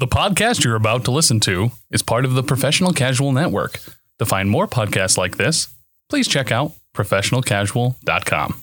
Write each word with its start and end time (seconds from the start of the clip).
The 0.00 0.08
podcast 0.08 0.64
you're 0.64 0.76
about 0.76 1.04
to 1.04 1.10
listen 1.10 1.40
to 1.40 1.72
is 1.90 2.00
part 2.00 2.24
of 2.24 2.32
the 2.32 2.42
Professional 2.42 2.94
Casual 2.94 3.32
Network. 3.32 3.80
To 4.18 4.24
find 4.24 4.48
more 4.48 4.66
podcasts 4.66 5.18
like 5.18 5.36
this, 5.36 5.68
please 6.08 6.26
check 6.26 6.50
out 6.50 6.72
professionalcasual.com. 6.96 8.62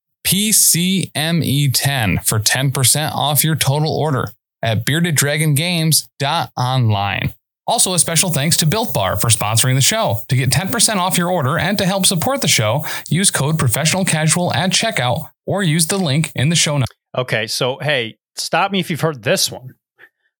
PCME10 0.25 2.25
for 2.25 2.39
10% 2.39 3.11
off 3.13 3.43
your 3.43 3.55
total 3.55 3.95
order 3.95 4.29
at 4.61 4.85
beardeddragongames.online. 4.85 7.33
Also, 7.67 7.93
a 7.93 7.99
special 7.99 8.31
thanks 8.31 8.57
to 8.57 8.65
Built 8.65 8.93
Bar 8.93 9.15
for 9.17 9.29
sponsoring 9.29 9.75
the 9.75 9.81
show. 9.81 10.17
To 10.29 10.35
get 10.35 10.49
10% 10.49 10.95
off 10.97 11.17
your 11.17 11.31
order 11.31 11.57
and 11.57 11.77
to 11.77 11.85
help 11.85 12.05
support 12.05 12.41
the 12.41 12.47
show, 12.47 12.85
use 13.07 13.31
code 13.31 13.59
professional 13.59 14.03
casual 14.03 14.53
at 14.53 14.71
checkout 14.71 15.29
or 15.45 15.63
use 15.63 15.87
the 15.87 15.97
link 15.97 16.31
in 16.35 16.49
the 16.49 16.55
show 16.55 16.77
notes. 16.77 16.91
Okay, 17.17 17.47
so 17.47 17.77
hey, 17.79 18.17
stop 18.35 18.71
me 18.71 18.79
if 18.79 18.89
you've 18.89 19.01
heard 19.01 19.23
this 19.23 19.51
one. 19.51 19.75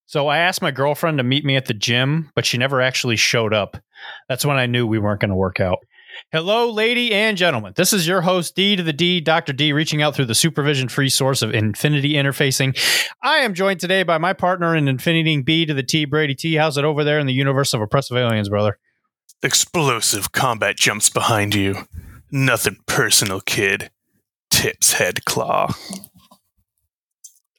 So 0.07 0.27
I 0.27 0.39
asked 0.39 0.61
my 0.61 0.71
girlfriend 0.71 1.19
to 1.19 1.23
meet 1.23 1.45
me 1.45 1.55
at 1.55 1.67
the 1.67 1.73
gym, 1.73 2.29
but 2.35 2.45
she 2.45 2.57
never 2.57 2.81
actually 2.81 3.15
showed 3.15 3.53
up. 3.53 3.77
That's 4.27 4.45
when 4.45 4.57
I 4.57 4.65
knew 4.65 4.85
we 4.85 4.99
weren't 4.99 5.21
going 5.21 5.29
to 5.29 5.35
work 5.35 5.61
out. 5.61 5.79
Hello, 6.33 6.71
lady 6.71 7.13
and 7.13 7.35
gentlemen. 7.35 7.73
This 7.75 7.91
is 7.91 8.07
your 8.07 8.21
host, 8.21 8.55
D 8.55 8.77
to 8.77 8.83
the 8.83 8.93
D, 8.93 9.19
Dr. 9.19 9.51
D, 9.51 9.73
reaching 9.73 10.01
out 10.01 10.15
through 10.15 10.27
the 10.27 10.33
supervision 10.33 10.87
free 10.87 11.09
source 11.09 11.41
of 11.41 11.53
Infinity 11.53 12.13
Interfacing. 12.13 12.73
I 13.21 13.39
am 13.39 13.53
joined 13.53 13.81
today 13.81 14.03
by 14.03 14.17
my 14.17 14.31
partner 14.31 14.73
in 14.73 14.87
Infinity 14.87 15.41
B 15.41 15.65
to 15.65 15.73
the 15.73 15.83
T, 15.83 16.05
Brady 16.05 16.33
T. 16.33 16.55
How's 16.55 16.77
it 16.77 16.85
over 16.85 17.03
there 17.03 17.19
in 17.19 17.27
the 17.27 17.33
universe 17.33 17.73
of 17.73 17.81
oppressive 17.81 18.15
aliens, 18.15 18.47
brother? 18.47 18.79
Explosive 19.43 20.31
combat 20.31 20.77
jumps 20.77 21.09
behind 21.09 21.53
you. 21.53 21.75
Nothing 22.31 22.77
personal, 22.85 23.41
kid. 23.41 23.91
Tips 24.49 24.93
head 24.93 25.25
claw. 25.25 25.75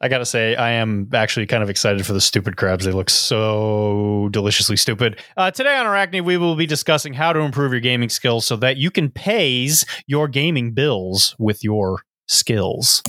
I 0.03 0.09
gotta 0.09 0.27
say, 0.27 0.57
I 0.57 0.73
am 0.73 1.09
actually 1.15 1.47
kind 1.47 1.63
of 1.63 1.71
excited 1.71 2.05
for 2.05 2.13
the 2.13 2.21
stupid 2.21 2.57
crabs. 2.57 2.85
They 2.85 2.91
look 2.91 3.09
so 3.09 4.29
deliciously 4.33 4.77
stupid. 4.77 5.21
Uh, 5.37 5.53
today 5.53 5.77
on 5.77 5.87
Arachne, 5.87 6.25
we 6.25 6.37
will 6.37 6.57
be 6.57 6.67
discussing 6.67 7.15
how 7.15 7.33
to 7.33 7.39
improve 7.39 7.71
your 7.71 7.81
gaming 7.81 8.09
skills 8.09 8.45
so 8.45 8.57
that 8.57 8.77
you 8.77 8.91
can 8.91 9.11
pays 9.11 9.87
your 10.09 10.27
gaming 10.27 10.73
bills 10.73 11.37
with 11.39 11.63
your 11.63 12.03
skills. 12.27 13.05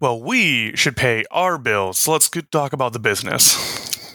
Well, 0.00 0.22
we 0.22 0.74
should 0.76 0.96
pay 0.96 1.24
our 1.30 1.58
bills, 1.58 1.98
so 1.98 2.12
let's 2.12 2.30
talk 2.50 2.72
about 2.72 2.94
the 2.94 2.98
business. 2.98 4.06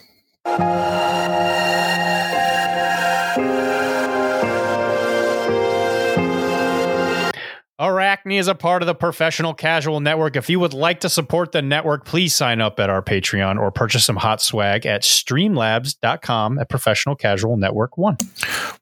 Arachne 8.12 8.34
is 8.34 8.50
a 8.50 8.56
part 8.56 8.82
of 8.82 8.88
the 8.88 8.94
Professional 8.94 9.54
Casual 9.54 10.02
Network. 10.02 10.36
If 10.36 10.50
you 10.50 10.60
would 10.60 10.74
like 10.74 11.00
to 11.00 11.10
support 11.10 11.54
the 11.54 11.62
network, 11.62 12.04
please 12.04 12.36
sign 12.36 12.60
up 12.60 12.78
at 12.78 12.90
our 12.90 13.02
Patreon 13.02 13.58
or 13.58 13.72
purchase 13.72 14.04
some 14.04 14.18
hot 14.18 14.42
swag 14.42 14.86
at 14.86 15.04
streamlabs.com 15.04 16.60
at 16.60 16.68
Professional 16.68 17.16
Casual 17.16 17.56
Network 17.56 17.98
1. 17.98 18.18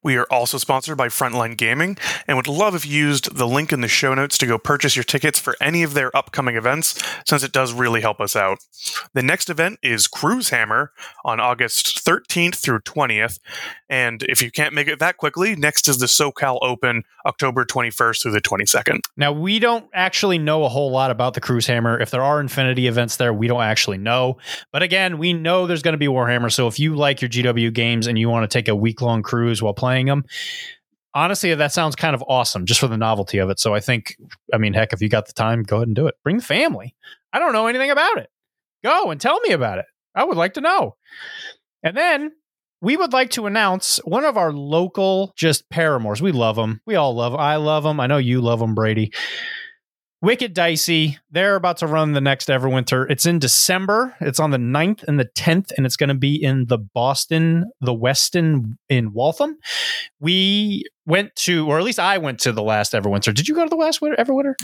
We 0.02 0.16
are 0.16 0.28
also 0.31 0.58
sponsored 0.58 0.97
by 0.97 1.09
Frontline 1.09 1.58
Gaming 1.58 1.97
and 2.25 2.38
would 2.38 2.48
love 2.48 2.73
if 2.73 2.86
you 2.86 2.98
used 2.98 3.36
the 3.36 3.48
link 3.48 3.73
in 3.73 3.82
the 3.82 3.87
show 3.89 4.14
notes 4.14 4.37
to 4.37 4.45
go 4.45 4.58
purchase 4.58 4.95
your 4.95 5.04
tickets 5.04 5.39
for 5.39 5.55
any 5.60 5.83
of 5.83 5.93
their 5.93 6.15
upcoming 6.15 6.55
events, 6.55 7.04
since 7.26 7.43
it 7.43 7.52
does 7.52 7.73
really 7.73 7.99
help 7.99 8.21
us 8.21 8.36
out. 8.36 8.59
The 9.14 9.21
next 9.21 9.49
event 9.49 9.80
is 9.83 10.08
Cruise 10.08 10.49
Hammer 10.49 10.93
on 11.26 11.42
August 11.42 12.05
13th 12.05 12.55
through 12.55 12.80
20th. 12.80 13.39
And 13.89 14.23
if 14.23 14.42
you 14.42 14.52
can't 14.52 14.73
make 14.73 14.88
it 14.88 14.99
that 14.99 15.17
quickly, 15.17 15.55
next 15.55 15.88
is 15.89 15.98
the 15.98 16.05
SoCal 16.05 16.59
Open 16.61 17.04
October 17.26 17.65
21st 17.65 18.21
through 18.21 18.32
the 18.32 18.42
22nd. 18.42 19.02
Now, 19.17 19.33
we 19.33 19.59
don't 19.59 19.86
actually 19.93 20.38
know 20.38 20.64
a 20.64 20.70
whole 20.70 20.92
lot 20.92 21.11
about 21.11 21.33
the 21.33 21.42
Cruise 21.42 21.67
Hammer. 21.67 21.99
If 21.99 22.11
there 22.11 22.23
are 22.23 22.39
Infinity 22.39 22.88
events 22.88 23.17
there, 23.17 23.33
we 23.33 23.48
don't 23.48 23.64
actually 23.64 23.98
know. 23.98 24.38
But 24.71 24.83
again, 24.83 25.17
we 25.17 25.33
know 25.33 25.67
there's 25.67 25.82
going 25.82 25.93
to 25.93 25.98
be 25.98 26.08
Warhammer. 26.08 26.52
So 26.52 26.67
if 26.67 26.80
you 26.80 26.95
like 26.95 27.21
your 27.21 27.30
GW 27.30 27.73
games 27.73 28.08
and 28.08 28.17
you 28.17 28.30
want 28.30 28.49
to 28.49 28.58
take 28.58 28.70
a 28.70 28.76
week 28.76 29.02
long 29.02 29.23
cruise 29.23 29.61
while 29.61 29.73
playing 29.73 29.89
them, 30.08 30.23
honestly, 31.14 31.54
that 31.54 31.73
sounds 31.73 31.95
kind 31.95 32.16
of 32.16 32.23
awesome 32.27 32.66
just 32.66 32.80
for 32.80 32.88
the 32.88 32.98
novelty 32.98 33.38
of 33.39 33.50
it. 33.50 33.60
So 33.60 33.73
I 33.73 33.80
think, 33.80 34.16
I 34.54 34.58
mean, 34.58 34.73
heck, 34.73 34.94
if 34.94 35.02
you 35.02 35.10
got 35.10 35.27
the 35.27 35.33
time, 35.33 35.64
go 35.64 35.77
ahead 35.77 35.88
and 35.88 35.95
do 35.95 36.08
it. 36.08 36.16
Bring 36.23 36.38
the 36.38 36.44
family. 36.44 36.95
I 37.33 37.39
don't 37.39 37.54
know 37.54 37.67
anything 37.67 37.92
about 37.92 38.17
it. 38.17 38.30
Go 38.83 39.11
and 39.11 39.20
tell 39.20 39.39
me 39.42 39.52
about 39.52 39.80
it. 39.80 39.86
I 40.16 40.23
would 40.23 40.38
like 40.38 40.54
to 40.54 40.61
know. 40.61 40.95
And 41.83 41.95
then 41.95 42.32
we 42.82 42.95
would 42.95 43.14
like 43.14 43.32
to 43.32 43.45
announce 43.45 43.98
one 44.05 44.23
of 44.23 44.38
our 44.38 44.52
local 44.54 45.33
just 45.36 45.70
paramours. 45.70 46.21
We 46.21 46.32
love 46.32 46.56
them. 46.56 46.82
We 46.86 46.95
all 46.95 47.14
love 47.14 47.33
'em. 47.33 47.39
I 47.39 47.58
love 47.58 47.83
them. 47.83 48.00
I 48.00 48.08
know 48.08 48.17
you 48.17 48.42
love 48.42 48.60
them, 48.60 48.73
Brady. 48.73 49.11
Wicked 50.22 50.54
Dicey. 50.54 51.18
They're 51.32 51.56
about 51.56 51.78
to 51.78 51.88
run 51.88 52.12
the 52.12 52.20
next 52.20 52.50
Everwinter. 52.50 53.10
It's 53.10 53.26
in 53.26 53.40
December. 53.40 54.16
It's 54.20 54.40
on 54.40 54.52
the 54.52 54.58
9th 54.58 55.04
and 55.04 55.18
the 55.18 55.30
10th, 55.38 55.72
and 55.78 55.86
it's 55.86 55.96
going 55.96 56.10
to 56.10 56.16
be 56.16 56.36
in 56.36 56.66
the 56.66 56.78
Boston, 56.78 57.72
the 57.80 57.94
Westin 57.94 58.78
in 58.90 59.14
Waltham. 59.14 59.58
We 60.20 60.84
went 61.06 61.36
to, 61.38 61.70
or 61.70 61.80
at 61.80 61.86
least 61.86 62.00
I 62.00 62.18
went 62.18 62.40
to 62.42 62.52
the 62.52 62.62
last 62.62 62.92
Everwinter. 62.92 63.34
Did 63.34 63.48
you 63.48 63.56
go 63.56 63.64
to 63.64 63.70
the 63.70 63.78
last 63.78 64.02
winter, 64.02 64.22
Everwinter? 64.22 64.56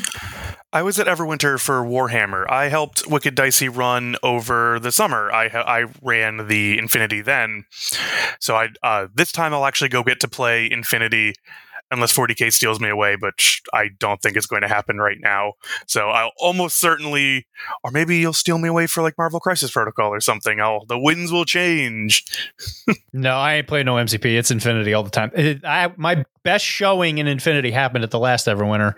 I 0.74 0.82
was 0.82 1.00
at 1.00 1.08
Everwinter 1.08 1.58
for 1.58 1.84
Warhammer. 1.84 2.50
I 2.50 2.68
helped 2.68 3.08
Wicked 3.08 3.34
Dicey 3.34 3.70
run 3.70 4.18
over 4.24 4.78
the 4.80 4.92
summer. 4.92 5.32
I 5.32 5.46
I 5.46 5.86
ran 6.02 6.48
the 6.48 6.78
Infinity 6.78 7.22
then, 7.22 7.64
so 8.42 8.58
I 8.58 8.70
uh, 8.84 9.08
this 9.14 9.32
time 9.32 9.54
I'll 9.54 9.66
actually 9.66 9.88
go 9.88 10.04
get 10.04 10.20
to 10.20 10.28
play 10.28 10.70
Infinity, 10.70 11.36
unless 11.92 12.14
40k 12.16 12.52
steals 12.52 12.80
me 12.80 12.90
away, 12.90 13.16
but 13.16 13.34
I 13.74 13.90
don't 14.00 14.22
think 14.22 14.36
it's 14.36 14.48
going 14.48 14.64
to 14.64 14.68
happen 14.68 14.98
right 14.98 15.18
now. 15.22 15.54
So 15.88 16.10
I'll 16.10 16.32
almost 16.40 16.80
certainly, 16.80 17.48
or 17.84 17.92
maybe 17.92 18.18
you'll 18.18 18.34
steal 18.34 18.58
me 18.58 18.68
away 18.70 18.88
for 18.88 19.02
like 19.04 19.16
Marvel 19.18 19.40
Crisis 19.40 19.72
Protocol 19.72 20.12
or 20.14 20.20
something. 20.20 20.60
I'll 20.60 20.86
the 20.86 20.98
winds 21.00 21.32
will 21.32 21.46
change. 21.46 22.24
No, 23.14 23.38
I 23.38 23.56
ain't 23.56 23.68
playing 23.68 23.86
no 23.86 23.96
MCP. 23.96 24.26
It's 24.38 24.52
Infinity 24.52 24.94
all 24.94 25.04
the 25.04 25.10
time. 25.10 25.32
It- 25.34 25.64
I, 25.64 25.90
my 25.96 26.26
best 26.44 26.66
showing 26.66 27.18
in 27.18 27.28
Infinity 27.28 27.72
happened 27.72 28.04
at 28.04 28.12
the 28.12 28.20
last 28.20 28.46
Everwinter. 28.46 28.94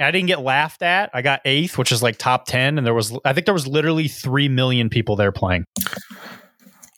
I 0.00 0.10
didn't 0.10 0.26
get 0.26 0.40
laughed 0.40 0.82
at. 0.82 1.10
I 1.14 1.22
got 1.22 1.40
eighth, 1.44 1.78
which 1.78 1.92
is 1.92 2.02
like 2.02 2.18
top 2.18 2.46
ten, 2.46 2.76
and 2.76 2.84
there 2.84 2.92
was 2.92 3.16
I 3.24 3.32
think 3.32 3.44
there 3.44 3.54
was 3.54 3.68
literally 3.68 4.08
three 4.08 4.48
million 4.48 4.90
people 4.90 5.14
there 5.14 5.30
playing. 5.30 5.64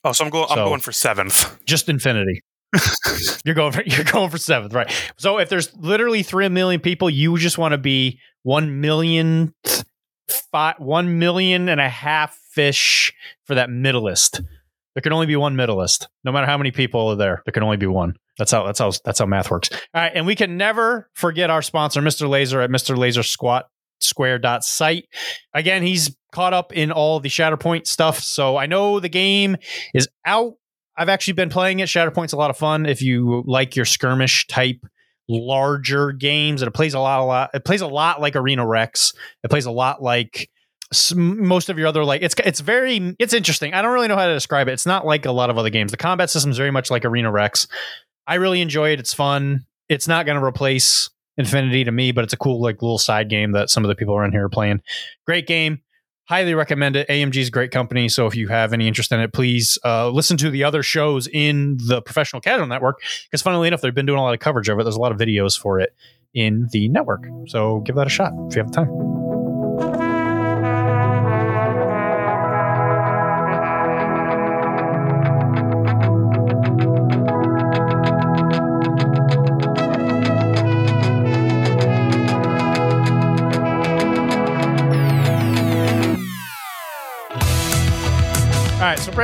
Oh, 0.05 0.13
so 0.13 0.25
I'm 0.25 0.31
going. 0.31 0.47
I'm 0.49 0.57
going 0.65 0.81
for 0.81 0.93
seventh. 0.93 1.63
Just 1.67 1.91
Infinity. 1.91 2.41
you're 3.45 3.55
going 3.55 3.73
for 3.73 3.83
you're 3.83 4.05
going 4.05 4.31
for 4.31 4.39
seventh, 4.39 4.73
right? 4.75 4.93
So 5.17 5.39
if 5.39 5.49
there's 5.49 5.75
literally 5.77 6.23
three 6.23 6.49
million 6.49 6.81
people, 6.81 7.11
you 7.11 7.37
just 7.39 7.59
want 7.59 7.73
to 7.73 7.79
be 7.79 8.21
one 8.43 8.81
million, 8.81 9.55
five, 10.53 10.77
one 10.79 11.19
million 11.19 11.69
and 11.69 11.81
a 11.81 11.89
half 11.89 12.37
fish 12.51 13.13
for 13.45 13.55
that 13.55 13.71
middleist. 13.71 14.41
There 14.95 15.03
can 15.03 15.13
only 15.13 15.27
be 15.27 15.37
one 15.37 15.57
middleist, 15.57 16.09
no 16.25 16.33
matter 16.33 16.47
how 16.47 16.57
many 16.57 16.71
people 16.71 17.09
are 17.09 17.17
there. 17.17 17.43
There 17.45 17.53
can 17.53 17.63
only 17.63 17.77
be 17.77 17.87
one. 17.87 18.15
That's 18.39 18.51
how 18.51 18.65
that's 18.65 18.79
how 18.79 18.93
that's 19.05 19.19
how 19.19 19.27
math 19.27 19.51
works. 19.51 19.69
All 19.73 20.01
right, 20.01 20.13
and 20.15 20.27
we 20.27 20.35
can 20.35 20.57
never 20.57 21.11
forget 21.15 21.51
our 21.51 21.63
sponsor, 21.63 22.01
Mr. 22.01 22.29
Laser 22.29 22.61
at 22.61 22.71
Mr. 22.71 22.97
Laser 22.97 23.23
Squat 23.23 23.67
Square 24.01 24.39
dot 24.41 24.65
site. 24.65 25.07
Again, 25.55 25.83
he's 25.83 26.17
caught 26.33 26.53
up 26.53 26.73
in 26.73 26.93
all 26.93 27.21
the 27.21 27.29
Shatterpoint 27.29 27.87
stuff, 27.87 28.21
so 28.21 28.57
I 28.57 28.67
know 28.67 29.01
the 29.01 29.09
game 29.09 29.57
is 29.95 30.09
out. 30.25 30.55
I've 30.97 31.09
actually 31.09 31.35
been 31.35 31.51
playing 31.51 31.81
it. 31.81 31.89
Shatterpoint's 31.89 32.33
a 32.33 32.37
lot 32.37 32.51
of 32.51 32.57
fun 32.57 32.87
if 32.87 33.03
you 33.03 33.43
like 33.47 33.77
your 33.77 33.85
skirmish 33.85 34.47
type 34.47 34.85
larger 35.29 36.13
games. 36.13 36.63
It 36.63 36.73
plays 36.73 36.95
a 36.95 37.01
lot, 37.01 37.21
a 37.21 37.25
lot. 37.25 37.51
It 37.55 37.65
plays 37.65 37.81
a 37.81 37.87
lot 37.87 38.21
like 38.21 38.37
Arena 38.37 38.67
Rex. 38.67 39.13
It 39.43 39.51
plays 39.51 39.67
a 39.67 39.71
lot 39.71 40.03
like 40.03 40.51
most 41.15 41.69
of 41.69 41.79
your 41.79 41.89
other 41.89 42.05
like. 42.05 42.23
It's 42.23 42.35
it's 42.45 42.61
very 42.61 43.15
it's 43.19 43.35
interesting. 43.35 43.75
I 43.75 43.83
don't 43.83 43.93
really 43.93 44.09
know 44.09 44.17
how 44.17 44.27
to 44.27 44.35
describe 44.35 44.69
it. 44.69 44.73
It's 44.73 44.87
not 44.87 45.05
like 45.05 45.27
a 45.27 45.33
lot 45.33 45.51
of 45.51 45.59
other 45.59 45.71
games. 45.71 45.91
The 45.91 45.97
combat 45.97 46.31
system 46.31 46.51
is 46.51 46.57
very 46.57 46.71
much 46.71 46.91
like 46.91 47.05
Arena 47.05 47.31
Rex. 47.31 47.67
I 48.27 48.37
really 48.37 48.61
enjoy 48.61 48.91
it. 48.91 49.01
It's 49.01 49.15
fun. 49.15 49.67
It's 49.89 50.09
not 50.09 50.27
going 50.27 50.39
to 50.39 50.45
replace 50.45 51.11
Infinity 51.39 51.85
to 51.85 51.93
me, 51.93 52.13
but 52.13 52.25
it's 52.25 52.33
a 52.33 52.39
cool 52.39 52.63
like 52.63 52.81
little 52.81 52.99
side 52.99 53.29
game 53.29 53.53
that 53.53 53.69
some 53.69 53.85
of 53.85 53.89
the 53.89 53.95
people 53.95 54.17
around 54.17 54.33
here 54.33 54.45
are 54.45 54.49
playing. 54.49 54.81
Great 55.27 55.47
game. 55.47 55.83
Highly 56.29 56.55
recommend 56.55 56.97
it. 56.97 57.09
AMG 57.09 57.37
is 57.37 57.49
a 57.49 57.51
great 57.53 57.71
company. 57.71 58.09
So 58.09 58.27
if 58.27 58.35
you 58.35 58.49
have 58.49 58.73
any 58.73 58.89
interest 58.89 59.13
in 59.13 59.21
it, 59.21 59.33
please 59.33 59.79
uh, 59.85 60.11
listen 60.11 60.37
to 60.39 60.51
the 60.51 60.65
other 60.65 60.83
shows 60.83 61.29
in 61.29 61.79
the 61.87 62.03
Professional 62.03 62.41
Casual 62.41 62.67
Network. 62.67 63.01
Because 63.31 63.43
funnily 63.43 63.69
enough, 63.69 63.81
they've 63.81 63.95
been 63.95 64.07
doing 64.07 64.19
a 64.19 64.23
lot 64.23 64.35
of 64.35 64.41
coverage 64.41 64.69
of 64.69 64.79
it. 64.79 64.83
There's 64.83 64.97
a 64.97 65.01
lot 65.01 65.13
of 65.13 65.19
videos 65.19 65.59
for 65.59 65.79
it 65.79 65.95
in 66.35 66.69
the 66.73 66.89
network. 66.89 67.27
So 67.47 67.81
give 67.81 67.95
that 67.95 68.09
a 68.09 68.11
shot 68.11 68.33
if 68.49 68.57
you 68.57 68.63
have 68.63 68.73
the 68.73 68.85
time. 68.85 69.16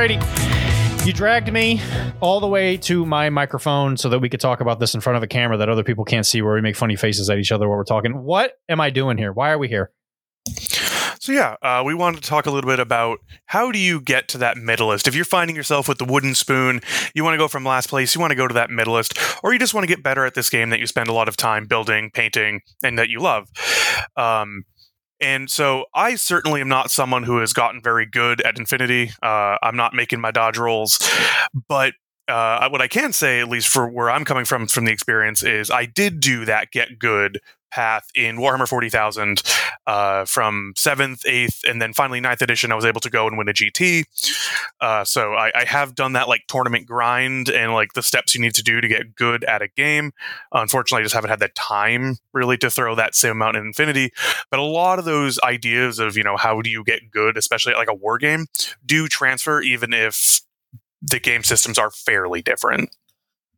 Brady, 0.05 0.19
you 1.05 1.13
dragged 1.13 1.53
me 1.53 1.79
all 2.19 2.41
the 2.41 2.47
way 2.47 2.75
to 2.75 3.05
my 3.05 3.29
microphone 3.29 3.95
so 3.95 4.09
that 4.09 4.19
we 4.19 4.27
could 4.27 4.41
talk 4.41 4.59
about 4.59 4.81
this 4.81 4.93
in 4.93 4.99
front 4.99 5.15
of 5.15 5.23
a 5.23 5.27
camera 5.27 5.55
that 5.55 5.69
other 5.69 5.85
people 5.85 6.03
can't 6.03 6.25
see 6.25 6.41
where 6.41 6.55
we 6.55 6.59
make 6.59 6.75
funny 6.75 6.97
faces 6.97 7.29
at 7.29 7.37
each 7.37 7.53
other 7.53 7.69
while 7.69 7.77
we're 7.77 7.85
talking. 7.85 8.21
What 8.21 8.51
am 8.67 8.81
I 8.81 8.89
doing 8.89 9.17
here? 9.17 9.31
Why 9.31 9.51
are 9.51 9.57
we 9.57 9.69
here? 9.69 9.91
So 11.21 11.31
yeah, 11.31 11.55
uh, 11.61 11.83
we 11.85 11.93
wanted 11.93 12.21
to 12.21 12.29
talk 12.29 12.47
a 12.47 12.51
little 12.51 12.69
bit 12.69 12.81
about 12.81 13.19
how 13.45 13.71
do 13.71 13.79
you 13.79 14.01
get 14.01 14.27
to 14.27 14.37
that 14.39 14.57
medalist. 14.57 15.07
If 15.07 15.15
you're 15.15 15.23
finding 15.23 15.55
yourself 15.55 15.87
with 15.87 15.99
the 15.99 16.03
wooden 16.03 16.35
spoon, 16.35 16.81
you 17.15 17.23
want 17.23 17.35
to 17.35 17.37
go 17.37 17.47
from 17.47 17.63
last 17.63 17.87
place, 17.87 18.13
you 18.13 18.19
want 18.19 18.31
to 18.31 18.35
go 18.35 18.45
to 18.45 18.53
that 18.55 18.69
medalist, 18.69 19.17
or 19.41 19.53
you 19.53 19.59
just 19.59 19.73
want 19.73 19.83
to 19.83 19.87
get 19.87 20.03
better 20.03 20.25
at 20.25 20.33
this 20.33 20.49
game 20.49 20.69
that 20.71 20.81
you 20.81 20.85
spend 20.85 21.07
a 21.07 21.13
lot 21.13 21.29
of 21.29 21.37
time 21.37 21.65
building, 21.65 22.11
painting, 22.13 22.59
and 22.83 22.99
that 22.99 23.07
you 23.07 23.21
love. 23.21 23.47
Um, 24.17 24.65
and 25.23 25.49
so 25.49 25.85
I 25.93 26.15
certainly 26.15 26.61
am 26.61 26.67
not 26.67 26.91
someone 26.91 27.23
who 27.23 27.37
has 27.37 27.53
gotten 27.53 27.81
very 27.81 28.05
good 28.05 28.41
at 28.41 28.59
Infinity. 28.59 29.11
Uh, 29.21 29.57
I'm 29.63 29.75
not 29.75 29.93
making 29.93 30.19
my 30.21 30.31
dodge 30.31 30.57
rolls, 30.57 30.99
but 31.67 31.93
uh, 32.27 32.69
what 32.69 32.81
I 32.81 32.87
can 32.87 33.13
say, 33.13 33.39
at 33.39 33.49
least 33.49 33.67
for 33.67 33.87
where 33.87 34.09
I'm 34.09 34.25
coming 34.25 34.45
from 34.45 34.67
from 34.67 34.85
the 34.85 34.91
experience, 34.91 35.43
is 35.43 35.71
I 35.71 35.85
did 35.85 36.19
do 36.19 36.45
that 36.45 36.71
get 36.71 36.99
good 36.99 37.39
path 37.73 38.07
in 38.13 38.37
Warhammer 38.37 38.67
40,000 38.67 39.41
uh, 39.87 40.25
from 40.25 40.73
7th, 40.77 41.23
8th, 41.25 41.69
and 41.69 41.81
then 41.81 41.93
finally 41.93 42.21
9th 42.21 42.41
edition. 42.41 42.71
I 42.71 42.75
was 42.75 42.85
able 42.85 43.01
to 43.01 43.09
go 43.09 43.27
and 43.27 43.37
win 43.37 43.49
a 43.49 43.53
GT. 43.53 44.05
Uh, 44.79 45.03
so 45.03 45.33
I, 45.33 45.51
I, 45.55 45.65
have 45.65 45.95
done 45.95 46.13
that 46.13 46.27
like 46.27 46.43
tournament 46.47 46.85
grind 46.85 47.49
and 47.49 47.73
like 47.73 47.93
the 47.93 48.03
steps 48.03 48.35
you 48.35 48.41
need 48.41 48.53
to 48.55 48.63
do 48.63 48.79
to 48.79 48.87
get 48.87 49.15
good 49.15 49.43
at 49.45 49.61
a 49.61 49.67
game. 49.67 50.11
Unfortunately, 50.51 51.01
I 51.01 51.03
just 51.03 51.15
haven't 51.15 51.31
had 51.31 51.39
the 51.39 51.49
time 51.49 52.17
really 52.31 52.57
to 52.57 52.69
throw 52.69 52.95
that 52.95 53.15
same 53.15 53.31
amount 53.31 53.57
in 53.57 53.65
Infinity. 53.65 54.11
But 54.51 54.59
a 54.59 54.63
lot 54.63 54.99
of 54.99 55.05
those 55.05 55.39
ideas 55.43 55.99
of, 55.99 56.15
you 56.15 56.23
know, 56.23 56.37
how 56.37 56.61
do 56.61 56.69
you 56.69 56.83
get 56.83 57.09
good, 57.11 57.37
especially 57.37 57.73
like 57.73 57.89
a 57.89 57.93
war 57.93 58.17
game, 58.17 58.45
do 58.85 59.07
transfer 59.07 59.61
even 59.61 59.93
if 59.93 60.41
the 61.01 61.19
game 61.19 61.43
systems 61.43 61.77
are 61.77 61.91
fairly 61.91 62.41
different. 62.41 62.95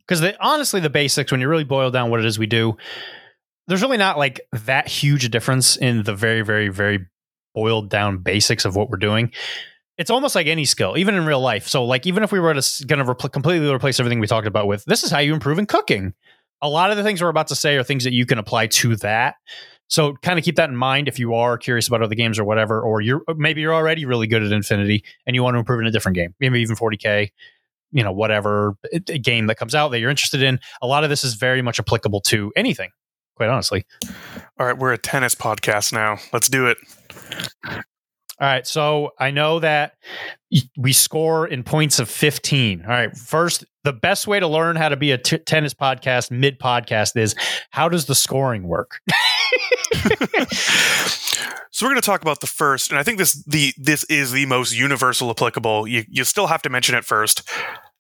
Because 0.08 0.24
honestly, 0.40 0.80
the 0.80 0.90
basics, 0.90 1.32
when 1.32 1.42
you 1.42 1.48
really 1.48 1.64
boil 1.64 1.92
down 1.92 2.12
what 2.12 2.20
it 2.20 2.26
is 2.26 2.38
we 2.38 2.46
do, 2.46 2.78
there's 3.68 3.82
really 3.82 3.98
not 3.98 4.18
like 4.18 4.42
that 4.52 4.88
huge 4.88 5.26
a 5.26 5.30
difference 5.30 5.76
in 5.78 6.04
the 6.04 6.14
very, 6.14 6.42
very, 6.42 6.70
very 6.70 7.08
boiled 7.54 7.90
down 7.90 8.20
basics 8.20 8.66
of 8.66 8.76
what 8.76 8.90
we're 8.90 8.98
doing. 8.98 9.32
It's 9.98 10.10
almost 10.10 10.36
like 10.36 10.48
any 10.48 10.66
skill, 10.66 10.98
even 10.98 11.16
in 11.16 11.26
real 11.26 11.40
life. 11.40 11.68
So, 11.68 11.86
like, 11.86 12.06
even 12.06 12.22
if 12.22 12.32
we 12.32 12.40
were 12.40 12.54
going 12.54 12.62
to 12.62 13.06
repl- 13.06 13.32
completely 13.32 13.72
replace 13.74 14.00
everything 14.00 14.20
we 14.20 14.28
talked 14.28 14.46
about 14.46 14.68
with 14.68 14.84
this 14.86 15.04
is 15.04 15.10
how 15.10 15.20
you 15.20 15.34
improve 15.34 15.58
in 15.58 15.66
cooking. 15.66 16.14
A 16.62 16.70
lot 16.70 16.92
of 16.92 16.98
the 16.98 17.04
things 17.04 17.22
we're 17.22 17.30
about 17.30 17.48
to 17.48 17.56
say 17.56 17.78
are 17.78 17.84
things 17.84 18.04
that 18.04 18.14
you 18.14 18.26
can 18.26 18.38
apply 18.38 18.68
to 18.68 18.96
that. 18.98 19.36
So, 19.88 20.14
kind 20.22 20.38
of 20.38 20.44
keep 20.44 20.58
that 20.58 20.70
in 20.70 20.76
mind 20.76 21.08
if 21.08 21.18
you 21.18 21.34
are 21.34 21.58
curious 21.58 21.88
about 21.88 22.02
other 22.02 22.16
games 22.16 22.38
or 22.38 22.44
whatever, 22.44 22.82
or 22.82 23.00
you're 23.00 23.22
maybe 23.38 23.62
you're 23.62 23.74
already 23.74 24.06
really 24.06 24.28
good 24.28 24.44
at 24.44 24.52
Infinity 24.52 25.06
and 25.26 25.34
you 25.36 25.42
want 25.42 25.56
to 25.56 25.60
improve 25.60 25.80
in 25.80 25.88
a 25.88 25.92
different 25.92 26.18
game, 26.18 26.36
maybe 26.40 26.60
even 26.62 26.76
40k 26.76 27.30
you 27.92 28.04
know 28.04 28.12
whatever 28.12 28.76
game 29.22 29.46
that 29.46 29.58
comes 29.58 29.76
out 29.76 29.90
that 29.90 30.00
you're 30.00 30.10
interested 30.10 30.42
in 30.42 30.60
a 30.82 30.88
lot 30.88 31.04
of 31.04 31.10
this 31.12 31.24
is 31.24 31.36
very 31.36 31.62
much 31.62 31.80
applicable 31.80 32.20
to 32.20 32.52
anything 32.56 32.90
quite 33.36 33.50
honestly. 33.50 33.86
All 34.60 34.66
right, 34.66 34.78
we're 34.78 34.94
a 34.94 34.98
tennis 34.98 35.36
podcast 35.36 35.94
now. 35.94 36.18
Let's 36.34 36.50
do 36.50 36.68
it. 36.68 36.78
All 38.38 38.48
right, 38.48 38.68
so 38.68 39.12
I 39.18 39.32
know 39.32 39.60
that 39.60 39.94
we 40.78 40.92
score 40.92 41.48
in 41.48 41.64
points 41.64 42.00
of 42.00 42.10
15. 42.10 42.82
All 42.82 42.88
right, 42.88 43.16
first, 43.16 43.64
the 43.86 43.94
best 43.94 44.28
way 44.28 44.42
to 44.42 44.48
learn 44.48 44.76
how 44.76 44.90
to 44.90 44.98
be 44.98 45.12
a 45.12 45.18
t- 45.18 45.38
tennis 45.38 45.74
podcast 45.74 46.32
mid 46.32 46.60
podcast 46.60 47.16
is 47.16 47.34
how 47.70 47.88
does 47.88 48.08
the 48.08 48.16
scoring 48.16 48.64
work? 48.64 49.00
so 50.52 51.86
we're 51.86 51.92
going 51.92 51.96
to 51.96 52.06
talk 52.06 52.22
about 52.22 52.42
the 52.42 52.48
first, 52.48 52.92
and 52.92 53.00
I 53.00 53.04
think 53.04 53.20
this 53.20 53.42
the 53.46 53.74
this 53.78 54.04
is 54.06 54.34
the 54.34 54.46
most 54.48 54.78
universal 54.78 55.30
applicable. 55.30 55.88
You 55.88 56.04
you 56.10 56.26
still 56.26 56.48
have 56.48 56.62
to 56.64 56.70
mention 56.70 56.96
it 56.96 57.06
first. 57.06 57.50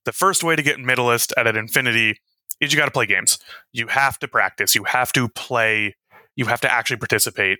The 0.03 0.11
first 0.11 0.43
way 0.43 0.57
to 0.57 0.61
get 0.61 0.79
medalist 0.79 1.33
at 1.37 1.47
an 1.47 1.55
infinity 1.55 2.19
is 2.61 2.73
you 2.73 2.79
got 2.79 2.85
to 2.85 2.91
play 2.91 3.05
games. 3.05 3.39
You 3.71 3.87
have 3.87 4.19
to 4.19 4.27
practice. 4.27 4.75
You 4.75 4.83
have 4.85 5.11
to 5.13 5.27
play. 5.29 5.95
You 6.35 6.45
have 6.45 6.61
to 6.61 6.71
actually 6.71 6.97
participate. 6.97 7.59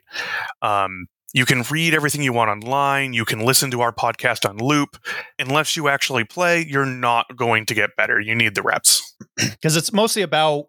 Um, 0.62 1.08
you 1.34 1.46
can 1.46 1.64
read 1.64 1.94
everything 1.94 2.24
you 2.24 2.32
want 2.32 2.50
online. 2.50 3.14
You 3.14 3.26
can 3.26 3.40
listen 3.40 3.70
to 3.72 3.82
our 3.82 3.94
podcast 3.94 4.50
on 4.50 4.58
loop. 4.58 4.98
Unless 5.38 5.76
you 5.76 5.90
actually 5.90 6.24
play, 6.24 6.66
you're 6.66 6.86
not 6.86 7.26
going 7.36 7.66
to 7.66 7.74
get 7.74 7.90
better. 7.98 8.22
You 8.22 8.36
need 8.36 8.56
the 8.56 8.62
reps. 8.62 9.02
Because 9.38 9.76
it's 9.76 9.92
mostly 9.92 10.22
about 10.22 10.68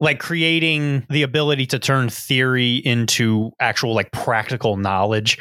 like 0.00 0.20
creating 0.20 1.06
the 1.10 1.22
ability 1.22 1.66
to 1.66 1.78
turn 1.78 2.08
theory 2.08 2.76
into 2.76 3.50
actual 3.60 3.94
like 3.94 4.10
practical 4.10 4.76
knowledge. 4.76 5.38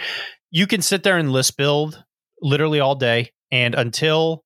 You 0.52 0.68
can 0.68 0.82
sit 0.82 1.04
there 1.04 1.18
and 1.18 1.32
list 1.32 1.56
build 1.56 2.04
literally 2.42 2.80
all 2.82 2.96
day. 2.96 3.32
And 3.52 3.76
until 3.76 4.44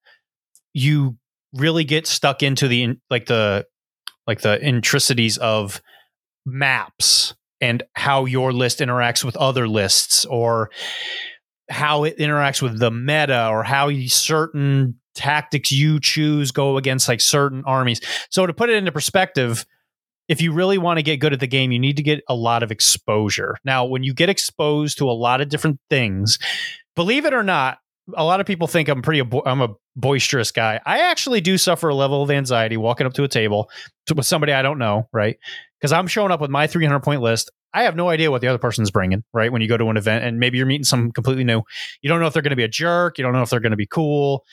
you 0.74 1.18
really 1.54 1.84
get 1.84 2.08
stuck 2.08 2.44
into 2.44 2.68
the 2.68 2.98
like 3.10 3.26
the 3.26 3.66
like 4.28 4.42
the 4.42 4.64
intricacies 4.64 5.38
of 5.38 5.82
maps 6.46 7.34
and 7.60 7.84
how 7.94 8.26
your 8.26 8.52
list 8.54 8.80
interacts 8.80 9.24
with 9.24 9.36
other 9.38 9.68
lists 9.68 10.26
or 10.26 10.72
how 11.70 12.04
it 12.04 12.18
interacts 12.18 12.62
with 12.62 12.80
the 12.80 12.92
meta 12.92 13.48
or 13.48 13.64
how 13.64 13.92
certain 14.08 15.00
tactics 15.16 15.72
you 15.72 16.00
choose 16.00 16.52
go 16.52 16.78
against 16.78 17.08
like 17.08 17.22
certain 17.22 17.64
armies. 17.66 18.02
So 18.30 18.46
to 18.46 18.54
put 18.54 18.70
it 18.70 18.76
into 18.76 18.92
perspective, 18.92 19.66
if 20.28 20.42
you 20.42 20.54
really 20.54 20.78
want 20.78 20.98
to 20.98 21.04
get 21.04 21.18
good 21.18 21.34
at 21.34 21.40
the 21.40 21.48
game, 21.48 21.72
you 21.72 21.80
need 21.80 21.98
to 21.98 22.04
get 22.04 22.24
a 22.30 22.36
lot 22.36 22.64
of 22.64 22.72
exposure. 22.72 23.58
Now, 23.66 23.86
when 23.86 24.04
you 24.04 24.14
get 24.14 24.30
exposed 24.30 24.98
to 25.00 25.10
a 25.10 25.12
lot 25.12 25.42
of 25.42 25.50
different 25.50 25.80
things, 25.90 26.40
believe 26.96 27.26
it 27.26 27.34
or 27.34 27.44
not, 27.44 27.80
a 28.16 28.24
lot 28.24 28.40
of 28.40 28.46
people 28.46 28.68
think 28.68 28.90
I'm 28.90 29.02
pretty 29.02 29.22
I'm 29.46 29.62
a 29.62 29.76
boisterous 29.96 30.52
guy. 30.52 30.80
I 30.86 31.00
actually 31.00 31.42
do 31.42 31.58
suffer 31.58 31.90
a 31.90 31.96
level 31.96 32.24
of 32.24 32.32
anxiety 32.32 32.78
walking 32.78 33.08
up 33.08 33.14
to 33.14 33.24
a 33.24 33.28
table 33.28 33.70
with 34.14 34.26
somebody 34.26 34.54
I 34.54 34.62
don't 34.62 34.80
know, 34.80 35.08
right? 35.14 35.38
Because 35.80 35.92
I'm 35.92 36.08
showing 36.08 36.32
up 36.32 36.42
with 36.42 36.52
my 36.52 36.68
300 36.68 37.00
point 37.02 37.22
list. 37.22 37.52
I 37.74 37.84
have 37.84 37.96
no 37.96 38.10
idea 38.10 38.32
what 38.32 38.42
the 38.42 38.48
other 38.48 38.58
person's 38.58 38.92
bringing, 38.92 39.24
right? 39.34 39.52
When 39.52 39.62
you 39.62 39.68
go 39.68 39.78
to 39.78 39.90
an 39.90 39.96
event 39.96 40.26
and 40.26 40.40
maybe 40.40 40.58
you're 40.58 40.68
meeting 40.68 40.84
some 40.84 41.12
completely 41.12 41.46
new, 41.46 41.62
you 42.02 42.10
don't 42.10 42.20
know 42.20 42.28
if 42.28 42.34
they're 42.34 42.42
going 42.42 42.50
to 42.50 42.58
be 42.58 42.66
a 42.66 42.70
jerk, 42.70 43.18
you 43.18 43.24
don't 43.24 43.34
know 43.34 43.44
if 43.44 43.50
they're 43.50 43.62
going 43.62 43.72
to 43.72 43.78
be 43.78 43.88
cool. 43.88 44.44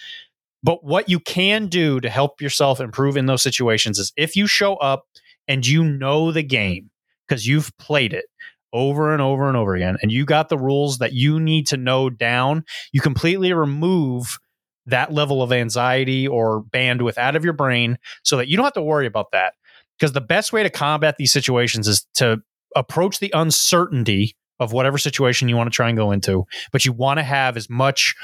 But 0.63 0.85
what 0.85 1.09
you 1.09 1.21
can 1.21 1.67
do 1.67 2.01
to 2.01 2.11
help 2.11 2.41
yourself 2.41 2.81
improve 2.81 3.17
in 3.17 3.27
those 3.27 3.43
situations 3.43 3.99
is 3.99 4.13
if 4.17 4.37
you 4.37 4.47
show 4.47 4.77
up 4.77 5.05
and 5.49 5.67
you 5.67 5.85
know 5.85 6.31
the 6.31 6.43
game 6.43 6.91
because 7.27 7.47
you've 7.47 7.77
played 7.79 8.13
it, 8.13 8.27
over 8.73 9.13
and 9.13 9.23
over 9.23 9.49
and 9.49 9.57
over 9.57 9.75
again, 9.75 9.97
and 10.03 10.13
you 10.13 10.25
got 10.25 10.49
the 10.49 10.59
rules 10.59 10.99
that 10.99 11.13
you 11.13 11.41
need 11.41 11.67
to 11.69 11.77
know 11.77 12.11
down, 12.11 12.65
you 12.93 13.01
completely 13.01 13.53
remove 13.53 14.39
that 14.87 15.13
level 15.13 15.43
of 15.43 15.53
anxiety 15.53 16.27
or 16.27 16.65
bandwidth 16.65 17.19
out 17.19 17.37
of 17.37 17.45
your 17.45 17.53
brain 17.53 17.99
so 18.25 18.37
that 18.37 18.49
you 18.49 18.57
don't 18.57 18.65
have 18.65 18.73
to 18.73 18.83
worry 18.83 19.07
about 19.07 19.33
that. 19.33 19.55
Because 19.99 20.13
the 20.13 20.21
best 20.21 20.53
way 20.53 20.63
to 20.63 20.71
combat 20.71 21.17
these 21.19 21.33
situations 21.33 21.89
is 21.89 22.07
to 22.15 22.41
approach 22.77 23.19
the 23.19 23.33
uncertainty 23.35 24.35
of 24.61 24.73
whatever 24.73 24.99
situation 24.99 25.49
you 25.49 25.57
want 25.57 25.71
to 25.71 25.75
try 25.75 25.89
and 25.89 25.97
go 25.97 26.11
into, 26.11 26.45
but 26.73 26.85
you 26.85 26.93
want 26.93 27.19
to 27.19 27.23
have 27.23 27.57
as 27.57 27.71
much 27.71 28.15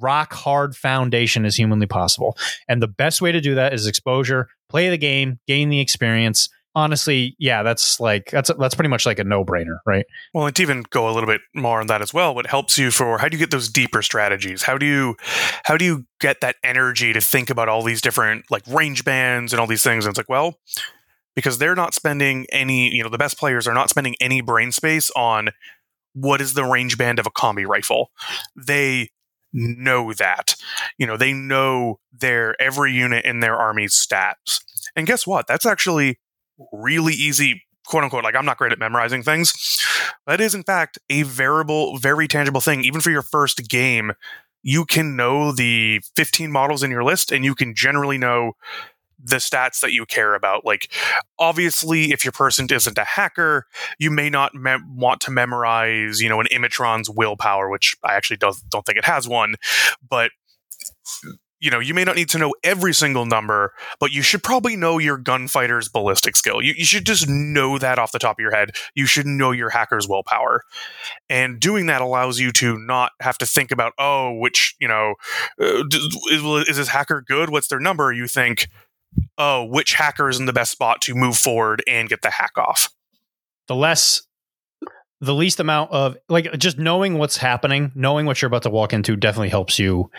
rock 0.00 0.32
hard 0.32 0.74
foundation 0.74 1.44
as 1.44 1.56
humanly 1.56 1.86
possible. 1.86 2.36
And 2.68 2.82
the 2.82 2.88
best 2.88 3.20
way 3.20 3.32
to 3.32 3.40
do 3.40 3.54
that 3.54 3.72
is 3.72 3.86
exposure, 3.86 4.48
play 4.68 4.90
the 4.90 4.98
game, 4.98 5.38
gain 5.46 5.68
the 5.68 5.80
experience, 5.80 6.48
honestly, 6.74 7.36
yeah, 7.38 7.62
that's 7.62 8.00
like 8.00 8.30
that's 8.30 8.50
that's 8.58 8.74
pretty 8.74 8.88
much 8.88 9.06
like 9.06 9.18
a 9.18 9.24
no 9.24 9.44
brainer, 9.44 9.78
right? 9.86 10.04
Well, 10.32 10.46
and 10.46 10.56
to 10.56 10.62
even 10.62 10.84
go 10.90 11.08
a 11.08 11.12
little 11.12 11.28
bit 11.28 11.40
more 11.54 11.80
on 11.80 11.86
that 11.86 12.02
as 12.02 12.12
well, 12.12 12.34
what 12.34 12.46
helps 12.46 12.78
you 12.78 12.90
for 12.90 13.18
how 13.18 13.28
do 13.28 13.36
you 13.36 13.42
get 13.42 13.50
those 13.50 13.68
deeper 13.68 14.02
strategies? 14.02 14.62
How 14.62 14.78
do 14.78 14.86
you 14.86 15.16
how 15.64 15.76
do 15.76 15.84
you 15.84 16.04
get 16.20 16.40
that 16.40 16.56
energy 16.62 17.12
to 17.12 17.20
think 17.20 17.50
about 17.50 17.68
all 17.68 17.82
these 17.82 18.00
different 18.00 18.44
like 18.50 18.62
range 18.66 19.04
bands 19.04 19.52
and 19.52 19.60
all 19.60 19.66
these 19.66 19.82
things? 19.82 20.04
And 20.04 20.12
it's 20.12 20.18
like, 20.18 20.28
well, 20.28 20.58
because 21.34 21.58
they're 21.58 21.74
not 21.74 21.94
spending 21.94 22.46
any, 22.50 22.94
you 22.94 23.02
know, 23.02 23.08
the 23.08 23.18
best 23.18 23.38
players 23.38 23.66
are 23.66 23.74
not 23.74 23.90
spending 23.90 24.14
any 24.20 24.40
brain 24.40 24.72
space 24.72 25.10
on 25.16 25.50
what 26.14 26.40
is 26.40 26.54
the 26.54 26.64
range 26.64 26.96
band 26.96 27.18
of 27.18 27.26
a 27.26 27.30
combi 27.30 27.66
rifle. 27.66 28.10
They 28.56 29.10
know 29.52 30.12
that. 30.12 30.56
You 30.98 31.06
know, 31.06 31.16
they 31.16 31.32
know 31.32 32.00
their 32.12 32.60
every 32.60 32.92
unit 32.92 33.24
in 33.24 33.40
their 33.40 33.56
army's 33.56 33.94
stats. 33.94 34.60
And 34.96 35.06
guess 35.06 35.26
what? 35.26 35.46
That's 35.46 35.66
actually 35.66 36.18
really 36.72 37.14
easy 37.14 37.62
quote 37.86 38.04
unquote 38.04 38.24
like 38.24 38.34
i'm 38.34 38.46
not 38.46 38.56
great 38.56 38.72
at 38.72 38.78
memorizing 38.78 39.22
things. 39.22 39.80
That 40.26 40.40
is 40.40 40.54
in 40.54 40.62
fact 40.62 40.98
a 41.10 41.22
variable 41.22 41.98
very 41.98 42.28
tangible 42.28 42.60
thing. 42.60 42.84
Even 42.84 43.00
for 43.00 43.10
your 43.10 43.22
first 43.22 43.68
game 43.68 44.12
you 44.62 44.86
can 44.86 45.14
know 45.14 45.52
the 45.52 46.00
15 46.16 46.50
models 46.50 46.82
in 46.82 46.90
your 46.90 47.04
list 47.04 47.30
and 47.30 47.44
you 47.44 47.54
can 47.54 47.74
generally 47.74 48.16
know 48.16 48.52
the 49.22 49.36
stats 49.36 49.80
that 49.80 49.92
you 49.92 50.06
care 50.06 50.34
about. 50.34 50.64
Like 50.64 50.90
obviously 51.38 52.12
if 52.12 52.24
your 52.24 52.32
person 52.32 52.66
isn't 52.70 52.98
a 52.98 53.04
hacker 53.04 53.66
you 53.98 54.10
may 54.10 54.30
not 54.30 54.52
want 54.88 55.20
to 55.22 55.30
memorize 55.30 56.20
you 56.20 56.28
know 56.28 56.40
an 56.40 56.46
Imetron's 56.50 57.10
willpower 57.10 57.68
which 57.68 57.96
i 58.02 58.14
actually 58.14 58.38
don't, 58.38 58.56
don't 58.70 58.86
think 58.86 58.98
it 58.98 59.04
has 59.04 59.28
one. 59.28 59.56
But 60.08 60.30
you 61.64 61.70
know, 61.70 61.78
you 61.78 61.94
may 61.94 62.04
not 62.04 62.14
need 62.14 62.28
to 62.28 62.38
know 62.38 62.54
every 62.62 62.92
single 62.92 63.24
number, 63.24 63.72
but 63.98 64.12
you 64.12 64.20
should 64.20 64.42
probably 64.42 64.76
know 64.76 64.98
your 64.98 65.18
gunfighter's 65.18 65.88
ballistic 65.88 66.36
skill. 66.36 66.60
You, 66.60 66.74
you 66.76 66.84
should 66.84 67.06
just 67.06 67.26
know 67.26 67.78
that 67.78 67.98
off 67.98 68.12
the 68.12 68.18
top 68.18 68.38
of 68.38 68.42
your 68.42 68.54
head. 68.54 68.72
You 68.94 69.06
should 69.06 69.24
know 69.24 69.50
your 69.50 69.70
hacker's 69.70 70.06
willpower. 70.06 70.60
And 71.30 71.58
doing 71.58 71.86
that 71.86 72.02
allows 72.02 72.38
you 72.38 72.52
to 72.52 72.76
not 72.78 73.12
have 73.22 73.38
to 73.38 73.46
think 73.46 73.72
about, 73.72 73.94
oh, 73.98 74.34
which, 74.34 74.76
you 74.78 74.86
know, 74.86 75.14
uh, 75.58 75.84
is, 76.30 76.68
is 76.68 76.76
this 76.76 76.88
hacker 76.88 77.24
good? 77.26 77.48
What's 77.48 77.68
their 77.68 77.80
number? 77.80 78.12
You 78.12 78.28
think, 78.28 78.68
oh, 79.38 79.64
which 79.64 79.94
hacker 79.94 80.28
is 80.28 80.38
in 80.38 80.44
the 80.44 80.52
best 80.52 80.70
spot 80.70 81.00
to 81.02 81.14
move 81.14 81.38
forward 81.38 81.82
and 81.88 82.10
get 82.10 82.20
the 82.20 82.30
hack 82.30 82.58
off? 82.58 82.90
The 83.68 83.74
less 83.74 84.20
the 85.22 85.34
least 85.34 85.60
amount 85.60 85.90
of 85.92 86.18
like 86.28 86.52
just 86.58 86.76
knowing 86.76 87.16
what's 87.16 87.38
happening, 87.38 87.90
knowing 87.94 88.26
what 88.26 88.42
you're 88.42 88.48
about 88.48 88.64
to 88.64 88.70
walk 88.70 88.92
into 88.92 89.16
definitely 89.16 89.48
helps 89.48 89.78
you 89.78 90.10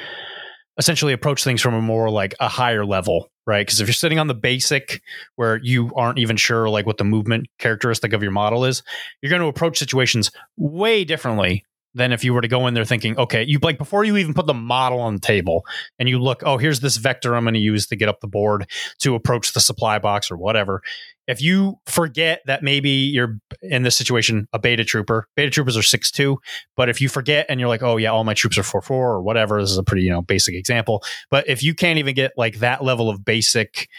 essentially 0.77 1.13
approach 1.13 1.43
things 1.43 1.61
from 1.61 1.73
a 1.73 1.81
more 1.81 2.09
like 2.09 2.35
a 2.39 2.47
higher 2.47 2.85
level, 2.85 3.31
right? 3.45 3.65
Because 3.65 3.79
if 3.79 3.87
you're 3.87 3.93
sitting 3.93 4.19
on 4.19 4.27
the 4.27 4.33
basic 4.33 5.01
where 5.35 5.57
you 5.63 5.91
aren't 5.95 6.19
even 6.19 6.37
sure 6.37 6.69
like 6.69 6.85
what 6.85 6.97
the 6.97 7.03
movement 7.03 7.47
characteristic 7.59 8.13
of 8.13 8.21
your 8.21 8.31
model 8.31 8.65
is, 8.65 8.83
you're 9.21 9.29
going 9.29 9.41
to 9.41 9.47
approach 9.47 9.77
situations 9.77 10.31
way 10.57 11.03
differently 11.05 11.63
than 11.95 12.11
if 12.11 12.23
you 12.23 12.33
were 12.33 12.41
to 12.41 12.47
go 12.47 12.67
in 12.67 12.73
there 12.73 12.85
thinking, 12.85 13.17
okay, 13.17 13.43
you 13.43 13.57
like 13.61 13.77
before 13.77 14.03
you 14.03 14.17
even 14.17 14.33
put 14.33 14.45
the 14.45 14.53
model 14.53 14.99
on 14.99 15.15
the 15.15 15.19
table 15.19 15.65
and 15.97 16.07
you 16.07 16.19
look, 16.19 16.43
oh, 16.45 16.57
here's 16.57 16.81
this 16.81 16.97
vector 16.97 17.35
I'm 17.35 17.45
going 17.45 17.53
to 17.53 17.59
use 17.59 17.87
to 17.87 17.95
get 17.95 18.09
up 18.09 18.19
the 18.19 18.27
board 18.27 18.69
to 18.99 19.15
approach 19.15 19.53
the 19.53 19.61
supply 19.61 19.97
box 19.97 20.29
or 20.29 20.37
whatever. 20.37 20.83
If 21.27 21.41
you 21.41 21.79
forget 21.87 22.41
that 22.45 22.61
maybe 22.61 22.89
you're 22.89 23.39
in 23.61 23.83
this 23.83 23.97
situation 23.97 24.47
a 24.53 24.59
beta 24.59 24.83
trooper, 24.83 25.27
beta 25.35 25.49
troopers 25.49 25.77
are 25.77 25.81
six 25.81 26.11
two, 26.11 26.39
but 26.75 26.89
if 26.89 27.01
you 27.01 27.09
forget 27.09 27.47
and 27.49 27.59
you're 27.59 27.69
like, 27.69 27.81
oh 27.81 27.97
yeah, 27.97 28.09
all 28.09 28.25
my 28.25 28.35
troops 28.35 28.57
are 28.57 28.63
four 28.63 28.81
four 28.81 29.13
or 29.13 29.21
whatever, 29.23 29.59
this 29.59 29.71
is 29.71 29.77
a 29.77 29.83
pretty 29.83 30.03
you 30.03 30.11
know 30.11 30.21
basic 30.21 30.53
example. 30.53 31.01
But 31.31 31.47
if 31.47 31.63
you 31.63 31.73
can't 31.73 31.97
even 31.97 32.13
get 32.13 32.33
like 32.37 32.59
that 32.59 32.83
level 32.83 33.09
of 33.09 33.25
basic 33.25 33.89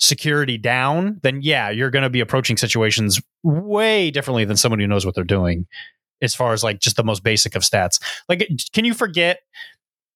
security 0.00 0.58
down, 0.58 1.20
then 1.22 1.40
yeah, 1.42 1.70
you're 1.70 1.90
going 1.90 2.02
to 2.02 2.10
be 2.10 2.18
approaching 2.18 2.56
situations 2.56 3.20
way 3.44 4.10
differently 4.10 4.44
than 4.44 4.56
someone 4.56 4.80
who 4.80 4.86
knows 4.88 5.06
what 5.06 5.14
they're 5.14 5.22
doing 5.22 5.66
as 6.22 6.34
far 6.34 6.52
as 6.52 6.64
like 6.64 6.80
just 6.80 6.96
the 6.96 7.04
most 7.04 7.22
basic 7.22 7.54
of 7.54 7.62
stats. 7.62 8.00
Like, 8.28 8.48
can 8.72 8.84
you 8.84 8.94
forget 8.94 9.40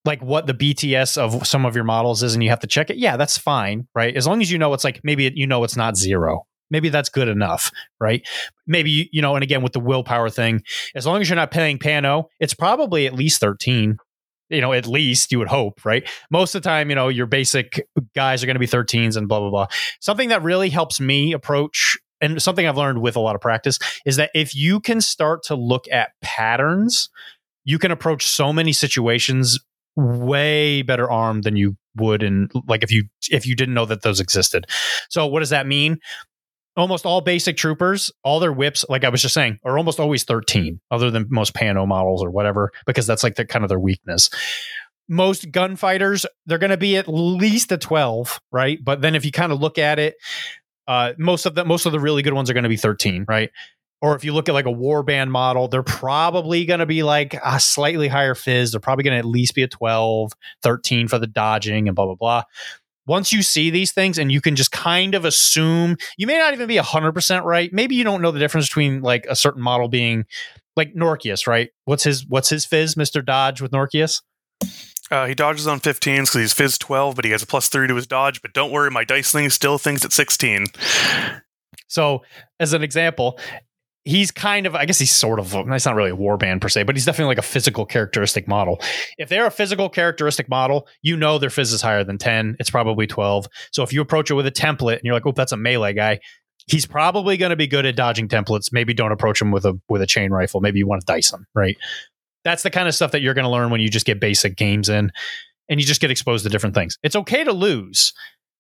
like 0.05 0.23
what 0.23 0.47
the 0.47 0.55
BTS 0.55 1.19
of 1.19 1.47
some 1.47 1.67
of 1.67 1.75
your 1.75 1.85
models 1.85 2.23
is 2.23 2.35
and 2.35 2.43
you 2.43 2.51
have 2.51 2.61
to 2.61 2.67
check 2.67 2.91
it? 2.91 2.97
Yeah, 2.97 3.17
that's 3.17 3.37
fine, 3.37 3.89
right? 3.95 4.17
As 4.17 4.27
long 4.27 4.41
as 4.41 4.51
you 4.51 4.59
know 4.59 4.73
it's 4.73 4.85
like 4.85 5.01
maybe 5.03 5.31
you 5.35 5.47
know 5.47 5.65
it's 5.65 5.77
not 5.77 5.97
zero. 5.97 6.47
Maybe 6.69 6.89
that's 6.89 7.09
good 7.09 7.29
enough, 7.29 7.71
right? 8.01 8.27
Maybe, 8.67 9.09
you 9.13 9.23
know, 9.23 9.37
and 9.37 9.45
again 9.45 9.63
with 9.63 9.73
the 9.73 9.81
willpower 9.81 10.31
thing, 10.31 10.63
as 10.95 11.07
long 11.07 11.21
as 11.21 11.29
you're 11.29 11.37
not 11.37 11.53
paying 11.53 11.79
Pano, 11.79 12.25
it's 12.41 12.55
probably 12.55 13.07
at 13.07 13.15
least 13.15 13.41
13 13.41 13.99
you 14.49 14.61
know, 14.61 14.73
at 14.73 14.87
least 14.87 15.33
you 15.33 15.39
would 15.39 15.49
hope, 15.49 15.85
right? 15.85 16.09
Most 16.31 16.55
of 16.55 16.63
the 16.63 16.69
time, 16.69 16.89
you 16.89 16.95
know, 16.95 17.09
your 17.09 17.27
basic 17.27 17.87
guys 18.15 18.43
are 18.43 18.47
going 18.47 18.55
to 18.55 18.61
be 18.61 18.67
13s 18.67 19.17
and 19.17 19.29
blah, 19.29 19.41
blah, 19.41 19.51
blah. 19.51 19.67
Something 20.01 20.29
that 20.29 20.43
really 20.43 20.71
helps 20.71 21.01
me 21.01 21.33
approach 21.33 21.99
and 22.21 22.41
something 22.41 22.67
I've 22.67 22.77
learned 22.77 23.01
with 23.03 23.17
a 23.17 23.21
lot 23.21 23.35
of 23.35 23.41
practice 23.41 23.79
is 24.05 24.17
that 24.17 24.31
if 24.35 24.55
you 24.55 24.81
can 24.81 25.01
start 25.01 25.43
to 25.45 25.55
look 25.55 25.87
at 25.91 26.11
patterns, 26.23 27.11
you 27.65 27.79
can 27.79 27.91
approach 27.91 28.27
so 28.27 28.53
many 28.53 28.73
situations 28.73 29.59
way 29.97 30.83
better 30.83 31.11
armed 31.11 31.45
than 31.45 31.57
you 31.57 31.77
would 31.97 32.23
in 32.23 32.49
like 32.67 32.83
if 32.83 32.93
you 32.93 33.05
if 33.31 33.47
you 33.47 33.55
didn't 33.55 33.75
know 33.75 33.87
that 33.87 34.03
those 34.03 34.21
existed. 34.21 34.67
So 35.09 35.27
what 35.27 35.41
does 35.41 35.51
that 35.51 35.67
mean? 35.67 35.99
Almost 36.77 37.07
all 37.07 37.23
basic 37.23 37.57
troopers, 37.57 38.13
all 38.23 38.39
their 38.39 38.53
WIPs, 38.53 38.85
like 38.91 39.03
I 39.03 39.09
was 39.09 39.23
just 39.23 39.33
saying, 39.33 39.59
are 39.65 39.79
almost 39.79 39.99
always 39.99 40.25
13, 40.25 40.79
other 40.91 41.11
than 41.11 41.27
most 41.31 41.55
Pano 41.55 41.89
models 41.89 42.23
or 42.23 42.31
whatever, 42.31 42.71
because 42.85 43.07
that's 43.07 43.23
like 43.23 43.37
the 43.37 43.47
kind 43.47 43.65
of 43.65 43.71
their 43.71 43.81
weakness 43.81 44.31
most 45.09 45.53
gunfighters 45.53 46.27
they're 46.47 46.59
going 46.59 46.71
to 46.71 46.77
be 46.77 46.97
at 46.97 47.07
least 47.09 47.71
a 47.71 47.79
12 47.79 48.41
right 48.51 48.85
but 48.85 49.01
then 49.01 49.15
if 49.15 49.25
you 49.25 49.31
kind 49.31 49.53
of 49.53 49.61
look 49.61 49.79
at 49.79 49.99
it 49.99 50.17
uh, 50.87 51.13
most 51.19 51.47
of 51.47 51.55
the 51.55 51.65
most 51.65 51.87
of 51.87 51.93
the 51.93 52.01
really 52.01 52.23
good 52.23 52.35
ones 52.35 52.51
are 52.51 52.53
going 52.53 52.65
to 52.65 52.69
be 52.69 52.77
13, 52.77 53.25
right? 53.29 53.51
Or 54.03 54.15
if 54.15 54.25
you 54.25 54.35
look 54.35 54.49
at 54.49 54.53
like 54.53 54.67
a 54.67 54.73
warband 54.73 55.31
model, 55.31 55.69
they're 55.69 55.83
probably 55.83 56.65
going 56.67 56.81
to 56.81 56.87
be 56.87 57.03
like 57.03 57.35
a 57.45 57.59
slightly 57.59 58.09
higher 58.09 58.35
fizz. 58.35 58.73
They're 58.73 58.81
probably 58.81 59.05
going 59.05 59.15
to 59.15 59.19
at 59.19 59.25
least 59.25 59.55
be 59.55 59.63
a 59.63 59.69
12, 59.69 60.33
13 60.63 61.09
for 61.09 61.19
the 61.19 61.27
dodging 61.27 61.89
and 61.89 61.97
blah 61.97 62.07
blah 62.07 62.15
blah. 62.15 62.43
Once 63.07 63.33
you 63.33 63.41
see 63.43 63.71
these 63.71 63.93
things 63.93 64.19
and 64.19 64.33
you 64.33 64.41
can 64.41 64.57
just 64.57 64.73
kind 64.73 65.15
of 65.15 65.25
assume, 65.25 65.97
you 66.19 66.27
may 66.27 66.37
not 66.39 66.53
even 66.53 66.67
be 66.67 66.77
100% 66.77 67.45
right. 67.45 67.73
Maybe 67.73 67.95
you 67.95 68.03
don't 68.03 68.21
know 68.21 68.33
the 68.33 68.41
difference 68.41 68.67
between 68.67 69.01
like 69.01 69.25
a 69.29 69.37
certain 69.37 69.63
model 69.63 69.87
being 69.87 70.27
like 70.77 70.93
Norkius, 70.95 71.47
right? 71.47 71.71
What's 71.85 72.03
his 72.05 72.27
what's 72.27 72.49
his 72.49 72.65
fizz, 72.65 72.97
Mr. 72.97 73.25
Dodge 73.25 73.61
with 73.61 73.71
Norkius? 73.71 74.23
Uh, 75.11 75.27
he 75.27 75.35
dodges 75.35 75.67
on 75.67 75.81
15s 75.81 76.23
because 76.23 76.35
he's 76.35 76.53
fizz 76.53 76.79
12, 76.79 77.15
but 77.15 77.25
he 77.25 77.31
has 77.31 77.43
a 77.43 77.47
plus 77.47 77.69
3 77.69 77.87
to 77.89 77.95
his 77.95 78.07
dodge. 78.07 78.43
But 78.43 78.53
don't 78.53 78.73
worry, 78.73 78.91
my 78.91 79.05
dice 79.05 79.31
thing 79.31 79.51
still 79.51 79.79
thinks 79.79 80.05
at 80.05 80.13
16. 80.13 80.67
So, 81.89 82.23
as 82.59 82.73
an 82.73 82.83
example, 82.83 83.39
he's 84.05 84.31
kind 84.33 84.67
of, 84.67 84.75
I 84.75 84.85
guess 84.85 84.99
he's 84.99 85.15
sort 85.15 85.39
of, 85.39 85.55
it's 85.55 85.87
not 85.87 85.95
really 85.95 86.11
a 86.11 86.17
warband 86.17 86.61
per 86.61 86.69
se, 86.69 86.83
but 86.83 86.97
he's 86.97 87.05
definitely 87.05 87.31
like 87.31 87.39
a 87.39 87.43
physical 87.43 87.87
characteristic 87.87 88.49
model. 88.49 88.81
If 89.19 89.29
they're 89.29 89.47
a 89.47 89.51
physical 89.51 89.89
characteristic 89.89 90.49
model, 90.49 90.89
you 91.03 91.17
know 91.17 91.39
their 91.39 91.51
fizz 91.51 91.73
is 91.73 91.83
higher 91.83 92.03
than 92.03 92.19
10. 92.19 92.57
It's 92.59 92.71
probably 92.71 93.07
12. 93.07 93.47
So, 93.71 93.85
if 93.85 93.93
you 93.93 94.01
approach 94.01 94.31
it 94.31 94.35
with 94.35 94.47
a 94.47 94.53
template 94.53 94.95
and 94.95 95.03
you're 95.05 95.15
like, 95.15 95.27
oh, 95.27 95.33
that's 95.33 95.53
a 95.53 95.57
melee 95.57 95.93
guy, 95.93 96.19
he's 96.67 96.87
probably 96.87 97.37
going 97.37 97.51
to 97.51 97.57
be 97.57 97.67
good 97.67 97.87
at 97.87 97.97
dodging 97.97 98.29
templates. 98.29 98.73
Maybe 98.73 98.93
don't 98.95 99.13
approach 99.13 99.41
him 99.41 99.53
with 99.53 99.65
a 99.65 99.79
with 99.89 100.03
a 100.03 100.07
chain 100.07 100.31
rifle. 100.31 100.61
Maybe 100.61 100.79
you 100.79 100.87
want 100.87 101.01
to 101.01 101.07
dice 101.07 101.33
him, 101.33 101.47
right? 101.55 101.77
That's 102.47 102.63
the 102.63 102.71
kind 102.71 102.87
of 102.87 102.95
stuff 102.95 103.11
that 103.11 103.23
you're 103.23 103.35
going 103.35 103.45
to 103.45 103.51
learn 103.51 103.71
when 103.71 103.81
you 103.81 103.89
just 103.89 104.07
get 104.07 104.21
basic 104.21 104.57
games 104.57 104.89
in 104.89 105.11
and 105.69 105.81
you 105.81 105.85
just 105.85 106.01
get 106.01 106.13
exposed 106.13 106.45
to 106.45 106.49
different 106.49 106.77
things. 106.77 106.97
It's 107.03 107.17
okay 107.17 107.43
to 107.43 107.53
lose. 107.53 108.13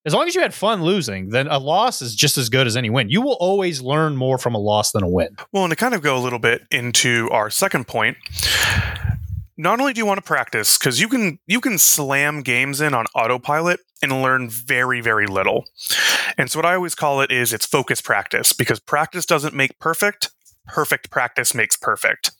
As 0.04 0.12
long 0.12 0.26
as 0.26 0.34
you 0.34 0.40
had 0.40 0.52
fun 0.52 0.82
losing, 0.82 1.28
then 1.28 1.46
a 1.46 1.58
loss 1.58 2.02
is 2.02 2.16
just 2.16 2.36
as 2.36 2.48
good 2.48 2.66
as 2.66 2.76
any 2.76 2.90
win. 2.90 3.10
You 3.10 3.22
will 3.22 3.36
always 3.38 3.80
learn 3.80 4.16
more 4.16 4.38
from 4.38 4.56
a 4.56 4.58
loss 4.58 4.90
than 4.90 5.04
a 5.04 5.08
win. 5.08 5.36
Well, 5.52 5.62
and 5.62 5.70
to 5.70 5.76
kind 5.76 5.94
of 5.94 6.02
go 6.02 6.16
a 6.16 6.18
little 6.18 6.40
bit 6.40 6.62
into 6.72 7.28
our 7.30 7.48
second 7.48 7.86
point, 7.86 8.16
not 9.56 9.78
only 9.78 9.92
do 9.92 10.00
you 10.00 10.06
want 10.06 10.18
to 10.18 10.22
practice 10.22 10.76
because 10.76 11.00
you 11.00 11.08
can 11.08 11.38
you 11.46 11.60
can 11.60 11.78
slam 11.78 12.42
games 12.42 12.80
in 12.80 12.92
on 12.92 13.06
autopilot 13.14 13.80
and 14.02 14.20
learn 14.20 14.50
very 14.50 15.00
very 15.00 15.26
little 15.26 15.64
and 16.36 16.50
so 16.50 16.58
what 16.58 16.66
i 16.66 16.74
always 16.74 16.94
call 16.94 17.22
it 17.22 17.30
is 17.32 17.54
it's 17.54 17.64
focus 17.64 18.02
practice 18.02 18.52
because 18.52 18.78
practice 18.78 19.24
doesn't 19.24 19.54
make 19.54 19.78
perfect 19.78 20.30
perfect 20.66 21.10
practice 21.10 21.54
makes 21.54 21.76
perfect. 21.76 22.32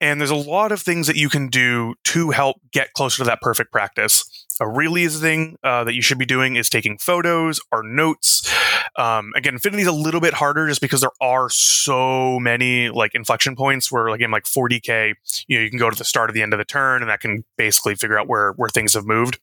And 0.00 0.20
there's 0.20 0.30
a 0.30 0.36
lot 0.36 0.72
of 0.72 0.80
things 0.80 1.06
that 1.06 1.16
you 1.16 1.28
can 1.28 1.48
do 1.48 1.94
to 2.04 2.30
help 2.30 2.56
get 2.72 2.92
closer 2.94 3.18
to 3.18 3.24
that 3.24 3.40
perfect 3.40 3.70
practice. 3.70 4.46
A 4.60 4.68
really 4.68 5.04
easy 5.04 5.20
thing 5.20 5.56
uh, 5.62 5.84
that 5.84 5.94
you 5.94 6.02
should 6.02 6.18
be 6.18 6.26
doing 6.26 6.56
is 6.56 6.68
taking 6.68 6.98
photos 6.98 7.60
or 7.72 7.82
notes. 7.82 8.50
Um, 8.96 9.32
again, 9.34 9.54
Infinity 9.54 9.82
is 9.82 9.88
a 9.88 9.92
little 9.92 10.20
bit 10.20 10.34
harder 10.34 10.68
just 10.68 10.80
because 10.80 11.00
there 11.00 11.10
are 11.20 11.48
so 11.48 12.38
many 12.38 12.90
like 12.90 13.14
inflection 13.14 13.56
points 13.56 13.90
where, 13.90 14.10
like 14.10 14.20
in 14.20 14.30
like 14.30 14.44
40k, 14.44 15.14
you 15.48 15.58
know, 15.58 15.64
you 15.64 15.70
can 15.70 15.78
go 15.78 15.88
to 15.88 15.96
the 15.96 16.04
start 16.04 16.28
of 16.28 16.34
the 16.34 16.42
end 16.42 16.52
of 16.52 16.58
the 16.58 16.64
turn, 16.64 17.02
and 17.02 17.10
that 17.10 17.20
can 17.20 17.44
basically 17.56 17.94
figure 17.94 18.18
out 18.18 18.28
where 18.28 18.52
where 18.52 18.68
things 18.68 18.92
have 18.94 19.06
moved. 19.06 19.38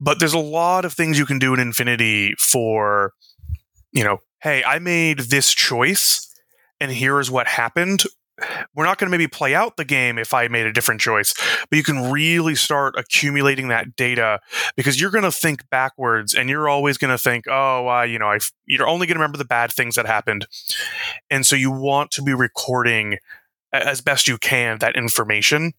But 0.00 0.20
there's 0.20 0.34
a 0.34 0.38
lot 0.38 0.84
of 0.84 0.92
things 0.92 1.18
you 1.18 1.26
can 1.26 1.38
do 1.38 1.54
in 1.54 1.60
Infinity 1.60 2.34
for, 2.38 3.12
you 3.90 4.04
know, 4.04 4.18
hey, 4.40 4.62
I 4.62 4.78
made 4.78 5.18
this 5.18 5.52
choice 5.52 6.30
and 6.84 6.92
here 6.92 7.18
is 7.18 7.30
what 7.30 7.46
happened 7.46 8.04
we're 8.74 8.84
not 8.84 8.98
going 8.98 9.06
to 9.06 9.16
maybe 9.16 9.28
play 9.28 9.54
out 9.54 9.76
the 9.76 9.84
game 9.84 10.18
if 10.18 10.34
I 10.34 10.48
made 10.48 10.66
a 10.66 10.72
different 10.72 11.00
choice, 11.00 11.34
but 11.70 11.76
you 11.76 11.84
can 11.84 12.10
really 12.10 12.54
start 12.54 12.94
accumulating 12.98 13.68
that 13.68 13.94
data 13.94 14.40
because 14.76 15.00
you're 15.00 15.12
going 15.12 15.24
to 15.24 15.32
think 15.32 15.68
backwards 15.70 16.34
and 16.34 16.50
you're 16.50 16.68
always 16.68 16.98
going 16.98 17.12
to 17.12 17.18
think, 17.18 17.44
oh, 17.48 17.88
uh, 17.88 18.02
you 18.02 18.18
know, 18.18 18.26
i 18.26 18.38
you're 18.66 18.88
only 18.88 19.06
going 19.06 19.14
to 19.14 19.20
remember 19.20 19.38
the 19.38 19.44
bad 19.44 19.72
things 19.72 19.94
that 19.94 20.06
happened. 20.06 20.46
And 21.30 21.46
so 21.46 21.54
you 21.54 21.70
want 21.70 22.10
to 22.12 22.22
be 22.22 22.34
recording 22.34 23.18
as 23.72 24.00
best 24.00 24.26
you 24.26 24.36
can 24.36 24.78
that 24.78 24.96
information, 24.96 25.72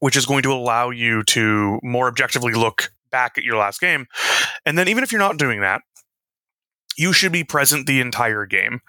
which 0.00 0.16
is 0.16 0.26
going 0.26 0.42
to 0.42 0.52
allow 0.52 0.90
you 0.90 1.22
to 1.24 1.80
more 1.82 2.08
objectively 2.08 2.52
look 2.52 2.90
back 3.10 3.38
at 3.38 3.44
your 3.44 3.56
last 3.56 3.80
game. 3.80 4.06
And 4.66 4.76
then 4.76 4.88
even 4.88 5.02
if 5.02 5.12
you're 5.12 5.18
not 5.18 5.38
doing 5.38 5.60
that, 5.62 5.80
you 6.96 7.12
should 7.12 7.32
be 7.32 7.44
present 7.44 7.86
the 7.86 8.00
entire 8.00 8.46
game. 8.46 8.80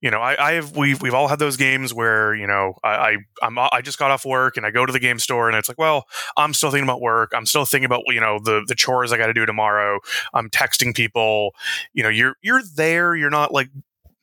You 0.00 0.10
know, 0.10 0.20
I, 0.20 0.50
I 0.50 0.52
have 0.52 0.76
we've 0.76 1.00
we've 1.02 1.14
all 1.14 1.28
had 1.28 1.38
those 1.38 1.56
games 1.56 1.92
where 1.92 2.34
you 2.34 2.46
know 2.46 2.74
I, 2.84 2.90
I 2.90 3.16
I'm 3.42 3.58
I 3.58 3.80
just 3.82 3.98
got 3.98 4.10
off 4.10 4.24
work 4.24 4.56
and 4.56 4.64
I 4.64 4.70
go 4.70 4.86
to 4.86 4.92
the 4.92 4.98
game 4.98 5.18
store 5.18 5.48
and 5.48 5.56
it's 5.56 5.68
like, 5.68 5.78
well, 5.78 6.06
I'm 6.36 6.54
still 6.54 6.70
thinking 6.70 6.88
about 6.88 7.00
work. 7.00 7.32
I'm 7.34 7.46
still 7.46 7.64
thinking 7.64 7.86
about 7.86 8.02
you 8.08 8.20
know 8.20 8.38
the 8.42 8.62
the 8.66 8.74
chores 8.74 9.12
I 9.12 9.18
got 9.18 9.26
to 9.26 9.34
do 9.34 9.46
tomorrow. 9.46 10.00
I'm 10.32 10.50
texting 10.50 10.94
people. 10.94 11.54
You 11.92 12.02
know, 12.02 12.08
you're 12.08 12.36
you're 12.42 12.62
there. 12.76 13.14
You're 13.14 13.30
not 13.30 13.52
like 13.52 13.68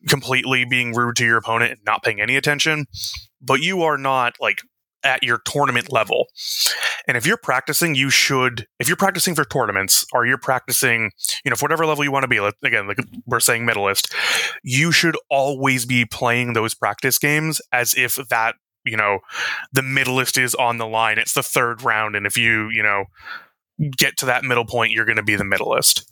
completely 0.07 0.65
being 0.65 0.93
rude 0.93 1.15
to 1.17 1.25
your 1.25 1.37
opponent 1.37 1.71
and 1.71 1.81
not 1.85 2.03
paying 2.03 2.21
any 2.21 2.35
attention, 2.35 2.85
but 3.41 3.61
you 3.61 3.83
are 3.83 3.97
not 3.97 4.35
like 4.39 4.61
at 5.07 5.23
your 5.23 5.39
tournament 5.45 5.91
level. 5.91 6.27
And 7.07 7.15
if 7.15 7.25
you're 7.25 7.37
practicing, 7.37 7.95
you 7.95 8.09
should, 8.09 8.67
if 8.79 8.87
you're 8.87 8.97
practicing 8.97 9.33
for 9.33 9.45
tournaments 9.45 10.05
or 10.11 10.25
you're 10.25 10.37
practicing, 10.37 11.11
you 11.45 11.49
know, 11.49 11.55
for 11.55 11.65
whatever 11.65 11.85
level 11.85 12.03
you 12.03 12.11
want 12.11 12.23
to 12.23 12.27
be, 12.27 12.37
again, 12.37 12.87
like 12.87 12.99
we're 13.25 13.39
saying 13.39 13.65
medalist, 13.65 14.13
you 14.63 14.91
should 14.91 15.15
always 15.31 15.85
be 15.85 16.05
playing 16.05 16.53
those 16.53 16.73
practice 16.73 17.17
games 17.17 17.61
as 17.71 17.95
if 17.95 18.15
that, 18.29 18.55
you 18.85 18.97
know, 18.97 19.19
the 19.71 19.81
medalist 19.81 20.37
is 20.37 20.53
on 20.55 20.77
the 20.77 20.87
line. 20.87 21.17
It's 21.17 21.33
the 21.33 21.43
third 21.43 21.81
round. 21.81 22.15
And 22.15 22.27
if 22.27 22.37
you, 22.37 22.69
you 22.69 22.83
know, 22.83 23.05
get 23.97 24.17
to 24.17 24.25
that 24.25 24.43
middle 24.43 24.65
point, 24.65 24.91
you're 24.91 25.05
going 25.05 25.15
to 25.17 25.23
be 25.23 25.37
the 25.37 25.45
medalist. 25.45 26.11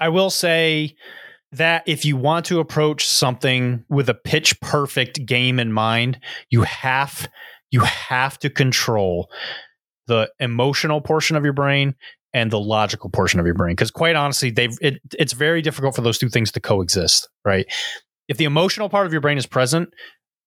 I 0.00 0.08
will 0.08 0.30
say 0.30 0.96
that 1.52 1.84
if 1.86 2.04
you 2.04 2.16
want 2.16 2.46
to 2.46 2.58
approach 2.58 3.06
something 3.06 3.84
with 3.88 4.08
a 4.08 4.14
pitch 4.14 4.60
perfect 4.60 5.24
game 5.24 5.60
in 5.60 5.72
mind, 5.72 6.18
you 6.50 6.62
have 6.62 7.28
you 7.74 7.80
have 7.80 8.38
to 8.38 8.48
control 8.48 9.28
the 10.06 10.30
emotional 10.38 11.00
portion 11.00 11.36
of 11.36 11.42
your 11.42 11.52
brain 11.52 11.96
and 12.32 12.52
the 12.52 12.60
logical 12.60 13.10
portion 13.10 13.40
of 13.40 13.46
your 13.46 13.56
brain. 13.56 13.74
Because 13.74 13.90
quite 13.90 14.14
honestly 14.14 14.50
they've 14.50 14.78
it, 14.80 15.00
it's 15.18 15.32
very 15.32 15.60
difficult 15.60 15.96
for 15.96 16.02
those 16.02 16.16
two 16.16 16.28
things 16.28 16.52
to 16.52 16.60
coexist 16.60 17.28
right? 17.44 17.66
If 18.28 18.36
the 18.36 18.44
emotional 18.44 18.88
part 18.88 19.06
of 19.06 19.12
your 19.12 19.20
brain 19.20 19.38
is 19.38 19.46
present 19.46 19.88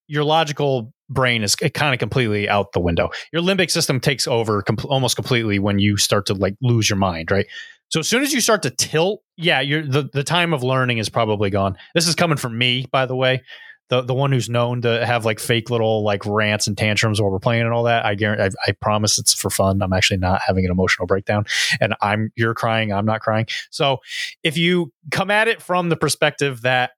your 0.07 0.23
logical 0.23 0.93
brain 1.09 1.43
is 1.43 1.53
kind 1.55 1.93
of 1.93 1.99
completely 1.99 2.47
out 2.47 2.71
the 2.71 2.79
window. 2.79 3.09
Your 3.33 3.41
limbic 3.41 3.69
system 3.69 3.99
takes 3.99 4.25
over 4.25 4.63
almost 4.85 5.17
completely 5.17 5.59
when 5.59 5.79
you 5.79 5.97
start 5.97 6.27
to 6.27 6.33
like 6.33 6.55
lose 6.61 6.89
your 6.89 6.97
mind 6.97 7.29
right? 7.29 7.45
So 7.89 7.99
as 7.99 8.07
soon 8.07 8.23
as 8.23 8.31
you 8.31 8.39
start 8.39 8.63
to 8.63 8.69
tilt 8.69 9.21
yeah 9.35 9.59
you're 9.59 9.85
the, 9.85 10.09
the 10.13 10.23
time 10.23 10.53
of 10.53 10.63
learning 10.63 10.99
is 10.99 11.09
probably 11.09 11.49
gone. 11.49 11.77
This 11.93 12.07
is 12.07 12.15
coming 12.15 12.37
from 12.37 12.57
me 12.57 12.85
by 12.89 13.05
the 13.05 13.17
way 13.17 13.43
the 13.89 14.01
the 14.01 14.13
one 14.13 14.31
who's 14.31 14.49
known 14.49 14.81
to 14.81 15.05
have 15.05 15.25
like 15.25 15.39
fake 15.39 15.69
little 15.69 16.03
like 16.03 16.25
rants 16.25 16.67
and 16.67 16.77
tantrums 16.77 17.21
while 17.21 17.31
we're 17.31 17.39
playing 17.39 17.61
and 17.61 17.73
all 17.73 17.83
that. 17.83 18.05
I 18.05 18.15
guarantee, 18.15 18.43
I, 18.43 18.69
I, 18.69 18.71
promise 18.73 19.17
it's 19.17 19.33
for 19.33 19.49
fun. 19.49 19.81
I'm 19.81 19.93
actually 19.93 20.17
not 20.17 20.41
having 20.45 20.65
an 20.65 20.71
emotional 20.71 21.07
breakdown, 21.07 21.45
and 21.79 21.95
I'm 22.01 22.31
you're 22.35 22.53
crying, 22.53 22.91
I'm 22.91 23.05
not 23.05 23.21
crying. 23.21 23.47
So 23.69 23.99
if 24.43 24.57
you 24.57 24.91
come 25.11 25.31
at 25.31 25.47
it 25.47 25.61
from 25.61 25.89
the 25.89 25.95
perspective 25.95 26.61
that 26.61 26.91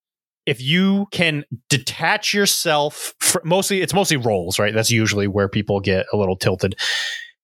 if 0.45 0.61
you 0.61 1.07
can 1.11 1.43
detach 1.69 2.33
yourself, 2.33 3.13
for, 3.19 3.41
mostly 3.45 3.81
it's 3.81 3.93
mostly 3.93 4.17
roles, 4.17 4.57
right? 4.57 4.73
That's 4.73 4.89
usually 4.89 5.27
where 5.27 5.47
people 5.47 5.79
get 5.79 6.07
a 6.11 6.17
little 6.17 6.35
tilted. 6.35 6.75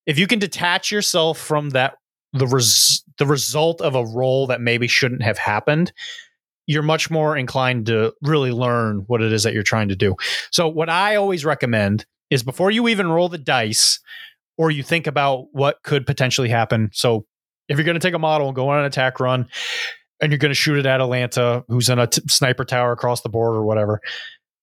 If 0.08 0.18
you 0.18 0.28
can 0.28 0.40
detach 0.40 0.92
yourself 0.92 1.38
from 1.38 1.72
that 1.72 1.98
the 2.34 2.48
res, 2.48 3.04
the 3.18 3.26
result 3.26 3.82
of 3.82 3.96
a 3.96 4.06
role 4.06 4.48
that 4.48 4.60
maybe 4.60 4.88
shouldn't 4.88 5.24
have 5.24 5.38
happened 5.38 5.94
you're 6.68 6.84
much 6.84 7.10
more 7.10 7.38
inclined 7.38 7.86
to 7.88 8.14
really 8.22 8.52
learn 8.52 9.04
what 9.08 9.22
it 9.22 9.32
is 9.32 9.44
that 9.44 9.54
you're 9.54 9.64
trying 9.64 9.90
to 9.90 9.96
do. 9.96 10.16
So, 10.52 10.68
what 10.68 10.90
I 10.90 11.16
always 11.16 11.46
recommend 11.46 12.06
is 12.30 12.44
before 12.44 12.72
you 12.72 12.88
even 12.88 13.08
roll 13.08 13.30
the 13.30 13.38
dice 13.38 14.00
or 14.58 14.72
you 14.72 14.84
think 14.84 15.08
about 15.08 15.48
what 15.52 15.84
could 15.84 16.06
potentially 16.06 16.50
happen. 16.50 16.90
So, 16.94 17.26
if 17.68 17.78
you're 17.78 17.86
going 17.86 18.00
to 18.00 18.06
take 18.06 18.14
a 18.14 18.20
model 18.20 18.48
and 18.48 18.56
go 18.56 18.70
on 18.70 18.80
an 18.80 18.86
attack 18.86 19.20
run 19.20 19.48
and 20.22 20.32
you're 20.32 20.40
going 20.40 20.52
to 20.52 20.56
shoot 20.56 20.78
it 20.78 20.86
at 20.86 20.96
Atalanta, 20.96 21.64
who's 21.68 21.90
in 21.90 22.00
a 22.00 22.08
t- 22.08 22.22
sniper 22.30 22.64
tower 22.64 22.92
across 22.92 23.22
the 23.22 23.30
board 23.30 23.56
or 23.56 23.64
whatever, 23.64 24.02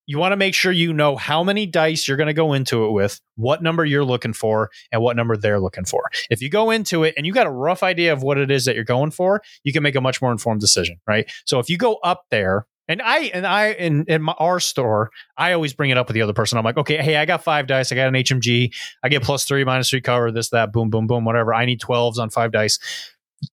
you 0.06 0.18
want 0.18 0.32
to 0.32 0.36
make 0.36 0.54
sure 0.54 0.72
you 0.72 0.92
know 0.92 1.16
how 1.16 1.44
many 1.44 1.66
dice 1.66 2.06
you're 2.06 2.16
going 2.16 2.28
to 2.28 2.34
go 2.34 2.52
into 2.52 2.86
it 2.86 2.90
with, 2.90 3.20
what 3.36 3.62
number 3.62 3.84
you're 3.84 4.04
looking 4.04 4.32
for, 4.32 4.70
and 4.90 5.02
what 5.02 5.16
number 5.16 5.36
they're 5.36 5.60
looking 5.60 5.84
for. 5.84 6.10
If 6.30 6.42
you 6.42 6.50
go 6.50 6.70
into 6.70 7.04
it 7.04 7.14
and 7.16 7.26
you 7.26 7.32
got 7.32 7.46
a 7.46 7.50
rough 7.50 7.82
idea 7.82 8.12
of 8.12 8.22
what 8.22 8.38
it 8.38 8.50
is 8.50 8.64
that 8.64 8.74
you're 8.74 8.84
going 8.84 9.10
for, 9.10 9.42
you 9.64 9.72
can 9.72 9.82
make 9.82 9.94
a 9.94 10.00
much 10.00 10.20
more 10.20 10.32
informed 10.32 10.60
decision, 10.60 10.98
right? 11.06 11.30
So 11.44 11.58
if 11.58 11.68
you 11.68 11.78
go 11.78 11.98
up 12.02 12.24
there, 12.30 12.66
and 12.88 13.00
I 13.00 13.18
and 13.26 13.46
I 13.46 13.70
in 13.70 14.04
in 14.08 14.22
my, 14.22 14.34
our 14.38 14.58
store, 14.58 15.10
I 15.38 15.52
always 15.52 15.72
bring 15.72 15.90
it 15.90 15.98
up 15.98 16.08
with 16.08 16.14
the 16.14 16.22
other 16.22 16.32
person. 16.32 16.58
I'm 16.58 16.64
like, 16.64 16.76
okay, 16.76 16.96
hey, 16.96 17.16
I 17.16 17.24
got 17.26 17.44
five 17.44 17.68
dice. 17.68 17.92
I 17.92 17.94
got 17.94 18.08
an 18.08 18.14
HMG. 18.14 18.74
I 19.04 19.08
get 19.08 19.22
plus 19.22 19.44
three, 19.44 19.64
minus 19.64 19.88
three 19.88 20.00
cover. 20.00 20.32
This, 20.32 20.50
that, 20.50 20.72
boom, 20.72 20.90
boom, 20.90 21.06
boom, 21.06 21.24
whatever. 21.24 21.54
I 21.54 21.64
need 21.64 21.80
twelves 21.80 22.18
on 22.18 22.28
five 22.28 22.50
dice 22.50 22.80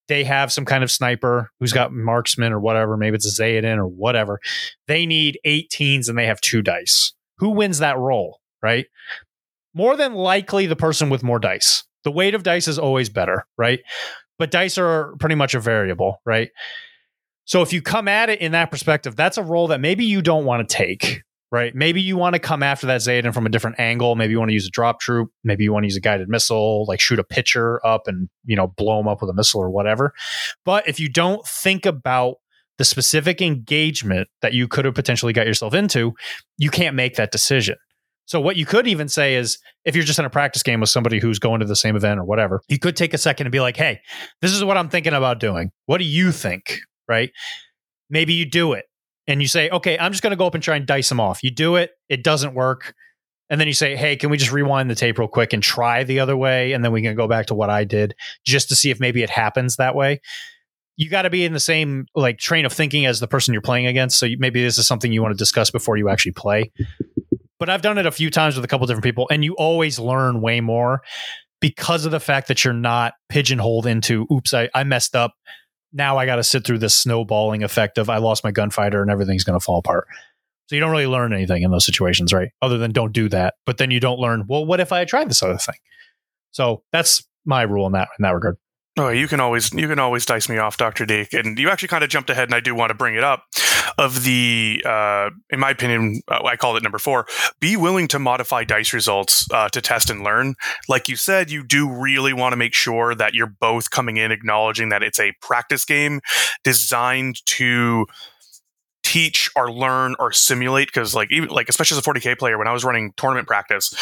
they 0.08 0.24
have 0.24 0.52
some 0.52 0.66
kind 0.66 0.84
of 0.84 0.92
sniper 0.92 1.50
who's 1.60 1.74
got 1.74 1.94
marksman 1.94 2.54
or 2.54 2.60
whatever, 2.60 2.98
maybe 2.98 3.16
it's 3.16 3.40
a 3.40 3.42
Zayadan 3.42 3.78
or 3.78 3.88
whatever. 3.88 4.40
They 4.88 5.06
need 5.06 5.40
18s 5.46 6.10
and 6.10 6.18
they 6.18 6.26
have 6.26 6.42
two 6.42 6.62
dice. 6.62 7.14
Who 7.38 7.50
wins 7.50 7.80
that 7.80 7.98
roll, 7.98 8.40
right? 8.62 8.86
More 9.74 9.96
than 9.96 10.14
likely 10.14 10.66
the 10.66 10.76
person 10.76 11.10
with 11.10 11.24
more 11.24 11.40
dice. 11.40 11.84
The 12.04 12.12
weight 12.12 12.36
of 12.36 12.44
dice 12.44 12.68
is 12.68 12.80
always 12.80 13.10
better, 13.10 13.46
right? 13.58 13.80
But 14.38 14.52
dice 14.52 14.78
are 14.78 15.16
pretty 15.20 15.36
much 15.36 15.54
a 15.54 15.60
variable, 15.60 16.22
right? 16.26 16.50
So 17.46 17.62
if 17.62 17.74
you 17.74 17.82
come 17.82 18.08
at 18.08 18.30
it 18.30 18.42
in 18.42 18.52
that 18.52 18.72
perspective, 18.72 19.16
that's 19.16 19.38
a 19.38 19.44
role 19.44 19.68
that 19.68 19.82
maybe 19.82 20.06
you 20.06 20.22
don't 20.22 20.46
want 20.46 20.68
to 20.68 20.76
take, 20.76 21.24
right? 21.52 21.74
Maybe 21.74 22.02
you 22.02 22.18
want 22.18 22.34
to 22.34 22.40
come 22.40 22.62
after 22.62 22.88
that 22.88 23.02
Zayden 23.02 23.34
from 23.34 23.46
a 23.46 23.50
different 23.50 23.80
angle. 23.80 24.16
Maybe 24.16 24.32
you 24.32 24.40
want 24.40 24.50
to 24.50 24.54
use 24.54 24.68
a 24.68 24.72
drop 24.72 25.00
troop. 25.00 25.30
Maybe 25.44 25.64
you 25.64 25.74
want 25.74 25.84
to 25.84 25.88
use 25.88 25.96
a 25.96 26.02
guided 26.02 26.30
missile, 26.30 26.86
like 26.86 27.00
shoot 27.00 27.20
a 27.20 27.24
pitcher 27.24 27.86
up 27.86 28.08
and, 28.08 28.30
you 28.46 28.56
know, 28.56 28.68
blow 28.68 29.00
him 29.00 29.08
up 29.08 29.22
with 29.22 29.30
a 29.30 29.34
missile 29.34 29.62
or 29.62 29.70
whatever. 29.70 30.14
But 30.64 30.88
if 30.88 31.00
you 31.00 31.10
don't 31.10 31.46
think 31.48 31.86
about 31.86 32.36
the 32.78 32.86
specific 32.86 33.42
engagement 33.42 34.30
that 34.42 34.54
you 34.54 34.68
could 34.68 34.86
have 34.86 34.96
potentially 34.96 35.34
got 35.34 35.48
yourself 35.48 35.74
into, 35.74 36.14
you 36.58 36.70
can't 36.70 36.96
make 36.96 37.16
that 37.16 37.32
decision. 37.32 37.76
So 38.26 38.40
what 38.40 38.56
you 38.56 38.66
could 38.66 38.88
even 38.88 39.10
say 39.10 39.36
is 39.36 39.58
if 39.86 39.96
you're 39.96 40.06
just 40.06 40.20
in 40.20 40.26
a 40.26 40.30
practice 40.30 40.62
game 40.62 40.80
with 40.80 40.90
somebody 40.90 41.20
who's 41.20 41.40
going 41.40 41.62
to 41.62 41.66
the 41.66 41.76
same 41.76 41.96
event 41.96 42.20
or 42.20 42.26
whatever, 42.26 42.62
you 42.68 42.78
could 42.78 42.96
take 42.96 43.14
a 43.16 43.18
second 43.18 43.48
and 43.48 43.52
be 43.52 43.60
like, 43.60 43.76
"Hey, 43.76 44.02
this 44.42 44.52
is 44.52 44.64
what 44.64 44.78
I'm 44.78 44.88
thinking 44.88 45.14
about 45.14 45.40
doing. 45.40 45.72
What 45.88 45.98
do 45.98 46.04
you 46.04 46.32
think?" 46.32 46.80
Right? 47.08 47.32
Maybe 48.08 48.36
you 48.36 48.46
do 48.46 48.74
it 48.74 48.86
and 49.30 49.42
you 49.42 49.48
say, 49.48 49.70
okay, 49.70 49.98
I'm 49.98 50.12
just 50.12 50.24
going 50.24 50.32
to 50.32 50.38
go 50.38 50.48
up 50.48 50.56
and 50.56 50.64
try 50.64 50.76
and 50.76 50.88
dice 50.88 51.08
them 51.08 51.20
off. 51.20 51.44
You 51.44 51.52
do 51.52 51.76
it, 51.76 51.92
it 52.10 52.24
doesn't 52.24 52.56
work. 52.56 52.96
And 53.52 53.62
then 53.62 53.68
you 53.68 53.74
say, 53.74 53.96
hey, 53.96 54.16
can 54.16 54.30
we 54.30 54.38
just 54.38 54.52
rewind 54.52 54.90
the 54.90 54.96
tape 54.96 55.18
real 55.20 55.28
quick 55.28 55.54
and 55.54 55.62
try 55.62 56.04
the 56.04 56.20
other 56.20 56.36
way? 56.36 56.74
And 56.74 56.84
then 56.84 56.92
we 56.92 57.02
can 57.02 57.16
go 57.16 57.28
back 57.28 57.46
to 57.48 57.56
what 57.56 57.70
I 57.70 57.84
did 57.84 58.16
just 58.44 58.70
to 58.70 58.76
see 58.76 58.90
if 58.90 59.00
maybe 59.00 59.24
it 59.24 59.30
happens 59.30 59.76
that 59.76 59.96
way. 59.96 60.22
You 60.98 61.10
got 61.10 61.22
to 61.22 61.30
be 61.30 61.46
in 61.46 61.54
the 61.54 61.60
same 61.60 62.08
like 62.16 62.40
train 62.40 62.66
of 62.66 62.74
thinking 62.74 63.06
as 63.06 63.20
the 63.20 63.28
person 63.28 63.54
you're 63.54 63.62
playing 63.62 63.86
against. 63.86 64.20
So 64.20 64.28
maybe 64.40 64.62
this 64.64 64.78
is 64.78 64.88
something 64.88 65.12
you 65.12 65.22
want 65.22 65.34
to 65.34 65.38
discuss 65.38 65.72
before 65.72 65.96
you 65.96 66.10
actually 66.10 66.34
play. 66.34 66.72
But 67.60 67.70
I've 67.70 67.82
done 67.82 67.98
it 67.98 68.06
a 68.06 68.12
few 68.12 68.30
times 68.30 68.56
with 68.56 68.66
a 68.66 68.68
couple 68.68 68.88
different 68.88 69.04
people, 69.04 69.28
and 69.30 69.44
you 69.44 69.54
always 69.56 70.00
learn 70.00 70.42
way 70.42 70.62
more 70.62 71.02
because 71.60 72.06
of 72.06 72.12
the 72.12 72.20
fact 72.20 72.48
that 72.48 72.64
you're 72.64 72.74
not 72.74 73.14
pigeonholed 73.28 73.86
into, 73.86 74.26
oops, 74.32 74.54
I, 74.54 74.70
I 74.74 74.84
messed 74.86 75.16
up 75.16 75.34
now 75.92 76.18
I 76.18 76.26
got 76.26 76.38
to 76.38 76.44
sit 76.44 76.66
through 76.66 76.80
this 76.80 76.96
snowballing 76.96 77.64
effect 77.64 77.98
of 77.98 78.10
I 78.10 78.18
lost 78.18 78.44
my 78.44 78.52
gunfighter 78.52 79.02
and 79.02 79.10
everything's 79.10 79.44
going 79.44 79.60
to 79.60 79.64
fall 79.64 79.80
apart. 79.80 80.08
So 80.68 80.76
you 80.76 80.82
don't 80.82 80.92
really 80.92 81.08
learn 81.08 81.34
anything 81.34 81.64
in 81.64 81.72
those 81.72 81.86
situations, 81.86 82.32
right? 82.32 82.50
Other 82.62 82.78
than 82.78 82.92
don't 82.92 83.12
do 83.12 83.28
that. 83.30 83.56
But 83.66 83.78
then 83.80 83.90
you 83.90 84.00
don't 84.00 84.20
learn, 84.20 84.46
well, 84.48 84.66
what 84.66 84.80
if 84.80 84.92
I 84.92 85.04
tried 85.06 85.30
this 85.30 85.42
other 85.42 85.58
thing? 85.58 85.78
So 86.52 86.84
that's 86.92 87.28
my 87.46 87.64
rule 87.64 87.88
in 87.88 87.94
that 87.94 88.10
in 88.20 88.24
that 88.24 88.36
regard. 88.36 88.58
Oh, 89.00 89.08
you 89.08 89.30
can 89.30 89.40
always 89.40 89.72
you 89.74 89.88
can 89.88 89.98
always 89.98 90.26
dice 90.26 90.50
me 90.50 90.58
off, 90.58 90.76
Doctor 90.76 91.06
Deke, 91.06 91.34
and 91.34 91.58
you 91.58 91.70
actually 91.70 91.88
kind 91.88 92.04
of 92.04 92.10
jumped 92.10 92.30
ahead, 92.30 92.50
and 92.50 92.54
I 92.54 92.60
do 92.60 92.76
want 92.76 92.90
to 92.90 92.94
bring 92.94 93.16
it 93.16 93.24
up. 93.24 93.46
Of 93.98 94.24
the, 94.24 94.84
uh, 94.86 95.30
in 95.50 95.60
my 95.60 95.72
opinion, 95.72 96.22
uh, 96.28 96.44
I 96.44 96.58
call 96.58 96.76
it 96.76 96.84
number 96.84 97.00
four. 97.00 97.26
Be 97.62 97.78
willing 97.78 98.10
to 98.10 98.20
modify 98.20 98.66
dice 98.66 98.92
results 98.94 99.48
uh, 99.52 99.70
to 99.70 99.82
test 99.82 100.10
and 100.10 100.22
learn. 100.22 100.56
Like 100.90 101.08
you 101.08 101.16
said, 101.16 101.50
you 101.50 101.64
do 101.64 101.90
really 101.90 102.34
want 102.34 102.52
to 102.54 102.58
make 102.58 102.74
sure 102.74 103.16
that 103.16 103.34
you're 103.34 103.48
both 103.48 103.90
coming 103.90 104.18
in 104.18 104.32
acknowledging 104.32 104.90
that 104.90 105.02
it's 105.02 105.20
a 105.20 105.34
practice 105.42 105.86
game 105.86 106.20
designed 106.64 107.38
to 107.46 108.06
teach 109.02 109.50
or 109.56 109.72
learn 109.72 110.14
or 110.20 110.32
simulate 110.32 110.90
because 110.90 111.16
like 111.16 111.32
even 111.32 111.50
like 111.50 111.68
especially 111.68 111.98
as 111.98 112.06
a 112.06 112.08
40k 112.08 112.38
player 112.38 112.60
when 112.60 112.68
i 112.68 112.74
was 112.74 112.84
running 112.84 113.12
tournament 113.18 113.48
practice 113.48 113.96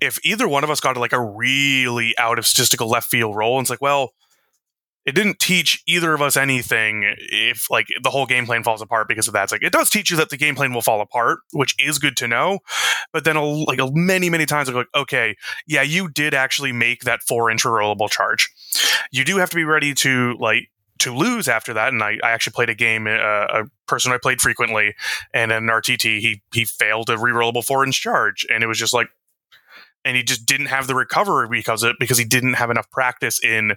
if 0.00 0.18
either 0.24 0.48
one 0.48 0.64
of 0.64 0.70
us 0.70 0.80
got 0.80 0.96
like 0.96 1.12
a 1.12 1.20
really 1.20 2.16
out 2.16 2.38
of 2.38 2.46
statistical 2.46 2.88
left 2.88 3.10
field 3.10 3.36
roll 3.36 3.58
and 3.58 3.64
it's 3.64 3.70
like 3.70 3.82
well 3.82 4.12
it 5.06 5.14
didn't 5.14 5.38
teach 5.38 5.82
either 5.86 6.14
of 6.14 6.22
us 6.22 6.36
anything 6.36 7.14
if 7.18 7.70
like 7.70 7.88
the 8.02 8.10
whole 8.10 8.26
game 8.26 8.46
plan 8.46 8.62
falls 8.62 8.80
apart 8.80 9.06
because 9.06 9.28
of 9.28 9.34
that. 9.34 9.44
It's 9.44 9.52
like 9.52 9.62
it 9.62 9.72
does 9.72 9.90
teach 9.90 10.10
you 10.10 10.16
that 10.16 10.30
the 10.30 10.36
game 10.36 10.54
plan 10.54 10.72
will 10.72 10.82
fall 10.82 11.00
apart, 11.00 11.40
which 11.52 11.74
is 11.78 11.98
good 11.98 12.16
to 12.18 12.28
know. 12.28 12.60
But 13.12 13.24
then 13.24 13.36
like 13.36 13.78
many, 13.92 14.30
many 14.30 14.46
times 14.46 14.68
I'm 14.68 14.74
like, 14.74 14.86
okay, 14.94 15.36
yeah, 15.66 15.82
you 15.82 16.08
did 16.08 16.32
actually 16.32 16.72
make 16.72 17.02
that 17.02 17.22
four 17.22 17.50
inch 17.50 17.64
rollable 17.64 18.10
charge. 18.10 18.50
You 19.12 19.24
do 19.24 19.36
have 19.36 19.50
to 19.50 19.56
be 19.56 19.64
ready 19.64 19.92
to 19.94 20.36
like 20.38 20.70
to 21.00 21.14
lose 21.14 21.48
after 21.48 21.74
that. 21.74 21.92
And 21.92 22.02
I, 22.02 22.18
I 22.22 22.30
actually 22.30 22.52
played 22.52 22.70
a 22.70 22.74
game, 22.74 23.06
uh, 23.06 23.10
a 23.10 23.64
person 23.86 24.12
I 24.12 24.18
played 24.18 24.40
frequently, 24.40 24.94
and 25.34 25.52
an 25.52 25.64
RTT, 25.64 26.20
he 26.20 26.42
he 26.52 26.64
failed 26.64 27.10
a 27.10 27.16
rerollable 27.16 27.64
four 27.64 27.84
inch 27.84 28.00
charge, 28.00 28.46
and 28.50 28.62
it 28.62 28.66
was 28.66 28.78
just 28.78 28.94
like, 28.94 29.08
and 30.04 30.16
he 30.16 30.22
just 30.22 30.46
didn't 30.46 30.66
have 30.66 30.86
the 30.86 30.94
recovery 30.94 31.48
because 31.50 31.82
it 31.82 31.96
because 32.00 32.16
he 32.16 32.24
didn't 32.24 32.54
have 32.54 32.70
enough 32.70 32.90
practice 32.90 33.42
in 33.42 33.76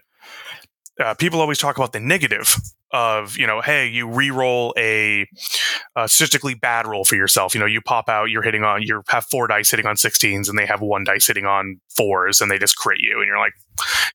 uh, 0.99 1.13
people 1.15 1.41
always 1.41 1.57
talk 1.57 1.77
about 1.77 1.93
the 1.93 1.99
negative 1.99 2.55
of 2.91 3.37
you 3.37 3.45
know 3.45 3.59
hey 3.59 3.85
you 3.85 4.09
re-roll 4.09 4.73
a, 4.77 5.27
a, 5.97 6.07
statistically 6.07 6.53
bad 6.53 6.87
roll 6.87 7.03
for 7.03 7.15
yourself. 7.15 7.53
You 7.53 7.59
know 7.59 7.65
you 7.65 7.81
pop 7.81 8.07
out 8.07 8.29
you're 8.29 8.43
hitting 8.43 8.63
on 8.63 8.81
you 8.81 9.03
have 9.09 9.25
four 9.25 9.47
dice 9.47 9.71
hitting 9.71 9.85
on 9.85 9.95
16s 9.95 10.49
and 10.49 10.57
they 10.57 10.65
have 10.65 10.81
one 10.81 11.03
dice 11.03 11.27
hitting 11.27 11.45
on 11.45 11.79
fours 11.89 12.39
and 12.39 12.49
they 12.49 12.57
just 12.57 12.77
crit 12.77 12.99
you. 13.01 13.19
And 13.19 13.27
you're 13.27 13.39
like 13.39 13.53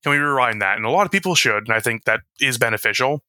can 0.03 0.11
we 0.11 0.16
rewind 0.16 0.62
that? 0.62 0.77
And 0.77 0.87
a 0.87 0.90
lot 0.90 1.07
of 1.07 1.12
people 1.12 1.35
should 1.35 1.68
and 1.68 1.73
i 1.73 1.81
think 1.81 2.05
that 2.05 2.21
is 2.40 2.59
beneficial. 2.59 3.23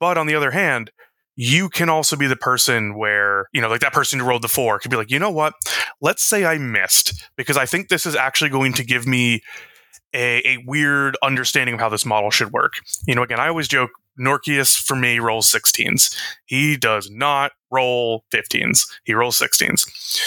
But 0.00 0.18
on 0.18 0.26
the 0.26 0.34
other 0.34 0.50
hand 0.50 0.90
you 1.36 1.68
can 1.68 1.88
also 1.88 2.16
be 2.16 2.26
the 2.26 2.36
person 2.36 2.96
where, 2.96 3.48
you 3.52 3.60
know, 3.60 3.68
like 3.68 3.80
that 3.80 3.92
person 3.92 4.20
who 4.20 4.24
rolled 4.24 4.42
the 4.42 4.48
four 4.48 4.78
could 4.78 4.90
be 4.90 4.96
like, 4.96 5.10
you 5.10 5.18
know 5.18 5.30
what? 5.30 5.54
Let's 6.00 6.22
say 6.22 6.44
I 6.44 6.58
missed 6.58 7.28
because 7.36 7.56
I 7.56 7.66
think 7.66 7.88
this 7.88 8.06
is 8.06 8.14
actually 8.14 8.50
going 8.50 8.72
to 8.74 8.84
give 8.84 9.06
me 9.06 9.42
a, 10.14 10.42
a 10.48 10.64
weird 10.66 11.16
understanding 11.22 11.74
of 11.74 11.80
how 11.80 11.88
this 11.88 12.06
model 12.06 12.30
should 12.30 12.52
work. 12.52 12.74
You 13.06 13.14
know, 13.14 13.22
again, 13.22 13.40
I 13.40 13.48
always 13.48 13.68
joke 13.68 13.90
Norkius 14.18 14.76
for 14.76 14.96
me 14.96 15.18
rolls 15.18 15.50
16s. 15.50 16.16
He 16.46 16.76
does 16.76 17.10
not 17.10 17.52
roll 17.70 18.24
15s. 18.32 18.88
He 19.04 19.14
rolls 19.14 19.38
16s. 19.38 20.20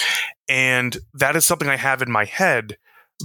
And 0.49 0.97
that 1.13 1.35
is 1.35 1.45
something 1.45 1.69
I 1.69 1.77
have 1.77 2.01
in 2.01 2.11
my 2.11 2.25
head, 2.25 2.77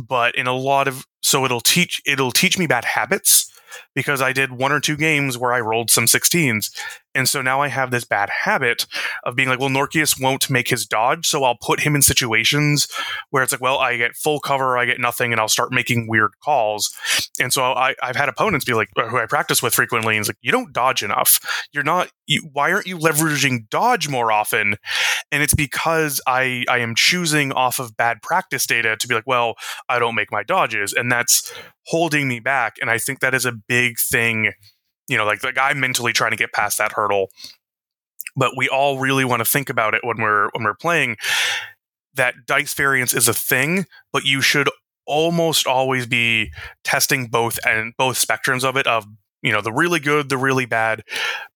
but 0.09 0.35
in 0.37 0.47
a 0.47 0.55
lot 0.55 0.89
of 0.89 1.05
so 1.23 1.45
it'll 1.45 1.61
teach 1.61 2.03
it'll 2.05 2.33
teach 2.33 2.59
me 2.59 2.67
bad 2.67 2.85
habits 2.85 3.53
because 3.95 4.23
I 4.23 4.33
did 4.33 4.53
one 4.53 4.73
or 4.73 4.81
two 4.81 4.97
games 4.97 5.37
where 5.37 5.53
I 5.53 5.61
rolled 5.61 5.91
some 5.91 6.07
16s. 6.07 6.71
And 7.15 7.29
so 7.29 7.43
now 7.43 7.61
I 7.61 7.69
have 7.69 7.91
this 7.91 8.05
bad 8.05 8.31
habit 8.31 8.87
of 9.25 9.37
being 9.37 9.49
like, 9.49 9.59
well, 9.59 9.69
Norkius 9.69 10.21
won't 10.21 10.49
make 10.49 10.69
his 10.69 10.87
dodge. 10.87 11.27
So 11.27 11.45
I'll 11.45 11.59
put 11.61 11.81
him 11.81 11.95
in 11.95 12.03
situations 12.03 12.89
where 13.31 13.43
it's 13.43 13.53
like, 13.53 13.61
well, 13.61 13.79
I 13.79 13.97
get 13.97 14.17
full 14.17 14.41
cover, 14.41 14.79
I 14.79 14.87
get 14.87 14.99
nothing, 14.99 15.33
and 15.33 15.41
I'll 15.41 15.49
start 15.49 15.73
making 15.73 16.09
weird 16.09 16.33
calls. 16.43 16.95
And 17.39 17.53
so 17.53 17.65
I, 17.65 17.95
have 18.01 18.17
had 18.17 18.29
opponents 18.29 18.65
be 18.65 18.75
like, 18.75 18.89
uh, 18.97 19.09
who 19.09 19.19
I 19.19 19.27
practice 19.27 19.63
with 19.63 19.75
frequently, 19.75 20.17
and 20.17 20.23
it's 20.23 20.29
like, 20.29 20.39
you 20.41 20.53
don't 20.53 20.73
dodge 20.73 21.03
enough. 21.03 21.39
You're 21.73 21.85
not, 21.85 22.11
you, 22.27 22.49
why 22.53 22.73
aren't 22.73 22.87
you 22.87 22.97
leveraging 22.97 23.69
dodge 23.69 24.09
more 24.09 24.33
often? 24.33 24.77
And 25.31 25.43
it's 25.43 25.55
because 25.55 26.21
I, 26.27 26.65
I 26.69 26.79
am 26.79 26.95
choosing 26.95 27.53
off 27.53 27.79
of 27.79 27.97
bad 27.97 28.23
practice 28.23 28.67
data 28.67 28.97
to 28.97 29.09
be 29.09 29.15
like, 29.15 29.27
well, 29.27 29.55
I 29.89 29.99
don't 29.99 30.15
make 30.15 30.33
my 30.33 30.43
dodges. 30.43 30.95
And 30.95 31.13
that's 31.13 31.53
holding 31.87 32.29
me 32.29 32.41
back. 32.41 32.77
And 32.81 32.91
I 32.91 32.99
think 32.99 33.21
that 33.21 33.35
is 33.35 33.45
a 33.45 33.53
big 33.53 33.82
thing 33.91 34.53
you 35.09 35.17
know, 35.17 35.25
like 35.25 35.45
like 35.45 35.59
I'm 35.59 35.81
mentally 35.81 36.13
trying 36.13 36.31
to 36.31 36.37
get 36.37 36.53
past 36.53 36.79
that 36.79 36.93
hurdle. 36.93 37.29
But 38.35 38.53
we 38.57 38.69
all 38.69 38.99
really 38.99 39.25
want 39.25 39.41
to 39.41 39.45
think 39.45 39.69
about 39.69 39.95
it 39.95 40.01
when 40.05 40.21
we're 40.21 40.49
when 40.53 40.65
we're 40.65 40.75
playing. 40.75 41.17
That 42.15 42.35
dice 42.47 42.75
variance 42.75 43.15
is 43.15 43.29
a 43.29 43.35
thing, 43.35 43.87
but 44.13 44.25
you 44.25 44.41
should 44.41 44.69
almost 45.07 45.67
always 45.67 46.07
be 46.07 46.51
testing 46.85 47.27
both 47.27 47.59
and 47.67 47.95
both 47.99 48.17
spectrums 48.17 48.65
of 48.65 48.77
it 48.77 48.87
of 48.87 49.07
you 49.43 49.53
know 49.53 49.61
the 49.61 49.73
really 49.73 50.01
good 50.01 50.29
the 50.29 50.39
really 50.39 50.67
bad 50.67 51.03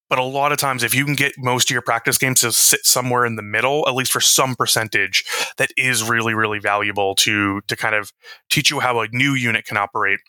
but 0.08 0.18
a 0.18 0.22
lot 0.22 0.52
of 0.52 0.58
times 0.58 0.82
if 0.82 0.94
you 0.94 1.04
can 1.04 1.14
get 1.14 1.32
most 1.38 1.68
of 1.70 1.74
your 1.74 1.82
practice 1.82 2.18
games 2.18 2.40
to 2.40 2.52
sit 2.52 2.84
somewhere 2.84 3.24
in 3.24 3.36
the 3.36 3.42
middle 3.42 3.86
at 3.88 3.94
least 3.94 4.12
for 4.12 4.20
some 4.20 4.54
percentage 4.54 5.24
that 5.56 5.70
is 5.76 6.08
really 6.08 6.34
really 6.34 6.58
valuable 6.58 7.14
to 7.14 7.60
to 7.68 7.76
kind 7.76 7.94
of 7.94 8.12
teach 8.50 8.70
you 8.70 8.80
how 8.80 9.00
a 9.00 9.08
new 9.12 9.32
unit 9.32 9.64
can 9.64 9.76
operate 9.76 10.20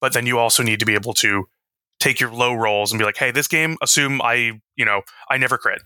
but 0.00 0.12
then 0.12 0.26
you 0.26 0.38
also 0.38 0.62
need 0.62 0.80
to 0.80 0.86
be 0.86 0.94
able 0.94 1.14
to 1.14 1.46
take 2.02 2.18
your 2.18 2.32
low 2.32 2.52
rolls 2.52 2.90
and 2.90 2.98
be 2.98 3.04
like, 3.04 3.16
hey, 3.16 3.30
this 3.30 3.46
game, 3.46 3.76
assume 3.80 4.20
I, 4.20 4.60
you 4.74 4.84
know, 4.84 5.02
I 5.30 5.38
never 5.38 5.56
crit. 5.56 5.80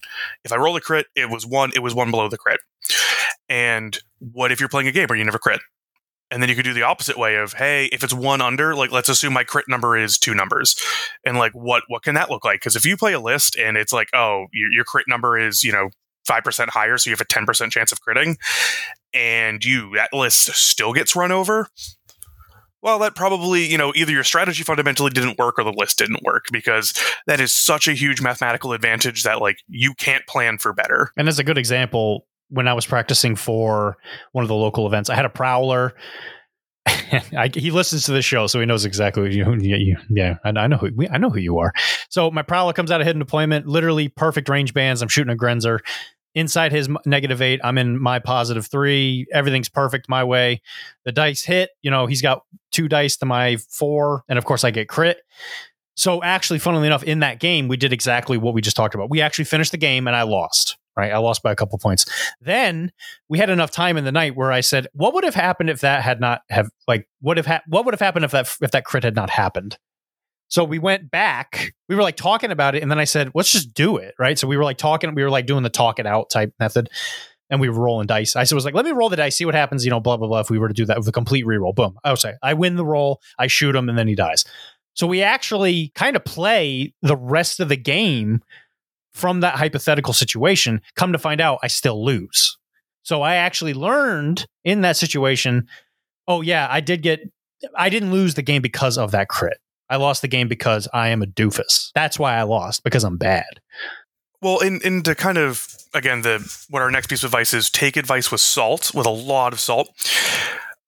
If 0.45 0.53
I 0.53 0.57
roll 0.57 0.75
a 0.75 0.81
crit, 0.81 1.07
it 1.15 1.29
was 1.29 1.47
one, 1.47 1.73
it 1.75 1.81
was 1.81 1.95
one 1.95 2.11
below 2.11 2.29
the 2.29 2.39
crit. 2.39 2.59
And 3.51 3.97
what 4.19 4.51
if 4.51 4.59
you're 4.59 4.71
playing 4.71 4.89
a 4.89 4.93
game 4.93 5.09
where 5.09 5.19
you 5.19 5.25
never 5.25 5.39
crit? 5.39 5.61
And 6.31 6.43
then 6.43 6.49
you 6.49 6.57
could 6.57 6.65
do 6.65 6.75
the 6.75 6.83
opposite 6.83 7.17
way 7.17 7.37
of, 7.37 7.53
hey, 7.53 7.87
if 7.93 8.03
it's 8.03 8.12
one 8.12 8.41
under, 8.41 8.75
like 8.75 8.91
let's 8.91 9.09
assume 9.09 9.33
my 9.33 9.45
crit 9.45 9.67
number 9.69 9.97
is 9.97 10.19
two 10.19 10.35
numbers, 10.35 10.77
and 11.25 11.39
like 11.39 11.53
what 11.53 11.85
what 11.89 12.03
can 12.03 12.15
that 12.15 12.31
look 12.31 12.45
like? 12.45 12.61
Because 12.61 12.77
if 12.77 12.85
you 12.85 12.97
play 12.97 13.12
a 13.12 13.21
list 13.21 13.57
and 13.57 13.77
it's 13.77 13.93
like, 13.93 14.09
oh, 14.12 14.47
your, 14.53 14.71
your 14.73 14.85
crit 14.85 15.07
number 15.09 15.39
is 15.39 15.62
you 15.62 15.73
know 15.73 15.91
five 16.27 16.43
percent 16.43 16.71
higher, 16.71 16.99
so 16.99 17.11
you 17.11 17.15
have 17.15 17.21
a 17.21 17.27
ten 17.27 17.47
percent 17.47 17.73
chance 17.73 17.93
of 17.93 18.01
critting, 18.01 18.37
and 19.15 19.65
you 19.65 19.93
that 19.95 20.12
list 20.12 20.53
still 20.55 20.93
gets 20.93 21.15
run 21.15 21.31
over, 21.31 21.69
well, 22.87 23.01
that 23.01 23.17
probably, 23.17 23.67
you 23.67 23.77
know, 23.77 23.93
either 23.97 24.12
your 24.12 24.23
strategy 24.23 24.62
fundamentally 24.62 25.11
didn't 25.11 25.39
work 25.39 25.59
or 25.59 25.65
the 25.65 25.73
list 25.73 25.99
didn't 25.99 26.23
work 26.23 26.45
because 26.53 26.95
that 27.27 27.41
is 27.41 27.53
such 27.53 27.89
a 27.89 27.93
huge 27.93 28.21
mathematical 28.21 28.73
advantage 28.73 29.25
that, 29.25 29.41
like, 29.41 29.59
you 29.67 29.93
can't 29.95 30.25
plan 30.29 30.57
for 30.59 30.73
better. 30.73 31.11
And 31.17 31.27
as 31.27 31.41
a 31.41 31.45
good 31.45 31.59
example, 31.59 32.29
when 32.49 32.69
I 32.69 32.75
was 32.75 32.87
practicing 32.87 33.37
for 33.37 33.97
one 34.33 34.45
of 34.45 34.49
the 34.49 34.55
local 34.55 34.87
events, 34.87 35.11
I 35.11 35.15
had 35.15 35.25
a 35.25 35.31
prowler. 35.31 35.95
I, 36.87 37.51
he 37.53 37.71
listens 37.71 38.05
to 38.05 38.13
the 38.13 38.23
show, 38.23 38.47
so 38.47 38.61
he 38.61 38.67
knows 38.67 38.85
exactly 38.85 39.35
you. 39.35 39.55
you 39.61 39.97
yeah, 40.11 40.37
I, 40.45 40.51
I 40.51 40.67
know 40.67 40.77
who 40.77 40.91
I 41.11 41.19
know 41.19 41.31
who 41.31 41.41
you 41.41 41.59
are. 41.59 41.73
So 42.11 42.31
my 42.31 42.43
prowler 42.43 42.73
comes 42.73 42.91
out 42.91 43.01
of 43.01 43.07
hidden 43.07 43.21
deployment, 43.21 43.67
literally 43.67 44.09
perfect 44.09 44.49
range 44.49 44.73
bands. 44.73 45.03
I'm 45.03 45.09
shooting 45.09 45.33
a 45.33 45.37
Grenzer 45.37 45.81
inside 46.37 46.71
his 46.71 46.89
negative 47.07 47.43
eight. 47.43 47.61
I'm 47.65 47.79
in 47.79 48.01
my 48.01 48.19
positive 48.19 48.67
three. 48.67 49.27
Everything's 49.33 49.69
perfect 49.69 50.09
my 50.09 50.23
way. 50.23 50.61
The 51.05 51.13
dice 51.13 51.43
hit. 51.43 51.71
You 51.83 51.91
know, 51.91 52.07
he's 52.07 52.23
got 52.23 52.43
two 52.71 52.89
dice 52.89 53.17
to 53.17 53.27
my 53.27 53.57
four, 53.57 54.23
and 54.29 54.39
of 54.39 54.45
course 54.45 54.63
I 54.63 54.71
get 54.71 54.89
crit. 54.89 55.19
So 55.97 56.23
actually, 56.23 56.59
funnily 56.59 56.87
enough, 56.87 57.03
in 57.03 57.21
that 57.21 57.41
game, 57.41 57.69
we 57.69 57.79
did 57.79 57.93
exactly 57.93 58.37
what 58.37 58.53
we 58.55 58.61
just 58.61 58.77
talked 58.77 58.95
about. 58.95 59.09
We 59.09 59.23
actually 59.23 59.47
finished 59.47 59.73
the 59.73 59.79
game, 59.79 60.07
and 60.07 60.15
I 60.15 60.23
lost. 60.23 60.76
Right, 60.97 61.13
I 61.13 61.19
lost 61.19 61.43
by 61.43 61.53
a 61.53 61.57
couple 61.57 61.79
points. 61.79 62.07
Then 62.41 62.91
we 63.29 63.39
had 63.39 63.51
enough 63.51 63.71
time 63.71 63.99
in 63.99 64.05
the 64.05 64.13
night 64.13 64.35
where 64.35 64.51
I 64.51 64.61
said, 64.61 64.87
"What 64.95 65.13
would 65.13 65.25
have 65.25 65.35
happened 65.35 65.69
if 65.69 65.81
that 65.83 66.03
had 66.03 66.21
not 66.21 66.41
have 66.49 66.71
like 66.89 67.07
what 67.21 67.37
have 67.37 67.45
ha- 67.47 67.63
what 67.67 67.85
would 67.85 67.93
have 67.93 68.01
happened 68.01 68.25
if 68.25 68.31
that 68.31 68.57
if 68.63 68.71
that 68.71 68.85
crit 68.85 69.05
had 69.05 69.15
not 69.15 69.29
happened?" 69.29 69.77
So 70.49 70.65
we 70.65 70.79
went 70.79 71.11
back. 71.11 71.75
We 71.89 71.97
were 71.97 72.03
like 72.03 72.17
talking 72.17 72.51
about 72.51 72.75
it, 72.75 72.83
and 72.83 72.91
then 72.91 72.99
I 72.99 73.05
said, 73.05 73.31
"Let's 73.35 73.53
just 73.53 73.75
do 73.75 73.99
it." 73.99 74.15
Right. 74.19 74.39
So 74.39 74.47
we 74.49 74.57
were 74.57 74.65
like 74.65 74.79
talking. 74.79 75.15
We 75.15 75.23
were 75.23 75.31
like 75.31 75.47
doing 75.47 75.63
the 75.65 75.71
talk 75.71 75.99
it 75.99 76.07
out 76.07 76.31
type 76.31 76.55
method, 76.59 76.89
and 77.51 77.61
we 77.61 77.69
were 77.69 77.83
rolling 77.83 78.07
dice. 78.07 78.35
I 78.35 78.41
was 78.41 78.65
like, 78.65 78.75
"Let 78.75 78.87
me 78.87 78.93
roll 78.93 79.11
the 79.11 79.17
dice, 79.17 79.37
see 79.37 79.45
what 79.45 79.55
happens." 79.55 79.85
You 79.85 79.91
know, 79.91 80.01
blah 80.01 80.17
blah 80.17 80.29
blah. 80.29 80.41
If 80.41 80.51
we 80.51 80.59
were 80.59 80.69
to 80.69 80.75
do 80.75 80.87
that 80.87 80.99
with 80.99 81.09
a 81.09 81.13
complete 81.13 81.45
reroll, 81.45 81.75
boom. 81.75 81.99
I 82.05 82.11
would 82.11 82.21
say 82.21 82.35
I 82.43 82.55
win 82.55 82.77
the 82.77 82.87
roll. 82.87 83.21
I 83.39 83.49
shoot 83.49 83.77
him, 83.77 83.89
and 83.91 83.99
then 83.99 84.09
he 84.09 84.15
dies. 84.15 84.45
So 84.95 85.07
we 85.07 85.23
actually 85.23 85.93
kind 85.95 86.17
of 86.17 86.25
play 86.25 86.95
the 87.03 87.17
rest 87.17 87.61
of 87.61 87.69
the 87.69 87.77
game 87.77 88.43
from 89.17 89.41
that 89.41 89.55
hypothetical 89.55 90.13
situation. 90.13 90.83
Come 90.95 91.13
to 91.13 91.19
find 91.19 91.41
out, 91.41 91.59
I 91.63 91.69
still 91.69 92.05
lose. 92.05 92.57
So 93.03 93.23
I 93.23 93.37
actually 93.37 93.73
learned 93.73 94.47
in 94.63 94.83
that 94.83 94.97
situation. 94.97 95.69
Oh 96.29 96.43
yeah, 96.43 96.69
I 96.71 96.81
did 96.81 97.03
get. 97.03 97.21
I 97.75 97.89
didn't 97.89 98.13
lose 98.13 98.35
the 98.35 98.43
game 98.43 98.61
because 98.61 98.99
of 98.99 99.13
that 99.13 99.29
crit. 99.29 99.59
I 99.89 99.97
lost 99.97 100.21
the 100.21 100.29
game 100.29 100.49
because 100.49 100.87
I 100.93 101.09
am 101.09 101.23
a 101.23 101.27
doofus. 101.27 101.91
That's 101.95 102.19
why 102.19 102.37
I 102.37 102.43
lost 102.43 102.85
because 102.85 103.05
I'm 103.05 103.17
bad. 103.17 103.61
Well, 104.43 104.59
in 104.59 104.81
in 104.83 105.03
to 105.05 105.15
kind 105.15 105.39
of 105.39 105.67
again 105.95 106.23
the 106.23 106.39
what 106.69 106.83
our 106.83 106.91
next 106.91 107.09
piece 107.09 107.23
of 107.23 107.29
advice 107.29 107.55
is 107.55 107.71
take 107.71 107.97
advice 107.97 108.31
with 108.31 108.43
salt, 108.43 108.93
with 108.95 109.07
a 109.07 109.11
lot 109.11 109.55
of 109.55 109.61
salt. 109.61 109.89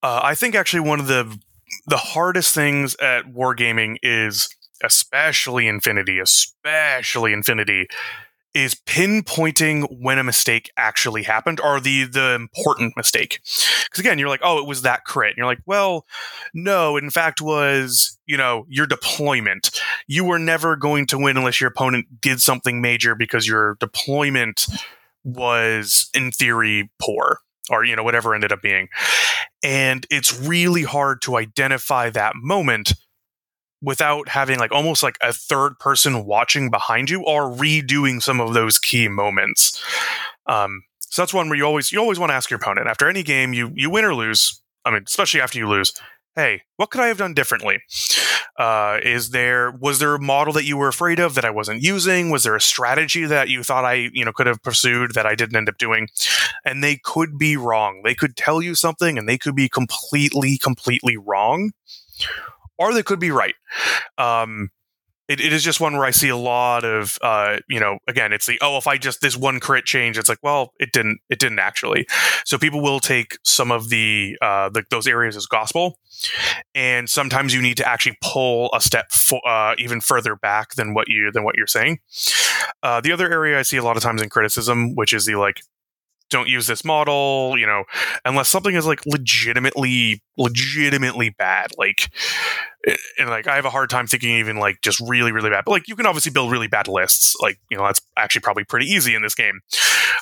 Uh, 0.02 0.20
I 0.22 0.34
think 0.34 0.54
actually 0.54 0.80
one 0.80 1.00
of 1.00 1.06
the 1.06 1.38
the 1.86 1.96
hardest 1.96 2.54
things 2.54 2.94
at 2.96 3.26
wargaming 3.26 3.96
is 4.02 4.48
especially 4.82 5.66
Infinity, 5.66 6.18
especially 6.18 7.32
Infinity, 7.32 7.88
is 8.54 8.74
pinpointing 8.74 9.86
when 10.00 10.18
a 10.18 10.24
mistake 10.24 10.70
actually 10.76 11.22
happened 11.22 11.60
or 11.60 11.80
the 11.80 12.04
the 12.04 12.34
important 12.34 12.96
mistake. 12.96 13.40
Because 13.84 14.00
again, 14.00 14.18
you're 14.18 14.28
like, 14.28 14.40
oh, 14.42 14.58
it 14.58 14.66
was 14.66 14.82
that 14.82 15.04
crit. 15.04 15.30
And 15.30 15.36
you're 15.36 15.46
like, 15.46 15.60
well, 15.66 16.06
no, 16.54 16.96
in 16.96 17.10
fact 17.10 17.40
was, 17.40 18.18
you 18.26 18.36
know, 18.36 18.66
your 18.68 18.86
deployment. 18.86 19.80
You 20.06 20.24
were 20.24 20.38
never 20.38 20.76
going 20.76 21.06
to 21.08 21.18
win 21.18 21.36
unless 21.36 21.60
your 21.60 21.68
opponent 21.68 22.20
did 22.20 22.40
something 22.40 22.80
major 22.80 23.14
because 23.14 23.46
your 23.46 23.76
deployment 23.80 24.66
was 25.24 26.08
in 26.14 26.32
theory 26.32 26.90
poor 27.00 27.40
or 27.70 27.84
you 27.84 27.94
know 27.94 28.02
whatever 28.02 28.34
ended 28.34 28.52
up 28.52 28.62
being. 28.62 28.88
And 29.62 30.06
it's 30.10 30.38
really 30.40 30.84
hard 30.84 31.20
to 31.22 31.36
identify 31.36 32.10
that 32.10 32.34
moment 32.36 32.94
without 33.82 34.28
having 34.28 34.58
like 34.58 34.72
almost 34.72 35.02
like 35.02 35.16
a 35.22 35.32
third 35.32 35.78
person 35.78 36.24
watching 36.24 36.70
behind 36.70 37.10
you 37.10 37.22
or 37.22 37.42
redoing 37.44 38.22
some 38.22 38.40
of 38.40 38.54
those 38.54 38.78
key 38.78 39.08
moments. 39.08 39.82
Um, 40.46 40.82
so 41.00 41.22
that's 41.22 41.34
one 41.34 41.48
where 41.48 41.58
you 41.58 41.64
always 41.64 41.92
you 41.92 41.98
always 41.98 42.18
want 42.18 42.30
to 42.30 42.34
ask 42.34 42.50
your 42.50 42.58
opponent 42.58 42.86
after 42.86 43.08
any 43.08 43.22
game 43.22 43.52
you 43.52 43.70
you 43.74 43.90
win 43.90 44.04
or 44.04 44.14
lose. 44.14 44.60
I 44.84 44.90
mean, 44.90 45.02
especially 45.06 45.40
after 45.40 45.58
you 45.58 45.68
lose. 45.68 45.92
Hey, 46.34 46.62
what 46.76 46.90
could 46.90 47.00
I 47.00 47.08
have 47.08 47.18
done 47.18 47.34
differently? 47.34 47.80
Uh, 48.56 49.00
is 49.02 49.30
there 49.30 49.72
was 49.72 49.98
there 49.98 50.14
a 50.14 50.20
model 50.20 50.52
that 50.52 50.64
you 50.64 50.76
were 50.76 50.88
afraid 50.88 51.18
of 51.18 51.34
that 51.34 51.44
I 51.44 51.50
wasn't 51.50 51.82
using? 51.82 52.30
Was 52.30 52.44
there 52.44 52.54
a 52.54 52.60
strategy 52.60 53.24
that 53.24 53.48
you 53.48 53.62
thought 53.62 53.84
I 53.84 54.10
you 54.12 54.24
know 54.24 54.32
could 54.32 54.46
have 54.46 54.62
pursued 54.62 55.14
that 55.14 55.26
I 55.26 55.34
didn't 55.34 55.56
end 55.56 55.68
up 55.68 55.78
doing? 55.78 56.08
And 56.64 56.82
they 56.82 56.96
could 56.96 57.38
be 57.38 57.56
wrong. 57.56 58.02
They 58.04 58.14
could 58.14 58.36
tell 58.36 58.60
you 58.60 58.74
something, 58.74 59.16
and 59.18 59.28
they 59.28 59.38
could 59.38 59.56
be 59.56 59.68
completely 59.68 60.58
completely 60.58 61.16
wrong 61.16 61.72
or 62.78 62.94
they 62.94 63.02
could 63.02 63.20
be 63.20 63.30
right. 63.30 63.54
Um, 64.16 64.70
it, 65.28 65.40
it 65.40 65.52
is 65.52 65.62
just 65.62 65.78
one 65.78 65.94
where 65.94 66.06
I 66.06 66.10
see 66.10 66.30
a 66.30 66.36
lot 66.36 66.84
of, 66.84 67.18
uh, 67.20 67.58
you 67.68 67.78
know, 67.78 67.98
again, 68.08 68.32
it's 68.32 68.46
the 68.46 68.58
oh, 68.62 68.78
if 68.78 68.86
I 68.86 68.96
just 68.96 69.20
this 69.20 69.36
one 69.36 69.60
crit 69.60 69.84
change, 69.84 70.16
it's 70.16 70.28
like, 70.28 70.38
well, 70.42 70.72
it 70.80 70.92
didn't, 70.92 71.20
it 71.28 71.38
didn't 71.38 71.58
actually. 71.58 72.06
So 72.46 72.56
people 72.56 72.80
will 72.80 72.98
take 72.98 73.36
some 73.44 73.70
of 73.70 73.90
the, 73.90 74.38
uh, 74.40 74.70
the 74.70 74.84
those 74.90 75.06
areas 75.06 75.36
as 75.36 75.44
gospel, 75.44 75.98
and 76.74 77.10
sometimes 77.10 77.54
you 77.54 77.60
need 77.60 77.76
to 77.76 77.86
actually 77.86 78.16
pull 78.22 78.70
a 78.72 78.80
step 78.80 79.12
fo- 79.12 79.40
uh, 79.40 79.74
even 79.76 80.00
further 80.00 80.34
back 80.34 80.74
than 80.76 80.94
what 80.94 81.08
you 81.08 81.30
than 81.30 81.44
what 81.44 81.56
you're 81.56 81.66
saying. 81.66 81.98
Uh, 82.82 83.00
the 83.02 83.12
other 83.12 83.30
area 83.30 83.58
I 83.58 83.62
see 83.62 83.76
a 83.76 83.84
lot 83.84 83.98
of 83.98 84.02
times 84.02 84.22
in 84.22 84.30
criticism, 84.30 84.94
which 84.94 85.12
is 85.12 85.26
the 85.26 85.34
like, 85.34 85.60
don't 86.30 86.48
use 86.48 86.66
this 86.66 86.84
model, 86.84 87.54
you 87.56 87.66
know, 87.66 87.84
unless 88.24 88.48
something 88.48 88.74
is 88.74 88.86
like 88.86 89.04
legitimately, 89.06 90.22
legitimately 90.36 91.30
bad. 91.30 91.70
Like, 91.78 92.10
eh, 92.86 92.96
and 93.18 93.28
like 93.28 93.46
I 93.46 93.56
have 93.56 93.64
a 93.64 93.70
hard 93.70 93.90
time 93.90 94.06
thinking 94.06 94.30
even 94.36 94.58
like 94.58 94.80
just 94.82 95.00
really, 95.00 95.32
really 95.32 95.50
bad. 95.50 95.64
But 95.64 95.72
like 95.72 95.88
you 95.88 95.96
can 95.96 96.06
obviously 96.06 96.32
build 96.32 96.50
really 96.50 96.68
bad 96.68 96.88
lists. 96.88 97.34
Like, 97.40 97.58
you 97.70 97.76
know, 97.76 97.84
that's 97.84 98.00
actually 98.16 98.42
probably 98.42 98.64
pretty 98.64 98.86
easy 98.86 99.14
in 99.14 99.22
this 99.22 99.34
game. 99.34 99.60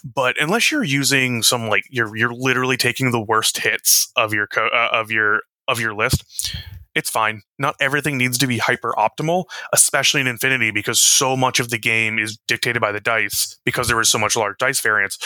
But 0.05 0.37
unless 0.41 0.71
you're 0.71 0.85
using 0.85 1.43
some 1.43 1.69
like 1.69 1.85
you're 1.91 2.17
you're 2.17 2.35
literally 2.35 2.77
taking 2.77 3.11
the 3.11 3.21
worst 3.21 3.59
hits 3.59 4.11
of 4.17 4.33
your 4.33 4.47
co- 4.47 4.69
uh, 4.69 4.91
of 4.93 5.11
your 5.11 5.43
of 5.69 5.81
your 5.81 5.95
list 5.95 6.57
it's 6.97 7.11
fine. 7.11 7.43
Not 7.59 7.77
everything 7.79 8.17
needs 8.17 8.39
to 8.39 8.47
be 8.47 8.57
hyper 8.59 8.95
optimal, 8.97 9.45
especially 9.73 10.23
in 10.23 10.27
Infinity, 10.27 10.71
because 10.71 10.99
so 10.99 11.37
much 11.37 11.61
of 11.61 11.69
the 11.69 11.79
game 11.79 12.19
is 12.19 12.39
dictated 12.49 12.81
by 12.81 12.91
the 12.91 13.01
dice 13.01 13.57
because 13.67 13.87
there 13.87 14.01
is 14.01 14.09
so 14.09 14.19
much 14.19 14.35
large 14.35 14.57
dice 14.59 14.81
variance. 14.81 15.19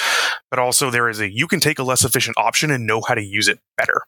But 0.50 0.58
also, 0.58 0.90
there 0.90 1.08
is 1.08 1.20
a 1.20 1.30
you 1.30 1.46
can 1.46 1.60
take 1.60 1.78
a 1.78 1.84
less 1.84 2.04
efficient 2.04 2.36
option 2.36 2.72
and 2.72 2.86
know 2.86 3.00
how 3.06 3.14
to 3.14 3.22
use 3.22 3.46
it 3.46 3.60
better. 3.76 4.02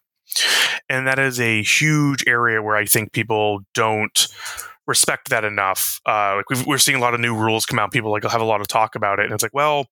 And 0.89 1.07
that 1.07 1.21
is 1.21 1.41
a 1.41 1.63
huge 1.63 2.25
area 2.27 2.61
where 2.63 2.77
I 2.77 2.85
think 2.85 3.13
people 3.13 3.61
don't 3.75 4.29
respect 4.87 5.31
that 5.31 5.45
enough. 5.45 6.01
Uh, 6.07 6.37
like 6.37 6.67
we 6.67 6.75
are 6.75 6.79
seeing 6.79 6.97
a 6.97 7.01
lot 7.01 7.15
of 7.15 7.21
new 7.21 7.37
rules 7.37 7.67
come 7.67 7.79
out. 7.79 7.93
People 7.93 8.11
like 8.11 8.25
have 8.25 8.41
a 8.41 8.45
lot 8.45 8.61
of 8.61 8.69
talk 8.69 8.95
about 8.95 9.19
it, 9.19 9.25
and 9.25 9.35
it's 9.35 9.43
like, 9.43 9.55
well, 9.55 9.87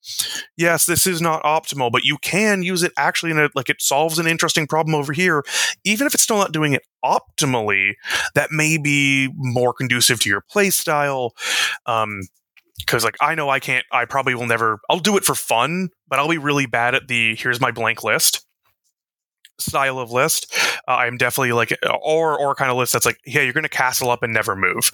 yes, 0.56 0.86
this 0.86 1.06
is 1.06 1.20
not 1.20 1.42
optimal, 1.42 1.90
but 1.90 2.04
you 2.04 2.18
can 2.18 2.62
use 2.62 2.82
it 2.82 2.92
actually 2.96 3.30
in 3.30 3.38
a 3.38 3.48
like 3.54 3.70
it 3.70 3.80
solves 3.80 4.18
an 4.18 4.26
interesting 4.26 4.66
problem 4.66 4.94
over 4.94 5.12
here, 5.12 5.44
even 5.84 6.06
if 6.06 6.14
it's 6.14 6.22
still 6.22 6.38
not 6.38 6.52
doing 6.52 6.72
it 6.72 6.82
optimally. 7.04 7.92
That 8.34 8.50
may 8.50 8.78
be 8.78 9.30
more 9.36 9.72
conducive 9.72 10.20
to 10.20 10.28
your 10.28 10.42
play 10.50 10.70
style. 10.70 11.32
Um, 11.86 12.22
because 12.78 13.04
like 13.04 13.16
I 13.20 13.34
know 13.34 13.50
I 13.50 13.60
can't, 13.60 13.84
I 13.92 14.06
probably 14.06 14.34
will 14.34 14.46
never. 14.46 14.80
I'll 14.88 15.00
do 15.00 15.16
it 15.16 15.24
for 15.24 15.34
fun, 15.34 15.90
but 16.08 16.18
I'll 16.18 16.28
be 16.28 16.38
really 16.38 16.66
bad 16.66 16.94
at 16.94 17.08
the 17.08 17.36
here's 17.36 17.60
my 17.60 17.70
blank 17.70 18.02
list 18.02 18.46
style 19.60 19.98
of 19.98 20.10
list. 20.10 20.52
Uh, 20.88 20.92
I'm 20.92 21.16
definitely 21.16 21.52
like, 21.52 21.76
or 22.02 22.38
or 22.38 22.54
kind 22.54 22.70
of 22.70 22.76
list 22.76 22.92
that's 22.92 23.06
like, 23.06 23.18
yeah, 23.24 23.42
you're 23.42 23.52
going 23.52 23.62
to 23.62 23.68
castle 23.68 24.10
up 24.10 24.22
and 24.22 24.32
never 24.32 24.56
move. 24.56 24.92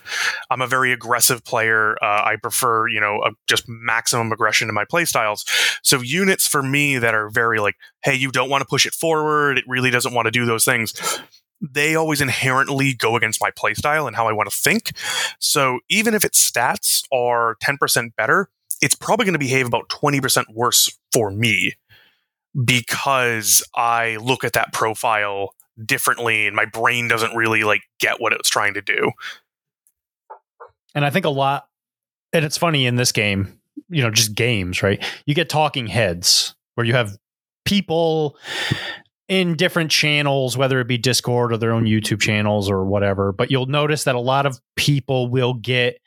I'm 0.50 0.62
a 0.62 0.66
very 0.66 0.92
aggressive 0.92 1.44
player. 1.44 1.96
Uh, 2.02 2.22
I 2.24 2.36
prefer, 2.40 2.88
you 2.88 3.00
know, 3.00 3.22
a, 3.24 3.30
just 3.46 3.64
maximum 3.68 4.32
aggression 4.32 4.68
in 4.68 4.74
my 4.74 4.84
playstyles. 4.84 5.44
So 5.82 6.00
units 6.00 6.46
for 6.46 6.62
me 6.62 6.98
that 6.98 7.14
are 7.14 7.30
very 7.30 7.60
like, 7.60 7.76
hey, 8.02 8.14
you 8.14 8.30
don't 8.30 8.50
want 8.50 8.62
to 8.62 8.66
push 8.66 8.86
it 8.86 8.94
forward. 8.94 9.58
It 9.58 9.64
really 9.66 9.90
doesn't 9.90 10.14
want 10.14 10.26
to 10.26 10.30
do 10.30 10.46
those 10.46 10.64
things. 10.64 10.94
They 11.60 11.94
always 11.94 12.20
inherently 12.20 12.92
go 12.92 13.16
against 13.16 13.40
my 13.40 13.50
playstyle 13.50 14.06
and 14.06 14.14
how 14.14 14.28
I 14.28 14.32
want 14.32 14.50
to 14.50 14.56
think. 14.56 14.92
So 15.38 15.80
even 15.88 16.14
if 16.14 16.24
its 16.24 16.50
stats 16.50 17.02
are 17.10 17.56
10% 17.62 18.14
better, 18.14 18.50
it's 18.82 18.94
probably 18.94 19.24
going 19.24 19.32
to 19.32 19.38
behave 19.38 19.66
about 19.66 19.88
20% 19.88 20.44
worse 20.52 20.98
for 21.12 21.30
me 21.30 21.74
because 22.64 23.66
I 23.74 24.16
look 24.16 24.44
at 24.44 24.54
that 24.54 24.72
profile 24.72 25.54
differently 25.84 26.46
and 26.46 26.56
my 26.56 26.64
brain 26.64 27.08
doesn't 27.08 27.34
really 27.34 27.64
like 27.64 27.82
get 27.98 28.20
what 28.20 28.32
it's 28.32 28.48
trying 28.48 28.74
to 28.74 28.82
do. 28.82 29.10
And 30.94 31.04
I 31.04 31.10
think 31.10 31.26
a 31.26 31.30
lot 31.30 31.68
and 32.32 32.44
it's 32.44 32.58
funny 32.58 32.86
in 32.86 32.96
this 32.96 33.12
game, 33.12 33.58
you 33.88 34.02
know, 34.02 34.10
just 34.10 34.34
games, 34.34 34.82
right? 34.82 35.02
You 35.26 35.34
get 35.34 35.48
talking 35.48 35.86
heads 35.86 36.54
where 36.74 36.86
you 36.86 36.94
have 36.94 37.16
people 37.64 38.36
in 39.28 39.56
different 39.56 39.90
channels, 39.90 40.56
whether 40.56 40.80
it 40.80 40.86
be 40.86 40.98
Discord 40.98 41.52
or 41.52 41.56
their 41.56 41.72
own 41.72 41.84
YouTube 41.84 42.20
channels 42.20 42.70
or 42.70 42.84
whatever. 42.84 43.32
But 43.32 43.50
you'll 43.50 43.66
notice 43.66 44.04
that 44.04 44.14
a 44.14 44.20
lot 44.20 44.46
of 44.46 44.60
people 44.76 45.28
will 45.28 45.54
get, 45.54 45.98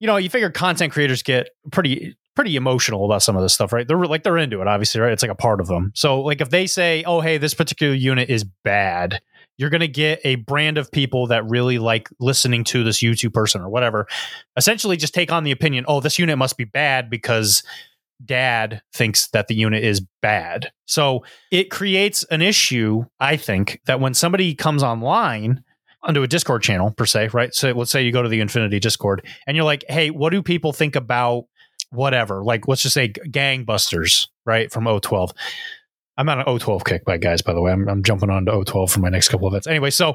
you 0.00 0.06
know, 0.06 0.16
you 0.16 0.28
figure 0.28 0.50
content 0.50 0.92
creators 0.92 1.22
get 1.22 1.50
pretty 1.70 2.16
pretty 2.36 2.54
emotional 2.54 3.04
about 3.04 3.22
some 3.22 3.36
of 3.36 3.42
this 3.42 3.54
stuff, 3.54 3.72
right? 3.72 3.88
They're 3.88 3.98
like 3.98 4.22
they're 4.22 4.38
into 4.38 4.60
it, 4.60 4.68
obviously, 4.68 5.00
right? 5.00 5.12
It's 5.12 5.22
like 5.22 5.32
a 5.32 5.34
part 5.34 5.60
of 5.60 5.66
them. 5.66 5.90
So 5.94 6.20
like 6.20 6.40
if 6.40 6.50
they 6.50 6.66
say, 6.66 7.02
"Oh, 7.04 7.20
hey, 7.20 7.38
this 7.38 7.54
particular 7.54 7.94
unit 7.94 8.30
is 8.30 8.44
bad," 8.44 9.20
you're 9.58 9.70
going 9.70 9.80
to 9.80 9.88
get 9.88 10.20
a 10.22 10.36
brand 10.36 10.78
of 10.78 10.92
people 10.92 11.26
that 11.28 11.48
really 11.48 11.78
like 11.78 12.08
listening 12.20 12.62
to 12.64 12.84
this 12.84 13.02
YouTube 13.02 13.32
person 13.32 13.60
or 13.60 13.68
whatever. 13.68 14.06
Essentially, 14.56 14.96
just 14.96 15.14
take 15.14 15.32
on 15.32 15.42
the 15.42 15.50
opinion, 15.50 15.84
"Oh, 15.88 16.00
this 16.00 16.18
unit 16.18 16.38
must 16.38 16.56
be 16.56 16.64
bad 16.64 17.10
because." 17.10 17.64
Dad 18.24 18.80
thinks 18.94 19.28
that 19.32 19.46
the 19.46 19.54
unit 19.54 19.84
is 19.84 20.00
bad. 20.22 20.72
So 20.86 21.22
it 21.52 21.70
creates 21.70 22.24
an 22.30 22.40
issue, 22.40 23.04
I 23.20 23.36
think, 23.36 23.82
that 23.84 24.00
when 24.00 24.14
somebody 24.14 24.54
comes 24.54 24.82
online 24.82 25.62
onto 26.02 26.22
a 26.22 26.26
Discord 26.26 26.62
channel 26.62 26.92
per 26.92 27.04
se, 27.04 27.28
right? 27.34 27.54
So 27.54 27.72
let's 27.72 27.90
say 27.90 28.02
you 28.02 28.12
go 28.12 28.22
to 28.22 28.28
the 28.30 28.40
Infinity 28.40 28.80
Discord 28.80 29.26
and 29.46 29.54
you're 29.54 29.66
like, 29.66 29.84
hey, 29.90 30.10
what 30.10 30.30
do 30.30 30.42
people 30.42 30.72
think 30.72 30.96
about 30.96 31.44
whatever, 31.90 32.42
like 32.42 32.68
let's 32.68 32.82
just 32.82 32.94
say 32.94 33.08
gangbusters, 33.08 34.28
right? 34.44 34.70
From 34.72 34.84
012. 34.84 35.32
I'm 36.18 36.28
on 36.28 36.40
an 36.40 36.58
012 36.58 36.84
kick 36.84 37.04
by 37.04 37.18
guys, 37.18 37.42
by 37.42 37.52
the 37.52 37.60
way. 37.60 37.72
I'm, 37.72 37.88
I'm 37.88 38.02
jumping 38.02 38.30
on 38.30 38.46
to 38.46 38.64
012 38.64 38.90
for 38.90 39.00
my 39.00 39.08
next 39.08 39.28
couple 39.28 39.46
of 39.46 39.52
events. 39.52 39.66
Anyway, 39.66 39.90
so 39.90 40.14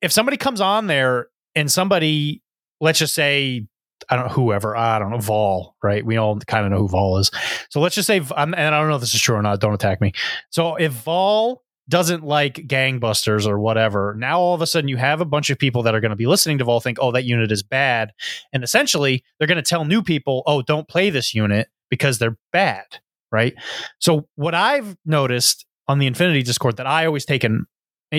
if 0.00 0.12
somebody 0.12 0.36
comes 0.36 0.60
on 0.60 0.86
there 0.86 1.28
and 1.54 1.70
somebody, 1.70 2.42
let's 2.80 2.98
just 2.98 3.14
say, 3.14 3.66
I 4.10 4.16
don't 4.16 4.26
know, 4.26 4.32
whoever, 4.32 4.76
I 4.76 4.98
don't 4.98 5.10
know, 5.10 5.18
Vol, 5.18 5.76
right? 5.82 6.04
We 6.04 6.16
all 6.16 6.38
kind 6.40 6.66
of 6.66 6.72
know 6.72 6.78
who 6.78 6.88
Vol 6.88 7.18
is. 7.18 7.30
So 7.70 7.80
let's 7.80 7.94
just 7.94 8.06
say, 8.06 8.18
and 8.18 8.54
I 8.54 8.70
don't 8.70 8.88
know 8.88 8.96
if 8.96 9.00
this 9.00 9.14
is 9.14 9.20
true 9.20 9.36
or 9.36 9.42
not. 9.42 9.60
Don't 9.60 9.74
attack 9.74 10.00
me. 10.00 10.12
So 10.50 10.76
if 10.76 10.92
Vol 10.92 11.62
doesn't 11.88 12.22
like 12.22 12.54
gangbusters 12.66 13.46
or 13.46 13.58
whatever 13.58 14.14
now 14.18 14.40
all 14.40 14.54
of 14.54 14.62
a 14.62 14.66
sudden 14.66 14.88
you 14.88 14.96
have 14.96 15.20
a 15.20 15.24
bunch 15.24 15.50
of 15.50 15.58
people 15.58 15.82
that 15.82 15.94
are 15.94 16.00
going 16.00 16.10
to 16.10 16.16
be 16.16 16.26
listening 16.26 16.58
to 16.58 16.64
vol 16.64 16.80
think 16.80 16.98
oh 17.00 17.12
that 17.12 17.24
unit 17.24 17.50
is 17.50 17.62
bad. 17.62 18.12
And 18.52 18.62
essentially 18.62 19.24
they're 19.38 19.48
going 19.48 19.56
to 19.56 19.62
tell 19.62 19.84
new 19.84 20.02
people 20.02 20.42
oh 20.46 20.62
don't 20.62 20.88
play 20.88 21.10
this 21.10 21.34
unit 21.34 21.68
because 21.90 22.18
they're 22.18 22.36
bad 22.52 22.84
right? 23.30 23.54
So 23.98 24.28
what 24.36 24.54
i've 24.54 24.96
noticed 25.04 25.66
on 25.88 25.98
the 25.98 26.06
infinity 26.06 26.42
discord 26.42 26.76
that 26.76 26.86
i 26.86 27.06
always 27.06 27.24
take 27.24 27.44
in 27.44 27.66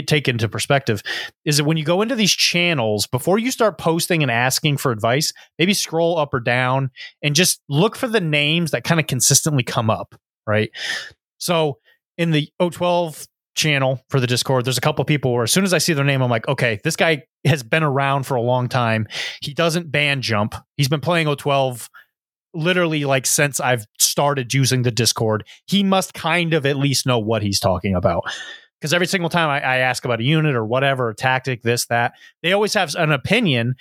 take 0.08 0.28
into 0.28 0.50
perspective 0.50 1.04
is 1.46 1.58
that 1.58 1.66
when 1.66 1.78
you 1.78 1.86
go 1.86 2.02
into 2.02 2.16
these 2.16 2.32
channels 2.32 3.06
before 3.06 3.38
you 3.38 3.52
start 3.52 3.78
posting 3.78 4.24
and 4.24 4.32
asking 4.32 4.76
for 4.76 4.92
advice 4.92 5.32
maybe 5.60 5.74
scroll 5.74 6.18
up 6.18 6.34
or 6.34 6.40
down 6.40 6.90
and 7.22 7.36
just 7.36 7.62
look 7.70 7.96
for 7.96 8.08
the 8.08 8.20
names 8.20 8.72
that 8.72 8.84
kind 8.84 9.00
of 9.00 9.06
consistently 9.06 9.62
come 9.64 9.92
up 9.92 10.16
right? 10.48 10.72
So 11.38 11.80
in 12.18 12.32
the 12.32 12.50
012 12.60 13.28
channel 13.56 14.02
for 14.10 14.20
the 14.20 14.28
Discord, 14.28 14.66
there's 14.66 14.78
a 14.78 14.82
couple 14.82 15.04
people 15.06 15.34
where 15.34 15.44
as 15.44 15.52
soon 15.52 15.64
as 15.64 15.74
I 15.74 15.78
see 15.78 15.94
their 15.94 16.06
name, 16.06 16.22
I'm 16.22 16.30
like, 16.30 16.48
okay, 16.48 16.80
this 16.84 16.96
guy 16.96 17.24
has 17.46 17.64
been 17.64 17.84
around 17.84 18.24
for 18.24 18.36
a 18.36 18.42
long 18.42 18.70
time. 18.70 19.08
He 19.42 19.54
doesn't 19.54 19.92
ban 19.92 20.22
jump. 20.22 20.56
He's 20.78 20.88
been 20.88 21.02
playing 21.02 21.28
O12 21.28 21.90
literally 22.54 23.06
like 23.06 23.26
since 23.26 23.60
I've 23.60 23.86
started 24.00 24.54
using 24.54 24.84
the 24.84 24.92
Discord. 24.92 25.46
He 25.66 25.84
must 25.84 26.14
kind 26.14 26.54
of 26.54 26.66
at 26.66 26.78
least 26.78 27.06
know 27.06 27.20
what 27.20 27.42
he's 27.42 27.60
talking 27.60 27.96
about. 27.96 28.24
Because 28.80 28.94
every 28.94 29.08
single 29.08 29.30
time 29.30 29.50
I, 29.50 29.62
I 29.62 29.78
ask 29.78 30.04
about 30.04 30.20
a 30.20 30.24
unit 30.24 30.56
or 30.56 30.66
whatever, 30.66 31.10
a 31.10 31.16
tactic, 31.16 31.64
this, 31.64 31.86
that, 31.86 32.14
they 32.42 32.52
always 32.52 32.74
have 32.74 32.94
an 32.96 33.12
opinion. 33.12 33.76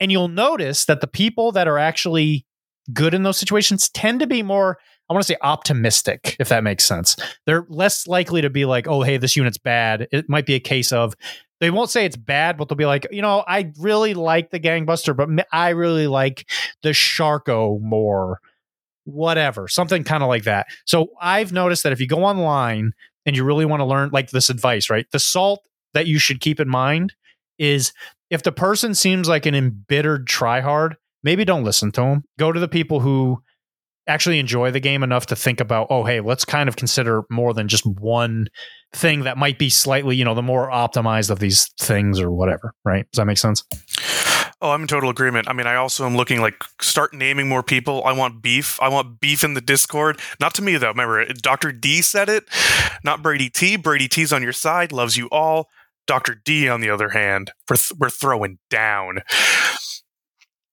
And 0.00 0.10
you'll 0.10 0.28
notice 0.28 0.86
that 0.86 1.00
the 1.00 1.06
people 1.06 1.52
that 1.52 1.68
are 1.68 1.78
actually 1.78 2.46
good 2.92 3.14
in 3.14 3.22
those 3.22 3.38
situations 3.38 3.88
tend 3.90 4.20
to 4.20 4.26
be 4.26 4.42
more 4.42 4.78
I 5.10 5.12
want 5.12 5.26
to 5.26 5.32
say 5.32 5.36
optimistic, 5.42 6.36
if 6.38 6.48
that 6.50 6.62
makes 6.62 6.84
sense. 6.84 7.16
They're 7.44 7.66
less 7.68 8.06
likely 8.06 8.42
to 8.42 8.50
be 8.50 8.64
like, 8.64 8.86
oh, 8.86 9.02
hey, 9.02 9.16
this 9.16 9.34
unit's 9.34 9.58
bad. 9.58 10.06
It 10.12 10.28
might 10.28 10.46
be 10.46 10.54
a 10.54 10.60
case 10.60 10.92
of 10.92 11.14
they 11.60 11.70
won't 11.70 11.90
say 11.90 12.04
it's 12.04 12.16
bad, 12.16 12.56
but 12.56 12.68
they'll 12.68 12.76
be 12.76 12.86
like, 12.86 13.06
you 13.10 13.20
know, 13.20 13.44
I 13.46 13.72
really 13.78 14.14
like 14.14 14.50
the 14.50 14.60
Gangbuster, 14.60 15.14
but 15.14 15.46
I 15.52 15.70
really 15.70 16.06
like 16.06 16.48
the 16.82 16.90
Sharko 16.90 17.80
more. 17.82 18.40
Whatever, 19.04 19.66
something 19.66 20.04
kind 20.04 20.22
of 20.22 20.28
like 20.28 20.44
that. 20.44 20.66
So 20.84 21.08
I've 21.20 21.52
noticed 21.52 21.82
that 21.82 21.92
if 21.92 22.00
you 22.00 22.06
go 22.06 22.22
online 22.22 22.92
and 23.26 23.34
you 23.34 23.42
really 23.42 23.64
want 23.64 23.80
to 23.80 23.84
learn 23.84 24.10
like 24.12 24.30
this 24.30 24.50
advice, 24.50 24.88
right? 24.88 25.06
The 25.10 25.18
salt 25.18 25.62
that 25.94 26.06
you 26.06 26.20
should 26.20 26.40
keep 26.40 26.60
in 26.60 26.68
mind 26.68 27.14
is 27.58 27.92
if 28.28 28.42
the 28.42 28.52
person 28.52 28.94
seems 28.94 29.26
like 29.26 29.46
an 29.46 29.54
embittered 29.56 30.28
tryhard, 30.28 30.94
maybe 31.24 31.44
don't 31.44 31.64
listen 31.64 31.90
to 31.92 32.00
them. 32.02 32.24
Go 32.38 32.52
to 32.52 32.60
the 32.60 32.68
people 32.68 33.00
who 33.00 33.42
actually 34.06 34.38
enjoy 34.38 34.70
the 34.70 34.80
game 34.80 35.02
enough 35.02 35.26
to 35.26 35.36
think 35.36 35.60
about, 35.60 35.86
oh, 35.90 36.04
hey, 36.04 36.20
let's 36.20 36.44
kind 36.44 36.68
of 36.68 36.76
consider 36.76 37.22
more 37.30 37.54
than 37.54 37.68
just 37.68 37.86
one 37.86 38.48
thing 38.92 39.22
that 39.22 39.36
might 39.36 39.58
be 39.58 39.70
slightly, 39.70 40.16
you 40.16 40.24
know, 40.24 40.34
the 40.34 40.42
more 40.42 40.68
optimized 40.70 41.30
of 41.30 41.38
these 41.38 41.68
things 41.80 42.20
or 42.20 42.30
whatever, 42.30 42.74
right? 42.84 43.06
Does 43.12 43.18
that 43.18 43.26
make 43.26 43.38
sense? 43.38 43.64
Oh, 44.62 44.72
I'm 44.72 44.82
in 44.82 44.88
total 44.88 45.08
agreement. 45.08 45.48
I 45.48 45.54
mean, 45.54 45.66
I 45.66 45.76
also 45.76 46.04
am 46.04 46.16
looking 46.16 46.40
like 46.40 46.62
start 46.80 47.14
naming 47.14 47.48
more 47.48 47.62
people. 47.62 48.04
I 48.04 48.12
want 48.12 48.42
beef. 48.42 48.80
I 48.82 48.88
want 48.88 49.18
beef 49.20 49.42
in 49.42 49.54
the 49.54 49.60
Discord. 49.62 50.20
Not 50.38 50.54
to 50.54 50.62
me 50.62 50.76
though. 50.76 50.88
Remember, 50.88 51.24
Dr. 51.32 51.72
D 51.72 52.02
said 52.02 52.28
it, 52.28 52.44
not 53.02 53.22
Brady 53.22 53.48
T. 53.48 53.76
Brady 53.76 54.08
T's 54.08 54.32
on 54.32 54.42
your 54.42 54.52
side, 54.52 54.92
loves 54.92 55.16
you 55.16 55.28
all. 55.30 55.68
Dr. 56.06 56.34
D, 56.34 56.68
on 56.68 56.80
the 56.80 56.90
other 56.90 57.10
hand, 57.10 57.52
we're, 57.68 57.76
th- 57.76 57.92
we're 57.98 58.10
throwing 58.10 58.58
down. 58.68 59.20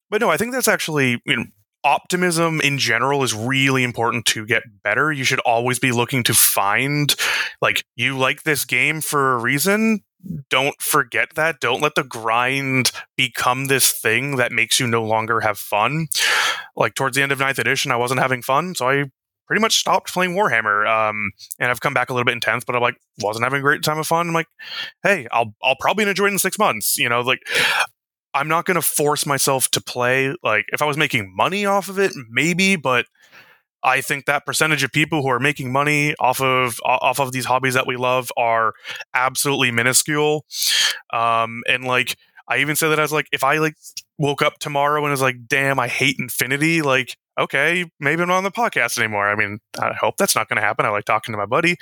But 0.10 0.22
no, 0.22 0.30
I 0.30 0.38
think 0.38 0.52
that's 0.52 0.68
actually 0.68 1.22
you 1.26 1.36
know, 1.36 1.46
optimism 1.88 2.60
in 2.60 2.78
general 2.78 3.24
is 3.24 3.34
really 3.34 3.84
important 3.84 4.26
to 4.26 4.46
get 4.46 4.64
better. 4.84 5.12
You 5.12 5.24
should 5.24 5.40
always 5.40 5.80
be 5.80 5.94
looking 5.94 6.22
to 6.24 6.34
find, 6.34 7.16
like, 7.62 7.86
you 7.96 8.18
like 8.18 8.44
this 8.44 8.66
game 8.66 9.00
for 9.00 9.34
a 9.34 9.38
reason. 9.38 10.02
Don't 10.50 10.80
forget 10.82 11.30
that. 11.36 11.62
Don't 11.62 11.82
let 11.82 11.96
the 11.96 12.04
grind 12.04 12.92
become 13.16 13.66
this 13.66 13.92
thing 13.92 14.36
that 14.36 14.52
makes 14.52 14.80
you 14.80 14.88
no 14.88 15.04
longer 15.04 15.40
have 15.40 15.58
fun. 15.58 16.08
Like, 16.76 16.94
towards 16.94 17.16
the 17.16 17.24
end 17.24 17.32
of 17.32 17.40
ninth 17.40 17.60
edition, 17.60 17.92
I 17.92 17.96
wasn't 17.96 18.20
having 18.20 18.42
fun, 18.42 18.76
so 18.76 18.90
I 18.90 19.06
pretty 19.48 19.62
much 19.62 19.78
stopped 19.78 20.14
playing 20.14 20.36
Warhammer. 20.36 20.86
Um, 20.86 21.32
and 21.58 21.72
I've 21.72 21.80
come 21.80 21.94
back 21.94 22.10
a 22.10 22.14
little 22.14 22.26
bit 22.26 22.34
in 22.34 22.42
tenth, 22.42 22.66
but 22.66 22.76
I'm 22.76 22.82
like, 22.82 22.98
wasn't 23.22 23.46
having 23.46 23.60
a 23.60 23.64
great 23.64 23.82
time 23.82 23.98
of 23.98 24.06
fun. 24.06 24.28
I'm 24.28 24.34
like, 24.34 24.50
hey, 25.04 25.26
I'll 25.32 25.56
I'll 25.64 25.78
probably 25.80 26.04
enjoy 26.04 26.26
it 26.26 26.34
in 26.34 26.40
six 26.40 26.60
months. 26.60 26.98
You 26.98 27.08
know, 27.08 27.22
like 27.22 27.40
I'm 28.34 28.48
not 28.48 28.66
going 28.66 28.76
to 28.76 28.82
force 28.82 29.26
myself 29.26 29.70
to 29.72 29.82
play. 29.82 30.36
Like, 30.44 30.66
if 30.70 30.82
I 30.82 30.86
was 30.86 30.98
making 30.98 31.34
money 31.36 31.66
off 31.66 31.90
of 31.90 31.98
it, 32.00 32.12
maybe, 32.30 32.76
but 32.76 33.06
I 33.84 34.02
think 34.02 34.26
that 34.26 34.46
percentage 34.46 34.84
of 34.84 34.92
people 34.92 35.22
who 35.22 35.30
are 35.30 35.40
making 35.40 35.72
money 35.72 36.16
off 36.20 36.42
of 36.42 36.80
off 36.84 37.20
of 37.20 37.32
these 37.32 37.46
hobbies 37.46 37.76
that 37.76 37.88
we 37.88 37.96
love 37.96 38.32
are 38.38 38.74
absolutely 39.14 39.72
minuscule. 39.72 40.46
Um, 41.14 41.64
and 41.68 41.86
like, 41.86 42.18
I 42.48 42.58
even 42.58 42.76
said 42.76 42.90
that 42.90 43.00
as 43.00 43.12
like, 43.12 43.28
if 43.32 43.44
I 43.44 43.58
like 43.60 43.76
woke 44.18 44.42
up 44.42 44.60
tomorrow 44.60 45.04
and 45.04 45.12
was 45.12 45.22
like, 45.22 45.48
"Damn, 45.48 45.80
I 45.80 45.88
hate 45.88 46.18
Infinity," 46.20 46.82
like, 46.82 47.18
okay, 47.40 47.86
maybe 48.00 48.22
I'm 48.24 48.28
not 48.30 48.38
on 48.38 48.44
the 48.44 48.52
podcast 48.52 48.98
anymore. 48.98 49.30
I 49.30 49.36
mean, 49.36 49.60
I 49.80 49.94
hope 49.94 50.18
that's 50.18 50.36
not 50.36 50.50
going 50.50 50.58
to 50.58 50.62
happen. 50.62 50.86
I 50.86 50.90
like 50.90 51.06
talking 51.06 51.34
to 51.34 51.38
my 51.38 51.46
buddy, 51.46 51.78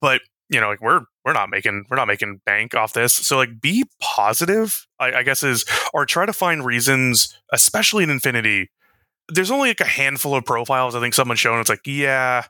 but 0.00 0.22
you 0.48 0.60
know, 0.60 0.68
like 0.68 0.80
we're 0.80 1.02
we're 1.26 1.32
not 1.32 1.50
making 1.50 1.84
we're 1.90 1.96
not 1.96 2.06
making 2.06 2.40
bank 2.46 2.74
off 2.74 2.92
this. 2.92 3.12
So 3.12 3.36
like 3.36 3.60
be 3.60 3.84
positive, 4.00 4.86
I, 5.00 5.12
I 5.12 5.22
guess 5.24 5.42
is 5.42 5.64
or 5.92 6.06
try 6.06 6.24
to 6.24 6.32
find 6.32 6.64
reasons, 6.64 7.36
especially 7.52 8.04
in 8.04 8.10
Infinity. 8.10 8.70
There's 9.28 9.50
only 9.50 9.70
like 9.70 9.80
a 9.80 9.86
handful 9.86 10.36
of 10.36 10.44
profiles 10.44 10.94
I 10.94 11.00
think 11.00 11.12
someone's 11.12 11.40
shown. 11.40 11.58
It's 11.58 11.68
like, 11.68 11.84
yeah, 11.84 12.44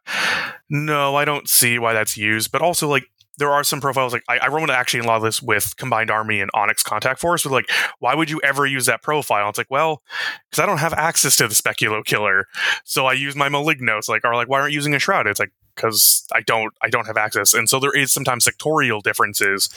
no, 0.68 1.16
I 1.16 1.24
don't 1.24 1.48
see 1.48 1.78
why 1.78 1.94
that's 1.94 2.18
used. 2.18 2.52
But 2.52 2.60
also 2.60 2.86
like 2.86 3.04
there 3.38 3.50
are 3.50 3.64
some 3.64 3.80
profiles 3.80 4.12
like 4.12 4.24
I, 4.28 4.38
I 4.38 4.48
run 4.48 4.68
actually 4.68 5.00
a 5.00 5.04
lot 5.04 5.16
of 5.16 5.22
this 5.22 5.40
with 5.40 5.74
Combined 5.78 6.10
Army 6.10 6.42
and 6.42 6.50
Onyx 6.52 6.82
Contact 6.82 7.18
Force. 7.18 7.44
With 7.44 7.54
like, 7.54 7.70
why 7.98 8.14
would 8.14 8.28
you 8.28 8.42
ever 8.44 8.66
use 8.66 8.84
that 8.86 9.02
profile? 9.02 9.48
It's 9.48 9.56
like, 9.56 9.70
well, 9.70 10.02
because 10.50 10.62
I 10.62 10.66
don't 10.66 10.78
have 10.78 10.92
access 10.92 11.36
to 11.36 11.48
the 11.48 11.54
Speculo 11.54 12.04
Killer, 12.04 12.44
so 12.84 13.06
I 13.06 13.14
use 13.14 13.34
my 13.34 13.48
Malignos. 13.48 14.10
Like, 14.10 14.22
or 14.22 14.34
like, 14.34 14.50
why 14.50 14.60
aren't 14.60 14.72
you 14.72 14.76
using 14.76 14.94
a 14.94 14.98
Shroud? 14.98 15.26
It's 15.26 15.40
like 15.40 15.52
because 15.76 16.26
I 16.32 16.40
don't 16.40 16.72
I 16.82 16.88
don't 16.88 17.06
have 17.06 17.16
access, 17.16 17.54
and 17.54 17.68
so 17.68 17.78
there 17.78 17.94
is 17.94 18.12
sometimes 18.12 18.46
sectorial 18.46 19.02
differences 19.02 19.68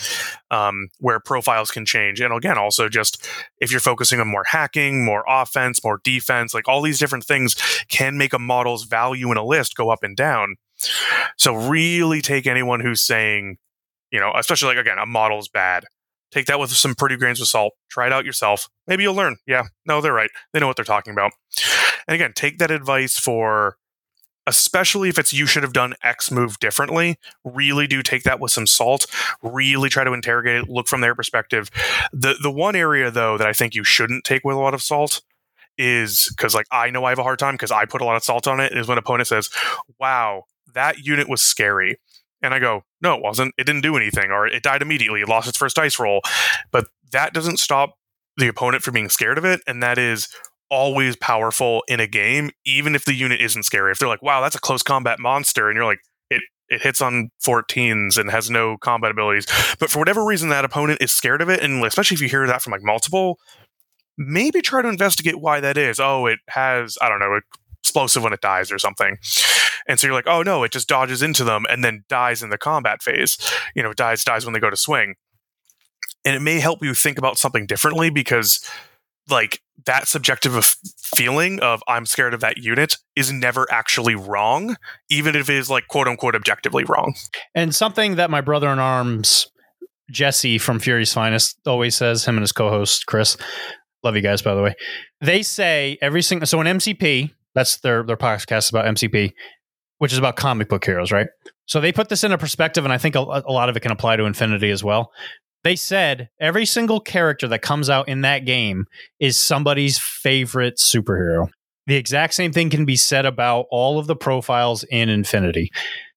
um, 0.50 0.90
where 1.00 1.20
profiles 1.20 1.72
can 1.72 1.86
change. 1.86 2.22
And 2.22 2.34
again, 2.34 2.58
also 2.58 2.90
just 2.90 3.26
if 3.60 3.72
you're 3.72 3.80
focusing 3.80 4.20
on 4.20 4.28
more 4.28 4.46
hacking, 4.46 5.06
more 5.06 5.24
offense, 5.28 5.84
more 5.84 6.00
defense, 6.04 6.54
like 6.54 6.68
all 6.68 6.82
these 6.82 7.00
different 7.00 7.26
things 7.26 7.56
can 7.90 8.18
make 8.18 8.34
a 8.34 8.40
model's 8.40 8.86
value 8.86 9.32
in 9.32 9.38
a 9.38 9.46
list 9.46 9.76
go 9.76 9.90
up 9.90 10.04
and 10.04 10.16
down. 10.16 10.56
So 11.38 11.56
really 11.56 12.22
take 12.22 12.48
anyone 12.48 12.80
who's 12.80 13.02
saying, 13.02 13.58
you 14.12 14.20
know, 14.20 14.32
especially 14.36 14.76
like 14.76 14.78
again, 14.78 14.98
a 14.98 15.06
model's 15.06 15.50
bad. 15.50 15.86
Take 16.32 16.46
that 16.46 16.60
with 16.60 16.70
some 16.70 16.94
pretty 16.94 17.18
grains 17.18 17.42
of 17.42 17.48
salt. 17.48 17.74
Try 17.90 18.06
it 18.06 18.14
out 18.14 18.24
yourself. 18.24 18.70
Maybe 18.88 19.04
you'll 19.04 19.16
learn. 19.16 19.38
Yeah, 19.48 19.64
no, 19.86 20.00
they're 20.00 20.14
right. 20.14 20.30
They 20.54 20.60
know 20.60 20.68
what 20.68 20.76
they're 20.76 20.86
talking 20.86 21.12
about. 21.12 21.32
And 22.08 22.16
again, 22.16 22.34
take 22.36 22.60
that 22.60 22.72
advice 22.72 23.18
for 23.18 23.78
especially 24.50 25.10
if 25.10 25.20
it's 25.20 25.32
you 25.32 25.46
should 25.46 25.62
have 25.62 25.74
done 25.74 25.94
X 26.04 26.32
move 26.32 26.60
differently. 26.60 27.20
Really 27.46 27.86
do 27.86 28.02
take 28.02 28.24
that 28.24 28.40
with 28.40 28.52
some 28.52 28.66
salt. 28.66 29.06
Really 29.44 29.90
try 29.90 30.04
to 30.04 30.12
interrogate 30.12 30.64
it, 30.64 30.70
look 30.70 30.88
from 30.88 31.02
their 31.02 31.14
perspective. 31.14 31.70
The 32.12 32.36
the 32.42 32.52
one 32.52 32.76
area 32.76 33.12
though 33.12 33.38
that 33.38 33.48
I 33.48 33.54
think 33.54 33.76
you 33.76 33.84
shouldn't 33.84 34.24
take 34.24 34.44
with 34.44 34.56
a 34.56 34.60
lot 34.60 34.74
of 34.74 34.82
salt 34.82 35.22
is 35.78 36.28
because 36.36 36.56
like 36.56 36.66
I 36.72 36.90
know 36.90 37.06
I 37.06 37.12
have 37.12 37.20
a 37.20 37.24
hard 37.24 37.40
time 37.40 37.54
because 37.54 37.72
I 37.72 37.86
put 37.86 38.02
a 38.02 38.06
lot 38.06 38.18
of 38.18 38.24
salt 38.24 38.48
on 38.48 38.60
it 38.60 38.74
is 38.74 38.88
when 38.88 38.98
opponent 38.98 39.28
says, 39.28 39.50
Wow, 40.00 40.46
that 40.74 40.98
unit 40.98 41.30
was 41.30 41.42
scary. 41.42 42.00
And 42.42 42.54
I 42.54 42.60
go, 42.60 42.84
no, 43.02 43.16
it 43.16 43.22
wasn't. 43.22 43.54
It 43.58 43.66
didn't 43.66 43.82
do 43.82 43.98
anything, 43.98 44.32
or 44.32 44.48
it 44.48 44.64
died 44.64 44.82
immediately. 44.82 45.22
It 45.22 45.28
lost 45.28 45.50
its 45.50 45.58
first 45.58 45.76
dice 45.76 46.00
roll. 46.00 46.22
But 46.72 46.88
that 47.12 47.34
doesn't 47.34 47.60
stop 47.60 47.96
the 48.38 48.48
opponent 48.48 48.82
from 48.82 48.94
being 48.94 49.10
scared 49.10 49.38
of 49.38 49.44
it. 49.44 49.60
And 49.68 49.84
that 49.84 49.98
is 49.98 50.30
always 50.70 51.16
powerful 51.16 51.84
in 51.88 52.00
a 52.00 52.08
game, 52.08 52.52
even 52.66 52.96
if 52.96 53.06
the 53.06 53.14
unit 53.14 53.42
isn't 53.42 53.64
scary. 53.64 53.92
If 53.92 54.00
they're 54.00 54.08
like, 54.08 54.22
wow, 54.22 54.42
that's 54.42 54.56
a 54.56 54.60
close 54.60 54.84
combat 54.84 55.20
monster, 55.20 55.70
and 55.70 55.76
you're 55.76 55.86
like, 55.86 56.00
it 56.30 56.42
it 56.70 56.82
hits 56.82 57.02
on 57.02 57.32
14s 57.46 58.18
and 58.18 58.30
has 58.30 58.50
no 58.50 58.78
combat 58.78 59.12
abilities. 59.12 59.48
But 59.80 59.90
for 59.90 60.00
whatever 60.00 60.24
reason, 60.24 60.50
that 60.50 60.66
opponent 60.66 61.02
is 61.02 61.12
scared 61.12 61.42
of 61.42 61.50
it, 61.50 61.62
and 61.62 61.84
especially 61.86 62.16
if 62.16 62.22
you 62.22 62.30
hear 62.30 62.46
that 62.48 62.62
from 62.62 62.72
like 62.72 62.84
multiple, 62.84 63.40
maybe 64.18 64.62
try 64.62 64.82
to 64.82 64.90
investigate 64.90 65.40
why 65.40 65.60
that 65.60 65.78
is. 65.78 66.00
Oh, 66.00 66.26
it 66.28 66.40
has, 66.50 66.98
I 67.02 67.10
don't 67.10 67.20
know, 67.20 67.40
explosive 67.82 68.22
when 68.22 68.34
it 68.34 68.42
dies 68.42 68.72
or 68.72 68.78
something. 68.78 69.18
And 69.88 70.00
so 70.00 70.06
you're 70.06 70.14
like, 70.14 70.28
oh 70.28 70.44
no, 70.44 70.64
it 70.64 70.72
just 70.72 70.88
dodges 70.88 71.24
into 71.24 71.44
them 71.44 71.66
and 71.70 71.84
then 71.84 72.04
dies 72.10 72.44
in 72.44 72.50
the 72.50 72.58
combat 72.58 73.02
phase. 73.02 73.38
You 73.76 73.82
know, 73.82 73.94
dies 73.94 74.24
dies 74.24 74.46
when 74.46 74.54
they 74.54 74.60
go 74.60 74.70
to 74.70 74.78
swing. 74.78 75.16
And 76.26 76.36
it 76.36 76.42
may 76.42 76.60
help 76.60 76.84
you 76.84 76.94
think 76.94 77.18
about 77.18 77.40
something 77.40 77.66
differently 77.66 78.10
because 78.10 78.60
like 79.30 79.62
that 79.86 80.08
subjective 80.08 80.76
feeling 80.98 81.60
of 81.62 81.82
I'm 81.88 82.06
scared 82.06 82.34
of 82.34 82.42
that 82.42 82.58
unit 82.58 82.98
is 83.16 83.32
never 83.32 83.68
actually 83.72 84.16
wrong, 84.16 84.76
even 85.10 85.36
if 85.36 85.50
it 85.50 85.56
is 85.56 85.70
like 85.70 85.88
quote 85.88 86.08
unquote 86.08 86.36
objectively 86.36 86.84
wrong. 86.84 87.16
And 87.56 87.74
something 87.74 88.16
that 88.16 88.30
my 88.30 88.42
brother 88.42 88.70
in 88.70 88.80
arms, 88.80 89.48
Jesse 90.12 90.58
from 90.58 90.80
Fury's 90.80 91.14
Finest, 91.14 91.60
always 91.66 91.96
says, 91.96 92.26
him 92.26 92.36
and 92.36 92.44
his 92.44 92.52
co 92.52 92.70
host, 92.70 93.06
Chris, 93.06 93.38
love 94.04 94.16
you 94.16 94.22
guys, 94.22 94.42
by 94.42 94.56
the 94.56 94.62
way. 94.62 94.76
They 95.22 95.44
say 95.44 95.98
every 96.02 96.22
single, 96.22 96.48
so 96.48 96.62
in 96.62 96.68
MCP, 96.68 97.32
that's 97.56 97.78
their, 97.78 98.04
their 98.04 98.18
podcast 98.18 98.70
about 98.70 98.86
MCP, 98.86 99.34
which 99.98 100.12
is 100.12 100.18
about 100.18 100.36
comic 100.36 100.70
book 100.70 100.86
heroes, 100.86 101.12
right? 101.12 101.28
So 101.66 101.80
they 101.80 101.92
put 101.92 102.10
this 102.10 102.24
in 102.24 102.32
a 102.32 102.38
perspective, 102.38 102.84
and 102.84 102.94
I 102.94 102.98
think 102.98 103.16
a, 103.16 103.20
a 103.20 103.52
lot 103.52 103.70
of 103.70 103.78
it 103.78 103.82
can 103.82 103.92
apply 103.92 104.16
to 104.16 104.26
Infinity 104.26 104.72
as 104.72 104.84
well. 104.84 105.12
They 105.64 105.76
said 105.76 106.30
every 106.40 106.66
single 106.66 107.00
character 107.00 107.48
that 107.50 107.62
comes 107.62 107.90
out 107.90 108.08
in 108.08 108.22
that 108.22 108.46
game 108.46 108.86
is 109.20 109.38
somebody's 109.38 109.98
favorite 109.98 110.78
superhero. 110.78 111.50
The 111.88 111.96
exact 111.96 112.34
same 112.34 112.54
thing 112.54 112.70
can 112.70 112.86
be 112.86 112.96
said 112.96 113.26
about 113.26 113.66
all 113.72 114.00
of 114.00 114.08
the 114.08 114.16
profiles 114.16 114.84
in 114.84 115.10
Infinity. 115.10 115.72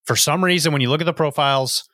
For 0.04 0.16
some 0.16 0.44
reason, 0.44 0.72
when 0.72 0.82
you 0.82 0.90
look 0.90 1.00
at 1.00 1.06
the 1.06 1.12
profiles, 1.12 1.88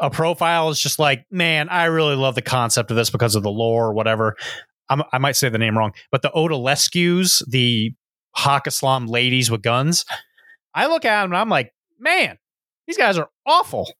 a 0.00 0.10
profile 0.10 0.70
is 0.70 0.80
just 0.80 0.98
like, 0.98 1.24
man, 1.30 1.68
I 1.68 1.84
really 1.84 2.16
love 2.16 2.34
the 2.34 2.42
concept 2.42 2.90
of 2.90 2.96
this 2.96 3.10
because 3.10 3.34
of 3.34 3.42
the 3.42 3.50
lore 3.50 3.86
or 3.86 3.94
whatever. 3.94 4.36
I'm, 4.88 5.02
i 5.12 5.18
might 5.18 5.36
say 5.36 5.48
the 5.48 5.58
name 5.58 5.76
wrong, 5.76 5.92
but 6.10 6.22
the 6.22 6.30
Odalescu's, 6.30 7.42
the 7.48 7.92
Haqqislam 8.36 9.08
ladies 9.08 9.50
with 9.50 9.62
guns, 9.62 10.04
I 10.74 10.86
look 10.86 11.04
at 11.04 11.22
them 11.22 11.32
and 11.32 11.38
I'm 11.38 11.48
like, 11.48 11.72
man, 11.98 12.38
these 12.86 12.96
guys 12.96 13.18
are 13.18 13.28
awful. 13.46 13.90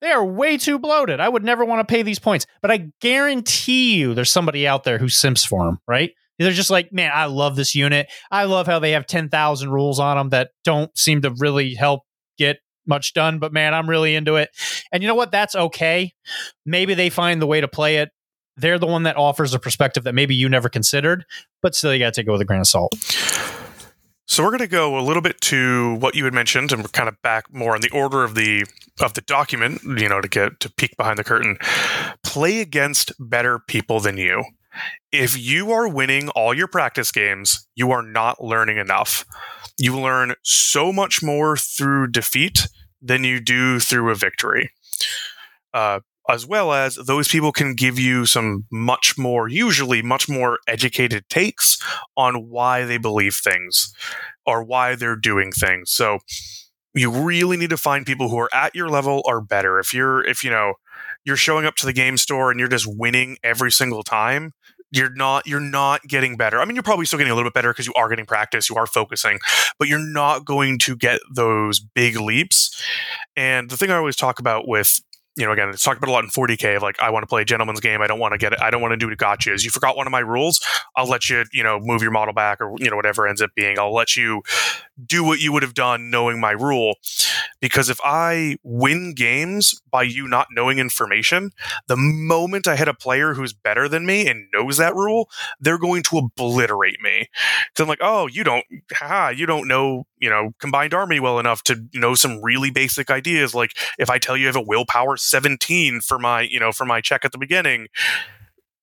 They 0.00 0.10
are 0.10 0.24
way 0.24 0.56
too 0.56 0.78
bloated. 0.78 1.20
I 1.20 1.28
would 1.28 1.44
never 1.44 1.64
want 1.64 1.86
to 1.86 1.92
pay 1.92 2.02
these 2.02 2.18
points. 2.18 2.46
But 2.62 2.70
I 2.70 2.90
guarantee 3.00 3.96
you 3.96 4.14
there's 4.14 4.32
somebody 4.32 4.66
out 4.66 4.84
there 4.84 4.98
who 4.98 5.08
simps 5.08 5.44
for 5.44 5.64
them, 5.64 5.78
right? 5.86 6.12
They're 6.38 6.52
just 6.52 6.70
like, 6.70 6.90
man, 6.90 7.10
I 7.14 7.26
love 7.26 7.54
this 7.54 7.74
unit. 7.74 8.10
I 8.30 8.44
love 8.44 8.66
how 8.66 8.78
they 8.78 8.92
have 8.92 9.06
10,000 9.06 9.70
rules 9.70 10.00
on 10.00 10.16
them 10.16 10.28
that 10.30 10.52
don't 10.64 10.96
seem 10.96 11.20
to 11.22 11.34
really 11.38 11.74
help 11.74 12.02
get 12.38 12.58
much 12.86 13.12
done, 13.12 13.38
but 13.38 13.52
man, 13.52 13.74
I'm 13.74 13.88
really 13.88 14.14
into 14.14 14.36
it. 14.36 14.48
And 14.90 15.02
you 15.02 15.06
know 15.06 15.14
what? 15.14 15.32
That's 15.32 15.54
okay. 15.54 16.14
Maybe 16.64 16.94
they 16.94 17.10
find 17.10 17.42
the 17.42 17.46
way 17.46 17.60
to 17.60 17.68
play 17.68 17.96
it. 17.96 18.08
They're 18.56 18.78
the 18.78 18.86
one 18.86 19.02
that 19.02 19.16
offers 19.16 19.52
a 19.52 19.58
perspective 19.58 20.04
that 20.04 20.14
maybe 20.14 20.34
you 20.34 20.48
never 20.48 20.68
considered, 20.68 21.24
but 21.62 21.74
still, 21.74 21.92
you 21.92 21.98
got 21.98 22.14
to 22.14 22.20
take 22.20 22.26
it 22.26 22.32
with 22.32 22.40
a 22.40 22.44
grain 22.44 22.60
of 22.60 22.66
salt. 22.66 22.94
So 24.30 24.44
we're 24.44 24.50
going 24.50 24.60
to 24.60 24.68
go 24.68 24.96
a 24.96 25.02
little 25.02 25.22
bit 25.22 25.40
to 25.40 25.94
what 25.96 26.14
you 26.14 26.24
had 26.24 26.32
mentioned, 26.32 26.70
and 26.70 26.82
we're 26.82 26.88
kind 26.90 27.08
of 27.08 27.20
back 27.20 27.52
more 27.52 27.74
in 27.74 27.82
the 27.82 27.90
order 27.90 28.22
of 28.22 28.36
the 28.36 28.64
of 29.00 29.14
the 29.14 29.22
document. 29.22 29.82
You 29.82 30.08
know, 30.08 30.20
to 30.20 30.28
get 30.28 30.60
to 30.60 30.70
peek 30.70 30.96
behind 30.96 31.18
the 31.18 31.24
curtain. 31.24 31.58
Play 32.22 32.60
against 32.60 33.12
better 33.18 33.58
people 33.58 33.98
than 33.98 34.18
you. 34.18 34.44
If 35.10 35.36
you 35.36 35.72
are 35.72 35.88
winning 35.88 36.28
all 36.28 36.54
your 36.54 36.68
practice 36.68 37.10
games, 37.10 37.66
you 37.74 37.90
are 37.90 38.02
not 38.02 38.40
learning 38.40 38.76
enough. 38.76 39.24
You 39.76 39.98
learn 39.98 40.34
so 40.44 40.92
much 40.92 41.24
more 41.24 41.56
through 41.56 42.12
defeat 42.12 42.68
than 43.02 43.24
you 43.24 43.40
do 43.40 43.80
through 43.80 44.12
a 44.12 44.14
victory. 44.14 44.70
Uh, 45.74 46.00
as 46.28 46.46
well 46.46 46.72
as 46.72 46.94
those 46.94 47.28
people 47.28 47.52
can 47.52 47.74
give 47.74 47.98
you 47.98 48.26
some 48.26 48.64
much 48.70 49.16
more, 49.18 49.48
usually 49.48 50.02
much 50.02 50.28
more 50.28 50.58
educated 50.66 51.28
takes 51.28 51.78
on 52.16 52.48
why 52.48 52.84
they 52.84 52.98
believe 52.98 53.34
things 53.42 53.92
or 54.46 54.62
why 54.62 54.94
they're 54.94 55.16
doing 55.16 55.50
things. 55.52 55.90
So 55.90 56.18
you 56.94 57.10
really 57.10 57.56
need 57.56 57.70
to 57.70 57.76
find 57.76 58.04
people 58.04 58.28
who 58.28 58.38
are 58.38 58.50
at 58.54 58.74
your 58.74 58.88
level 58.88 59.22
or 59.24 59.40
better. 59.40 59.78
If 59.78 59.94
you're, 59.94 60.24
if 60.24 60.44
you 60.44 60.50
know, 60.50 60.74
you're 61.24 61.36
showing 61.36 61.66
up 61.66 61.76
to 61.76 61.86
the 61.86 61.92
game 61.92 62.16
store 62.16 62.50
and 62.50 62.58
you're 62.58 62.68
just 62.68 62.86
winning 62.86 63.36
every 63.42 63.70
single 63.70 64.02
time, 64.02 64.52
you're 64.92 65.14
not 65.14 65.46
you're 65.46 65.60
not 65.60 66.02
getting 66.02 66.36
better. 66.36 66.60
I 66.60 66.64
mean, 66.64 66.74
you're 66.74 66.82
probably 66.82 67.06
still 67.06 67.18
getting 67.18 67.30
a 67.30 67.34
little 67.34 67.48
bit 67.48 67.54
better 67.54 67.72
because 67.72 67.86
you 67.86 67.92
are 67.94 68.08
getting 68.08 68.26
practice, 68.26 68.68
you 68.68 68.76
are 68.76 68.86
focusing, 68.86 69.38
but 69.78 69.88
you're 69.88 69.98
not 69.98 70.44
going 70.44 70.78
to 70.80 70.96
get 70.96 71.20
those 71.32 71.78
big 71.78 72.16
leaps. 72.18 72.82
And 73.36 73.70
the 73.70 73.76
thing 73.76 73.90
I 73.90 73.96
always 73.96 74.16
talk 74.16 74.40
about 74.40 74.66
with 74.66 75.00
you 75.36 75.46
know, 75.46 75.52
again, 75.52 75.68
it's 75.68 75.82
talked 75.82 75.98
about 75.98 76.10
a 76.10 76.12
lot 76.12 76.24
in 76.24 76.30
40k 76.30 76.76
of 76.76 76.82
like, 76.82 77.00
I 77.00 77.10
want 77.10 77.22
to 77.22 77.26
play 77.26 77.42
a 77.42 77.44
gentleman's 77.44 77.80
game. 77.80 78.02
I 78.02 78.06
don't 78.06 78.18
want 78.18 78.32
to 78.32 78.38
get 78.38 78.52
it. 78.52 78.60
I 78.60 78.70
don't 78.70 78.82
want 78.82 78.92
to 78.92 78.96
do 78.96 79.14
gotchas. 79.14 79.64
You 79.64 79.70
forgot 79.70 79.96
one 79.96 80.06
of 80.06 80.10
my 80.10 80.18
rules. 80.18 80.60
I'll 80.96 81.08
let 81.08 81.30
you, 81.30 81.44
you 81.52 81.62
know, 81.62 81.78
move 81.80 82.02
your 82.02 82.10
model 82.10 82.34
back 82.34 82.60
or, 82.60 82.74
you 82.78 82.90
know, 82.90 82.96
whatever 82.96 83.26
ends 83.28 83.40
up 83.40 83.50
being. 83.54 83.78
I'll 83.78 83.94
let 83.94 84.16
you 84.16 84.42
do 85.06 85.24
what 85.24 85.40
you 85.40 85.52
would 85.52 85.62
have 85.62 85.74
done 85.74 86.10
knowing 86.10 86.40
my 86.40 86.52
rule. 86.52 86.96
Because 87.60 87.88
if 87.88 88.00
I 88.04 88.56
win 88.62 89.14
games 89.14 89.80
by 89.90 90.02
you 90.02 90.26
not 90.26 90.48
knowing 90.50 90.78
information, 90.78 91.50
the 91.86 91.96
moment 91.96 92.66
I 92.66 92.76
hit 92.76 92.88
a 92.88 92.94
player 92.94 93.34
who's 93.34 93.52
better 93.52 93.88
than 93.88 94.06
me 94.06 94.28
and 94.28 94.48
knows 94.52 94.76
that 94.78 94.94
rule, 94.94 95.28
they're 95.60 95.78
going 95.78 96.02
to 96.04 96.18
obliterate 96.18 97.00
me. 97.00 97.28
Because 97.68 97.82
I'm 97.82 97.88
like, 97.88 98.00
oh, 98.02 98.26
you 98.26 98.44
don't, 98.44 98.64
ha, 98.92 99.28
you 99.28 99.46
don't 99.46 99.68
know, 99.68 100.06
you 100.18 100.30
know, 100.30 100.54
combined 100.58 100.94
army 100.94 101.20
well 101.20 101.38
enough 101.38 101.62
to 101.64 101.86
know 101.94 102.14
some 102.14 102.42
really 102.42 102.70
basic 102.70 103.10
ideas. 103.10 103.54
Like 103.54 103.76
if 103.98 104.10
I 104.10 104.18
tell 104.18 104.36
you 104.36 104.46
I 104.46 104.48
have 104.48 104.56
a 104.56 104.60
willpower 104.60 105.16
17 105.16 106.00
for 106.00 106.18
my, 106.18 106.42
you 106.42 106.60
know, 106.60 106.72
for 106.72 106.84
my 106.84 107.00
check 107.00 107.24
at 107.24 107.32
the 107.32 107.38
beginning, 107.38 107.88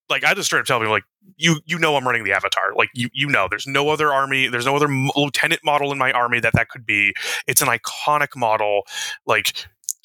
like 0.09 0.23
I 0.23 0.33
just 0.33 0.47
straight 0.47 0.61
up 0.61 0.65
tell 0.65 0.79
people 0.79 0.93
like 0.93 1.03
you 1.37 1.61
you 1.65 1.77
know 1.79 1.95
I'm 1.95 2.05
running 2.05 2.23
the 2.23 2.33
avatar. 2.33 2.73
Like 2.75 2.89
you 2.93 3.09
you 3.13 3.27
know 3.27 3.47
there's 3.49 3.67
no 3.67 3.89
other 3.89 4.11
army 4.13 4.47
there's 4.47 4.65
no 4.65 4.75
other 4.75 4.87
lieutenant 5.15 5.61
model 5.63 5.91
in 5.91 5.97
my 5.97 6.11
army 6.11 6.39
that 6.39 6.53
that 6.53 6.69
could 6.69 6.85
be. 6.85 7.13
It's 7.47 7.61
an 7.61 7.67
iconic 7.67 8.35
model. 8.35 8.83
Like 9.25 9.53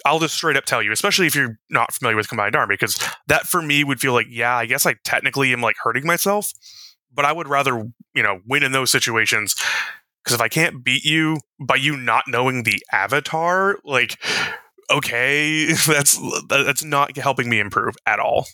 I'll 0.04 0.18
just 0.18 0.34
straight 0.34 0.56
up 0.56 0.64
tell 0.64 0.82
you 0.82 0.92
especially 0.92 1.26
if 1.26 1.34
you're 1.34 1.58
not 1.70 1.92
familiar 1.94 2.16
with 2.16 2.28
combined 2.28 2.56
army 2.56 2.74
because 2.74 2.98
that 3.28 3.46
for 3.46 3.62
me 3.62 3.84
would 3.84 4.00
feel 4.00 4.12
like 4.12 4.26
yeah 4.28 4.56
I 4.56 4.66
guess 4.66 4.86
I 4.86 4.94
technically 5.04 5.52
am 5.52 5.60
like 5.60 5.76
hurting 5.82 6.06
myself 6.06 6.52
but 7.14 7.24
I 7.24 7.32
would 7.32 7.48
rather 7.48 7.84
you 8.14 8.22
know 8.22 8.40
win 8.46 8.62
in 8.62 8.72
those 8.72 8.90
situations. 8.90 9.54
Because 10.22 10.36
if 10.36 10.40
I 10.40 10.48
can't 10.48 10.84
beat 10.84 11.04
you 11.04 11.38
by 11.58 11.74
you 11.76 11.96
not 11.96 12.24
knowing 12.28 12.62
the 12.62 12.82
avatar 12.92 13.78
like 13.84 14.18
okay, 14.90 15.72
that's 15.86 16.20
that's 16.48 16.84
not 16.84 17.16
helping 17.16 17.48
me 17.48 17.60
improve 17.60 17.94
at 18.06 18.18
all. 18.18 18.46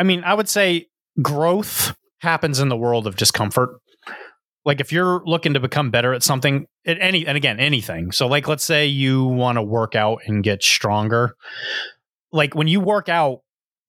I 0.00 0.02
mean, 0.02 0.24
I 0.24 0.32
would 0.32 0.48
say 0.48 0.86
growth 1.20 1.94
happens 2.20 2.58
in 2.58 2.70
the 2.70 2.76
world 2.76 3.06
of 3.06 3.16
discomfort. 3.16 3.68
Like 4.64 4.80
if 4.80 4.92
you're 4.92 5.20
looking 5.26 5.52
to 5.52 5.60
become 5.60 5.90
better 5.90 6.14
at 6.14 6.22
something, 6.22 6.66
at 6.86 6.96
any 7.02 7.26
and 7.26 7.36
again 7.36 7.60
anything. 7.60 8.10
So 8.10 8.26
like 8.26 8.48
let's 8.48 8.64
say 8.64 8.86
you 8.86 9.24
want 9.24 9.56
to 9.56 9.62
work 9.62 9.94
out 9.94 10.22
and 10.26 10.42
get 10.42 10.62
stronger. 10.62 11.36
Like 12.32 12.54
when 12.54 12.66
you 12.66 12.80
work 12.80 13.10
out, 13.10 13.40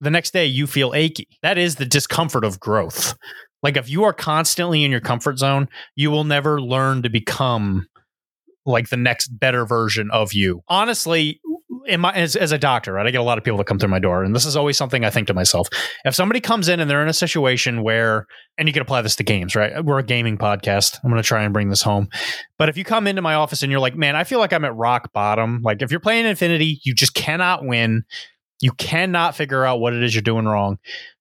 the 0.01 0.11
next 0.11 0.33
day 0.33 0.45
you 0.47 0.67
feel 0.67 0.93
achy. 0.93 1.29
That 1.43 1.57
is 1.57 1.75
the 1.75 1.85
discomfort 1.85 2.43
of 2.43 2.59
growth. 2.59 3.15
Like 3.63 3.77
if 3.77 3.89
you 3.89 4.03
are 4.03 4.13
constantly 4.13 4.83
in 4.83 4.91
your 4.91 4.99
comfort 4.99 5.39
zone, 5.39 5.69
you 5.95 6.11
will 6.11 6.25
never 6.25 6.59
learn 6.59 7.03
to 7.03 7.09
become 7.09 7.87
like 8.65 8.89
the 8.89 8.97
next 8.97 9.29
better 9.39 9.65
version 9.65 10.11
of 10.11 10.33
you. 10.33 10.61
Honestly, 10.67 11.39
my 11.99 12.13
as, 12.13 12.35
as 12.35 12.51
a 12.51 12.57
doctor, 12.57 12.93
right? 12.93 13.05
I 13.05 13.11
get 13.11 13.21
a 13.21 13.23
lot 13.23 13.37
of 13.37 13.43
people 13.43 13.57
that 13.57 13.65
come 13.65 13.79
through 13.79 13.89
my 13.89 13.99
door, 13.99 14.23
and 14.23 14.35
this 14.35 14.45
is 14.45 14.55
always 14.55 14.77
something 14.77 15.03
I 15.03 15.09
think 15.09 15.27
to 15.27 15.33
myself: 15.33 15.67
if 16.05 16.15
somebody 16.15 16.39
comes 16.39 16.67
in 16.67 16.79
and 16.79 16.89
they're 16.89 17.01
in 17.01 17.07
a 17.07 17.13
situation 17.13 17.83
where, 17.83 18.27
and 18.57 18.67
you 18.67 18.73
can 18.73 18.81
apply 18.81 19.01
this 19.01 19.15
to 19.17 19.23
games, 19.23 19.55
right? 19.55 19.83
We're 19.83 19.99
a 19.99 20.03
gaming 20.03 20.37
podcast. 20.37 20.99
I'm 21.03 21.09
going 21.09 21.21
to 21.21 21.27
try 21.27 21.43
and 21.43 21.53
bring 21.53 21.69
this 21.69 21.81
home. 21.81 22.09
But 22.57 22.69
if 22.69 22.77
you 22.77 22.83
come 22.83 23.07
into 23.07 23.21
my 23.21 23.35
office 23.35 23.63
and 23.63 23.71
you're 23.71 23.81
like, 23.81 23.95
man, 23.95 24.15
I 24.15 24.23
feel 24.23 24.39
like 24.39 24.53
I'm 24.53 24.65
at 24.65 24.75
rock 24.75 25.11
bottom. 25.13 25.61
Like 25.63 25.81
if 25.81 25.91
you're 25.91 25.99
playing 25.99 26.25
Infinity, 26.25 26.79
you 26.83 26.93
just 26.93 27.13
cannot 27.13 27.65
win. 27.65 28.03
You 28.59 28.71
cannot 28.73 29.35
figure 29.35 29.65
out 29.65 29.79
what 29.79 29.93
it 29.93 30.03
is 30.03 30.13
you're 30.13 30.21
doing 30.21 30.45
wrong. 30.45 30.77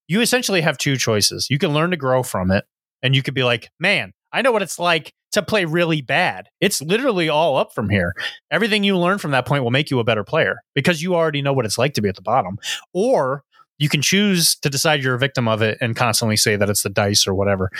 You 0.08 0.20
essentially 0.20 0.60
have 0.60 0.76
two 0.76 0.96
choices. 0.96 1.46
You 1.48 1.58
can 1.58 1.72
learn 1.72 1.90
to 1.92 1.96
grow 1.96 2.22
from 2.22 2.50
it, 2.50 2.64
and 3.02 3.14
you 3.14 3.22
could 3.22 3.34
be 3.34 3.44
like, 3.44 3.70
man, 3.78 4.12
I 4.32 4.42
know 4.42 4.52
what 4.52 4.62
it's 4.62 4.78
like 4.78 5.12
to 5.32 5.42
play 5.42 5.64
really 5.64 6.02
bad. 6.02 6.48
It's 6.60 6.82
literally 6.82 7.28
all 7.28 7.56
up 7.56 7.72
from 7.72 7.88
here. 7.88 8.14
Everything 8.50 8.84
you 8.84 8.98
learn 8.98 9.18
from 9.18 9.30
that 9.30 9.46
point 9.46 9.62
will 9.62 9.70
make 9.70 9.90
you 9.90 9.98
a 9.98 10.04
better 10.04 10.24
player 10.24 10.62
because 10.74 11.02
you 11.02 11.14
already 11.14 11.42
know 11.42 11.52
what 11.52 11.64
it's 11.64 11.78
like 11.78 11.94
to 11.94 12.02
be 12.02 12.08
at 12.08 12.16
the 12.16 12.22
bottom. 12.22 12.58
Or 12.92 13.44
you 13.78 13.88
can 13.88 14.02
choose 14.02 14.56
to 14.56 14.68
decide 14.68 15.02
you're 15.02 15.14
a 15.14 15.18
victim 15.18 15.48
of 15.48 15.62
it 15.62 15.78
and 15.80 15.96
constantly 15.96 16.36
say 16.36 16.56
that 16.56 16.68
it's 16.68 16.82
the 16.82 16.90
dice 16.90 17.26
or 17.26 17.34
whatever. 17.34 17.70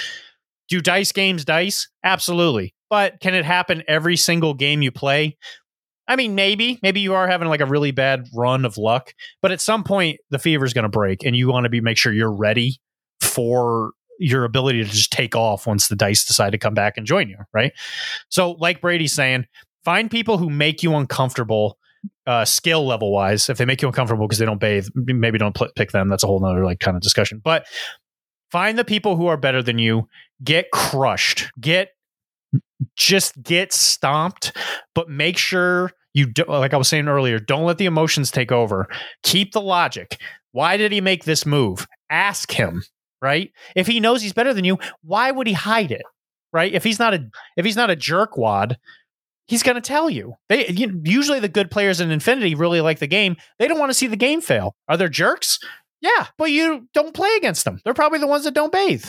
Do 0.69 0.81
dice 0.81 1.13
games 1.13 1.45
dice? 1.45 1.89
Absolutely. 2.05 2.75
But 2.89 3.21
can 3.21 3.35
it 3.35 3.45
happen 3.45 3.83
every 3.87 4.17
single 4.17 4.55
game 4.55 4.83
you 4.83 4.91
play? 4.91 5.37
I 6.09 6.17
mean, 6.17 6.35
maybe. 6.35 6.79
Maybe 6.83 7.01
you 7.01 7.15
are 7.15 7.29
having 7.29 7.49
like 7.49 7.61
a 7.61 7.67
really 7.67 7.93
bad 7.93 8.27
run 8.35 8.65
of 8.65 8.77
luck, 8.77 9.13
but 9.43 9.53
at 9.53 9.61
some 9.61 9.85
point 9.85 10.19
the 10.31 10.39
fever 10.39 10.65
is 10.65 10.73
going 10.73 10.85
to 10.85 10.89
break 10.89 11.25
and 11.25 11.37
you 11.37 11.49
want 11.49 11.65
to 11.65 11.71
be 11.71 11.81
make 11.81 11.99
sure 11.99 12.13
you're 12.13 12.33
ready 12.33 12.81
for 13.21 13.93
your 14.21 14.45
ability 14.45 14.85
to 14.85 14.89
just 14.89 15.11
take 15.11 15.35
off 15.35 15.67
once 15.67 15.89
the 15.89 15.97
dice 15.97 16.25
decide 16.25 16.51
to 16.51 16.59
come 16.59 16.75
back 16.75 16.97
and 16.97 17.07
join 17.07 17.29
you, 17.29 17.39
right? 17.53 17.73
So, 18.29 18.53
like 18.53 18.81
Brady's 18.81 19.15
saying, 19.15 19.47
find 19.85 20.11
people 20.11 20.39
who 20.39 20.51
make 20.51 20.83
you 20.83 20.95
uncomfortable 20.95 21.79
uh, 22.27 22.45
skill 22.45 22.87
level 22.87 23.13
wise. 23.13 23.49
If 23.49 23.59
they 23.59 23.65
make 23.65 23.83
you 23.83 23.89
uncomfortable 23.89 24.27
because 24.27 24.39
they 24.39 24.45
don't 24.45 24.61
bathe, 24.61 24.89
maybe 24.95 25.39
don't 25.39 25.55
pl- 25.55 25.71
pick 25.75 25.93
them. 25.93 26.09
That's 26.09 26.23
a 26.23 26.27
whole 26.27 26.41
nother 26.41 26.65
like 26.65 26.81
kind 26.81 26.97
of 26.97 27.03
discussion. 27.03 27.41
But 27.43 27.67
find 28.51 28.79
the 28.79 28.85
people 28.85 29.17
who 29.17 29.27
are 29.27 29.37
better 29.37 29.63
than 29.63 29.79
you. 29.79 30.09
Get 30.45 30.71
crushed. 30.71 31.51
Get 31.59 31.89
just 32.97 33.41
get 33.43 33.73
stomped, 33.73 34.57
but 34.95 35.09
make 35.09 35.39
sure 35.39 35.93
you 36.15 36.27
do, 36.27 36.45
like 36.49 36.75
I 36.75 36.77
was 36.77 36.89
saying 36.89 37.09
earlier, 37.09 37.39
don't 37.39 37.65
let 37.65 37.79
the 37.79 37.85
emotions 37.87 38.31
take 38.31 38.51
over. 38.51 38.89
Keep 39.23 39.53
the 39.53 39.61
logic. 39.61 40.19
Why 40.53 40.77
did 40.77 40.91
he 40.91 41.01
make 41.01 41.25
this 41.25 41.47
move? 41.47 41.87
Ask 42.11 42.51
him 42.51 42.83
right? 43.21 43.53
If 43.77 43.87
he 43.87 44.01
knows 44.01 44.23
he's 44.23 44.33
better 44.33 44.55
than 44.55 44.65
you, 44.65 44.79
why 45.03 45.31
would 45.31 45.47
he 45.47 45.53
hide 45.53 45.93
it? 45.93 46.03
Right? 46.53 46.73
If 46.73 46.85
he's 46.85 46.99
not 46.99 47.15
a 47.15 47.29
if 47.57 47.65
he's 47.65 47.77
not 47.77 47.91
a 47.91 47.97
jerkwad, 47.97 48.77
he's 49.47 49.63
going 49.63 49.77
to 49.77 49.81
tell 49.81 50.11
you. 50.11 50.35
They 50.49 50.69
you, 50.69 51.01
usually 51.05 51.41
the 51.41 51.49
good 51.49 51.71
players 51.71 52.01
in 52.01 52.11
Infinity 52.11 52.55
really 52.55 52.81
like 52.81 52.99
the 52.99 53.07
game. 53.07 53.37
They 53.59 53.69
don't 53.69 53.79
want 53.79 53.91
to 53.91 53.95
see 53.95 54.07
the 54.07 54.17
game 54.17 54.41
fail. 54.41 54.75
Are 54.89 54.97
there 54.97 55.09
jerks? 55.09 55.59
Yeah, 56.01 56.29
but 56.39 56.51
you 56.51 56.89
don't 56.95 57.13
play 57.13 57.29
against 57.37 57.65
them. 57.65 57.79
They're 57.85 57.93
probably 57.93 58.21
the 58.21 58.27
ones 58.27 58.45
that 58.45 58.55
don't 58.55 58.73
bathe. 58.73 59.05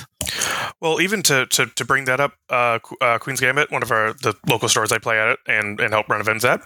Well, 0.82 1.00
even 1.00 1.24
to 1.24 1.46
to, 1.46 1.68
to 1.68 1.86
bring 1.86 2.06
that 2.06 2.20
up, 2.20 2.34
uh, 2.50 2.80
uh, 3.00 3.18
Queen's 3.18 3.40
Gambit, 3.40 3.72
one 3.72 3.82
of 3.82 3.92
our 3.92 4.14
the 4.14 4.36
local 4.48 4.68
stores 4.68 4.92
I 4.92 4.98
play 4.98 5.20
at 5.20 5.30
it 5.30 5.40
and 5.48 5.80
and 5.80 5.94
help 5.94 6.10
run 6.10 6.20
events 6.20 6.44
at, 6.44 6.62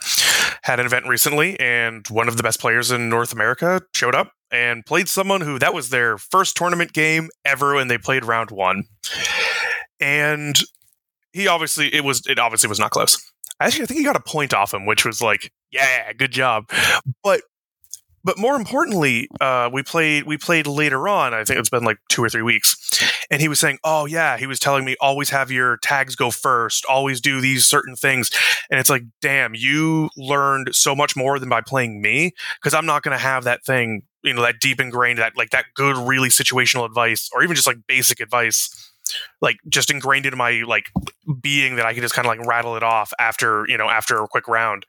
had 0.63 0.79
an 0.79 0.85
event 0.85 1.07
recently, 1.07 1.59
and 1.59 2.07
one 2.09 2.27
of 2.27 2.37
the 2.37 2.43
best 2.43 2.59
players 2.59 2.91
in 2.91 3.07
North 3.07 3.33
America 3.33 3.81
showed 3.93 4.15
up 4.15 4.31
and 4.51 4.85
played 4.85 5.07
someone 5.07 5.41
who 5.41 5.59
that 5.59 5.73
was 5.73 5.89
their 5.89 6.17
first 6.17 6.55
tournament 6.55 6.93
game 6.93 7.29
ever, 7.43 7.75
and 7.75 7.89
they 7.89 7.97
played 7.97 8.25
round 8.25 8.51
one, 8.51 8.83
and 9.99 10.59
he 11.33 11.47
obviously 11.47 11.93
it 11.93 12.03
was 12.03 12.25
it 12.27 12.39
obviously 12.39 12.69
was 12.69 12.79
not 12.79 12.91
close. 12.91 13.19
I 13.59 13.67
actually, 13.67 13.83
I 13.83 13.85
think 13.85 13.99
he 13.99 14.05
got 14.05 14.15
a 14.15 14.21
point 14.21 14.53
off 14.53 14.73
him, 14.73 14.85
which 14.85 15.05
was 15.05 15.21
like, 15.21 15.51
yeah, 15.71 16.11
good 16.13 16.31
job. 16.31 16.69
But 17.23 17.41
but 18.25 18.39
more 18.39 18.55
importantly, 18.55 19.29
uh, 19.39 19.69
we 19.71 19.83
played 19.83 20.25
we 20.25 20.35
played 20.35 20.65
later 20.65 21.07
on. 21.07 21.35
I 21.35 21.43
think 21.43 21.59
it's 21.59 21.69
been 21.69 21.83
like 21.83 21.99
two 22.09 22.23
or 22.23 22.29
three 22.29 22.41
weeks, 22.41 22.75
and 23.29 23.39
he 23.39 23.47
was 23.47 23.59
saying, 23.59 23.77
"Oh 23.83 24.05
yeah," 24.07 24.37
he 24.37 24.47
was 24.47 24.59
telling 24.59 24.83
me, 24.83 24.95
"Always 24.99 25.29
have 25.29 25.51
your 25.51 25.77
tags 25.77 26.15
go 26.15 26.31
first. 26.31 26.85
Always 26.89 27.21
do 27.21 27.39
these 27.39 27.67
certain 27.67 27.95
things." 27.95 28.31
And 28.71 28.79
it's 28.79 28.89
like, 28.89 29.03
damn, 29.21 29.53
you 29.53 30.09
learned 30.17 30.73
so 30.73 30.95
much 30.95 31.15
more 31.15 31.37
than 31.37 31.49
by 31.49 31.61
playing 31.61 32.01
me 32.01 32.33
because 32.59 32.73
I'm 32.73 32.87
not 32.87 33.03
going 33.03 33.15
to 33.15 33.21
have 33.21 33.43
that 33.43 33.63
thing, 33.63 34.01
you 34.25 34.33
know, 34.33 34.41
that 34.41 34.59
deep 34.59 34.81
ingrained 34.81 35.19
that 35.19 35.37
like 35.37 35.51
that 35.51 35.65
good, 35.75 35.95
really 35.97 36.29
situational 36.29 36.85
advice, 36.85 37.29
or 37.33 37.43
even 37.43 37.55
just 37.55 37.67
like 37.67 37.77
basic 37.87 38.19
advice 38.19 38.91
like 39.41 39.57
just 39.67 39.91
ingrained 39.91 40.25
into 40.25 40.37
my 40.37 40.63
like 40.67 40.89
being 41.41 41.75
that 41.75 41.85
I 41.85 41.93
can 41.93 42.01
just 42.01 42.13
kind 42.13 42.25
of 42.25 42.29
like 42.29 42.45
rattle 42.45 42.75
it 42.75 42.83
off 42.83 43.13
after 43.19 43.65
you 43.67 43.77
know 43.77 43.89
after 43.89 44.21
a 44.21 44.27
quick 44.27 44.47
round, 44.47 44.85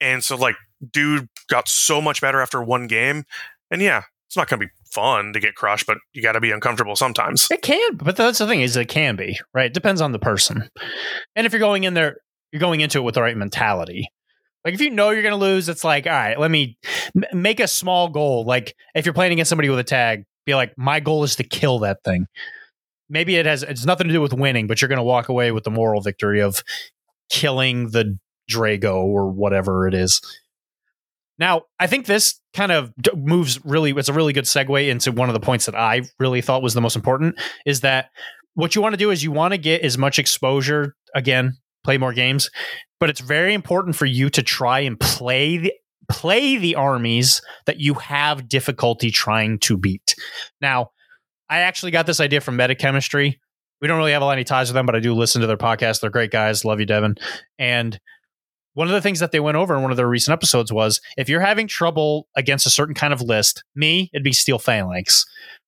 and 0.00 0.22
so 0.22 0.36
like 0.36 0.56
dude 0.92 1.28
got 1.48 1.68
so 1.68 2.00
much 2.00 2.20
better 2.20 2.40
after 2.40 2.62
one 2.62 2.86
game, 2.86 3.24
and 3.70 3.80
yeah, 3.80 4.02
it's 4.26 4.36
not 4.36 4.48
to 4.48 4.56
be 4.58 4.68
fun 4.90 5.32
to 5.32 5.40
get 5.40 5.54
crushed, 5.54 5.86
but 5.86 5.98
you 6.12 6.22
got 6.22 6.32
to 6.32 6.40
be 6.40 6.50
uncomfortable 6.50 6.96
sometimes. 6.96 7.48
It 7.50 7.62
can, 7.62 7.96
but 7.96 8.16
that's 8.16 8.38
the 8.38 8.46
thing 8.46 8.60
is 8.60 8.76
it 8.76 8.88
can 8.88 9.16
be 9.16 9.38
right. 9.54 9.66
It 9.66 9.74
depends 9.74 10.00
on 10.00 10.12
the 10.12 10.18
person, 10.18 10.68
and 11.34 11.46
if 11.46 11.52
you're 11.52 11.60
going 11.60 11.84
in 11.84 11.94
there, 11.94 12.18
you're 12.52 12.60
going 12.60 12.80
into 12.80 12.98
it 12.98 13.02
with 13.02 13.14
the 13.14 13.22
right 13.22 13.36
mentality. 13.36 14.10
Like 14.66 14.74
if 14.74 14.82
you 14.82 14.90
know 14.90 15.08
you're 15.10 15.22
going 15.22 15.32
to 15.32 15.38
lose, 15.38 15.70
it's 15.70 15.84
like, 15.84 16.06
all 16.06 16.12
right, 16.12 16.38
let 16.38 16.50
me 16.50 16.76
m- 17.16 17.40
make 17.40 17.60
a 17.60 17.68
small 17.68 18.10
goal. 18.10 18.44
Like 18.44 18.76
if 18.94 19.06
you're 19.06 19.14
playing 19.14 19.32
against 19.32 19.48
somebody 19.48 19.70
with 19.70 19.78
a 19.78 19.84
tag, 19.84 20.24
be 20.44 20.54
like, 20.54 20.74
my 20.76 21.00
goal 21.00 21.24
is 21.24 21.36
to 21.36 21.44
kill 21.44 21.78
that 21.78 22.04
thing 22.04 22.26
maybe 23.08 23.36
it 23.36 23.46
has 23.46 23.62
it's 23.62 23.84
nothing 23.84 24.08
to 24.08 24.12
do 24.12 24.20
with 24.20 24.32
winning, 24.32 24.66
but 24.66 24.80
you're 24.80 24.88
going 24.88 24.98
to 24.98 25.02
walk 25.02 25.28
away 25.28 25.52
with 25.52 25.64
the 25.64 25.70
moral 25.70 26.00
victory 26.00 26.40
of 26.40 26.62
killing 27.30 27.90
the 27.90 28.18
Drago 28.50 28.96
or 28.96 29.30
whatever 29.30 29.86
it 29.88 29.94
is. 29.94 30.20
Now, 31.38 31.62
I 31.78 31.86
think 31.86 32.06
this 32.06 32.40
kind 32.54 32.72
of 32.72 32.92
moves 33.14 33.62
really, 33.64 33.90
it's 33.90 34.08
a 34.08 34.12
really 34.12 34.32
good 34.32 34.44
segue 34.44 34.88
into 34.88 35.12
one 35.12 35.28
of 35.28 35.34
the 35.34 35.40
points 35.40 35.66
that 35.66 35.74
I 35.74 36.02
really 36.18 36.40
thought 36.40 36.62
was 36.62 36.72
the 36.72 36.80
most 36.80 36.96
important 36.96 37.38
is 37.66 37.82
that 37.82 38.08
what 38.54 38.74
you 38.74 38.80
want 38.80 38.94
to 38.94 38.98
do 38.98 39.10
is 39.10 39.22
you 39.22 39.32
want 39.32 39.52
to 39.52 39.58
get 39.58 39.82
as 39.82 39.98
much 39.98 40.18
exposure, 40.18 40.94
again, 41.14 41.58
play 41.86 41.98
more 41.98 42.12
games, 42.12 42.50
but 42.98 43.08
it's 43.08 43.20
very 43.20 43.54
important 43.54 43.94
for 43.94 44.06
you 44.06 44.28
to 44.30 44.42
try 44.42 44.80
and 44.80 44.98
play 44.98 45.56
the, 45.56 45.72
play 46.10 46.56
the 46.56 46.74
armies 46.74 47.40
that 47.66 47.78
you 47.78 47.94
have 47.94 48.48
difficulty 48.48 49.10
trying 49.12 49.58
to 49.60 49.78
beat. 49.78 50.16
Now, 50.60 50.90
I 51.48 51.60
actually 51.60 51.92
got 51.92 52.06
this 52.06 52.18
idea 52.18 52.40
from 52.40 52.58
Metachemistry. 52.58 53.36
We 53.80 53.86
don't 53.86 53.98
really 53.98 54.12
have 54.12 54.22
a 54.22 54.24
lot 54.24 54.38
of 54.38 54.44
ties 54.46 54.68
with 54.68 54.74
them, 54.74 54.84
but 54.84 54.96
I 54.96 55.00
do 55.00 55.14
listen 55.14 55.40
to 55.42 55.46
their 55.46 55.56
podcast. 55.56 56.00
They're 56.00 56.10
great 56.10 56.32
guys. 56.32 56.64
Love 56.64 56.80
you, 56.80 56.86
Devin. 56.86 57.14
And 57.56 58.00
one 58.74 58.88
of 58.88 58.92
the 58.92 59.00
things 59.00 59.20
that 59.20 59.30
they 59.30 59.40
went 59.40 59.56
over 59.56 59.76
in 59.76 59.82
one 59.82 59.92
of 59.92 59.96
their 59.96 60.08
recent 60.08 60.32
episodes 60.32 60.72
was 60.72 61.00
if 61.16 61.28
you're 61.28 61.40
having 61.40 61.68
trouble 61.68 62.26
against 62.36 62.66
a 62.66 62.70
certain 62.70 62.96
kind 62.96 63.12
of 63.12 63.22
list, 63.22 63.62
me, 63.76 64.10
it'd 64.12 64.24
be 64.24 64.32
Steel 64.32 64.58
Phalanx 64.58 65.24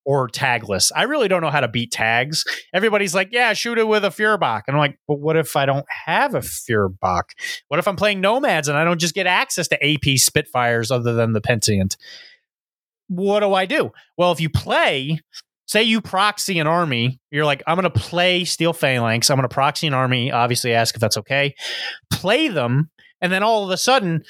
or 0.08 0.26
tagless. 0.26 0.90
I 0.96 1.02
really 1.02 1.28
don't 1.28 1.42
know 1.42 1.50
how 1.50 1.60
to 1.60 1.68
beat 1.68 1.92
tags. 1.92 2.42
Everybody's 2.72 3.14
like, 3.14 3.28
yeah, 3.30 3.52
shoot 3.52 3.76
it 3.76 3.86
with 3.86 4.06
a 4.06 4.10
Feuerbach. 4.10 4.64
And 4.66 4.74
I'm 4.74 4.80
like, 4.80 4.98
but 5.06 5.20
what 5.20 5.36
if 5.36 5.54
I 5.54 5.66
don't 5.66 5.84
have 6.06 6.34
a 6.34 6.40
Feuerbach? 6.40 7.34
What 7.68 7.78
if 7.78 7.86
I'm 7.86 7.96
playing 7.96 8.22
Nomads 8.22 8.68
and 8.68 8.78
I 8.78 8.84
don't 8.84 8.98
just 8.98 9.14
get 9.14 9.26
access 9.26 9.68
to 9.68 9.86
AP 9.86 10.16
Spitfires 10.16 10.90
other 10.90 11.12
than 11.12 11.34
the 11.34 11.42
Pentient? 11.42 11.98
What 13.08 13.40
do 13.40 13.52
I 13.52 13.66
do? 13.66 13.92
Well, 14.16 14.32
if 14.32 14.40
you 14.40 14.48
play 14.48 15.20
say 15.66 15.82
you 15.82 16.00
proxy 16.00 16.58
an 16.58 16.66
army, 16.66 17.20
you're 17.30 17.44
like, 17.44 17.62
I'm 17.66 17.76
going 17.76 17.82
to 17.82 18.00
play 18.00 18.46
Steel 18.46 18.72
Phalanx. 18.72 19.28
I'm 19.28 19.36
going 19.36 19.46
to 19.46 19.52
proxy 19.52 19.88
an 19.88 19.92
army. 19.92 20.32
Obviously, 20.32 20.72
ask 20.72 20.94
if 20.94 21.02
that's 21.02 21.18
okay. 21.18 21.54
Play 22.10 22.48
them, 22.48 22.88
and 23.20 23.30
then 23.30 23.42
all 23.42 23.62
of 23.64 23.70
a 23.70 23.76
sudden, 23.76 24.24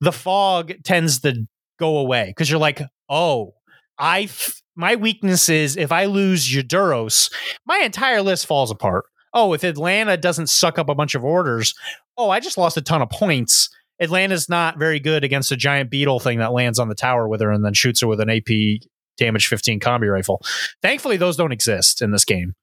the 0.00 0.12
fog 0.12 0.74
tends 0.84 1.22
to 1.22 1.48
go 1.80 1.98
away 1.98 2.26
because 2.28 2.48
you're 2.48 2.60
like, 2.60 2.82
oh, 3.08 3.54
I 3.98 4.28
my 4.76 4.96
weakness 4.96 5.48
is 5.48 5.76
if 5.76 5.92
I 5.92 6.06
lose 6.06 6.48
Eudorus, 6.48 7.32
my 7.66 7.78
entire 7.78 8.22
list 8.22 8.46
falls 8.46 8.70
apart. 8.70 9.04
Oh, 9.32 9.52
if 9.52 9.64
Atalanta 9.64 10.16
doesn't 10.16 10.48
suck 10.48 10.78
up 10.78 10.88
a 10.88 10.94
bunch 10.94 11.14
of 11.14 11.24
orders, 11.24 11.74
oh, 12.16 12.30
I 12.30 12.40
just 12.40 12.58
lost 12.58 12.76
a 12.76 12.82
ton 12.82 13.02
of 13.02 13.10
points. 13.10 13.68
Atalanta's 14.00 14.48
not 14.48 14.78
very 14.78 15.00
good 15.00 15.24
against 15.24 15.52
a 15.52 15.56
giant 15.56 15.90
beetle 15.90 16.20
thing 16.20 16.38
that 16.38 16.52
lands 16.52 16.78
on 16.78 16.88
the 16.88 16.94
tower 16.94 17.28
with 17.28 17.40
her 17.40 17.50
and 17.50 17.64
then 17.64 17.74
shoots 17.74 18.00
her 18.00 18.06
with 18.06 18.20
an 18.20 18.30
AP 18.30 18.80
damage 19.16 19.46
15 19.46 19.80
combi 19.80 20.10
rifle. 20.12 20.40
Thankfully, 20.82 21.16
those 21.16 21.36
don't 21.36 21.52
exist 21.52 22.02
in 22.02 22.10
this 22.10 22.24
game, 22.24 22.54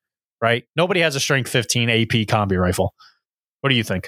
right? 0.41 0.65
Nobody 0.75 0.99
has 1.01 1.15
a 1.15 1.19
strength 1.19 1.49
15 1.49 1.89
AP 1.89 2.27
combi 2.27 2.59
rifle. 2.59 2.93
What 3.61 3.69
do 3.69 3.75
you 3.75 3.83
think? 3.83 4.07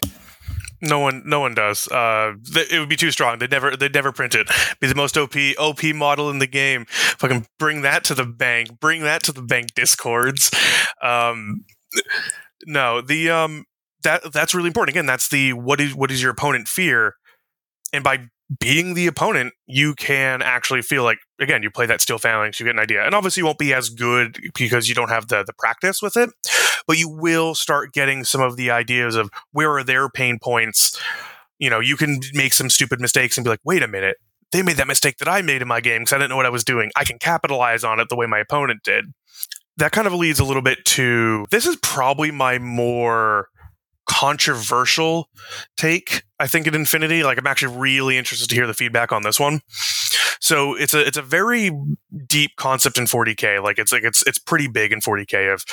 No 0.82 1.00
one, 1.00 1.24
no 1.26 1.40
one 1.40 1.54
does. 1.54 1.88
Uh, 1.88 2.34
th- 2.54 2.72
it 2.72 2.80
would 2.80 2.90
be 2.90 2.98
too 2.98 3.12
strong. 3.12 3.40
They'd 3.40 3.52
never, 3.52 3.76
they'd 3.78 3.94
never 3.94 4.12
print 4.12 4.36
it. 4.36 4.50
Be 4.82 4.88
the 4.88 4.96
most 4.96 5.18
OP, 5.18 5.34
OP 5.58 5.82
model 5.96 6.30
in 6.30 6.40
the 6.40 6.48
game. 6.48 6.86
Fucking 6.90 7.48
bring 7.58 7.84
that 7.84 8.04
to 8.06 8.16
the 8.16 8.26
bank. 8.26 8.80
Bring 8.82 9.04
that 9.04 9.24
to 9.24 9.32
the 9.32 9.42
bank 9.42 9.74
discords. 9.76 10.52
Um, 11.02 11.64
no, 12.66 13.02
the 13.02 13.30
um, 13.30 13.66
that 14.04 14.32
that's 14.32 14.54
really 14.54 14.68
important. 14.68 14.96
Again, 14.96 15.06
that's 15.06 15.30
the 15.30 15.54
what 15.54 15.80
is 15.80 15.96
what 15.96 16.12
is 16.12 16.22
your 16.22 16.32
opponent 16.32 16.68
fear, 16.68 17.16
and 17.92 18.04
by 18.04 18.30
being 18.60 18.94
the 18.94 19.08
opponent, 19.08 19.54
you 19.66 19.96
can 19.96 20.42
actually 20.42 20.82
feel 20.82 21.04
like 21.04 21.20
again 21.40 21.64
you 21.64 21.72
play 21.72 21.86
that 21.86 22.02
steel 22.02 22.18
phalanx, 22.18 22.60
you 22.60 22.66
get 22.66 22.76
an 22.76 22.80
idea, 22.80 23.06
and 23.06 23.16
obviously 23.16 23.42
you 23.42 23.46
won't 23.46 23.58
be 23.58 23.74
as 23.74 23.90
good 23.90 24.40
because 24.56 24.90
you 24.90 24.96
don't 24.96 25.10
have 25.10 25.28
the 25.28 25.44
the 25.44 25.54
practice 25.54 26.02
with 26.02 26.18
it, 26.18 26.30
but 26.88 26.98
you 26.98 27.10
will 27.10 27.56
start 27.56 27.94
getting 27.94 28.24
some 28.24 28.42
of 28.42 28.58
the 28.58 28.72
ideas 28.72 29.16
of 29.16 29.30
where 29.52 29.72
are 29.72 29.84
their 29.84 30.10
pain 30.10 30.40
points. 30.40 31.00
You 31.60 31.70
know, 31.70 31.80
you 31.80 31.96
can 31.96 32.20
make 32.34 32.54
some 32.54 32.70
stupid 32.70 33.00
mistakes 33.00 33.38
and 33.38 33.44
be 33.46 33.50
like, 33.50 33.62
wait 33.64 33.84
a 33.84 33.88
minute, 33.88 34.18
they 34.52 34.62
made 34.62 34.78
that 34.78 34.88
mistake 34.88 35.18
that 35.18 35.28
I 35.28 35.42
made 35.42 35.62
in 35.62 35.68
my 35.68 35.82
game 35.82 36.02
because 36.02 36.14
I 36.14 36.18
didn't 36.18 36.30
know 36.30 36.38
what 36.38 36.46
I 36.46 36.50
was 36.50 36.64
doing. 36.64 36.92
I 36.96 37.04
can 37.04 37.20
capitalize 37.20 37.84
on 37.84 38.00
it 38.00 38.10
the 38.10 38.16
way 38.16 38.26
my 38.26 38.40
opponent 38.40 38.84
did. 38.84 39.14
That 39.78 39.92
kind 39.92 40.06
of 40.06 40.14
leads 40.14 40.40
a 40.40 40.46
little 40.46 40.62
bit 40.62 40.86
to 40.86 41.46
this 41.50 41.66
is 41.66 41.76
probably 41.78 42.32
my 42.32 42.60
more 42.60 43.48
controversial 44.24 45.28
take 45.76 46.24
i 46.40 46.48
think 46.48 46.66
at 46.66 46.74
infinity. 46.74 47.24
Like 47.24 47.38
i'm 47.38 47.48
actually 47.48 47.76
really 47.76 48.18
interested 48.18 48.48
to 48.48 48.56
hear 48.56 48.68
the 48.68 48.74
feedback 48.74 49.12
on 49.12 49.24
this 49.24 49.38
one. 49.38 49.62
So 50.40 50.76
it's 50.76 50.94
a 50.94 51.06
it's 51.06 51.18
a 51.18 51.22
very 51.22 51.72
deep 52.28 52.52
concept 52.56 52.98
in 52.98 53.04
40k 53.04 53.62
like 53.62 53.78
it's 53.78 53.92
like 53.92 54.04
it's 54.04 54.26
it's 54.26 54.40
pretty 54.40 54.68
big 54.68 54.94
in 54.94 55.02
40k 55.02 55.54
of 55.54 55.66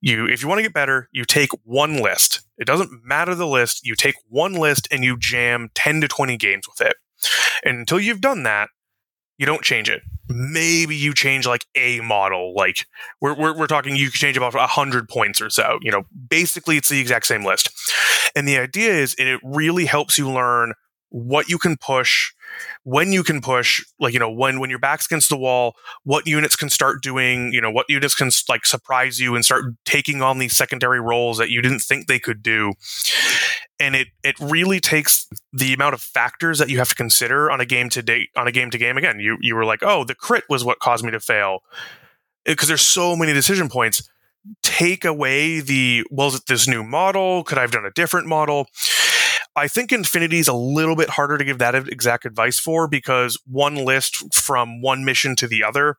you 0.00 0.26
if 0.26 0.42
you 0.42 0.48
want 0.48 0.58
to 0.58 0.62
get 0.62 0.72
better 0.72 1.08
you 1.12 1.26
take 1.26 1.50
one 1.64 2.02
list. 2.02 2.40
It 2.56 2.66
doesn't 2.66 3.04
matter 3.04 3.34
the 3.34 3.46
list. 3.46 3.84
You 3.84 3.94
take 3.94 4.14
one 4.28 4.54
list 4.54 4.88
and 4.90 5.04
you 5.04 5.18
jam 5.18 5.68
10 5.74 6.00
to 6.02 6.08
20 6.08 6.36
games 6.36 6.66
with 6.68 6.80
it. 6.80 6.96
And 7.64 7.80
until 7.80 8.00
you've 8.00 8.20
done 8.20 8.44
that 8.44 8.70
you 9.42 9.46
don't 9.46 9.64
change 9.64 9.90
it. 9.90 10.02
Maybe 10.28 10.94
you 10.94 11.12
change 11.12 11.48
like 11.48 11.66
a 11.74 11.98
model 11.98 12.54
like 12.54 12.86
we're, 13.20 13.34
we're, 13.34 13.58
we're 13.58 13.66
talking 13.66 13.96
you 13.96 14.08
can 14.08 14.18
change 14.18 14.36
about 14.36 14.54
100 14.54 15.08
points 15.08 15.40
or 15.40 15.50
so 15.50 15.80
you 15.82 15.90
know? 15.90 16.04
Basically 16.28 16.76
it's 16.76 16.88
the 16.88 17.00
exact 17.00 17.26
same 17.26 17.44
list. 17.44 17.68
And 18.36 18.46
the 18.46 18.56
idea 18.56 18.92
is 18.92 19.16
it 19.18 19.40
really 19.42 19.84
helps 19.84 20.16
you 20.16 20.30
learn 20.30 20.74
what 21.08 21.48
you 21.48 21.58
can 21.58 21.76
push 21.76 22.32
when 22.84 23.12
you 23.12 23.22
can 23.22 23.40
push 23.40 23.84
like 23.98 24.12
you 24.12 24.18
know 24.18 24.30
when 24.30 24.60
when 24.60 24.70
your 24.70 24.78
back's 24.78 25.06
against 25.06 25.28
the 25.28 25.36
wall 25.36 25.74
what 26.04 26.26
units 26.26 26.56
can 26.56 26.68
start 26.68 27.02
doing 27.02 27.52
you 27.52 27.60
know 27.60 27.70
what 27.70 27.86
units 27.88 28.14
can 28.14 28.30
like 28.48 28.66
surprise 28.66 29.18
you 29.20 29.34
and 29.34 29.44
start 29.44 29.64
taking 29.84 30.22
on 30.22 30.38
these 30.38 30.56
secondary 30.56 31.00
roles 31.00 31.38
that 31.38 31.50
you 31.50 31.62
didn't 31.62 31.80
think 31.80 32.06
they 32.06 32.18
could 32.18 32.42
do. 32.42 32.72
And 33.78 33.94
it 33.94 34.08
it 34.22 34.38
really 34.40 34.80
takes 34.80 35.28
the 35.52 35.72
amount 35.72 35.94
of 35.94 36.00
factors 36.00 36.58
that 36.58 36.68
you 36.68 36.78
have 36.78 36.88
to 36.88 36.94
consider 36.94 37.50
on 37.50 37.60
a 37.60 37.66
game 37.66 37.88
to 37.90 38.02
date 38.02 38.28
on 38.36 38.46
a 38.46 38.52
game 38.52 38.70
to 38.70 38.78
game. 38.78 38.96
Again 38.96 39.20
you 39.20 39.38
you 39.40 39.54
were 39.54 39.64
like 39.64 39.82
oh 39.82 40.04
the 40.04 40.14
crit 40.14 40.44
was 40.48 40.64
what 40.64 40.78
caused 40.78 41.04
me 41.04 41.10
to 41.10 41.20
fail. 41.20 41.60
Uh, 42.46 42.52
because 42.52 42.68
there's 42.68 42.82
so 42.82 43.14
many 43.14 43.32
decision 43.32 43.68
points. 43.68 44.08
Take 44.62 45.04
away 45.04 45.60
the 45.60 46.04
well 46.10 46.28
is 46.28 46.34
it 46.36 46.46
this 46.48 46.66
new 46.66 46.82
model? 46.82 47.44
Could 47.44 47.58
i 47.58 47.60
have 47.60 47.70
done 47.70 47.84
a 47.84 47.92
different 47.92 48.26
model 48.26 48.66
I 49.54 49.68
think 49.68 49.92
Infinity 49.92 50.38
is 50.38 50.48
a 50.48 50.54
little 50.54 50.96
bit 50.96 51.10
harder 51.10 51.38
to 51.38 51.44
give 51.44 51.58
that 51.58 51.74
exact 51.74 52.24
advice 52.24 52.58
for 52.58 52.88
because 52.88 53.38
one 53.46 53.76
list 53.76 54.34
from 54.34 54.80
one 54.80 55.04
mission 55.04 55.36
to 55.36 55.46
the 55.46 55.62
other 55.64 55.96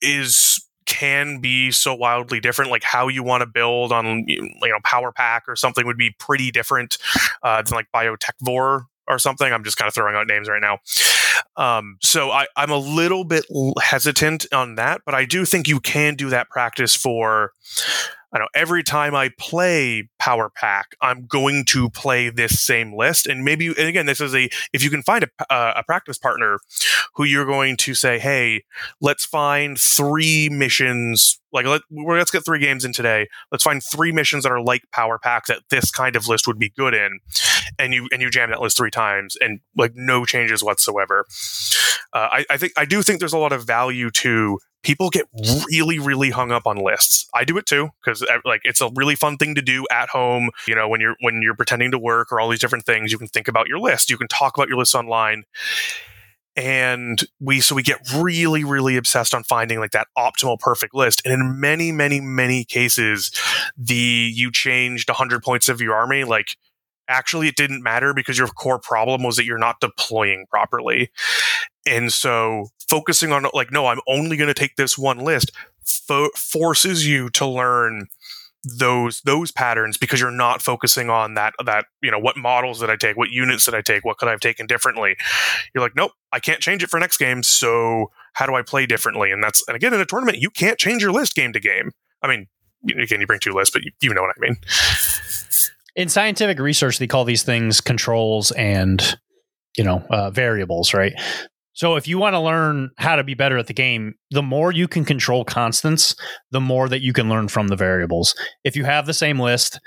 is 0.00 0.64
can 0.86 1.40
be 1.40 1.70
so 1.70 1.94
wildly 1.94 2.40
different. 2.40 2.70
Like 2.70 2.82
how 2.82 3.08
you 3.08 3.22
want 3.22 3.42
to 3.42 3.46
build 3.46 3.92
on 3.92 4.24
you 4.26 4.42
know 4.62 4.78
Power 4.84 5.12
Pack 5.12 5.44
or 5.48 5.56
something 5.56 5.86
would 5.86 5.96
be 5.96 6.14
pretty 6.18 6.50
different 6.50 6.98
uh, 7.42 7.62
than 7.62 7.74
like 7.74 7.86
Biotechvore 7.94 8.86
or 9.06 9.18
something. 9.18 9.52
I'm 9.52 9.64
just 9.64 9.76
kind 9.76 9.88
of 9.88 9.94
throwing 9.94 10.16
out 10.16 10.26
names 10.26 10.48
right 10.48 10.62
now. 10.62 10.78
Um, 11.56 11.98
so 12.02 12.30
I, 12.30 12.46
I'm 12.56 12.70
a 12.70 12.78
little 12.78 13.24
bit 13.24 13.44
hesitant 13.80 14.46
on 14.52 14.76
that, 14.76 15.02
but 15.04 15.14
I 15.14 15.24
do 15.24 15.44
think 15.44 15.68
you 15.68 15.80
can 15.80 16.14
do 16.14 16.30
that 16.30 16.48
practice 16.48 16.94
for 16.94 17.52
I 18.34 18.40
know 18.40 18.48
every 18.52 18.82
time 18.82 19.14
I 19.14 19.30
play 19.38 20.08
Power 20.18 20.50
Pack, 20.50 20.96
I'm 21.00 21.26
going 21.26 21.64
to 21.66 21.88
play 21.88 22.30
this 22.30 22.60
same 22.60 22.96
list. 22.96 23.28
And 23.28 23.44
maybe, 23.44 23.68
and 23.68 23.88
again, 23.88 24.06
this 24.06 24.20
is 24.20 24.34
a, 24.34 24.50
if 24.72 24.82
you 24.82 24.90
can 24.90 25.04
find 25.04 25.24
a, 25.24 25.52
uh, 25.52 25.74
a 25.76 25.84
practice 25.84 26.18
partner 26.18 26.58
who 27.14 27.22
you're 27.22 27.46
going 27.46 27.76
to 27.76 27.94
say, 27.94 28.18
hey, 28.18 28.64
let's 29.00 29.24
find 29.24 29.78
three 29.78 30.48
missions. 30.48 31.40
Like, 31.52 31.66
let, 31.66 31.82
let's 31.92 32.32
get 32.32 32.44
three 32.44 32.58
games 32.58 32.84
in 32.84 32.92
today. 32.92 33.28
Let's 33.52 33.62
find 33.62 33.80
three 33.80 34.10
missions 34.10 34.42
that 34.42 34.50
are 34.50 34.60
like 34.60 34.82
Power 34.92 35.20
Pack 35.20 35.46
that 35.46 35.60
this 35.70 35.92
kind 35.92 36.16
of 36.16 36.26
list 36.26 36.48
would 36.48 36.58
be 36.58 36.70
good 36.70 36.92
in. 36.92 37.20
And 37.78 37.94
you, 37.94 38.08
and 38.10 38.20
you 38.20 38.30
jam 38.30 38.50
that 38.50 38.60
list 38.60 38.76
three 38.76 38.90
times 38.90 39.36
and 39.40 39.60
like 39.76 39.92
no 39.94 40.24
changes 40.24 40.60
whatsoever. 40.64 41.24
Uh, 42.12 42.28
I, 42.32 42.44
I 42.50 42.56
think, 42.56 42.72
I 42.76 42.84
do 42.84 43.02
think 43.02 43.20
there's 43.20 43.32
a 43.32 43.38
lot 43.38 43.52
of 43.52 43.64
value 43.64 44.10
to 44.10 44.58
people 44.84 45.10
get 45.10 45.26
really 45.68 45.98
really 45.98 46.30
hung 46.30 46.52
up 46.52 46.66
on 46.66 46.76
lists. 46.76 47.28
I 47.34 47.44
do 47.44 47.58
it 47.58 47.66
too 47.66 47.90
because 48.04 48.24
like 48.44 48.60
it's 48.64 48.80
a 48.80 48.90
really 48.94 49.16
fun 49.16 49.36
thing 49.36 49.54
to 49.56 49.62
do 49.62 49.86
at 49.90 50.10
home 50.10 50.50
you 50.68 50.74
know 50.74 50.88
when 50.88 51.00
you're 51.00 51.16
when 51.20 51.40
you're 51.42 51.54
pretending 51.56 51.90
to 51.90 51.98
work 51.98 52.30
or 52.30 52.38
all 52.38 52.48
these 52.48 52.60
different 52.60 52.86
things 52.86 53.10
you 53.10 53.18
can 53.18 53.28
think 53.28 53.48
about 53.48 53.66
your 53.66 53.78
list. 53.78 54.10
You 54.10 54.18
can 54.18 54.28
talk 54.28 54.56
about 54.56 54.68
your 54.68 54.78
list 54.78 54.94
online. 54.94 55.44
And 56.56 57.20
we 57.40 57.60
so 57.60 57.74
we 57.74 57.82
get 57.82 57.98
really 58.14 58.62
really 58.62 58.96
obsessed 58.96 59.34
on 59.34 59.42
finding 59.42 59.80
like 59.80 59.90
that 59.90 60.06
optimal 60.16 60.60
perfect 60.60 60.94
list. 60.94 61.20
And 61.24 61.34
in 61.34 61.60
many 61.60 61.90
many 61.90 62.20
many 62.20 62.64
cases 62.64 63.32
the 63.76 64.30
you 64.32 64.52
changed 64.52 65.08
100 65.08 65.42
points 65.42 65.68
of 65.68 65.80
your 65.80 65.94
army 65.94 66.22
like 66.22 66.56
actually 67.08 67.48
it 67.48 67.56
didn't 67.56 67.82
matter 67.82 68.14
because 68.14 68.38
your 68.38 68.48
core 68.48 68.78
problem 68.78 69.22
was 69.22 69.36
that 69.36 69.44
you're 69.44 69.58
not 69.58 69.80
deploying 69.80 70.46
properly. 70.50 71.10
And 71.86 72.12
so 72.12 72.68
focusing 72.88 73.32
on 73.32 73.46
like 73.54 73.72
no 73.72 73.86
i'm 73.86 74.00
only 74.06 74.36
going 74.36 74.48
to 74.48 74.54
take 74.54 74.76
this 74.76 74.98
one 74.98 75.18
list 75.18 75.50
fo- 75.84 76.28
forces 76.36 77.06
you 77.06 77.30
to 77.30 77.46
learn 77.46 78.06
those 78.78 79.20
those 79.22 79.50
patterns 79.50 79.96
because 79.96 80.20
you're 80.20 80.30
not 80.30 80.62
focusing 80.62 81.10
on 81.10 81.34
that 81.34 81.54
that 81.64 81.84
you 82.02 82.10
know 82.10 82.18
what 82.18 82.36
models 82.36 82.80
did 82.80 82.88
i 82.88 82.96
take? 82.96 83.16
What 83.16 83.30
units 83.30 83.64
did 83.66 83.74
i 83.74 83.82
take? 83.82 84.04
What 84.04 84.16
could 84.16 84.28
i 84.28 84.30
have 84.30 84.40
taken 84.40 84.66
differently? 84.66 85.16
You're 85.74 85.82
like 85.82 85.94
nope 85.94 86.12
i 86.32 86.40
can't 86.40 86.60
change 86.60 86.82
it 86.82 86.88
for 86.88 86.98
next 86.98 87.18
game 87.18 87.42
so 87.42 88.10
how 88.32 88.46
do 88.46 88.54
i 88.54 88.62
play 88.62 88.86
differently? 88.86 89.30
And 89.30 89.42
that's 89.42 89.62
and 89.68 89.76
again 89.76 89.92
in 89.92 90.00
a 90.00 90.06
tournament 90.06 90.38
you 90.38 90.50
can't 90.50 90.78
change 90.78 91.02
your 91.02 91.12
list 91.12 91.34
game 91.34 91.52
to 91.52 91.60
game. 91.60 91.90
I 92.22 92.28
mean 92.28 92.46
again 92.98 93.20
you 93.20 93.26
bring 93.26 93.40
two 93.40 93.52
lists 93.52 93.72
but 93.72 93.82
you, 93.82 93.92
you 94.02 94.12
know 94.12 94.22
what 94.22 94.34
i 94.36 94.40
mean 94.40 94.56
in 95.96 96.08
scientific 96.08 96.58
research 96.58 96.98
they 96.98 97.06
call 97.06 97.24
these 97.24 97.42
things 97.42 97.80
controls 97.80 98.50
and 98.52 99.18
you 99.76 99.84
know 99.84 100.04
uh, 100.10 100.30
variables 100.30 100.94
right 100.94 101.14
so 101.74 101.96
if 101.96 102.06
you 102.06 102.18
want 102.18 102.34
to 102.34 102.40
learn 102.40 102.90
how 102.98 103.16
to 103.16 103.24
be 103.24 103.34
better 103.34 103.58
at 103.58 103.66
the 103.66 103.74
game, 103.74 104.14
the 104.30 104.42
more 104.42 104.70
you 104.70 104.86
can 104.86 105.04
control 105.04 105.44
constants, 105.44 106.14
the 106.52 106.60
more 106.60 106.88
that 106.88 107.02
you 107.02 107.12
can 107.12 107.28
learn 107.28 107.48
from 107.48 107.66
the 107.66 107.74
variables. 107.74 108.36
If 108.62 108.76
you 108.76 108.84
have 108.84 109.06
the 109.06 109.12
same 109.12 109.40
list, 109.40 109.80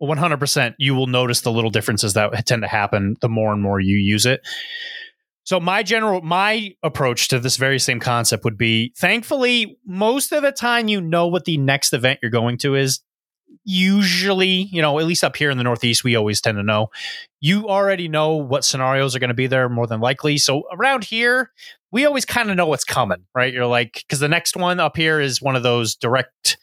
100% 0.00 0.74
you 0.78 0.94
will 0.94 1.08
notice 1.08 1.40
the 1.40 1.50
little 1.50 1.70
differences 1.70 2.14
that 2.14 2.46
tend 2.46 2.62
to 2.62 2.68
happen 2.68 3.16
the 3.20 3.28
more 3.28 3.52
and 3.52 3.60
more 3.60 3.80
you 3.80 3.96
use 3.96 4.24
it. 4.24 4.40
So 5.42 5.60
my 5.60 5.82
general 5.82 6.22
my 6.22 6.74
approach 6.82 7.28
to 7.28 7.38
this 7.38 7.56
very 7.56 7.78
same 7.78 8.00
concept 8.00 8.44
would 8.44 8.58
be 8.58 8.92
thankfully 8.96 9.78
most 9.86 10.32
of 10.32 10.42
the 10.42 10.52
time 10.52 10.88
you 10.88 11.00
know 11.00 11.28
what 11.28 11.44
the 11.44 11.56
next 11.56 11.92
event 11.92 12.18
you're 12.20 12.32
going 12.32 12.58
to 12.58 12.74
is 12.74 13.00
usually, 13.66 14.68
you 14.72 14.80
know, 14.80 14.98
at 14.98 15.06
least 15.06 15.24
up 15.24 15.36
here 15.36 15.50
in 15.50 15.58
the 15.58 15.64
Northeast, 15.64 16.04
we 16.04 16.16
always 16.16 16.40
tend 16.40 16.56
to 16.56 16.62
know. 16.62 16.88
You 17.40 17.68
already 17.68 18.08
know 18.08 18.36
what 18.36 18.64
scenarios 18.64 19.14
are 19.14 19.18
going 19.18 19.28
to 19.28 19.34
be 19.34 19.48
there 19.48 19.68
more 19.68 19.86
than 19.86 20.00
likely. 20.00 20.38
So 20.38 20.62
around 20.72 21.04
here, 21.04 21.50
we 21.90 22.06
always 22.06 22.24
kind 22.24 22.50
of 22.50 22.56
know 22.56 22.66
what's 22.66 22.84
coming, 22.84 23.24
right? 23.34 23.52
You're 23.52 23.66
like, 23.66 24.04
because 24.06 24.20
the 24.20 24.28
next 24.28 24.56
one 24.56 24.80
up 24.80 24.96
here 24.96 25.20
is 25.20 25.42
one 25.42 25.56
of 25.56 25.62
those 25.62 25.96
direct 25.96 26.56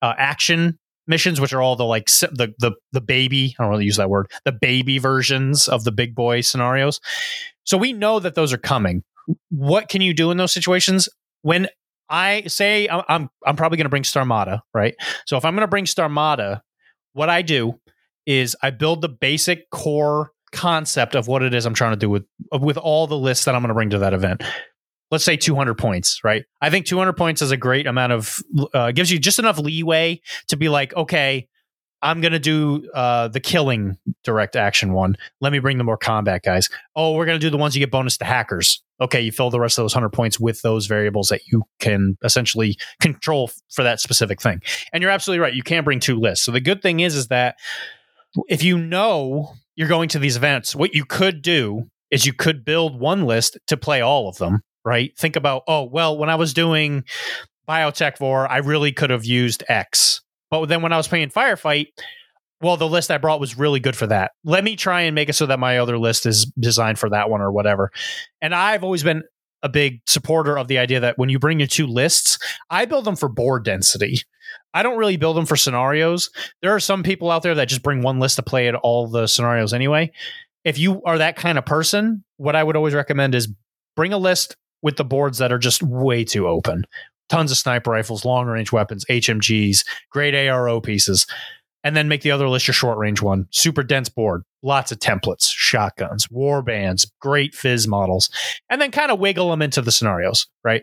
uh, 0.00 0.14
action 0.16 0.78
missions, 1.06 1.40
which 1.40 1.52
are 1.52 1.60
all 1.60 1.76
the 1.76 1.84
like 1.84 2.06
the 2.06 2.54
the 2.58 2.72
the 2.92 3.00
baby. 3.00 3.54
I 3.58 3.64
don't 3.64 3.70
really 3.70 3.84
use 3.84 3.96
that 3.96 4.10
word. 4.10 4.30
The 4.44 4.52
baby 4.52 4.98
versions 4.98 5.68
of 5.68 5.84
the 5.84 5.92
big 5.92 6.14
boy 6.14 6.40
scenarios. 6.40 7.00
So 7.64 7.76
we 7.76 7.92
know 7.92 8.20
that 8.20 8.34
those 8.34 8.52
are 8.52 8.58
coming. 8.58 9.02
What 9.50 9.88
can 9.88 10.02
you 10.02 10.14
do 10.14 10.30
in 10.30 10.36
those 10.36 10.52
situations? 10.52 11.08
When 11.42 11.68
I 12.08 12.42
say 12.46 12.88
I'm 12.88 13.30
I'm, 13.44 13.56
probably 13.56 13.76
going 13.76 13.86
to 13.86 13.90
bring 13.90 14.02
Starmada, 14.02 14.60
right? 14.72 14.94
So 15.26 15.36
if 15.36 15.44
I'm 15.44 15.54
going 15.54 15.62
to 15.62 15.68
bring 15.68 15.84
Starmada, 15.84 16.60
what 17.12 17.28
I 17.28 17.42
do 17.42 17.80
is 18.26 18.56
I 18.62 18.70
build 18.70 19.00
the 19.00 19.08
basic 19.08 19.70
core 19.70 20.30
concept 20.52 21.14
of 21.14 21.26
what 21.28 21.42
it 21.42 21.52
is 21.52 21.66
I'm 21.66 21.74
trying 21.74 21.92
to 21.92 21.96
do 21.96 22.08
with 22.08 22.24
with 22.60 22.76
all 22.76 23.06
the 23.06 23.18
lists 23.18 23.44
that 23.46 23.54
I'm 23.54 23.62
going 23.62 23.68
to 23.68 23.74
bring 23.74 23.90
to 23.90 23.98
that 23.98 24.14
event. 24.14 24.42
Let's 25.10 25.24
say 25.24 25.36
200 25.36 25.74
points, 25.74 26.20
right? 26.24 26.44
I 26.60 26.70
think 26.70 26.86
200 26.86 27.12
points 27.12 27.42
is 27.42 27.50
a 27.50 27.56
great 27.56 27.86
amount 27.86 28.12
of 28.12 28.42
uh, 28.72 28.92
gives 28.92 29.10
you 29.10 29.18
just 29.18 29.38
enough 29.38 29.58
leeway 29.58 30.20
to 30.48 30.56
be 30.56 30.68
like, 30.68 30.94
okay, 30.96 31.48
I'm 32.04 32.20
gonna 32.20 32.38
do 32.38 32.88
uh, 32.94 33.28
the 33.28 33.40
killing 33.40 33.96
direct 34.22 34.56
action 34.56 34.92
one. 34.92 35.16
Let 35.40 35.52
me 35.52 35.58
bring 35.58 35.78
the 35.78 35.84
more 35.84 35.96
combat 35.96 36.42
guys. 36.44 36.68
Oh, 36.94 37.14
we're 37.14 37.24
gonna 37.24 37.38
do 37.38 37.50
the 37.50 37.56
ones 37.56 37.74
you 37.74 37.80
get 37.80 37.90
bonus 37.90 38.18
to 38.18 38.26
hackers. 38.26 38.82
Okay, 39.00 39.22
you 39.22 39.32
fill 39.32 39.50
the 39.50 39.58
rest 39.58 39.78
of 39.78 39.82
those 39.82 39.94
hundred 39.94 40.10
points 40.10 40.38
with 40.38 40.62
those 40.62 40.86
variables 40.86 41.30
that 41.30 41.40
you 41.46 41.64
can 41.80 42.16
essentially 42.22 42.76
control 43.00 43.50
for 43.72 43.82
that 43.82 44.00
specific 44.00 44.40
thing. 44.40 44.60
And 44.92 45.02
you're 45.02 45.10
absolutely 45.10 45.40
right. 45.40 45.54
You 45.54 45.62
can't 45.62 45.84
bring 45.84 45.98
two 45.98 46.20
lists. 46.20 46.44
So 46.44 46.52
the 46.52 46.60
good 46.60 46.82
thing 46.82 47.00
is, 47.00 47.16
is 47.16 47.28
that 47.28 47.56
if 48.48 48.62
you 48.62 48.78
know 48.78 49.54
you're 49.74 49.88
going 49.88 50.10
to 50.10 50.18
these 50.18 50.36
events, 50.36 50.76
what 50.76 50.94
you 50.94 51.04
could 51.04 51.42
do 51.42 51.88
is 52.10 52.26
you 52.26 52.32
could 52.32 52.64
build 52.64 53.00
one 53.00 53.24
list 53.24 53.58
to 53.66 53.76
play 53.76 54.00
all 54.00 54.28
of 54.28 54.36
them, 54.36 54.60
right? 54.84 55.16
Think 55.18 55.36
about, 55.36 55.62
oh, 55.66 55.84
well, 55.84 56.16
when 56.16 56.30
I 56.30 56.36
was 56.36 56.54
doing 56.54 57.04
Biotechvore, 57.68 58.48
I 58.48 58.58
really 58.58 58.92
could 58.92 59.10
have 59.10 59.24
used 59.24 59.64
X. 59.68 60.20
But 60.60 60.68
then 60.68 60.82
when 60.82 60.92
I 60.92 60.96
was 60.96 61.08
playing 61.08 61.30
Firefight, 61.30 61.88
well, 62.60 62.76
the 62.76 62.88
list 62.88 63.10
I 63.10 63.18
brought 63.18 63.40
was 63.40 63.58
really 63.58 63.80
good 63.80 63.96
for 63.96 64.06
that. 64.06 64.32
Let 64.44 64.64
me 64.64 64.76
try 64.76 65.02
and 65.02 65.14
make 65.14 65.28
it 65.28 65.34
so 65.34 65.46
that 65.46 65.58
my 65.58 65.78
other 65.78 65.98
list 65.98 66.26
is 66.26 66.46
designed 66.58 66.98
for 66.98 67.10
that 67.10 67.28
one 67.28 67.40
or 67.40 67.52
whatever. 67.52 67.90
And 68.40 68.54
I've 68.54 68.84
always 68.84 69.02
been 69.02 69.22
a 69.62 69.68
big 69.68 70.00
supporter 70.06 70.58
of 70.58 70.68
the 70.68 70.78
idea 70.78 71.00
that 71.00 71.18
when 71.18 71.28
you 71.28 71.38
bring 71.38 71.58
your 71.58 71.68
two 71.68 71.86
lists, 71.86 72.38
I 72.70 72.84
build 72.84 73.04
them 73.04 73.16
for 73.16 73.28
board 73.28 73.64
density. 73.64 74.20
I 74.72 74.82
don't 74.82 74.98
really 74.98 75.16
build 75.16 75.36
them 75.36 75.46
for 75.46 75.56
scenarios. 75.56 76.30
There 76.62 76.74
are 76.74 76.80
some 76.80 77.02
people 77.02 77.30
out 77.30 77.42
there 77.42 77.54
that 77.54 77.68
just 77.68 77.82
bring 77.82 78.02
one 78.02 78.20
list 78.20 78.36
to 78.36 78.42
play 78.42 78.68
at 78.68 78.74
all 78.74 79.08
the 79.08 79.26
scenarios 79.26 79.72
anyway. 79.72 80.12
If 80.64 80.78
you 80.78 81.02
are 81.04 81.18
that 81.18 81.36
kind 81.36 81.58
of 81.58 81.66
person, 81.66 82.24
what 82.36 82.56
I 82.56 82.62
would 82.62 82.76
always 82.76 82.94
recommend 82.94 83.34
is 83.34 83.48
bring 83.96 84.12
a 84.12 84.18
list 84.18 84.56
with 84.82 84.96
the 84.96 85.04
boards 85.04 85.38
that 85.38 85.52
are 85.52 85.58
just 85.58 85.82
way 85.82 86.24
too 86.24 86.46
open. 86.46 86.84
Tons 87.28 87.50
of 87.50 87.56
sniper 87.56 87.90
rifles, 87.90 88.24
long 88.24 88.46
range 88.46 88.72
weapons, 88.72 89.04
HMGs, 89.10 89.84
great 90.10 90.34
ARO 90.34 90.82
pieces 90.82 91.26
and 91.84 91.94
then 91.94 92.08
make 92.08 92.22
the 92.22 92.30
other 92.30 92.48
list 92.48 92.66
your 92.66 92.74
short 92.74 92.98
range 92.98 93.22
one. 93.22 93.46
Super 93.50 93.82
dense 93.82 94.08
board, 94.08 94.42
lots 94.62 94.90
of 94.90 94.98
templates, 94.98 95.50
shotguns, 95.50 96.28
war 96.30 96.62
bands, 96.62 97.08
great 97.20 97.54
fizz 97.54 97.86
models, 97.86 98.30
and 98.70 98.80
then 98.80 98.90
kind 98.90 99.12
of 99.12 99.20
wiggle 99.20 99.50
them 99.50 99.62
into 99.62 99.82
the 99.82 99.92
scenarios, 99.92 100.48
right? 100.64 100.82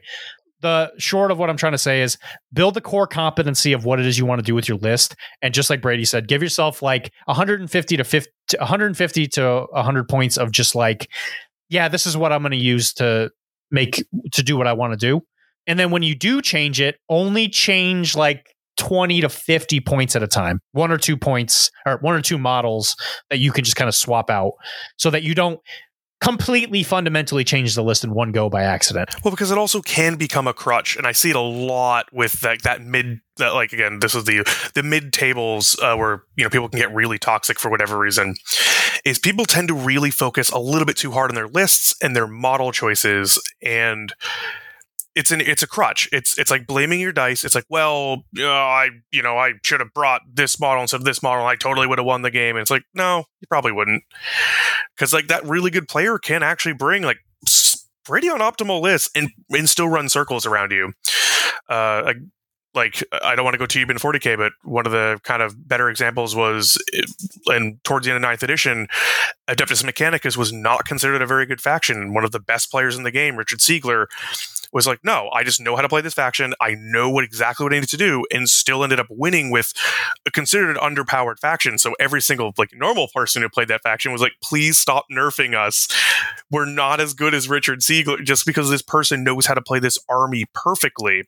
The 0.61 0.93
short 0.99 1.31
of 1.31 1.39
what 1.39 1.49
I'm 1.49 1.57
trying 1.57 1.71
to 1.71 1.79
say 1.79 2.03
is 2.03 2.19
build 2.53 2.75
the 2.75 2.81
core 2.81 3.07
competency 3.07 3.73
of 3.73 3.83
what 3.83 3.99
it 3.99 4.05
is 4.05 4.19
you 4.19 4.27
want 4.27 4.39
to 4.39 4.45
do 4.45 4.53
with 4.53 4.69
your 4.69 4.77
list. 4.77 5.15
And 5.41 5.55
just 5.55 5.71
like 5.71 5.81
Brady 5.81 6.05
said, 6.05 6.27
give 6.27 6.43
yourself 6.43 6.83
like 6.83 7.11
150 7.25 7.97
to 7.97 8.03
50, 8.03 8.29
150 8.59 9.27
to 9.27 9.65
100 9.71 10.07
points 10.07 10.37
of 10.37 10.51
just 10.51 10.75
like, 10.75 11.09
yeah, 11.69 11.87
this 11.87 12.05
is 12.05 12.15
what 12.15 12.31
I'm 12.31 12.43
going 12.43 12.51
to 12.51 12.57
use 12.57 12.93
to 12.93 13.31
make, 13.71 14.05
to 14.33 14.43
do 14.43 14.55
what 14.55 14.67
I 14.67 14.73
want 14.73 14.93
to 14.93 14.97
do. 14.97 15.23
And 15.67 15.77
then 15.79 15.91
when 15.91 16.03
you 16.03 16.15
do 16.15 16.41
change 16.41 16.81
it, 16.81 16.97
only 17.09 17.47
change 17.47 18.15
like 18.15 18.55
20 18.77 19.21
to 19.21 19.29
50 19.29 19.79
points 19.81 20.15
at 20.15 20.23
a 20.23 20.27
time, 20.27 20.59
one 20.71 20.91
or 20.91 20.97
two 20.97 21.17
points 21.17 21.69
or 21.85 21.97
one 21.97 22.15
or 22.15 22.21
two 22.21 22.37
models 22.37 22.95
that 23.29 23.39
you 23.39 23.51
can 23.51 23.63
just 23.63 23.75
kind 23.75 23.87
of 23.87 23.95
swap 23.95 24.29
out 24.29 24.53
so 24.97 25.09
that 25.09 25.23
you 25.23 25.35
don't 25.35 25.59
completely 26.21 26.83
fundamentally 26.83 27.43
change 27.43 27.73
the 27.73 27.83
list 27.83 28.03
in 28.03 28.13
one 28.13 28.31
go 28.31 28.49
by 28.49 28.63
accident. 28.63 29.09
Well, 29.23 29.31
because 29.31 29.51
it 29.51 29.57
also 29.57 29.81
can 29.81 30.15
become 30.15 30.47
a 30.47 30.53
crutch, 30.53 30.95
and 30.95 31.05
I 31.05 31.11
see 31.11 31.31
it 31.31 31.35
a 31.35 31.41
lot 31.41 32.05
with 32.13 32.43
like 32.43 32.61
that 32.61 32.81
mid. 32.81 33.19
That 33.37 33.53
like 33.53 33.73
again, 33.73 33.99
this 33.99 34.15
is 34.15 34.23
the 34.23 34.43
the 34.75 34.83
mid 34.83 35.11
tables 35.11 35.77
uh, 35.81 35.95
where 35.95 36.23
you 36.35 36.43
know 36.43 36.49
people 36.49 36.69
can 36.69 36.79
get 36.79 36.93
really 36.93 37.17
toxic 37.17 37.59
for 37.59 37.69
whatever 37.69 37.97
reason. 37.97 38.35
Is 39.03 39.17
people 39.17 39.45
tend 39.45 39.67
to 39.69 39.73
really 39.73 40.11
focus 40.11 40.51
a 40.51 40.59
little 40.59 40.85
bit 40.85 40.95
too 40.95 41.11
hard 41.11 41.31
on 41.31 41.35
their 41.35 41.47
lists 41.47 41.95
and 42.01 42.15
their 42.15 42.27
model 42.27 42.71
choices, 42.71 43.41
and 43.63 44.13
it's 45.15 45.31
an 45.31 45.41
it's 45.41 45.63
a 45.63 45.67
crutch. 45.67 46.07
It's 46.11 46.37
it's 46.37 46.49
like 46.51 46.65
blaming 46.67 46.99
your 46.99 47.11
dice. 47.11 47.43
It's 47.43 47.55
like, 47.55 47.65
well, 47.69 48.23
uh, 48.37 48.47
I 48.47 48.89
you 49.11 49.21
know 49.21 49.37
I 49.37 49.53
should 49.63 49.79
have 49.79 49.93
brought 49.93 50.21
this 50.31 50.59
model 50.59 50.81
instead 50.81 51.01
of 51.01 51.05
this 51.05 51.21
model. 51.21 51.45
I 51.45 51.55
totally 51.55 51.87
would 51.87 51.97
have 51.97 52.05
won 52.05 52.21
the 52.21 52.31
game. 52.31 52.55
And 52.55 52.61
it's 52.61 52.71
like, 52.71 52.83
no, 52.93 53.25
you 53.39 53.47
probably 53.47 53.71
wouldn't, 53.71 54.03
because 54.95 55.13
like 55.13 55.27
that 55.27 55.45
really 55.45 55.71
good 55.71 55.87
player 55.87 56.17
can 56.17 56.43
actually 56.43 56.73
bring 56.73 57.03
like 57.03 57.19
pretty 58.05 58.27
unoptimal 58.27 58.81
lists 58.81 59.09
and 59.15 59.29
and 59.49 59.69
still 59.69 59.89
run 59.89 60.07
circles 60.09 60.45
around 60.45 60.71
you. 60.71 60.93
Uh, 61.67 62.13
like 62.73 63.03
I 63.21 63.35
don't 63.35 63.43
want 63.43 63.53
to 63.53 63.59
go 63.59 63.65
too 63.65 63.79
deep 63.79 63.89
in 63.89 63.97
40k, 63.97 64.37
but 64.37 64.53
one 64.63 64.85
of 64.85 64.93
the 64.93 65.19
kind 65.23 65.41
of 65.41 65.67
better 65.67 65.89
examples 65.89 66.35
was, 66.35 66.81
and 67.47 67.83
towards 67.83 68.05
the 68.05 68.11
end 68.11 68.15
of 68.15 68.21
ninth 68.21 68.43
edition, 68.43 68.87
Adeptus 69.49 69.83
Mechanicus 69.83 70.37
was 70.37 70.53
not 70.53 70.85
considered 70.85 71.21
a 71.21 71.25
very 71.25 71.45
good 71.45 71.59
faction. 71.59 72.13
One 72.13 72.23
of 72.23 72.31
the 72.31 72.39
best 72.39 72.71
players 72.71 72.95
in 72.95 73.03
the 73.03 73.11
game, 73.11 73.35
Richard 73.35 73.59
Siegler, 73.59 74.05
was 74.73 74.87
like, 74.87 74.99
no, 75.03 75.29
I 75.33 75.43
just 75.43 75.59
know 75.59 75.75
how 75.75 75.81
to 75.81 75.89
play 75.89 76.01
this 76.01 76.13
faction. 76.13 76.53
I 76.61 76.75
know 76.77 77.09
what 77.09 77.23
exactly 77.23 77.63
what 77.63 77.73
I 77.73 77.79
need 77.79 77.89
to 77.89 77.97
do, 77.97 78.25
and 78.31 78.47
still 78.47 78.83
ended 78.83 78.99
up 78.99 79.07
winning 79.09 79.51
with 79.51 79.73
a 80.25 80.31
considered 80.31 80.77
underpowered 80.77 81.39
faction. 81.39 81.77
So 81.77 81.93
every 81.99 82.21
single 82.21 82.53
like 82.57 82.69
normal 82.73 83.07
person 83.13 83.41
who 83.41 83.49
played 83.49 83.67
that 83.67 83.83
faction 83.83 84.11
was 84.11 84.21
like, 84.21 84.33
please 84.43 84.77
stop 84.77 85.05
nerfing 85.11 85.55
us. 85.55 85.87
We're 86.49 86.65
not 86.65 86.99
as 86.99 87.13
good 87.13 87.33
as 87.33 87.49
Richard 87.49 87.81
Siegler 87.81 88.23
just 88.23 88.45
because 88.45 88.69
this 88.69 88.81
person 88.81 89.23
knows 89.23 89.45
how 89.45 89.53
to 89.53 89.61
play 89.61 89.79
this 89.79 89.99
army 90.09 90.45
perfectly. 90.53 91.23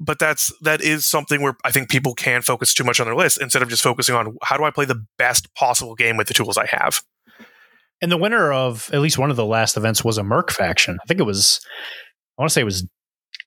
But 0.00 0.18
that's 0.18 0.52
that 0.62 0.80
is 0.80 1.06
something 1.06 1.42
where 1.42 1.56
I 1.64 1.70
think 1.70 1.88
people 1.88 2.14
can 2.14 2.42
focus 2.42 2.74
too 2.74 2.84
much 2.84 3.00
on 3.00 3.06
their 3.06 3.16
list 3.16 3.40
instead 3.40 3.62
of 3.62 3.68
just 3.68 3.82
focusing 3.82 4.14
on 4.14 4.36
how 4.42 4.56
do 4.56 4.64
I 4.64 4.70
play 4.70 4.84
the 4.84 5.04
best 5.18 5.54
possible 5.54 5.94
game 5.94 6.16
with 6.16 6.28
the 6.28 6.34
tools 6.34 6.58
I 6.58 6.66
have. 6.70 7.02
And 8.02 8.12
the 8.12 8.18
winner 8.18 8.52
of 8.52 8.90
at 8.92 9.00
least 9.00 9.16
one 9.16 9.30
of 9.30 9.36
the 9.36 9.46
last 9.46 9.76
events 9.76 10.04
was 10.04 10.18
a 10.18 10.22
Merc 10.22 10.50
faction. 10.50 10.98
I 11.02 11.06
think 11.06 11.18
it 11.18 11.24
was 11.24 11.60
I 12.38 12.42
want 12.42 12.50
to 12.50 12.52
say 12.54 12.60
it 12.60 12.64
was 12.64 12.86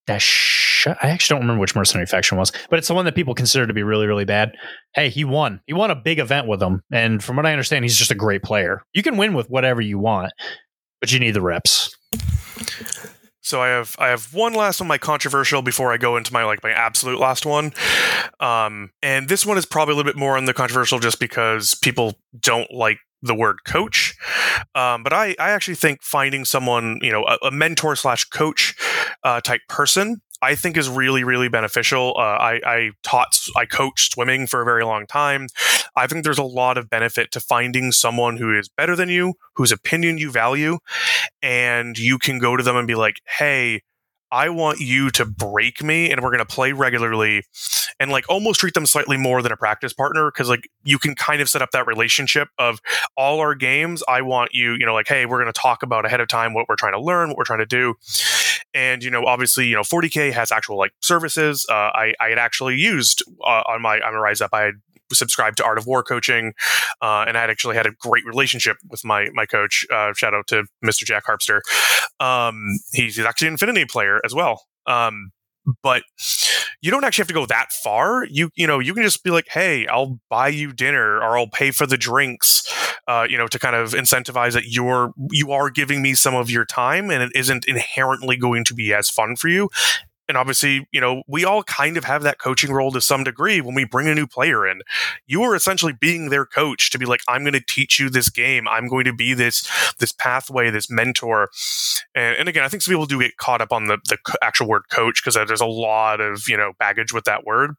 Dash. 0.07 0.87
I 0.87 1.09
actually 1.09 1.35
don't 1.35 1.41
remember 1.41 1.59
which 1.59 1.75
mercenary 1.75 2.07
faction 2.07 2.37
was, 2.37 2.51
but 2.69 2.79
it's 2.79 2.87
the 2.87 2.93
one 2.93 3.05
that 3.05 3.15
people 3.15 3.35
consider 3.35 3.67
to 3.67 3.73
be 3.73 3.83
really, 3.83 4.07
really 4.07 4.25
bad. 4.25 4.53
Hey, 4.93 5.09
he 5.09 5.23
won. 5.23 5.61
He 5.67 5.73
won 5.73 5.91
a 5.91 5.95
big 5.95 6.19
event 6.19 6.47
with 6.47 6.59
them, 6.59 6.81
and 6.91 7.23
from 7.23 7.35
what 7.35 7.45
I 7.45 7.51
understand, 7.51 7.85
he's 7.85 7.97
just 7.97 8.11
a 8.11 8.15
great 8.15 8.41
player. 8.41 8.81
You 8.93 9.03
can 9.03 9.17
win 9.17 9.33
with 9.33 9.49
whatever 9.49 9.81
you 9.81 9.99
want, 9.99 10.31
but 11.01 11.11
you 11.11 11.19
need 11.19 11.31
the 11.31 11.41
reps. 11.41 11.95
So 13.41 13.61
I 13.61 13.67
have 13.69 13.95
I 13.99 14.07
have 14.07 14.33
one 14.33 14.53
last 14.53 14.79
one, 14.79 14.87
my 14.87 14.97
controversial, 14.97 15.61
before 15.61 15.91
I 15.91 15.97
go 15.97 16.17
into 16.17 16.31
my 16.31 16.43
like 16.43 16.63
my 16.63 16.71
absolute 16.71 17.19
last 17.19 17.45
one. 17.45 17.73
Um, 18.39 18.91
and 19.01 19.27
this 19.27 19.45
one 19.45 19.57
is 19.57 19.65
probably 19.65 19.93
a 19.93 19.95
little 19.97 20.09
bit 20.11 20.17
more 20.17 20.37
on 20.37 20.45
the 20.45 20.53
controversial, 20.53 20.99
just 20.99 21.19
because 21.19 21.75
people 21.75 22.19
don't 22.39 22.71
like 22.71 22.99
the 23.21 23.35
word 23.35 23.63
coach. 23.65 24.08
Um, 24.75 25.03
but 25.03 25.13
I, 25.13 25.35
I 25.39 25.51
actually 25.51 25.75
think 25.75 26.01
finding 26.01 26.45
someone, 26.45 26.99
you 27.01 27.11
know, 27.11 27.25
a, 27.25 27.47
a 27.47 27.51
mentor 27.51 27.95
slash 27.95 28.25
coach 28.25 28.75
uh, 29.23 29.41
type 29.41 29.61
person, 29.69 30.21
I 30.41 30.55
think 30.55 30.77
is 30.77 30.87
really, 30.87 31.23
really 31.23 31.49
beneficial. 31.49 32.15
Uh, 32.17 32.21
I, 32.21 32.61
I 32.65 32.91
taught, 33.03 33.37
I 33.57 33.65
coached 33.65 34.13
swimming 34.13 34.47
for 34.47 34.61
a 34.61 34.65
very 34.65 34.85
long 34.85 35.05
time. 35.05 35.47
I 35.95 36.07
think 36.07 36.23
there's 36.23 36.37
a 36.37 36.43
lot 36.43 36.77
of 36.77 36.89
benefit 36.89 37.31
to 37.31 37.39
finding 37.39 37.91
someone 37.91 38.37
who 38.37 38.57
is 38.57 38.69
better 38.69 38.95
than 38.95 39.09
you, 39.09 39.33
whose 39.55 39.71
opinion 39.71 40.17
you 40.17 40.31
value, 40.31 40.77
and 41.41 41.97
you 41.97 42.17
can 42.17 42.39
go 42.39 42.55
to 42.55 42.63
them 42.63 42.77
and 42.77 42.87
be 42.87 42.95
like, 42.95 43.17
hey, 43.37 43.81
I 44.31 44.49
want 44.49 44.79
you 44.79 45.09
to 45.11 45.25
break 45.25 45.83
me 45.83 46.11
and 46.11 46.21
we're 46.21 46.29
going 46.29 46.39
to 46.39 46.45
play 46.45 46.71
regularly 46.71 47.43
and 47.99 48.11
like 48.11 48.25
almost 48.29 48.59
treat 48.59 48.73
them 48.73 48.85
slightly 48.85 49.17
more 49.17 49.41
than 49.41 49.51
a 49.51 49.57
practice 49.57 49.93
partner 49.93 50.31
because 50.31 50.49
like 50.49 50.69
you 50.83 50.97
can 50.99 51.15
kind 51.15 51.41
of 51.41 51.49
set 51.49 51.61
up 51.61 51.71
that 51.71 51.87
relationship 51.87 52.49
of 52.57 52.79
all 53.17 53.39
our 53.39 53.55
games. 53.55 54.03
I 54.07 54.21
want 54.21 54.51
you, 54.53 54.73
you 54.73 54.85
know, 54.85 54.93
like, 54.93 55.07
hey, 55.07 55.25
we're 55.25 55.41
going 55.41 55.51
to 55.51 55.59
talk 55.59 55.83
about 55.83 56.05
ahead 56.05 56.21
of 56.21 56.27
time 56.27 56.53
what 56.53 56.67
we're 56.69 56.75
trying 56.75 56.93
to 56.93 57.01
learn, 57.01 57.29
what 57.29 57.37
we're 57.37 57.43
trying 57.43 57.59
to 57.59 57.65
do. 57.65 57.95
And, 58.73 59.03
you 59.03 59.09
know, 59.09 59.25
obviously, 59.25 59.67
you 59.67 59.75
know, 59.75 59.81
40K 59.81 60.31
has 60.31 60.51
actual 60.51 60.77
like 60.77 60.91
services. 61.01 61.65
Uh, 61.69 61.73
I, 61.73 62.13
I 62.19 62.29
had 62.29 62.37
actually 62.37 62.75
used 62.75 63.23
uh, 63.41 63.63
on 63.67 63.81
my, 63.81 63.99
on 63.99 64.13
my 64.13 64.19
Rise 64.19 64.41
Up, 64.41 64.51
I 64.53 64.61
had 64.61 64.75
subscribed 65.15 65.57
to 65.57 65.65
Art 65.65 65.77
of 65.77 65.85
War 65.85 66.03
coaching, 66.03 66.53
uh, 67.01 67.25
and 67.27 67.37
I 67.37 67.43
actually 67.43 67.75
had 67.75 67.85
a 67.85 67.91
great 67.91 68.25
relationship 68.25 68.77
with 68.89 69.03
my 69.03 69.27
my 69.33 69.45
coach. 69.45 69.85
Uh, 69.91 70.13
shout 70.13 70.33
out 70.33 70.47
to 70.47 70.65
Mr. 70.83 71.03
Jack 71.03 71.25
Harpster. 71.25 71.61
Um, 72.19 72.79
he's, 72.93 73.19
actually 73.19 73.47
an 73.47 73.53
Infinity 73.53 73.85
player 73.85 74.19
as 74.25 74.35
well. 74.35 74.63
Um, 74.85 75.31
but 75.83 76.03
you 76.81 76.91
don't 76.91 77.03
actually 77.03 77.23
have 77.23 77.27
to 77.27 77.33
go 77.33 77.45
that 77.45 77.71
far. 77.71 78.25
You 78.25 78.49
you 78.55 78.65
know 78.65 78.79
you 78.79 78.93
can 78.93 79.03
just 79.03 79.23
be 79.23 79.31
like, 79.31 79.47
hey, 79.49 79.87
I'll 79.87 80.19
buy 80.29 80.49
you 80.49 80.73
dinner 80.73 81.17
or 81.17 81.37
I'll 81.37 81.49
pay 81.49 81.71
for 81.71 81.85
the 81.85 81.97
drinks. 81.97 82.63
Uh, 83.07 83.25
you 83.27 83.37
know, 83.37 83.47
to 83.47 83.57
kind 83.57 83.75
of 83.75 83.93
incentivize 83.93 84.53
that 84.53 84.65
you're 84.67 85.13
you 85.31 85.51
are 85.51 85.69
giving 85.69 86.01
me 86.01 86.13
some 86.13 86.35
of 86.35 86.49
your 86.49 86.65
time, 86.65 87.09
and 87.09 87.23
it 87.23 87.31
isn't 87.35 87.65
inherently 87.65 88.37
going 88.37 88.63
to 88.65 88.73
be 88.73 88.93
as 88.93 89.09
fun 89.09 89.35
for 89.35 89.47
you 89.47 89.69
and 90.29 90.37
obviously, 90.37 90.87
you 90.91 91.01
know, 91.01 91.23
we 91.27 91.43
all 91.43 91.63
kind 91.63 91.97
of 91.97 92.03
have 92.03 92.21
that 92.21 92.37
coaching 92.37 92.71
role 92.71 92.91
to 92.91 93.01
some 93.01 93.23
degree 93.23 93.61
when 93.61 93.73
we 93.73 93.83
bring 93.83 94.07
a 94.07 94.13
new 94.13 94.27
player 94.27 94.65
in. 94.65 94.83
You 95.25 95.41
are 95.41 95.55
essentially 95.55 95.91
being 95.91 96.29
their 96.29 96.45
coach 96.45 96.91
to 96.91 96.99
be 96.99 97.07
like, 97.07 97.21
I'm 97.27 97.41
going 97.41 97.53
to 97.53 97.63
teach 97.67 97.99
you 97.99 98.11
this 98.11 98.29
game. 98.29 98.67
I'm 98.67 98.87
going 98.87 99.05
to 99.05 99.13
be 99.13 99.33
this 99.33 99.67
this 99.97 100.11
pathway, 100.11 100.69
this 100.69 100.89
mentor. 100.89 101.49
And, 102.13 102.37
and 102.37 102.47
again, 102.47 102.63
I 102.63 102.67
think 102.67 102.83
some 102.83 102.91
people 102.91 103.07
do 103.07 103.19
get 103.19 103.37
caught 103.37 103.59
up 103.59 103.73
on 103.73 103.87
the 103.87 103.97
the 104.07 104.19
actual 104.43 104.67
word 104.67 104.83
coach 104.91 105.23
because 105.23 105.33
there's 105.33 105.61
a 105.61 105.65
lot 105.65 106.21
of 106.21 106.47
you 106.47 106.55
know 106.55 106.73
baggage 106.77 107.11
with 107.11 107.25
that 107.25 107.43
word. 107.43 107.71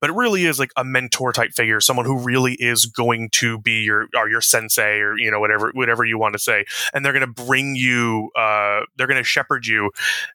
But 0.00 0.10
it 0.10 0.12
really 0.12 0.44
is 0.44 0.58
like 0.58 0.70
a 0.76 0.84
mentor 0.84 1.32
type 1.32 1.52
figure, 1.52 1.80
someone 1.80 2.04
who 2.04 2.18
really 2.18 2.54
is 2.54 2.84
going 2.84 3.30
to 3.30 3.58
be 3.58 3.80
your 3.80 4.08
or 4.14 4.28
your 4.28 4.42
sensei 4.42 4.98
or 4.98 5.18
you 5.18 5.30
know 5.30 5.40
whatever 5.40 5.70
whatever 5.72 6.04
you 6.04 6.18
want 6.18 6.34
to 6.34 6.38
say, 6.38 6.66
and 6.92 7.02
they're 7.02 7.14
going 7.14 7.26
to 7.26 7.44
bring 7.44 7.74
you, 7.74 8.30
uh, 8.36 8.82
they're 8.96 9.06
going 9.06 9.16
to 9.16 9.24
shepherd 9.24 9.66
you, 9.66 9.90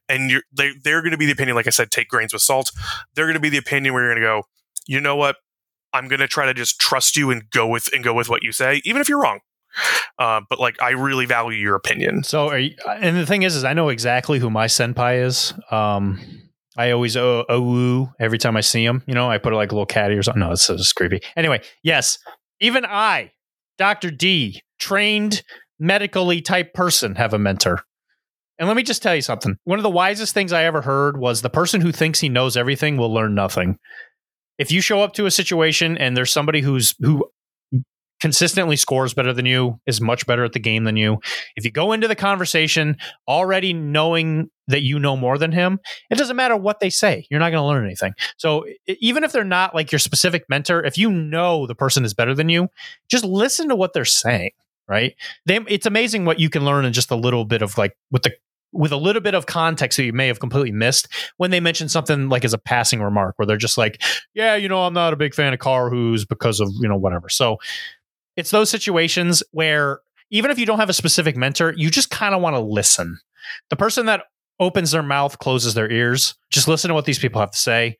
and 0.08 0.32
you're 0.32 0.42
they 0.52 0.72
they're 0.82 1.00
going 1.00 1.12
to 1.12 1.18
be 1.18 1.26
the 1.26 1.43
opinion, 1.44 1.56
like 1.56 1.66
I 1.66 1.70
said, 1.70 1.90
take 1.90 2.08
grains 2.08 2.32
with 2.32 2.42
salt. 2.42 2.72
They're 3.14 3.26
going 3.26 3.34
to 3.34 3.40
be 3.40 3.50
the 3.50 3.58
opinion 3.58 3.94
where 3.94 4.04
you're 4.04 4.14
going 4.14 4.22
to 4.22 4.26
go, 4.26 4.42
you 4.86 5.00
know 5.00 5.16
what? 5.16 5.36
I'm 5.92 6.08
going 6.08 6.20
to 6.20 6.28
try 6.28 6.46
to 6.46 6.54
just 6.54 6.80
trust 6.80 7.16
you 7.16 7.30
and 7.30 7.48
go 7.50 7.66
with 7.66 7.88
and 7.92 8.02
go 8.02 8.12
with 8.14 8.28
what 8.28 8.42
you 8.42 8.52
say, 8.52 8.82
even 8.84 9.00
if 9.00 9.08
you're 9.08 9.20
wrong. 9.20 9.40
Uh, 10.18 10.40
but 10.48 10.60
like, 10.60 10.80
I 10.80 10.90
really 10.90 11.26
value 11.26 11.58
your 11.58 11.74
opinion. 11.76 12.22
So, 12.24 12.52
you, 12.54 12.74
and 12.86 13.16
the 13.16 13.26
thing 13.26 13.42
is, 13.42 13.56
is 13.56 13.64
I 13.64 13.72
know 13.72 13.88
exactly 13.88 14.38
who 14.38 14.50
my 14.50 14.66
senpai 14.66 15.24
is. 15.24 15.52
Um, 15.70 16.20
I 16.76 16.90
always 16.90 17.16
oh, 17.16 18.12
every 18.18 18.38
time 18.38 18.56
I 18.56 18.60
see 18.60 18.84
him. 18.84 19.02
You 19.06 19.14
know, 19.14 19.30
I 19.30 19.38
put 19.38 19.52
like 19.52 19.70
a 19.70 19.74
little 19.74 19.86
caddy 19.86 20.14
or 20.14 20.22
something. 20.22 20.40
No, 20.40 20.52
it's, 20.52 20.68
it's 20.68 20.92
creepy. 20.92 21.20
Anyway, 21.36 21.62
yes, 21.82 22.18
even 22.60 22.84
I 22.84 23.32
Dr. 23.78 24.10
D, 24.10 24.62
trained 24.78 25.42
medically 25.78 26.40
type 26.40 26.72
person, 26.74 27.16
have 27.16 27.34
a 27.34 27.38
mentor. 27.38 27.82
And 28.58 28.68
let 28.68 28.76
me 28.76 28.82
just 28.82 29.02
tell 29.02 29.14
you 29.14 29.22
something. 29.22 29.56
One 29.64 29.78
of 29.78 29.82
the 29.82 29.90
wisest 29.90 30.32
things 30.32 30.52
I 30.52 30.64
ever 30.64 30.82
heard 30.82 31.18
was 31.18 31.42
the 31.42 31.50
person 31.50 31.80
who 31.80 31.92
thinks 31.92 32.20
he 32.20 32.28
knows 32.28 32.56
everything 32.56 32.96
will 32.96 33.12
learn 33.12 33.34
nothing. 33.34 33.78
If 34.58 34.70
you 34.70 34.80
show 34.80 35.02
up 35.02 35.14
to 35.14 35.26
a 35.26 35.30
situation 35.30 35.98
and 35.98 36.16
there's 36.16 36.32
somebody 36.32 36.60
who's 36.60 36.94
who 37.00 37.28
consistently 38.20 38.76
scores 38.76 39.12
better 39.12 39.32
than 39.32 39.44
you, 39.44 39.80
is 39.86 40.00
much 40.00 40.26
better 40.26 40.44
at 40.44 40.52
the 40.52 40.60
game 40.60 40.84
than 40.84 40.96
you, 40.96 41.18
if 41.56 41.64
you 41.64 41.70
go 41.72 41.92
into 41.92 42.06
the 42.06 42.14
conversation 42.14 42.96
already 43.26 43.72
knowing 43.72 44.48
that 44.68 44.82
you 44.82 45.00
know 45.00 45.16
more 45.16 45.36
than 45.36 45.50
him, 45.50 45.80
it 46.08 46.16
doesn't 46.16 46.36
matter 46.36 46.56
what 46.56 46.78
they 46.78 46.90
say. 46.90 47.26
You're 47.28 47.40
not 47.40 47.50
going 47.50 47.60
to 47.60 47.66
learn 47.66 47.84
anything. 47.84 48.14
So 48.38 48.64
even 48.86 49.24
if 49.24 49.32
they're 49.32 49.44
not 49.44 49.74
like 49.74 49.90
your 49.90 49.98
specific 49.98 50.44
mentor, 50.48 50.82
if 50.84 50.96
you 50.96 51.10
know 51.10 51.66
the 51.66 51.74
person 51.74 52.04
is 52.04 52.14
better 52.14 52.34
than 52.34 52.48
you, 52.48 52.68
just 53.10 53.24
listen 53.24 53.68
to 53.68 53.76
what 53.76 53.92
they're 53.92 54.04
saying 54.04 54.52
right? 54.88 55.14
They, 55.46 55.58
it's 55.68 55.86
amazing 55.86 56.24
what 56.24 56.40
you 56.40 56.50
can 56.50 56.64
learn 56.64 56.84
in 56.84 56.92
just 56.92 57.10
a 57.10 57.16
little 57.16 57.44
bit 57.44 57.62
of 57.62 57.76
like 57.78 57.96
with 58.10 58.22
the 58.22 58.32
with 58.74 58.92
a 58.92 58.96
little 58.96 59.22
bit 59.22 59.34
of 59.34 59.46
context 59.46 59.96
that 59.96 60.04
you 60.04 60.12
may 60.12 60.26
have 60.26 60.40
completely 60.40 60.72
missed 60.72 61.08
when 61.36 61.50
they 61.52 61.60
mention 61.60 61.88
something 61.88 62.28
like 62.28 62.44
as 62.44 62.52
a 62.52 62.58
passing 62.58 63.00
remark 63.00 63.34
where 63.38 63.46
they're 63.46 63.56
just 63.56 63.78
like, 63.78 64.02
yeah, 64.34 64.56
you 64.56 64.68
know, 64.68 64.82
I'm 64.82 64.92
not 64.92 65.12
a 65.12 65.16
big 65.16 65.32
fan 65.32 65.52
of 65.52 65.60
car 65.60 65.88
who's 65.90 66.24
because 66.24 66.58
of, 66.58 66.70
you 66.80 66.88
know, 66.88 66.96
whatever. 66.96 67.28
So 67.28 67.58
it's 68.36 68.50
those 68.50 68.68
situations 68.68 69.42
where 69.52 70.00
even 70.30 70.50
if 70.50 70.58
you 70.58 70.66
don't 70.66 70.80
have 70.80 70.90
a 70.90 70.94
specific 70.94 71.36
mentor, 71.36 71.72
you 71.76 71.88
just 71.88 72.10
kind 72.10 72.34
of 72.34 72.42
want 72.42 72.54
to 72.54 72.60
listen. 72.60 73.18
The 73.70 73.76
person 73.76 74.06
that 74.06 74.24
opens 74.58 74.90
their 74.90 75.02
mouth, 75.02 75.38
closes 75.38 75.74
their 75.74 75.90
ears, 75.90 76.34
just 76.50 76.66
listen 76.66 76.88
to 76.88 76.94
what 76.94 77.04
these 77.04 77.18
people 77.18 77.40
have 77.40 77.52
to 77.52 77.58
say. 77.58 77.96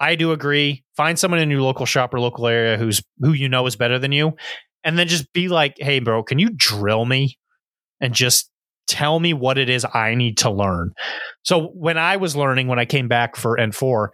I 0.00 0.14
do 0.14 0.32
agree. 0.32 0.84
Find 0.96 1.18
someone 1.18 1.40
in 1.40 1.50
your 1.50 1.60
local 1.60 1.84
shop 1.84 2.14
or 2.14 2.20
local 2.20 2.46
area 2.46 2.78
who's 2.78 3.02
who 3.20 3.32
you 3.32 3.48
know 3.48 3.66
is 3.66 3.76
better 3.76 3.98
than 3.98 4.12
you 4.12 4.34
and 4.88 4.98
then 4.98 5.06
just 5.06 5.30
be 5.34 5.48
like, 5.48 5.74
hey, 5.76 5.98
bro, 5.98 6.22
can 6.22 6.38
you 6.38 6.48
drill 6.48 7.04
me 7.04 7.36
and 8.00 8.14
just 8.14 8.50
tell 8.86 9.20
me 9.20 9.34
what 9.34 9.58
it 9.58 9.68
is 9.68 9.84
I 9.92 10.14
need 10.14 10.38
to 10.38 10.50
learn? 10.50 10.94
So 11.42 11.66
when 11.74 11.98
I 11.98 12.16
was 12.16 12.34
learning, 12.34 12.68
when 12.68 12.78
I 12.78 12.86
came 12.86 13.06
back 13.06 13.36
for 13.36 13.58
N4, 13.58 14.08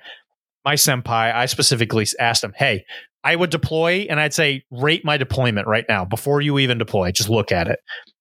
my 0.64 0.74
senpai, 0.74 1.32
I 1.32 1.46
specifically 1.46 2.08
asked 2.18 2.42
him, 2.42 2.54
hey, 2.56 2.84
I 3.22 3.36
would 3.36 3.50
deploy 3.50 4.08
and 4.10 4.18
I'd 4.18 4.34
say, 4.34 4.64
rate 4.72 5.04
my 5.04 5.16
deployment 5.16 5.68
right 5.68 5.84
now 5.88 6.04
before 6.04 6.40
you 6.40 6.58
even 6.58 6.76
deploy. 6.76 7.12
Just 7.12 7.30
look 7.30 7.52
at 7.52 7.68
it. 7.68 7.78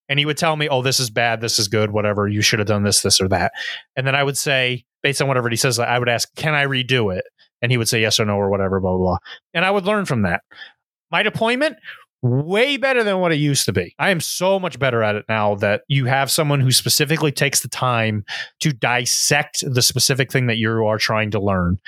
And 0.07 0.19
he 0.19 0.27
would 0.27 0.37
tell 0.37 0.55
me, 0.55 0.69
oh, 0.69 0.83
this 0.83 0.99
is 0.99 1.09
bad, 1.09 1.41
this 1.41 1.57
is 1.57 1.67
good, 1.67 1.89
whatever. 1.89 2.27
You 2.27 2.43
should 2.43 2.59
have 2.59 2.67
done 2.67 2.83
this, 2.83 3.01
this, 3.01 3.19
or 3.19 3.29
that. 3.29 3.51
And 3.95 4.05
then 4.05 4.13
I 4.13 4.23
would 4.23 4.37
say, 4.37 4.85
based 5.01 5.23
on 5.23 5.27
whatever 5.27 5.49
he 5.49 5.55
says, 5.55 5.79
I 5.79 5.97
would 5.97 6.07
ask, 6.07 6.29
can 6.35 6.53
I 6.53 6.67
redo 6.67 7.17
it? 7.17 7.25
And 7.63 7.71
he 7.71 7.79
would 7.79 7.89
say 7.89 7.99
yes 7.99 8.19
or 8.19 8.25
no 8.25 8.35
or 8.35 8.51
whatever, 8.51 8.79
blah, 8.79 8.91
blah, 8.91 8.99
blah. 8.99 9.17
And 9.55 9.65
I 9.65 9.71
would 9.71 9.85
learn 9.85 10.05
from 10.05 10.21
that. 10.21 10.43
My 11.11 11.23
deployment, 11.23 11.77
way 12.23 12.77
better 12.77 13.03
than 13.03 13.19
what 13.19 13.33
it 13.33 13.35
used 13.35 13.65
to 13.65 13.73
be. 13.73 13.93
I 13.99 14.09
am 14.09 14.21
so 14.21 14.59
much 14.59 14.79
better 14.79 15.03
at 15.03 15.15
it 15.15 15.25
now 15.27 15.55
that 15.55 15.81
you 15.87 16.05
have 16.05 16.31
someone 16.31 16.61
who 16.61 16.71
specifically 16.71 17.31
takes 17.31 17.59
the 17.59 17.67
time 17.67 18.23
to 18.61 18.71
dissect 18.71 19.63
the 19.67 19.81
specific 19.81 20.31
thing 20.31 20.47
that 20.47 20.57
you 20.57 20.71
are 20.85 20.97
trying 20.97 21.31
to 21.31 21.39
learn. 21.39 21.79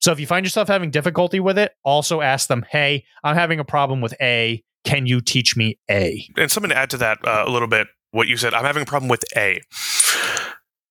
So 0.00 0.10
if 0.12 0.18
you 0.18 0.26
find 0.26 0.44
yourself 0.44 0.66
having 0.68 0.90
difficulty 0.90 1.40
with 1.40 1.56
it, 1.56 1.72
also 1.84 2.20
ask 2.20 2.48
them, 2.48 2.64
"Hey, 2.68 3.04
I'm 3.22 3.36
having 3.36 3.60
a 3.60 3.64
problem 3.64 4.00
with 4.00 4.14
A. 4.20 4.62
Can 4.84 5.06
you 5.06 5.20
teach 5.20 5.56
me 5.56 5.78
A?" 5.90 6.26
And 6.36 6.50
something 6.50 6.70
to 6.70 6.76
add 6.76 6.90
to 6.90 6.96
that 6.98 7.18
uh, 7.24 7.44
a 7.46 7.50
little 7.50 7.68
bit, 7.68 7.86
what 8.10 8.26
you 8.26 8.36
said, 8.36 8.54
I'm 8.54 8.64
having 8.64 8.82
a 8.82 8.86
problem 8.86 9.08
with 9.08 9.24
A. 9.36 9.60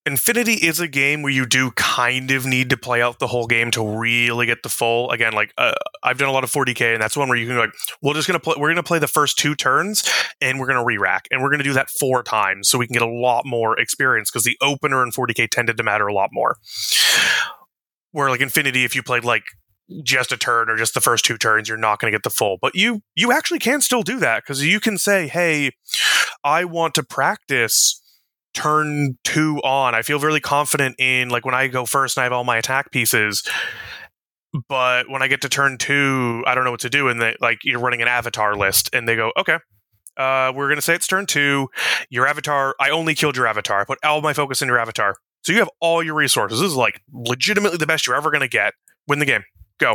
Infinity 0.10 0.54
is 0.54 0.80
a 0.80 0.88
game 0.88 1.22
where 1.22 1.32
you 1.32 1.46
do 1.46 1.70
kind 1.72 2.32
of 2.32 2.44
need 2.44 2.72
to 2.72 2.78
play 2.78 3.00
out 3.00 3.20
the 3.20 3.28
whole 3.28 3.46
game 3.46 3.70
to 3.70 3.88
really 3.88 4.48
get 4.48 4.64
the 4.64 4.70
full. 4.70 5.12
Again, 5.12 5.34
like 5.34 5.54
uh, 5.56 5.76
I've 6.02 6.18
done 6.18 6.30
a 6.30 6.32
lot 6.32 6.44
of 6.44 6.52
40k, 6.52 6.94
and 6.94 7.02
that's 7.02 7.16
one 7.16 7.30
where 7.30 7.38
you 7.38 7.46
can 7.46 7.58
like, 7.58 7.70
we're 8.02 8.16
just 8.16 8.28
gonna 8.28 8.40
play. 8.40 8.56
We're 8.58 8.70
gonna 8.70 8.82
play 8.82 8.98
the 8.98 9.06
first 9.06 9.38
two 9.38 9.54
turns, 9.54 10.10
and 10.42 10.60
we're 10.60 10.66
gonna 10.66 10.84
re-rack, 10.84 11.28
and 11.30 11.44
we're 11.44 11.52
gonna 11.52 11.62
do 11.62 11.74
that 11.74 11.92
four 11.92 12.24
times 12.24 12.68
so 12.68 12.80
we 12.80 12.88
can 12.88 12.94
get 12.94 13.04
a 13.04 13.08
lot 13.08 13.46
more 13.46 13.80
experience 13.80 14.32
because 14.32 14.46
the 14.46 14.58
opener 14.62 15.04
in 15.04 15.12
40k 15.12 15.48
tended 15.48 15.78
to 15.78 15.84
matter 15.84 16.08
a 16.08 16.14
lot 16.14 16.32
more. 16.34 16.58
Where 18.12 18.32
like 18.32 18.42
Infinity, 18.42 18.86
if 18.86 18.96
you 18.96 19.04
played 19.04 19.24
like 19.24 19.44
just 20.04 20.32
a 20.32 20.38
turn 20.38 20.72
or 20.72 20.76
just 20.76 20.96
the 20.96 21.02
first 21.02 21.26
two 21.26 21.36
turns 21.38 21.68
you're 21.68 21.76
not 21.76 22.00
going 22.00 22.12
to 22.12 22.16
get 22.16 22.22
the 22.22 22.30
full 22.30 22.60
but 22.62 22.76
you 22.76 23.02
you 23.16 23.32
actually 23.32 23.58
can 23.58 23.82
still 23.82 24.04
do 24.04 24.20
that 24.20 24.44
because 24.44 24.64
you 24.64 24.80
can 24.80 25.00
say 25.00 25.28
hey 25.28 25.72
i 26.44 26.64
want 26.64 26.94
to 26.94 27.02
practice 27.02 28.00
turn 28.54 29.18
two 29.24 29.58
on. 29.64 29.96
I 29.96 30.02
feel 30.02 30.20
really 30.20 30.40
confident 30.40 30.96
in 31.00 31.30
like 31.30 31.46
when 31.46 31.56
I 31.56 31.68
go 31.68 31.86
first 31.86 32.18
and 32.18 32.22
I 32.22 32.26
have 32.26 32.34
all 32.34 32.44
my 32.44 32.58
attack 32.58 32.92
pieces. 32.92 33.44
But 34.68 35.10
when 35.10 35.22
I 35.22 35.28
get 35.28 35.42
to 35.42 35.50
turn 35.50 35.78
two, 35.78 36.44
I 36.48 36.56
don't 36.56 36.64
know 36.64 36.72
what 36.72 36.80
to 36.80 36.90
do. 36.90 37.08
And 37.08 37.22
they 37.22 37.36
like 37.40 37.60
you're 37.64 37.80
running 37.80 38.02
an 38.02 38.08
avatar 38.08 38.56
list, 38.56 38.90
and 38.94 39.08
they 39.08 39.16
go, 39.16 39.32
okay, 39.38 39.60
uh, 40.18 40.52
we're 40.56 40.68
gonna 40.70 40.82
say 40.82 40.96
it's 40.96 41.08
turn 41.08 41.26
two. 41.26 41.70
Your 42.10 42.28
avatar, 42.28 42.76
I 42.80 42.90
only 42.90 43.16
killed 43.16 43.38
your 43.38 43.48
avatar. 43.48 43.82
I 43.82 43.86
put 43.86 44.00
all 44.04 44.22
my 44.22 44.34
focus 44.34 44.62
in 44.62 44.68
your 44.68 44.80
avatar. 44.80 45.16
So 45.44 45.54
you 45.54 45.60
have 45.60 45.70
all 45.80 46.04
your 46.04 46.16
resources. 46.16 46.60
This 46.60 46.72
is 46.72 46.76
like 46.76 47.02
legitimately 47.14 47.78
the 47.78 47.88
best 47.88 48.08
you're 48.08 48.16
ever 48.16 48.32
gonna 48.32 48.48
get. 48.48 48.74
Win 49.08 49.20
the 49.20 49.26
game. 49.26 49.44
Go. 49.80 49.94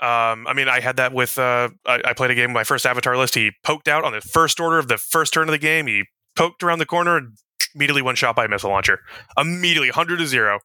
Um, 0.00 0.46
I 0.46 0.52
mean, 0.54 0.68
I 0.68 0.80
had 0.80 0.96
that 0.96 1.12
with. 1.12 1.38
Uh, 1.38 1.70
I, 1.84 2.00
I 2.06 2.12
played 2.12 2.30
a 2.30 2.34
game 2.34 2.52
my 2.52 2.64
first 2.64 2.86
avatar 2.86 3.16
list. 3.16 3.34
He 3.34 3.52
poked 3.64 3.88
out 3.88 4.04
on 4.04 4.12
the 4.12 4.20
first 4.20 4.60
order 4.60 4.78
of 4.78 4.88
the 4.88 4.96
first 4.98 5.34
turn 5.34 5.48
of 5.48 5.52
the 5.52 5.58
game. 5.58 5.86
He 5.86 6.04
poked 6.36 6.62
around 6.62 6.78
the 6.78 6.86
corner 6.86 7.16
and 7.16 7.36
immediately 7.76 8.02
one 8.02 8.16
shot 8.16 8.34
by 8.34 8.46
a 8.46 8.48
missile 8.48 8.70
launcher. 8.70 9.00
Immediately, 9.38 9.90
100 9.90 10.16
to 10.18 10.26
0. 10.26 10.58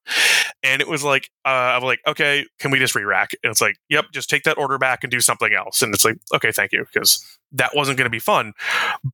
And 0.64 0.82
it 0.82 0.88
was 0.88 1.04
like, 1.04 1.30
uh, 1.46 1.50
I'm 1.50 1.84
like, 1.84 2.00
okay, 2.08 2.46
can 2.60 2.72
we 2.72 2.80
just 2.80 2.96
re 2.96 3.04
rack? 3.04 3.32
And 3.44 3.52
it's 3.52 3.62
like, 3.62 3.76
yep, 3.90 4.06
just 4.12 4.30
take 4.30 4.44
that 4.44 4.58
order 4.58 4.78
back 4.78 5.04
and 5.04 5.12
do 5.12 5.20
something 5.20 5.54
else. 5.54 5.82
And 5.82 5.94
it's 5.94 6.06
like, 6.06 6.18
okay, 6.34 6.52
thank 6.52 6.72
you, 6.72 6.86
because 6.86 7.24
that 7.52 7.76
wasn't 7.76 7.98
going 7.98 8.06
to 8.06 8.12
be 8.12 8.20
fun. 8.20 8.54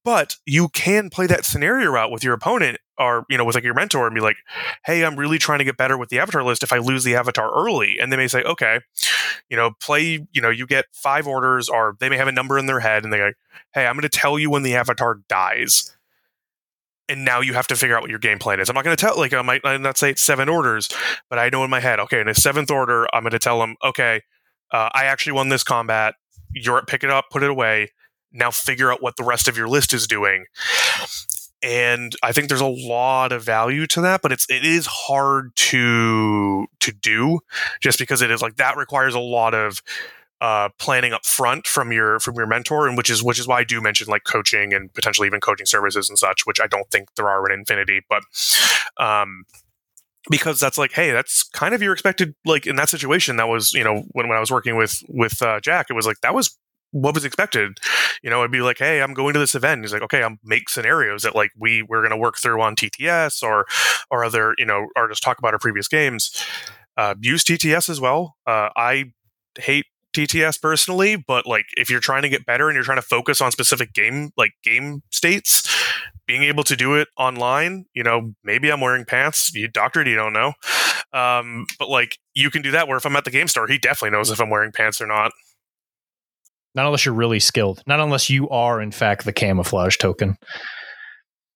But 0.03 0.35
you 0.45 0.69
can 0.69 1.09
play 1.09 1.27
that 1.27 1.45
scenario 1.45 1.95
out 1.95 2.11
with 2.11 2.23
your 2.23 2.33
opponent 2.33 2.77
or, 2.97 3.25
you 3.29 3.37
know, 3.37 3.45
with 3.45 3.55
like 3.55 3.63
your 3.63 3.73
mentor 3.73 4.05
and 4.07 4.15
be 4.15 4.21
like, 4.21 4.37
hey, 4.85 5.03
I'm 5.03 5.15
really 5.15 5.37
trying 5.37 5.59
to 5.59 5.65
get 5.65 5.77
better 5.77 5.97
with 5.97 6.09
the 6.09 6.19
avatar 6.19 6.43
list 6.43 6.63
if 6.63 6.73
I 6.73 6.77
lose 6.77 7.03
the 7.03 7.15
avatar 7.15 7.51
early. 7.53 7.97
And 7.99 8.11
they 8.11 8.17
may 8.17 8.27
say, 8.27 8.43
okay, 8.43 8.79
you 9.49 9.57
know, 9.57 9.71
play, 9.81 10.27
you 10.31 10.41
know, 10.41 10.49
you 10.49 10.67
get 10.67 10.85
five 10.91 11.27
orders 11.27 11.69
or 11.69 11.95
they 11.99 12.09
may 12.09 12.17
have 12.17 12.27
a 12.27 12.31
number 12.31 12.57
in 12.57 12.65
their 12.65 12.79
head 12.79 13.03
and 13.03 13.13
they 13.13 13.17
go, 13.17 13.31
hey, 13.73 13.87
I'm 13.87 13.95
going 13.95 14.03
to 14.03 14.09
tell 14.09 14.37
you 14.37 14.49
when 14.49 14.63
the 14.63 14.75
avatar 14.75 15.19
dies 15.27 15.96
and 17.09 17.23
now 17.23 17.41
you 17.41 17.53
have 17.53 17.67
to 17.67 17.75
figure 17.75 17.95
out 17.95 18.01
what 18.01 18.09
your 18.09 18.19
game 18.19 18.39
plan 18.39 18.59
is. 18.59 18.69
I'm 18.69 18.75
not 18.75 18.83
going 18.83 18.95
to 18.95 19.01
tell, 19.01 19.17
like, 19.17 19.33
I 19.33 19.41
might 19.41 19.63
not 19.63 19.97
say 19.97 20.11
it's 20.11 20.21
seven 20.21 20.49
orders, 20.49 20.89
but 21.29 21.39
I 21.39 21.49
know 21.49 21.63
in 21.63 21.69
my 21.69 21.79
head, 21.79 21.99
okay, 22.01 22.19
in 22.19 22.27
a 22.27 22.35
seventh 22.35 22.69
order, 22.69 23.07
I'm 23.13 23.23
going 23.23 23.31
to 23.31 23.39
tell 23.39 23.59
them, 23.59 23.75
okay, 23.83 24.21
uh, 24.71 24.89
I 24.93 25.05
actually 25.05 25.33
won 25.33 25.49
this 25.49 25.63
combat. 25.63 26.15
You're 26.53 26.81
pick 26.83 27.03
it 27.03 27.09
up, 27.09 27.25
put 27.31 27.43
it 27.43 27.49
away. 27.49 27.91
Now 28.31 28.51
figure 28.51 28.91
out 28.91 29.01
what 29.01 29.15
the 29.15 29.23
rest 29.23 29.47
of 29.47 29.57
your 29.57 29.67
list 29.67 29.93
is 29.93 30.07
doing. 30.07 30.45
And 31.63 32.13
I 32.21 32.33
think 32.33 32.49
there's 32.49 32.61
a 32.61 32.67
lot 32.67 33.31
of 33.31 33.43
value 33.43 33.87
to 33.87 34.01
that, 34.01 34.21
but 34.21 34.31
it's 34.31 34.45
it 34.49 34.63
is 34.63 34.85
hard 34.85 35.55
to 35.55 36.67
to 36.81 36.91
do 36.91 37.39
just 37.81 37.97
because 37.97 38.21
it 38.21 38.29
is 38.29 38.41
like 38.41 38.57
that 38.57 38.77
requires 38.77 39.15
a 39.15 39.19
lot 39.19 39.53
of 39.53 39.81
uh, 40.41 40.69
planning 40.79 41.13
up 41.13 41.25
front 41.25 41.65
from 41.65 41.91
your 41.91 42.19
from 42.19 42.35
your 42.35 42.47
mentor, 42.47 42.87
and 42.87 42.97
which 42.97 43.09
is 43.09 43.23
which 43.23 43.39
is 43.39 43.47
why 43.47 43.59
I 43.59 43.63
do 43.63 43.81
mention 43.81 44.07
like 44.07 44.23
coaching 44.23 44.73
and 44.73 44.93
potentially 44.93 45.27
even 45.27 45.39
coaching 45.39 45.65
services 45.65 46.09
and 46.09 46.17
such, 46.17 46.45
which 46.45 46.59
I 46.59 46.67
don't 46.67 46.89
think 46.91 47.15
there 47.15 47.29
are 47.29 47.45
in 47.49 47.59
Infinity, 47.59 48.01
but 48.09 48.23
um, 48.97 49.45
because 50.29 50.59
that's 50.59 50.77
like, 50.77 50.91
hey, 50.91 51.11
that's 51.11 51.43
kind 51.43 51.73
of 51.73 51.81
your 51.81 51.93
expected 51.93 52.35
like 52.45 52.67
in 52.67 52.75
that 52.75 52.89
situation. 52.89 53.37
That 53.37 53.47
was 53.47 53.73
you 53.73 53.83
know 53.83 54.03
when 54.11 54.27
when 54.27 54.37
I 54.37 54.39
was 54.39 54.51
working 54.51 54.75
with 54.75 55.03
with 55.09 55.41
uh, 55.41 55.59
Jack, 55.59 55.87
it 55.89 55.93
was 55.93 56.05
like 56.05 56.21
that 56.21 56.33
was 56.33 56.57
what 56.91 57.13
was 57.13 57.25
expected. 57.25 57.79
You 58.23 58.29
know, 58.29 58.39
it'd 58.39 58.51
be 58.51 58.61
like, 58.61 58.77
hey, 58.77 59.01
I'm 59.01 59.13
going 59.13 59.33
to 59.33 59.39
this 59.39 59.55
event. 59.55 59.81
He's 59.81 59.93
like, 59.93 60.01
okay, 60.03 60.23
I'm 60.23 60.39
make 60.43 60.69
scenarios 60.69 61.23
that 61.23 61.35
like 61.35 61.51
we 61.57 61.81
we're 61.81 62.01
going 62.01 62.11
to 62.11 62.17
work 62.17 62.37
through 62.37 62.61
on 62.61 62.75
TTS 62.75 63.43
or 63.43 63.65
or 64.11 64.23
other 64.23 64.53
you 64.57 64.65
know 64.65 64.87
or 64.95 65.07
just 65.07 65.23
talk 65.23 65.39
about 65.39 65.53
our 65.53 65.59
previous 65.59 65.87
games. 65.87 66.43
Uh, 66.95 67.15
use 67.21 67.43
TTS 67.43 67.89
as 67.89 68.01
well. 68.01 68.37
Uh, 68.47 68.69
I 68.75 69.13
hate 69.59 69.85
TTS 70.17 70.59
personally, 70.59 71.15
but 71.15 71.45
like 71.45 71.65
if 71.77 71.89
you're 71.89 71.99
trying 71.99 72.23
to 72.23 72.29
get 72.29 72.45
better 72.45 72.69
and 72.69 72.75
you're 72.75 72.83
trying 72.83 72.97
to 72.97 73.03
focus 73.03 73.41
on 73.41 73.51
specific 73.51 73.93
game 73.93 74.31
like 74.35 74.53
game 74.63 75.03
states, 75.11 75.67
being 76.25 76.43
able 76.43 76.63
to 76.63 76.75
do 76.75 76.95
it 76.95 77.07
online, 77.17 77.85
you 77.93 78.03
know, 78.03 78.33
maybe 78.43 78.71
I'm 78.71 78.81
wearing 78.81 79.05
pants. 79.05 79.53
You 79.53 79.67
doctored, 79.67 80.07
you 80.07 80.15
don't 80.15 80.33
know. 80.33 80.53
Um, 81.13 81.67
but 81.77 81.89
like 81.89 82.17
you 82.33 82.49
can 82.49 82.61
do 82.61 82.71
that 82.71 82.87
where 82.87 82.97
if 82.97 83.05
I'm 83.05 83.15
at 83.15 83.25
the 83.25 83.31
game 83.31 83.47
store, 83.47 83.67
he 83.67 83.77
definitely 83.77 84.17
knows 84.17 84.31
if 84.31 84.41
I'm 84.41 84.49
wearing 84.49 84.71
pants 84.71 84.99
or 84.99 85.07
not. 85.07 85.31
Not 86.73 86.85
unless 86.85 87.05
you're 87.05 87.15
really 87.15 87.39
skilled. 87.39 87.81
Not 87.87 87.99
unless 87.99 88.29
you 88.29 88.49
are 88.49 88.81
in 88.81 88.91
fact 88.91 89.25
the 89.25 89.33
camouflage 89.33 89.97
token. 89.97 90.37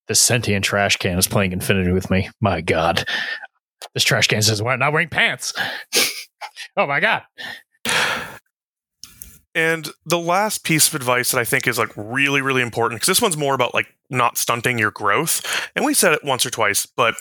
This 0.07 0.19
sentient 0.19 0.65
trash 0.65 0.97
can 0.97 1.17
is 1.17 1.27
playing 1.27 1.51
Infinity 1.51 1.91
with 1.91 2.09
me. 2.11 2.29
My 2.39 2.61
God. 2.61 3.05
This 3.93 4.03
trash 4.03 4.27
can 4.27 4.41
says, 4.41 4.61
"Why 4.61 4.75
not 4.75 4.93
wearing 4.93 5.09
pants?" 5.09 5.53
oh 6.77 6.87
my 6.87 6.99
God. 6.99 7.23
And 9.53 9.89
the 10.05 10.19
last 10.19 10.63
piece 10.63 10.87
of 10.87 10.95
advice 10.95 11.31
that 11.31 11.39
I 11.39 11.43
think 11.43 11.67
is 11.67 11.77
like 11.77 11.91
really, 11.95 12.41
really 12.41 12.61
important, 12.61 12.99
because 12.99 13.07
this 13.07 13.21
one's 13.21 13.37
more 13.37 13.53
about 13.53 13.73
like 13.73 13.87
not 14.09 14.37
stunting 14.37 14.77
your 14.77 14.91
growth. 14.91 15.69
And 15.75 15.85
we 15.85 15.93
said 15.93 16.13
it 16.13 16.23
once 16.23 16.45
or 16.45 16.49
twice, 16.49 16.85
but 16.85 17.15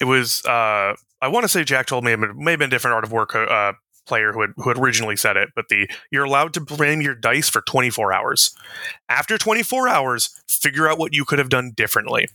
it 0.00 0.04
was, 0.04 0.44
uh, 0.44 0.94
I 1.20 1.28
want 1.28 1.44
to 1.44 1.48
say 1.48 1.64
Jack 1.64 1.86
told 1.86 2.04
me 2.04 2.12
it 2.12 2.18
may 2.18 2.52
have 2.52 2.58
been 2.58 2.68
a 2.68 2.70
different 2.70 2.94
art 2.94 3.04
of 3.04 3.12
war 3.12 3.26
uh, 3.36 3.72
player 4.06 4.32
who 4.32 4.40
had, 4.40 4.50
who 4.56 4.68
had 4.70 4.78
originally 4.78 5.16
said 5.16 5.36
it, 5.36 5.50
but 5.54 5.68
the 5.68 5.88
you're 6.10 6.24
allowed 6.24 6.54
to 6.54 6.60
blame 6.60 7.00
your 7.00 7.14
dice 7.14 7.48
for 7.48 7.60
24 7.60 8.12
hours. 8.12 8.56
After 9.08 9.38
24 9.38 9.88
hours, 9.88 10.40
figure 10.48 10.88
out 10.88 10.98
what 10.98 11.14
you 11.14 11.24
could 11.24 11.38
have 11.38 11.50
done 11.50 11.72
differently. 11.76 12.26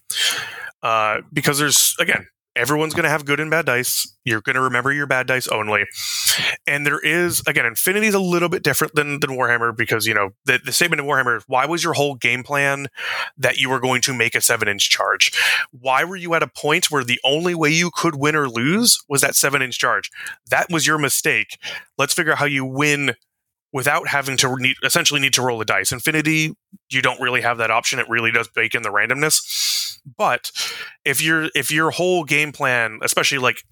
Uh, 0.82 1.22
because 1.32 1.60
there's 1.60 1.96
again 2.00 2.28
everyone's 2.56 2.94
going 2.94 3.04
to 3.04 3.10
have 3.10 3.26
good 3.26 3.40
and 3.40 3.50
bad 3.50 3.66
dice. 3.66 4.08
You're 4.24 4.42
going 4.42 4.56
to 4.56 4.62
remember 4.62 4.92
your 4.92 5.08
bad 5.08 5.28
dice 5.28 5.48
only. 5.48 5.86
And 6.68 6.86
there 6.86 7.00
is, 7.00 7.42
again, 7.48 7.66
Infinity 7.66 8.08
is 8.08 8.14
a 8.14 8.20
little 8.20 8.50
bit 8.50 8.64
different 8.64 8.96
than, 8.96 9.20
than 9.20 9.32
Warhammer 9.32 9.76
because, 9.76 10.06
you 10.06 10.14
know, 10.14 10.32
the, 10.46 10.60
the 10.64 10.72
statement 10.72 11.02
in 11.02 11.08
Warhammer 11.08 11.38
is 11.38 11.44
why 11.48 11.66
was 11.66 11.84
your 11.84 11.94
whole 11.94 12.16
game 12.16 12.44
plan 12.44 12.88
that 13.38 13.58
you 13.58 13.70
were 13.70 13.80
going 13.80 14.02
to 14.02 14.14
make 14.14 14.36
a 14.36 14.42
seven 14.42 14.68
inch 14.68 14.90
charge? 14.90 15.32
Why 15.72 16.04
were 16.04 16.16
you 16.16 16.34
at 16.36 16.44
a 16.44 16.48
point 16.48 16.92
where 16.92 17.04
the 17.04 17.20
only 17.24 17.56
way 17.56 17.70
you 17.70 17.92
could 17.94 18.16
win 18.16 18.36
or 18.36 18.48
lose 18.48 19.04
was 19.10 19.22
that 19.22 19.36
seven 19.36 19.62
inch 19.62 19.78
charge? 19.78 20.10
That 20.50 20.68
was 20.70 20.88
your 20.88 20.98
mistake. 20.98 21.58
Let's 21.98 22.14
figure 22.14 22.34
out 22.34 22.38
how 22.38 22.46
you 22.46 22.66
win 22.66 23.16
without 23.74 24.08
having 24.08 24.38
to 24.38 24.56
essentially 24.84 25.20
need 25.20 25.34
to 25.34 25.42
roll 25.42 25.58
the 25.58 25.66
dice. 25.66 25.92
Infinity, 25.92 26.56
you 26.90 27.02
don't 27.02 27.20
really 27.20 27.42
have 27.42 27.58
that 27.58 27.72
option. 27.72 28.00
It 28.00 28.08
really 28.08 28.32
does 28.32 28.48
bake 28.48 28.76
in 28.76 28.84
the 28.84 28.90
randomness. 28.90 29.42
But 30.18 30.52
if 31.06 31.24
you're 31.24 31.50
if 31.56 31.72
your 31.72 31.92
whole 31.92 32.24
game 32.24 32.52
plan, 32.52 33.00
especially 33.02 33.38
like 33.38 33.64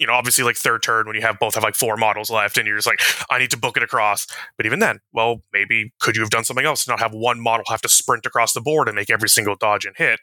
you 0.00 0.06
know, 0.06 0.14
obviously 0.14 0.42
like 0.42 0.56
third 0.56 0.82
turn 0.82 1.06
when 1.06 1.14
you 1.14 1.20
have 1.20 1.38
both 1.38 1.54
have 1.54 1.62
like 1.62 1.74
four 1.74 1.96
models 1.98 2.30
left 2.30 2.56
and 2.56 2.66
you're 2.66 2.76
just 2.78 2.86
like, 2.86 3.00
I 3.30 3.38
need 3.38 3.50
to 3.50 3.58
book 3.58 3.76
it 3.76 3.82
across. 3.82 4.26
But 4.56 4.64
even 4.64 4.78
then, 4.78 5.00
well, 5.12 5.42
maybe 5.52 5.92
could 6.00 6.16
you 6.16 6.22
have 6.22 6.30
done 6.30 6.42
something 6.42 6.64
else? 6.64 6.88
Not 6.88 7.00
have 7.00 7.12
one 7.12 7.38
model 7.38 7.66
have 7.68 7.82
to 7.82 7.88
sprint 7.88 8.24
across 8.24 8.54
the 8.54 8.62
board 8.62 8.88
and 8.88 8.96
make 8.96 9.10
every 9.10 9.28
single 9.28 9.56
dodge 9.56 9.84
and 9.84 9.94
hit 9.96 10.20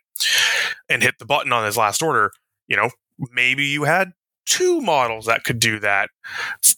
and 0.89 1.03
hit 1.03 1.20
the 1.20 1.26
button 1.26 1.53
on 1.53 1.64
his 1.64 1.78
last 1.78 2.01
order. 2.01 2.32
You 2.68 2.76
know, 2.76 2.89
maybe 3.32 3.66
you 3.66 3.84
had 3.84 4.14
two 4.47 4.82
models 4.82 5.28
that 5.28 5.43
could 5.43 5.60
do 5.60 5.80
that. 5.80 6.10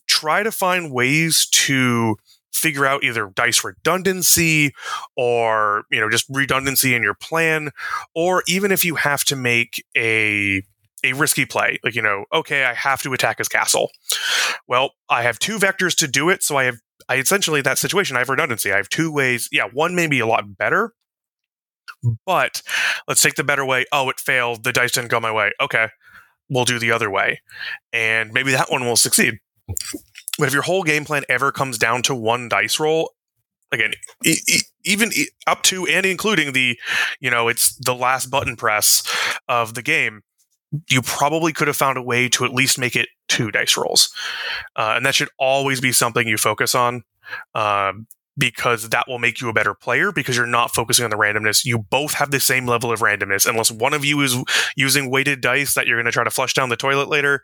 Try 0.08 0.44
to 0.44 0.52
find 0.52 0.92
ways 0.92 1.48
to 1.52 2.18
figure 2.52 2.86
out 2.86 3.04
either 3.04 3.32
dice 3.36 3.64
redundancy 3.64 4.74
or 5.16 5.84
you 5.92 6.00
know 6.00 6.10
just 6.10 6.26
redundancy 6.30 6.96
in 6.96 7.04
your 7.04 7.14
plan 7.14 7.72
or 8.16 8.44
even 8.48 8.72
if 8.72 8.84
you 8.84 8.96
have 8.96 9.24
to 9.24 9.36
make 9.36 9.84
a 9.96 10.64
a 11.04 11.14
risky 11.14 11.46
play 11.46 11.80
like 11.84 11.96
you 11.96 12.02
know 12.02 12.26
okay 12.34 12.66
i 12.66 12.74
have 12.74 13.02
to 13.02 13.14
attack 13.14 13.38
his 13.38 13.48
castle. 13.48 13.92
Well 14.68 14.92
i 15.10 15.24
have 15.24 15.40
two 15.40 15.58
vectors 15.58 15.96
to 15.98 16.08
do 16.08 16.30
it 16.30 16.44
so 16.44 16.58
i 16.58 16.66
have 16.66 16.78
i 17.08 17.16
essentially 17.16 17.62
that 17.62 17.78
situation 17.78 18.16
i 18.16 18.20
have 18.20 18.30
redundancy. 18.30 18.72
I 18.72 18.78
have 18.78 18.90
two 18.90 19.12
ways 19.12 19.48
yeah 19.52 19.66
one 19.72 19.96
may 19.96 20.08
be 20.08 20.20
a 20.20 20.28
lot 20.28 20.58
better 20.58 20.94
but 22.26 22.62
let's 23.08 23.22
take 23.22 23.36
the 23.36 23.44
better 23.44 23.66
way. 23.66 23.86
Oh 23.92 24.10
it 24.10 24.20
failed. 24.20 24.64
The 24.64 24.72
dice 24.72 24.92
didn't 24.92 25.10
go 25.10 25.20
my 25.20 25.32
way. 25.32 25.52
Okay 25.62 25.88
we'll 26.50 26.66
do 26.66 26.80
the 26.80 26.92
other 26.92 27.10
way. 27.10 27.42
And 27.94 28.34
maybe 28.34 28.52
that 28.52 28.72
one 28.72 28.84
will 28.86 28.96
succeed 28.96 29.40
but 30.40 30.48
if 30.48 30.54
your 30.54 30.64
whole 30.64 30.84
game 30.84 31.06
plan 31.06 31.24
ever 31.30 31.52
comes 31.52 31.78
down 31.78 32.02
to 32.04 32.16
one 32.16 32.50
dice 32.50 32.80
roll, 32.80 33.12
again, 33.72 33.94
e- 34.26 34.38
e- 34.48 34.62
even 34.86 35.12
e- 35.14 35.28
up 35.48 35.62
to 35.64 35.86
and 35.88 36.06
including 36.06 36.54
the, 36.54 36.80
you 37.20 37.30
know, 37.30 37.48
it's 37.48 37.76
the 37.76 37.94
last 37.96 38.28
button 38.28 38.56
press 38.56 39.04
of 39.48 39.74
the 39.74 39.82
game, 39.82 40.22
you 40.90 41.02
probably 41.02 41.54
could 41.54 41.68
have 41.68 41.78
found 41.78 41.98
a 41.98 42.02
way 42.02 42.30
to 42.30 42.46
at 42.46 42.54
least 42.54 42.78
make 42.80 42.96
it 42.96 43.10
two 43.28 43.52
dice 43.52 43.78
rolls. 43.78 44.10
Uh, 44.76 44.94
and 44.96 45.06
that 45.06 45.16
should 45.16 45.30
always 45.38 45.82
be 45.82 45.92
something 45.92 46.28
you 46.28 46.38
focus 46.38 46.76
on. 46.76 47.04
Um, 47.56 48.08
because 48.40 48.90
that 48.90 49.08
will 49.08 49.20
make 49.20 49.42
you 49.42 49.50
a 49.50 49.54
better 49.54 49.74
player 49.74 50.12
because 50.12 50.38
you're 50.38 50.46
not 50.46 50.74
focusing 50.74 51.04
on 51.04 51.12
the 51.12 51.18
randomness. 51.18 51.66
You 51.66 51.78
both 51.78 52.14
have 52.14 52.32
the 52.32 52.40
same 52.40 52.66
level 52.66 52.92
of 52.92 53.02
randomness, 53.02 53.48
unless 53.48 53.70
one 53.70 53.94
of 53.94 54.06
you 54.06 54.22
is 54.22 54.38
using 54.76 55.12
weighted 55.12 55.42
dice 55.42 55.74
that 55.74 55.86
you're 55.86 55.98
going 55.98 56.06
to 56.06 56.12
try 56.12 56.24
to 56.24 56.32
flush 56.32 56.54
down 56.54 56.70
the 56.70 56.78
toilet 56.78 57.10
later. 57.10 57.44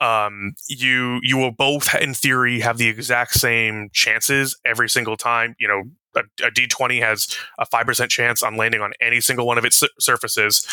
Um, 0.00 0.54
you 0.68 1.20
you 1.22 1.38
will 1.38 1.52
both, 1.52 1.94
in 1.94 2.14
theory, 2.14 2.60
have 2.60 2.78
the 2.78 2.88
exact 2.88 3.34
same 3.34 3.90
chances 3.92 4.58
every 4.64 4.88
single 4.88 5.16
time. 5.16 5.54
You 5.58 5.68
know, 5.68 5.82
a 6.16 6.46
a 6.46 6.50
D20 6.50 7.00
has 7.00 7.28
a 7.58 7.66
five 7.66 7.86
percent 7.86 8.10
chance 8.10 8.42
on 8.42 8.56
landing 8.56 8.80
on 8.80 8.92
any 9.00 9.20
single 9.20 9.46
one 9.46 9.58
of 9.58 9.64
its 9.64 9.82
surfaces. 10.00 10.66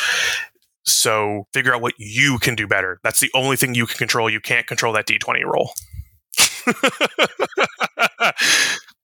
So 0.84 1.46
figure 1.54 1.76
out 1.76 1.82
what 1.82 1.94
you 1.98 2.40
can 2.40 2.56
do 2.56 2.66
better. 2.66 3.00
That's 3.04 3.20
the 3.20 3.30
only 3.36 3.56
thing 3.56 3.76
you 3.76 3.86
can 3.86 3.98
control. 3.98 4.30
You 4.30 4.40
can't 4.40 4.66
control 4.66 4.94
that 4.94 5.06
D20 5.06 5.46
roll. 5.46 5.72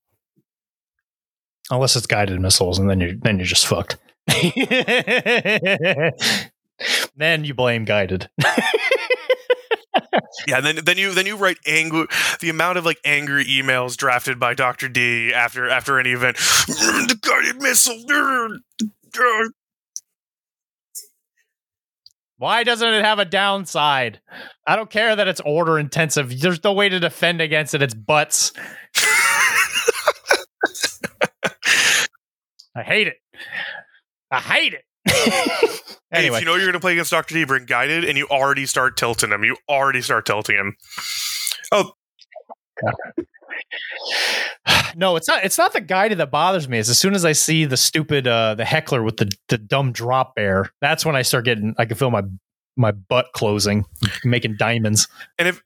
unless 1.69 1.95
it's 1.95 2.07
guided 2.07 2.39
missiles, 2.39 2.79
and 2.79 2.89
then 2.89 2.99
you're 2.99 3.15
then 3.15 3.37
you're 3.37 3.45
just 3.45 3.67
fucked. 3.67 3.97
then 7.15 7.43
you 7.43 7.53
blame 7.53 7.85
guided. 7.85 8.29
yeah, 10.47 10.61
then 10.61 10.79
then 10.83 10.97
you 10.97 11.13
then 11.13 11.25
you 11.25 11.35
write 11.35 11.57
angry 11.65 12.07
the 12.39 12.49
amount 12.49 12.77
of 12.77 12.85
like 12.85 12.99
angry 13.05 13.45
emails 13.45 13.95
drafted 13.95 14.39
by 14.39 14.53
Doctor 14.53 14.87
D 14.89 15.33
after 15.33 15.69
after 15.69 15.99
any 15.99 16.11
event. 16.11 16.37
Mm, 16.37 17.07
the 17.07 17.17
guided 17.21 17.61
missile. 17.61 17.95
Mm, 17.95 18.59
uh. 19.19 19.49
Why 22.39 22.63
doesn't 22.63 22.87
it 22.87 23.03
have 23.03 23.17
a 23.17 23.25
downside? 23.25 24.21
I 24.67 24.75
don't 24.75 24.91
care 24.91 25.15
that 25.15 25.27
it's 25.27 25.41
order 25.43 25.79
intensive. 25.79 26.39
There's 26.39 26.63
no 26.63 26.73
way 26.73 26.87
to 26.87 26.99
defend 26.99 27.41
against 27.41 27.73
it. 27.73 27.81
It's 27.81 27.95
butts. 27.95 28.53
I 32.77 32.83
hate 32.83 33.07
it. 33.07 33.17
I 34.29 34.39
hate 34.39 34.73
it. 34.73 34.83
anyway, 36.13 36.37
if 36.37 36.41
you 36.41 36.45
know 36.45 36.55
you're 36.55 36.65
going 36.65 36.73
to 36.73 36.79
play 36.79 36.91
against 36.91 37.11
Doctor 37.11 37.33
D, 37.33 37.43
bring 37.45 37.65
guided, 37.65 38.03
and 38.03 38.17
you 38.17 38.27
already 38.29 38.65
start 38.65 38.97
tilting 38.97 39.31
him. 39.31 39.43
You 39.43 39.55
already 39.67 40.01
start 40.01 40.25
tilting 40.25 40.57
him. 40.57 40.75
Oh, 41.71 41.93
no, 44.95 45.15
it's 45.15 45.27
not. 45.27 45.43
It's 45.43 45.57
not 45.57 45.73
the 45.73 45.81
guided 45.81 46.19
that 46.19 46.29
bothers 46.29 46.69
me. 46.69 46.77
It's 46.77 46.89
as 46.89 46.99
soon 46.99 47.15
as 47.15 47.25
I 47.25 47.31
see 47.31 47.65
the 47.65 47.77
stupid, 47.77 48.27
uh, 48.27 48.55
the 48.55 48.65
heckler 48.65 49.01
with 49.01 49.17
the 49.17 49.31
the 49.47 49.57
dumb 49.57 49.91
drop 49.91 50.35
bear. 50.35 50.69
That's 50.81 51.05
when 51.05 51.15
I 51.15 51.23
start 51.23 51.45
getting. 51.45 51.73
I 51.77 51.85
can 51.85 51.97
feel 51.97 52.11
my 52.11 52.23
my 52.75 52.91
butt 52.91 53.27
closing, 53.33 53.85
making 54.23 54.57
diamonds. 54.57 55.07
And 55.39 55.47
if 55.47 55.63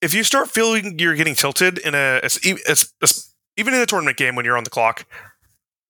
if 0.00 0.14
you 0.14 0.24
start 0.24 0.50
feeling 0.50 0.98
you're 0.98 1.14
getting 1.14 1.34
tilted 1.34 1.78
in 1.78 1.94
a, 1.94 2.20
a, 2.22 2.28
a, 2.68 2.76
a 3.02 3.08
even 3.56 3.74
in 3.74 3.80
a 3.80 3.86
tournament 3.86 4.16
game 4.16 4.34
when 4.34 4.44
you're 4.44 4.56
on 4.56 4.64
the 4.64 4.70
clock, 4.70 5.06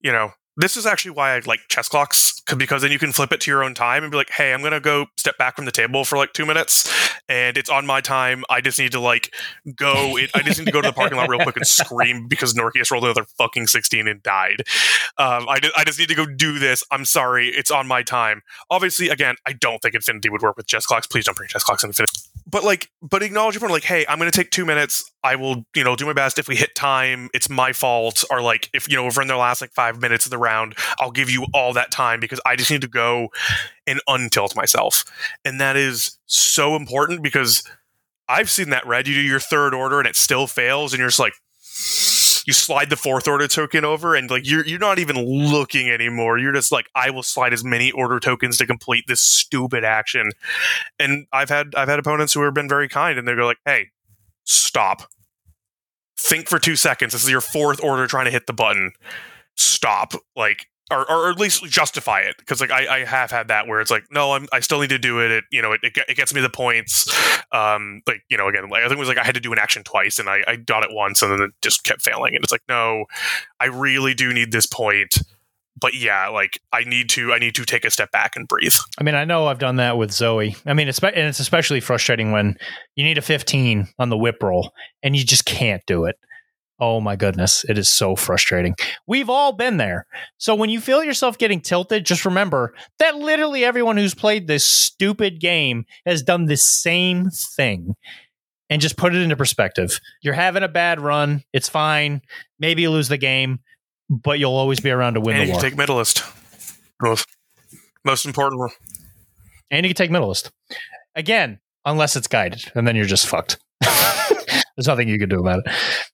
you 0.03 0.13
know, 0.13 0.33
this 0.57 0.77
is 0.77 0.85
actually 0.85 1.13
why 1.13 1.35
I 1.35 1.41
like 1.47 1.61
chess 1.69 1.89
clocks 1.89 2.41
because 2.57 2.83
then 2.83 2.93
you 2.93 2.99
can 2.99 3.13
flip 3.13 3.33
it 3.33 3.41
to 3.43 3.51
your 3.51 3.65
own 3.65 3.75
time 3.75 4.03
and 4.03 4.11
be 4.11 4.19
like, 4.19 4.31
"Hey, 4.31 4.53
I'm 4.53 4.63
gonna 4.63 4.81
go 4.81 5.07
step 5.17 5.39
back 5.39 5.57
from 5.57 5.65
the 5.65 5.73
table 5.73 6.05
for 6.05 6.19
like 6.19 6.35
two 6.35 6.45
minutes, 6.45 6.93
and 7.29 7.57
it's 7.57 7.71
on 7.71 7.87
my 7.87 8.03
time. 8.03 8.45
I 8.51 8.61
just 8.61 8.79
need 8.79 8.93
to 8.93 9.01
like 9.01 9.33
go. 9.75 10.19
It, 10.19 10.31
I 10.35 10.43
just 10.43 10.59
need 10.59 10.67
to 10.67 10.73
go 10.73 10.83
to 10.83 10.89
the 10.89 10.93
parking 10.93 11.17
lot 11.17 11.31
real 11.31 11.41
quick 11.41 11.57
and 11.57 11.67
scream 11.67 12.29
because 12.29 12.53
Norkius 12.53 12.91
rolled 12.91 13.05
another 13.05 13.25
fucking 13.39 13.69
16 13.69 14.07
and 14.07 14.23
died. 14.23 14.63
Um, 15.17 15.49
I, 15.49 15.59
I 15.77 15.85
just 15.85 15.99
need 15.99 16.09
to 16.09 16.15
go 16.15 16.27
do 16.27 16.59
this. 16.59 16.85
I'm 16.91 17.07
sorry, 17.07 17.49
it's 17.49 17.71
on 17.71 17.87
my 17.87 18.03
time. 18.03 18.43
Obviously, 18.71 19.09
again, 19.09 19.37
I 19.47 19.55
don't 19.55 19.79
think 19.79 19.95
Infinity 19.95 20.29
would 20.29 20.43
work 20.43 20.57
with 20.59 20.67
chess 20.67 20.85
clocks. 20.85 21.07
Please 21.07 21.25
don't 21.25 21.37
bring 21.37 21.49
chess 21.49 21.65
clocks 21.65 21.83
in 21.83 21.91
Infinity 21.91 22.32
but 22.53 22.63
like 22.63 22.89
but 23.03 23.25
acknowledge 23.25 23.59
point 23.59 23.73
like 23.73 23.83
hey 23.83 24.07
i'm 24.09 24.21
to 24.21 24.31
take 24.31 24.51
two 24.51 24.65
minutes. 24.65 25.11
I 25.25 25.37
will 25.37 25.65
you 25.75 25.83
know 25.83 25.97
do 25.97 26.07
my 26.07 26.13
best. 26.13 26.39
If 26.39 26.47
we 26.47 26.55
hit 26.55 26.77
time 26.77 27.29
it's 27.35 27.49
my 27.49 27.73
fault. 27.73 28.25
Or 28.31 28.41
like 28.41 28.71
if 28.73 28.89
you 28.89 28.97
know 28.97 29.03
we're 29.05 29.23
in 29.23 29.29
the 29.29 29.37
last 29.37 29.61
like 29.61 29.73
five 29.73 30.01
minutes 30.01 30.27
of 30.27 30.31
the 30.31 30.39
round 30.39 30.77
i'll 31.01 31.11
give 31.11 31.29
you 31.29 31.47
all 31.53 31.73
that 31.73 31.91
time 31.91 32.21
because 32.21 32.41
i 32.47 32.55
just 32.55 32.71
need 32.71 32.83
to 32.83 32.89
go 32.89 33.31
and 33.89 34.01
untilt 34.09 34.55
myself. 34.55 35.05
And 35.45 35.61
that 35.61 35.77
is 35.77 36.19
so 36.27 36.77
important 36.77 37.23
because 37.23 37.65
i've 38.29 38.51
seen 38.51 38.71
that 38.71 38.87
red. 38.87 39.09
You 39.09 39.15
do 39.15 39.21
your 39.21 39.41
third 39.41 39.75
order 39.75 39.99
and 39.99 40.07
it 40.07 40.15
still 40.15 40.47
fails 40.47 40.93
and 40.93 41.01
you're 41.01 41.09
just 41.09 41.19
like 41.19 41.35
you 42.47 42.53
slide 42.53 42.91
the 42.91 42.97
fourth 42.97 43.29
order 43.29 43.47
token 43.47 43.85
over 43.85 44.15
and 44.15 44.31
like 44.31 44.49
you're 44.49 44.67
you're 44.67 44.79
not 44.79 44.99
even 44.99 45.17
looking 45.17 45.91
anymore. 45.91 46.39
You're 46.39 46.53
just 46.53 46.73
like, 46.73 46.87
I 46.95 47.11
will 47.11 47.23
slide 47.23 47.53
as 47.53 47.65
many 47.65 47.91
order 47.93 48.19
tokens 48.19 48.59
to 48.59 48.67
complete 48.67 49.05
this 49.07 49.21
stupid 49.21 49.85
action. 49.85 50.31
And 50.99 51.27
I've 51.33 51.49
had 51.49 51.75
I've 51.77 51.89
had 51.89 51.99
opponents 51.99 52.33
who 52.33 52.43
have 52.43 52.55
been 52.55 52.69
very 52.69 52.89
kind 52.89 53.19
and 53.19 53.27
they 53.27 53.35
go 53.35 53.47
like, 53.47 53.61
hey, 53.65 53.91
stop. 54.45 55.03
Think 56.19 56.49
for 56.49 56.59
two 56.59 56.77
seconds. 56.77 57.13
This 57.13 57.25
is 57.25 57.31
your 57.31 57.41
fourth 57.41 57.83
order 57.83 58.07
trying 58.07 58.27
to 58.27 58.31
hit 58.31 58.47
the 58.47 58.53
button. 58.53 58.93
Stop. 59.57 60.15
Like 60.37 60.67
or, 60.91 61.11
or 61.11 61.31
at 61.31 61.39
least 61.39 61.65
justify 61.65 62.21
it 62.21 62.37
because 62.39 62.61
like 62.61 62.71
I, 62.71 63.01
I 63.01 63.05
have 63.05 63.31
had 63.31 63.49
that 63.49 63.67
where 63.67 63.81
it's 63.81 63.91
like 63.91 64.05
no 64.11 64.33
I'm 64.33 64.47
I 64.53 64.61
still 64.61 64.81
need 64.81 64.91
to 64.91 64.99
do 64.99 65.21
it. 65.21 65.31
It 65.31 65.45
you 65.51 65.63
know 65.63 65.73
it, 65.73 65.81
it, 65.83 65.97
it 66.09 66.17
gets 66.17 66.35
me 66.35 66.41
the 66.41 66.51
points. 66.51 67.11
Um 67.53 68.03
like 68.07 68.23
you 68.29 68.37
know 68.37 68.49
again 68.49 68.69
like 68.69 68.83
I 68.83 68.89
think 68.89 68.97
it 68.97 69.01
was 69.01 69.09
like 69.09 69.19
I 69.19 69.25
had 69.25 69.35
to 69.35 69.41
do 69.41 69.53
an 69.53 69.59
action 69.59 69.83
twice 69.85 70.19
and 70.19 70.29
I, 70.29 70.43
I 70.47 70.57
got 70.57 70.83
it 70.85 70.91
once 70.93 71.23
and 71.23 71.33
then 71.33 71.41
it 71.41 71.51
just 71.63 71.85
kept 71.85 72.03
failing. 72.03 72.35
And 72.35 72.43
it's 72.43 72.53
like 72.53 72.63
no 72.69 73.07
I 73.61 73.67
really 73.67 74.15
do 74.15 74.33
need 74.33 74.53
this 74.53 74.67
point. 74.67 75.19
But 75.81 75.95
yeah 75.95 76.29
like 76.29 76.61
I 76.73 76.85
need 76.85 77.09
to 77.11 77.33
I 77.33 77.39
need 77.39 77.55
to 77.55 77.65
take 77.65 77.85
a 77.85 77.91
step 77.91 78.11
back 78.11 78.37
and 78.37 78.47
breathe. 78.47 78.75
I 78.99 79.05
mean 79.05 79.15
I 79.15 79.25
know 79.25 79.47
I've 79.47 79.59
done 79.59 79.77
that 79.77 79.97
with 79.97 80.13
Zoe. 80.13 80.57
I 80.67 80.75
mean 80.75 80.89
it's 80.89 80.99
and 80.99 81.17
it's 81.17 81.41
especially 81.41 81.81
frustrating 81.81 82.33
when 82.33 82.57
you 82.97 83.05
need 83.05 83.19
a 83.19 83.23
15 83.23 83.89
on 83.99 84.09
the 84.11 84.17
WIP 84.17 84.43
roll 84.43 84.73
and 85.03 85.17
you 85.17 85.25
just 85.25 85.45
can't 85.45 85.83
do 85.87 86.05
it 86.05 86.17
Oh 86.85 87.01
my 87.01 87.15
goodness, 87.15 87.65
it 87.69 87.79
is 87.79 87.89
so 87.89 88.17
frustrating. 88.17 88.75
We've 89.07 89.31
all 89.31 89.53
been 89.53 89.77
there. 89.77 90.05
So 90.39 90.57
when 90.57 90.69
you 90.69 90.81
feel 90.81 91.05
yourself 91.05 91.39
getting 91.39 91.61
tilted, 91.61 92.05
just 92.05 92.25
remember 92.25 92.75
that 92.99 93.15
literally 93.15 93.65
everyone 93.65 93.97
who's 93.97 94.17
played 94.17 94.49
this 94.49 94.65
stupid 94.65 95.39
game 95.39 95.85
has 96.05 96.25
done 96.25 96.47
the 96.47 96.57
same 96.57 97.31
thing. 97.31 97.95
and 98.69 98.83
just 98.83 98.97
put 98.97 99.15
it 99.15 99.23
into 99.23 99.37
perspective. 99.37 100.01
You're 100.23 100.35
having 100.35 100.65
a 100.65 100.69
bad 100.69 100.99
run. 101.01 101.45
It's 101.53 101.69
fine. 101.69 102.21
Maybe 102.59 102.83
you 102.83 102.91
lose 102.91 103.07
the 103.07 103.17
game, 103.19 103.61
but 104.11 104.41
you'll 104.41 104.51
always 104.57 104.81
be 104.81 104.91
around 104.91 105.15
to 105.15 105.21
win 105.21 105.37
and 105.37 105.43
the 105.43 105.47
you 105.47 105.53
war. 105.53 105.61
can 105.61 105.71
take 105.71 105.79
medalist. 105.79 106.25
Most, 107.01 107.29
most 108.05 108.25
important. 108.27 108.59
one. 108.59 108.71
and 109.71 109.87
you 109.87 109.91
can 109.91 109.97
take 109.97 110.11
medalist. 110.11 110.51
Again, 111.15 111.61
unless 111.85 112.17
it's 112.17 112.27
guided, 112.27 112.73
and 112.75 112.89
then 112.89 112.97
you're 112.97 113.05
just 113.05 113.27
fucked. 113.29 113.59
There's 114.77 114.87
nothing 114.87 115.09
you 115.09 115.19
can 115.19 115.29
do 115.29 115.41
about 115.41 115.63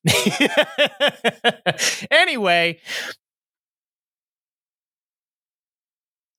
it. 0.05 2.07
anyway, 2.11 2.79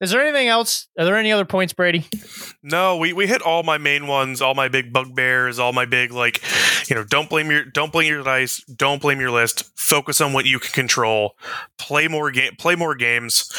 is 0.00 0.10
there 0.10 0.22
anything 0.22 0.48
else? 0.48 0.88
Are 0.98 1.04
there 1.04 1.16
any 1.16 1.30
other 1.30 1.44
points, 1.44 1.74
Brady? 1.74 2.06
No, 2.62 2.96
we, 2.96 3.12
we 3.12 3.26
hit 3.26 3.42
all 3.42 3.62
my 3.62 3.76
main 3.76 4.06
ones, 4.06 4.40
all 4.40 4.54
my 4.54 4.68
big 4.68 4.92
bugbears, 4.92 5.58
all 5.58 5.72
my 5.72 5.84
big 5.84 6.10
like, 6.10 6.42
you 6.88 6.96
know, 6.96 7.04
don't 7.04 7.28
blame 7.28 7.50
your 7.50 7.64
don't 7.64 7.92
blame 7.92 8.08
your 8.08 8.22
dice, 8.22 8.64
don't 8.64 9.00
blame 9.00 9.20
your 9.20 9.30
list. 9.30 9.70
Focus 9.76 10.20
on 10.20 10.32
what 10.32 10.46
you 10.46 10.58
can 10.58 10.72
control. 10.72 11.32
Play 11.78 12.08
more 12.08 12.30
game, 12.30 12.52
play 12.58 12.76
more 12.76 12.94
games. 12.94 13.50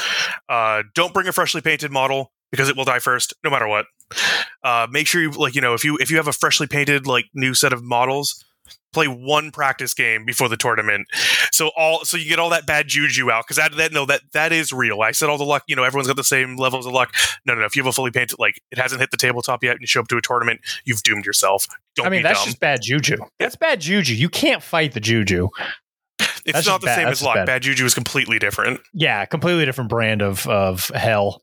Uh, 0.49 0.84
don't 0.95 1.14
bring 1.14 1.28
a 1.28 1.32
freshly 1.32 1.62
painted 1.62 1.91
model 1.91 2.32
because 2.51 2.70
it 2.70 2.76
will 2.76 2.86
die 2.86 2.99
first, 2.99 3.34
no 3.43 3.49
matter 3.49 3.68
what. 3.68 3.86
Uh, 4.64 4.88
make 4.91 5.07
sure 5.07 5.22
you 5.22 5.32
like 5.32 5.55
you 5.55 5.62
know 5.62 5.74
if 5.74 5.86
you 5.86 5.97
if 5.99 6.12
you 6.12 6.18
have 6.18 6.28
a 6.28 6.34
freshly 6.34 6.68
painted 6.68 7.07
like 7.07 7.26
new 7.34 7.53
set 7.53 7.72
of 7.72 7.84
models, 7.84 8.43
play 8.92 9.08
one 9.08 9.52
practice 9.52 9.94
game 9.94 10.26
before 10.26 10.50
the 10.50 10.58
tournament. 10.58 11.08
So 11.52 11.72
all 11.78 12.04
so 12.06 12.18
you 12.18 12.28
get 12.30 12.39
all 12.39 12.50
that 12.50 12.66
bad 12.66 12.88
juju 12.88 13.32
out 13.32 13.46
because 13.46 13.58
that 13.58 13.76
that 13.78 13.92
no 13.92 14.06
that 14.06 14.22
that 14.34 14.52
is 14.52 14.72
real. 14.72 15.02
I 15.02 15.12
said 15.12 15.30
all 15.30 15.38
the 15.38 15.44
luck, 15.46 15.64
you 15.68 15.76
know, 15.76 15.84
everyone's 15.84 16.08
got 16.08 16.16
the 16.16 16.24
same 16.24 16.58
levels 16.58 16.86
of 16.86 16.94
luck. 16.94 17.14
No, 17.46 17.54
no, 17.54 17.62
no. 17.62 17.66
If 17.66 17.76
you 17.76 17.84
have 17.84 17.89
a 17.89 17.94
fully 17.94 18.12
painted, 18.12 18.39
like 18.39 18.62
it 18.72 18.78
hasn't 18.78 19.02
hit 19.02 19.12
the 19.12 19.18
tabletop 19.18 19.64
yet, 19.64 19.72
and 19.74 19.82
you 19.82 19.88
show 19.88 20.02
up 20.02 20.08
to 20.10 20.18
a 20.18 20.22
tournament, 20.22 20.62
you've 20.86 21.04
doomed 21.04 21.26
yourself. 21.26 21.68
Don't 21.96 22.08
I 22.08 22.10
mean, 22.10 22.24
that's 22.24 22.39
dumb. 22.39 22.46
just 22.48 22.60
bad 22.60 22.82
juju. 22.82 23.18
That's 23.39 23.56
bad 23.56 23.82
juju. 23.82 24.16
You 24.16 24.30
can't 24.30 24.64
fight 24.64 24.94
the 24.94 25.00
juju. 25.00 25.50
it's 26.20 26.54
that's 26.54 26.68
not 26.68 26.82
the 26.82 26.88
bad. 26.88 26.96
same 26.96 27.08
as 27.08 27.24
luck. 27.24 27.36
bad. 27.36 27.46
Bad. 27.46 27.62
juju 27.64 27.86
is 27.86 27.94
completely 27.94 28.39
different. 28.39 28.82
Yeah, 28.94 29.26
completely 29.26 29.66
different 29.66 29.89
brand 29.89 30.22
of 30.22 30.48
of 30.48 30.88
hell. 30.89 31.42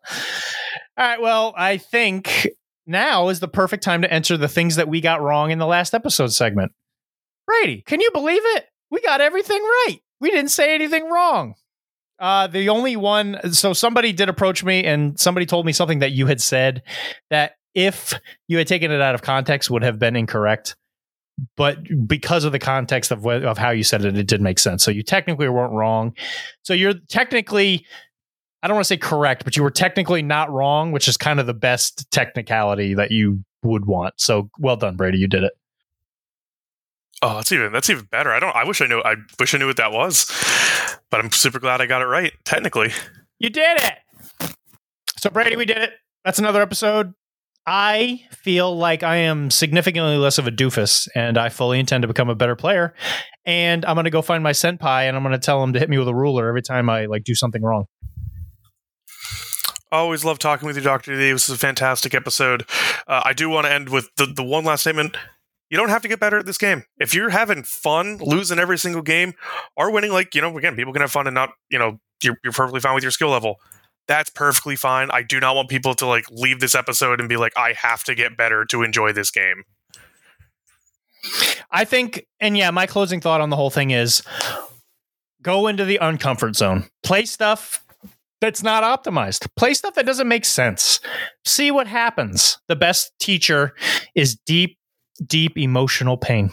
All 0.96 1.06
right, 1.06 1.20
well, 1.20 1.54
I 1.56 1.78
think 1.78 2.48
now 2.86 3.28
is 3.28 3.40
the 3.40 3.48
perfect 3.48 3.82
time 3.82 4.02
to 4.02 4.12
enter 4.12 4.36
the 4.36 4.48
things 4.48 4.76
that 4.76 4.88
we 4.88 5.00
got 5.00 5.20
wrong 5.20 5.50
in 5.50 5.58
the 5.58 5.66
last 5.66 5.94
episode 5.94 6.32
segment. 6.32 6.72
Brady, 7.48 7.82
can 7.86 8.00
you 8.02 8.10
believe 8.12 8.42
it? 8.44 8.66
We 8.90 9.00
got 9.00 9.22
everything 9.22 9.62
right. 9.62 9.98
We 10.20 10.30
didn't 10.30 10.50
say 10.50 10.74
anything 10.74 11.08
wrong. 11.10 11.54
Uh, 12.18 12.46
the 12.46 12.68
only 12.68 12.94
one, 12.94 13.52
so 13.52 13.72
somebody 13.72 14.12
did 14.12 14.28
approach 14.28 14.62
me 14.62 14.84
and 14.84 15.18
somebody 15.18 15.46
told 15.46 15.64
me 15.64 15.72
something 15.72 16.00
that 16.00 16.12
you 16.12 16.26
had 16.26 16.42
said 16.42 16.82
that 17.30 17.52
if 17.74 18.12
you 18.48 18.58
had 18.58 18.66
taken 18.66 18.90
it 18.90 19.00
out 19.00 19.14
of 19.14 19.22
context 19.22 19.70
would 19.70 19.82
have 19.82 19.98
been 19.98 20.14
incorrect. 20.14 20.76
But 21.56 21.78
because 22.06 22.44
of 22.44 22.52
the 22.52 22.58
context 22.58 23.12
of 23.12 23.24
of 23.24 23.56
how 23.56 23.70
you 23.70 23.84
said 23.84 24.04
it, 24.04 24.16
it 24.18 24.26
did 24.26 24.42
make 24.42 24.58
sense. 24.58 24.82
So 24.82 24.90
you 24.90 25.02
technically 25.04 25.48
weren't 25.48 25.72
wrong. 25.72 26.14
So 26.62 26.74
you're 26.74 26.94
technically, 27.08 27.86
I 28.62 28.66
don't 28.66 28.74
want 28.74 28.84
to 28.84 28.88
say 28.88 28.96
correct, 28.96 29.44
but 29.44 29.56
you 29.56 29.62
were 29.62 29.70
technically 29.70 30.20
not 30.20 30.50
wrong, 30.50 30.90
which 30.92 31.06
is 31.06 31.16
kind 31.16 31.38
of 31.40 31.46
the 31.46 31.54
best 31.54 32.10
technicality 32.10 32.94
that 32.94 33.12
you 33.12 33.44
would 33.62 33.86
want. 33.86 34.14
So 34.16 34.50
well 34.58 34.76
done, 34.76 34.96
Brady. 34.96 35.18
You 35.18 35.28
did 35.28 35.44
it. 35.44 35.52
Oh, 37.20 37.34
that's 37.36 37.50
even 37.52 37.72
that's 37.72 37.90
even 37.90 38.04
better. 38.04 38.30
I 38.30 38.38
don't. 38.40 38.54
I 38.54 38.64
wish 38.64 38.80
I 38.80 38.86
knew. 38.86 39.00
I 39.00 39.16
wish 39.40 39.54
I 39.54 39.58
knew 39.58 39.66
what 39.66 39.76
that 39.78 39.92
was, 39.92 40.26
but 41.10 41.20
I'm 41.20 41.32
super 41.32 41.58
glad 41.58 41.80
I 41.80 41.86
got 41.86 42.02
it 42.02 42.06
right. 42.06 42.32
Technically, 42.44 42.92
You 43.38 43.50
did 43.50 43.80
it. 43.82 44.54
So 45.18 45.30
Brady, 45.30 45.56
we 45.56 45.64
did 45.64 45.78
it. 45.78 45.92
That's 46.24 46.38
another 46.38 46.62
episode. 46.62 47.14
I 47.66 48.22
feel 48.30 48.74
like 48.74 49.02
I 49.02 49.16
am 49.16 49.50
significantly 49.50 50.16
less 50.16 50.38
of 50.38 50.46
a 50.46 50.50
doofus, 50.50 51.06
and 51.14 51.36
I 51.36 51.48
fully 51.50 51.78
intend 51.80 52.02
to 52.02 52.08
become 52.08 52.30
a 52.30 52.34
better 52.34 52.56
player. 52.56 52.94
And 53.44 53.84
I'm 53.84 53.94
going 53.94 54.04
to 54.04 54.10
go 54.10 54.22
find 54.22 54.42
my 54.42 54.52
senpai, 54.52 55.02
and 55.02 55.16
I'm 55.16 55.22
going 55.22 55.32
to 55.32 55.38
tell 55.38 55.62
him 55.62 55.72
to 55.74 55.78
hit 55.78 55.90
me 55.90 55.98
with 55.98 56.08
a 56.08 56.14
ruler 56.14 56.48
every 56.48 56.62
time 56.62 56.88
I 56.88 57.06
like 57.06 57.24
do 57.24 57.34
something 57.34 57.62
wrong. 57.62 57.84
always 59.92 60.24
love 60.24 60.38
talking 60.38 60.66
with 60.66 60.76
you, 60.76 60.82
Doctor 60.82 61.12
D. 61.12 61.32
This 61.32 61.48
is 61.48 61.56
a 61.56 61.58
fantastic 61.58 62.14
episode. 62.14 62.64
Uh, 63.06 63.22
I 63.24 63.32
do 63.32 63.50
want 63.50 63.66
to 63.66 63.72
end 63.72 63.88
with 63.88 64.08
the 64.16 64.26
the 64.26 64.44
one 64.44 64.64
last 64.64 64.82
statement. 64.82 65.16
You 65.70 65.76
don't 65.76 65.90
have 65.90 66.02
to 66.02 66.08
get 66.08 66.18
better 66.18 66.38
at 66.38 66.46
this 66.46 66.58
game. 66.58 66.84
If 66.98 67.14
you're 67.14 67.30
having 67.30 67.62
fun 67.62 68.16
losing 68.18 68.58
every 68.58 68.78
single 68.78 69.02
game 69.02 69.34
or 69.76 69.90
winning, 69.92 70.12
like, 70.12 70.34
you 70.34 70.40
know, 70.40 70.56
again, 70.56 70.76
people 70.76 70.92
can 70.92 71.02
have 71.02 71.12
fun 71.12 71.26
and 71.26 71.34
not, 71.34 71.50
you 71.70 71.78
know, 71.78 72.00
you're, 72.22 72.38
you're 72.42 72.52
perfectly 72.52 72.80
fine 72.80 72.94
with 72.94 73.04
your 73.04 73.10
skill 73.10 73.28
level. 73.28 73.56
That's 74.06 74.30
perfectly 74.30 74.76
fine. 74.76 75.10
I 75.10 75.22
do 75.22 75.38
not 75.38 75.54
want 75.54 75.68
people 75.68 75.94
to 75.96 76.06
like 76.06 76.24
leave 76.30 76.60
this 76.60 76.74
episode 76.74 77.20
and 77.20 77.28
be 77.28 77.36
like, 77.36 77.52
I 77.56 77.74
have 77.74 78.02
to 78.04 78.14
get 78.14 78.36
better 78.36 78.64
to 78.66 78.82
enjoy 78.82 79.12
this 79.12 79.30
game. 79.30 79.64
I 81.70 81.84
think, 81.84 82.26
and 82.40 82.56
yeah, 82.56 82.70
my 82.70 82.86
closing 82.86 83.20
thought 83.20 83.42
on 83.42 83.50
the 83.50 83.56
whole 83.56 83.70
thing 83.70 83.90
is 83.90 84.22
go 85.42 85.66
into 85.66 85.84
the 85.84 85.98
uncomfort 86.00 86.56
zone, 86.56 86.86
play 87.02 87.26
stuff 87.26 87.84
that's 88.40 88.62
not 88.62 88.84
optimized, 88.84 89.48
play 89.56 89.74
stuff 89.74 89.94
that 89.94 90.06
doesn't 90.06 90.28
make 90.28 90.46
sense, 90.46 91.00
see 91.44 91.70
what 91.70 91.86
happens. 91.86 92.58
The 92.68 92.76
best 92.76 93.12
teacher 93.20 93.74
is 94.14 94.36
deep, 94.46 94.77
deep 95.26 95.56
emotional 95.58 96.16
pain. 96.16 96.50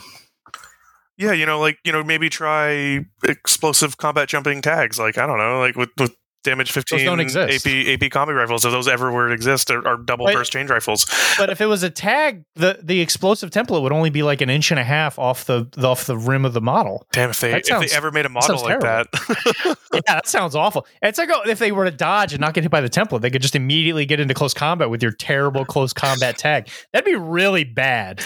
Yeah, 1.17 1.31
you 1.31 1.45
know, 1.45 1.59
like, 1.61 1.77
you 1.85 1.91
know, 1.93 2.03
maybe 2.03 2.29
try 2.29 3.05
explosive 3.23 3.97
combat 3.97 4.27
jumping 4.27 4.61
tags. 4.61 4.99
Like, 4.99 5.17
I 5.17 5.25
don't 5.25 5.37
know, 5.37 5.59
like 5.59 5.75
with, 5.77 5.89
with 5.97 6.13
damage 6.43 6.71
15 6.73 7.05
don't 7.05 7.19
exist. 7.21 7.65
AP, 7.65 7.71
AP 7.71 8.11
combi 8.11 8.35
rifles, 8.35 8.65
if 8.65 8.71
those 8.71 8.87
ever 8.89 9.11
were 9.11 9.29
to 9.29 9.33
exist, 9.33 9.71
are, 9.71 9.87
are 9.87 9.95
double 9.97 10.25
But- 10.25 10.35
burst 10.35 10.51
change 10.51 10.69
rifles. 10.69 11.05
But 11.37 11.49
if 11.49 11.61
it 11.61 11.67
was 11.67 11.83
a 11.83 11.89
tag, 11.89 12.43
the 12.55 12.79
the 12.83 12.99
explosive 12.99 13.49
template 13.49 13.81
would 13.81 13.93
only 13.93 14.09
be 14.09 14.23
like 14.23 14.41
an 14.41 14.49
inch 14.49 14.71
and 14.71 14.79
a 14.79 14.83
half 14.83 15.17
off 15.17 15.45
the, 15.45 15.67
the 15.71 15.87
off 15.87 16.05
the 16.05 16.17
rim 16.17 16.43
of 16.45 16.51
the 16.53 16.61
model. 16.61 17.07
Damn, 17.13 17.29
if 17.29 17.39
they 17.39 17.51
That 17.51 17.61
if 17.61 17.65
sounds- 17.67 17.89
they 17.91 17.95
ever 17.97 18.11
made 18.11 18.25
a 18.25 18.29
model 18.29 18.57
sounds 18.57 18.63
like 18.63 18.79
terrible. 18.81 19.09
that. 19.13 19.77
yeah, 19.93 20.01
that 20.07 20.27
sounds 20.27 20.53
awful. 20.53 20.85
It's 21.01 21.17
like 21.17 21.29
oh, 21.33 21.49
if 21.49 21.59
they 21.59 21.71
were 21.71 21.85
to 21.85 21.91
dodge 21.91 22.33
and 22.33 22.41
not 22.41 22.53
get 22.53 22.63
hit 22.65 22.71
by 22.71 22.81
the 22.81 22.89
template, 22.89 23.21
they 23.21 23.29
could 23.29 23.41
just 23.41 23.55
immediately 23.55 24.05
get 24.05 24.19
into 24.19 24.33
close 24.33 24.53
combat 24.53 24.89
with 24.89 25.01
your 25.01 25.13
terrible 25.13 25.63
close 25.63 25.93
combat 25.93 26.37
tag. 26.37 26.67
That'd 26.91 27.05
be 27.05 27.15
really 27.15 27.63
bad. 27.63 28.21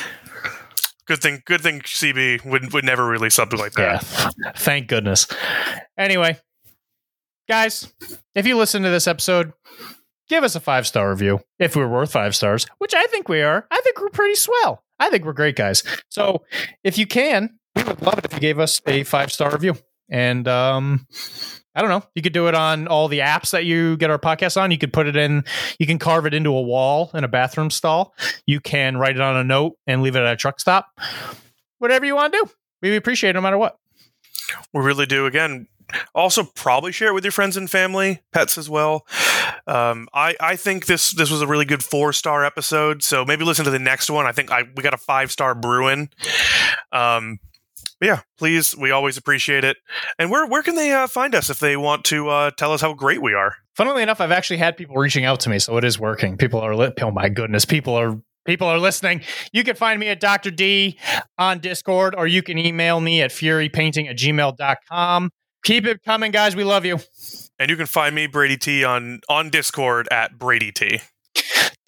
Good 1.10 1.22
thing 1.22 1.42
good 1.46 1.62
thing 1.62 1.82
CB 1.82 2.46
would 2.46 2.72
would 2.72 2.86
never 2.86 3.06
release 3.06 3.34
something 3.34 3.60
like 3.60 3.74
that. 3.74 4.04
Yeah. 4.04 4.52
Thank 4.56 4.88
goodness. 4.88 5.26
Anyway, 5.98 6.38
guys, 7.50 7.92
if 8.36 8.46
you 8.46 8.56
listen 8.56 8.84
to 8.84 8.90
this 8.90 9.08
episode, 9.08 9.52
give 10.30 10.44
us 10.44 10.56
a 10.56 10.60
five 10.60 10.86
star 10.86 11.10
review 11.10 11.40
if 11.58 11.76
we're 11.76 11.90
worth 11.90 12.12
five 12.12 12.36
stars, 12.36 12.68
which 12.78 12.94
I 12.94 13.08
think 13.08 13.28
we 13.28 13.42
are. 13.42 13.68
I 13.72 13.82
think 13.84 14.00
we're 14.00 14.10
pretty 14.10 14.36
swell. 14.36 14.84
I 15.00 15.10
think 15.10 15.26
we're 15.26 15.34
great 15.34 15.56
guys. 15.56 15.84
So 16.10 16.44
if 16.84 16.98
you 17.00 17.08
can, 17.08 17.58
we 17.76 17.84
would 17.84 18.02
love 18.04 18.20
it 18.20 18.26
if 18.26 18.34
you 18.34 18.40
gave 18.40 18.60
us 18.60 18.80
a 18.86 19.04
five 19.04 19.32
star 19.32 19.52
review. 19.52 19.76
And 20.12 20.48
um, 20.48 21.08
I 21.80 21.82
don't 21.82 21.92
know. 21.92 22.04
You 22.14 22.22
could 22.22 22.34
do 22.34 22.50
it 22.50 22.56
on 22.56 22.90
all 22.90 23.08
the 23.08 23.20
apps 23.20 23.52
that 23.52 23.64
you 23.64 23.96
get 23.96 24.10
our 24.10 24.20
podcast 24.20 24.62
on. 24.62 24.70
You 24.70 24.78
could 24.78 24.92
put 24.92 25.08
it 25.08 25.16
in, 25.16 25.46
you 25.80 25.88
can 25.88 25.98
carve 25.98 26.26
it 26.26 26.34
into 26.34 26.50
a 26.50 26.62
wall 26.62 27.10
in 27.14 27.24
a 27.24 27.30
bathroom 27.30 27.70
stall. 27.70 28.14
You 28.46 28.60
can 28.60 28.98
write 28.98 29.16
it 29.16 29.22
on 29.22 29.38
a 29.38 29.46
note 29.46 29.78
and 29.88 30.02
leave 30.02 30.18
it 30.18 30.20
at 30.20 30.34
a 30.34 30.36
truck 30.36 30.60
stop. 30.60 30.90
Whatever 31.78 32.06
you 32.06 32.16
want 32.16 32.34
to 32.34 32.40
do. 32.44 32.52
We 32.82 32.98
appreciate 32.98 33.30
it 33.30 33.34
no 33.36 33.42
matter 33.42 33.58
what. 33.58 33.78
We 34.74 34.82
really 34.82 35.06
do. 35.06 35.26
Again, 35.26 35.68
also 36.14 36.44
probably 36.44 36.92
share 36.92 37.12
it 37.12 37.14
with 37.14 37.24
your 37.24 37.32
friends 37.32 37.56
and 37.56 37.72
family, 37.72 38.24
pets 38.34 38.58
as 38.58 38.70
well. 38.70 39.08
Um, 39.66 40.10
I 40.14 40.36
I 40.42 40.58
think 40.58 40.86
this 40.86 41.12
this 41.12 41.32
was 41.32 41.42
a 41.42 41.48
really 41.48 41.64
good 41.64 41.82
four 41.82 42.12
star 42.12 42.44
episode. 42.44 43.04
So 43.04 43.24
maybe 43.24 43.46
listen 43.46 43.64
to 43.64 43.72
the 43.72 43.80
next 43.80 44.10
one. 44.10 44.26
I 44.26 44.34
think 44.34 44.52
I 44.52 44.64
we 44.76 44.84
got 44.84 44.94
a 44.94 44.98
five 44.98 45.32
star 45.32 45.56
brewing. 45.56 46.10
Um, 46.92 47.40
but 48.00 48.06
yeah, 48.06 48.22
please. 48.38 48.76
We 48.78 48.92
always 48.92 49.18
appreciate 49.18 49.64
it. 49.64 49.78
And 50.18 50.32
where 50.32 50.46
where 50.46 50.64
can 50.64 50.76
they 50.76 50.92
uh, 50.92 51.08
find 51.08 51.36
us 51.36 51.50
if 51.50 51.60
they 51.60 51.78
want 51.78 52.06
to 52.06 52.30
uh, 52.30 52.52
tell 52.52 52.72
us 52.72 52.82
how 52.82 52.94
great 52.94 53.22
we 53.22 53.34
are? 53.34 53.56
Funnily 53.76 54.04
enough, 54.04 54.22
I've 54.22 54.32
actually 54.32 54.58
had 54.58 54.78
people 54.78 54.96
reaching 54.96 55.26
out 55.26 55.40
to 55.42 55.50
me, 55.50 55.60
so 55.60 55.78
it 55.78 55.84
is 55.84 56.00
working. 56.00 56.38
People 56.38 56.60
are 56.60 56.76
lit. 56.76 56.94
Oh 57.02 57.12
my 57.12 57.30
goodness, 57.30 57.66
people 57.66 57.96
are 57.96 58.20
people 58.46 58.68
are 58.68 58.80
listening. 58.80 59.22
You 59.52 59.64
can 59.64 59.76
find 59.76 60.00
me 60.00 60.08
at 60.08 60.20
Dr. 60.20 60.52
D 60.52 60.98
on 61.38 61.60
Discord, 61.60 62.16
or 62.18 62.28
you 62.28 62.42
can 62.42 62.58
email 62.58 63.00
me 63.00 63.22
at 63.22 63.32
furypainting 63.32 64.10
at 64.10 64.18
gmail.com. 64.18 65.32
Keep 65.64 65.86
it 65.86 66.04
coming, 66.04 66.32
guys. 66.32 66.56
We 66.56 66.64
love 66.64 66.86
you. 66.86 67.00
And 67.60 67.70
you 67.70 67.76
can 67.76 67.86
find 67.86 68.16
me 68.16 68.28
Brady 68.28 68.58
T 68.58 68.84
on 68.84 69.20
on 69.28 69.50
Discord 69.50 70.08
at 70.12 70.38
Brady 70.40 70.72
T. 70.72 71.02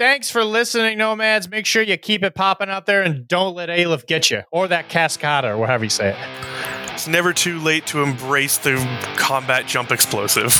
Thanks 0.01 0.31
for 0.31 0.43
listening, 0.43 0.97
Nomads. 0.97 1.47
Make 1.47 1.67
sure 1.67 1.83
you 1.83 1.95
keep 1.95 2.23
it 2.23 2.33
popping 2.33 2.69
out 2.69 2.87
there 2.87 3.03
and 3.03 3.27
don't 3.27 3.53
let 3.53 3.69
Aleph 3.69 4.07
get 4.07 4.31
you, 4.31 4.41
or 4.51 4.67
that 4.67 4.89
Cascada, 4.89 5.43
or 5.43 5.57
whatever 5.59 5.83
you 5.83 5.91
say 5.91 6.09
it. 6.09 6.91
It's 6.91 7.07
never 7.07 7.33
too 7.33 7.59
late 7.59 7.85
to 7.85 8.01
embrace 8.01 8.57
the 8.57 8.77
combat 9.15 9.67
jump 9.67 9.91
explosive. 9.91 10.59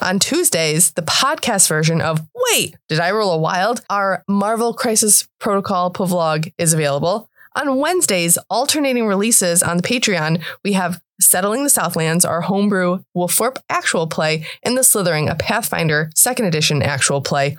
On 0.00 0.18
Tuesdays, 0.18 0.92
the 0.92 1.02
podcast 1.02 1.68
version 1.68 2.00
of 2.00 2.20
Wait, 2.52 2.76
Did 2.88 3.00
I 3.00 3.10
Roll 3.10 3.32
a 3.32 3.38
Wild? 3.38 3.82
Our 3.90 4.24
Marvel 4.28 4.74
Crisis 4.74 5.28
Protocol 5.38 5.92
vlog 5.92 6.52
is 6.56 6.72
available. 6.72 7.28
On 7.56 7.78
Wednesdays, 7.78 8.38
alternating 8.48 9.06
releases 9.06 9.62
on 9.62 9.76
the 9.76 9.82
Patreon, 9.82 10.42
we 10.62 10.74
have 10.74 11.02
Settling 11.20 11.64
the 11.64 11.70
Southlands, 11.70 12.24
our 12.24 12.40
homebrew 12.42 13.02
Wolfthorpe 13.14 13.58
actual 13.68 14.06
play, 14.06 14.46
and 14.62 14.78
The 14.78 14.84
Slithering, 14.84 15.28
a 15.28 15.34
Pathfinder 15.34 16.10
second 16.14 16.46
edition 16.46 16.82
actual 16.82 17.20
play. 17.20 17.58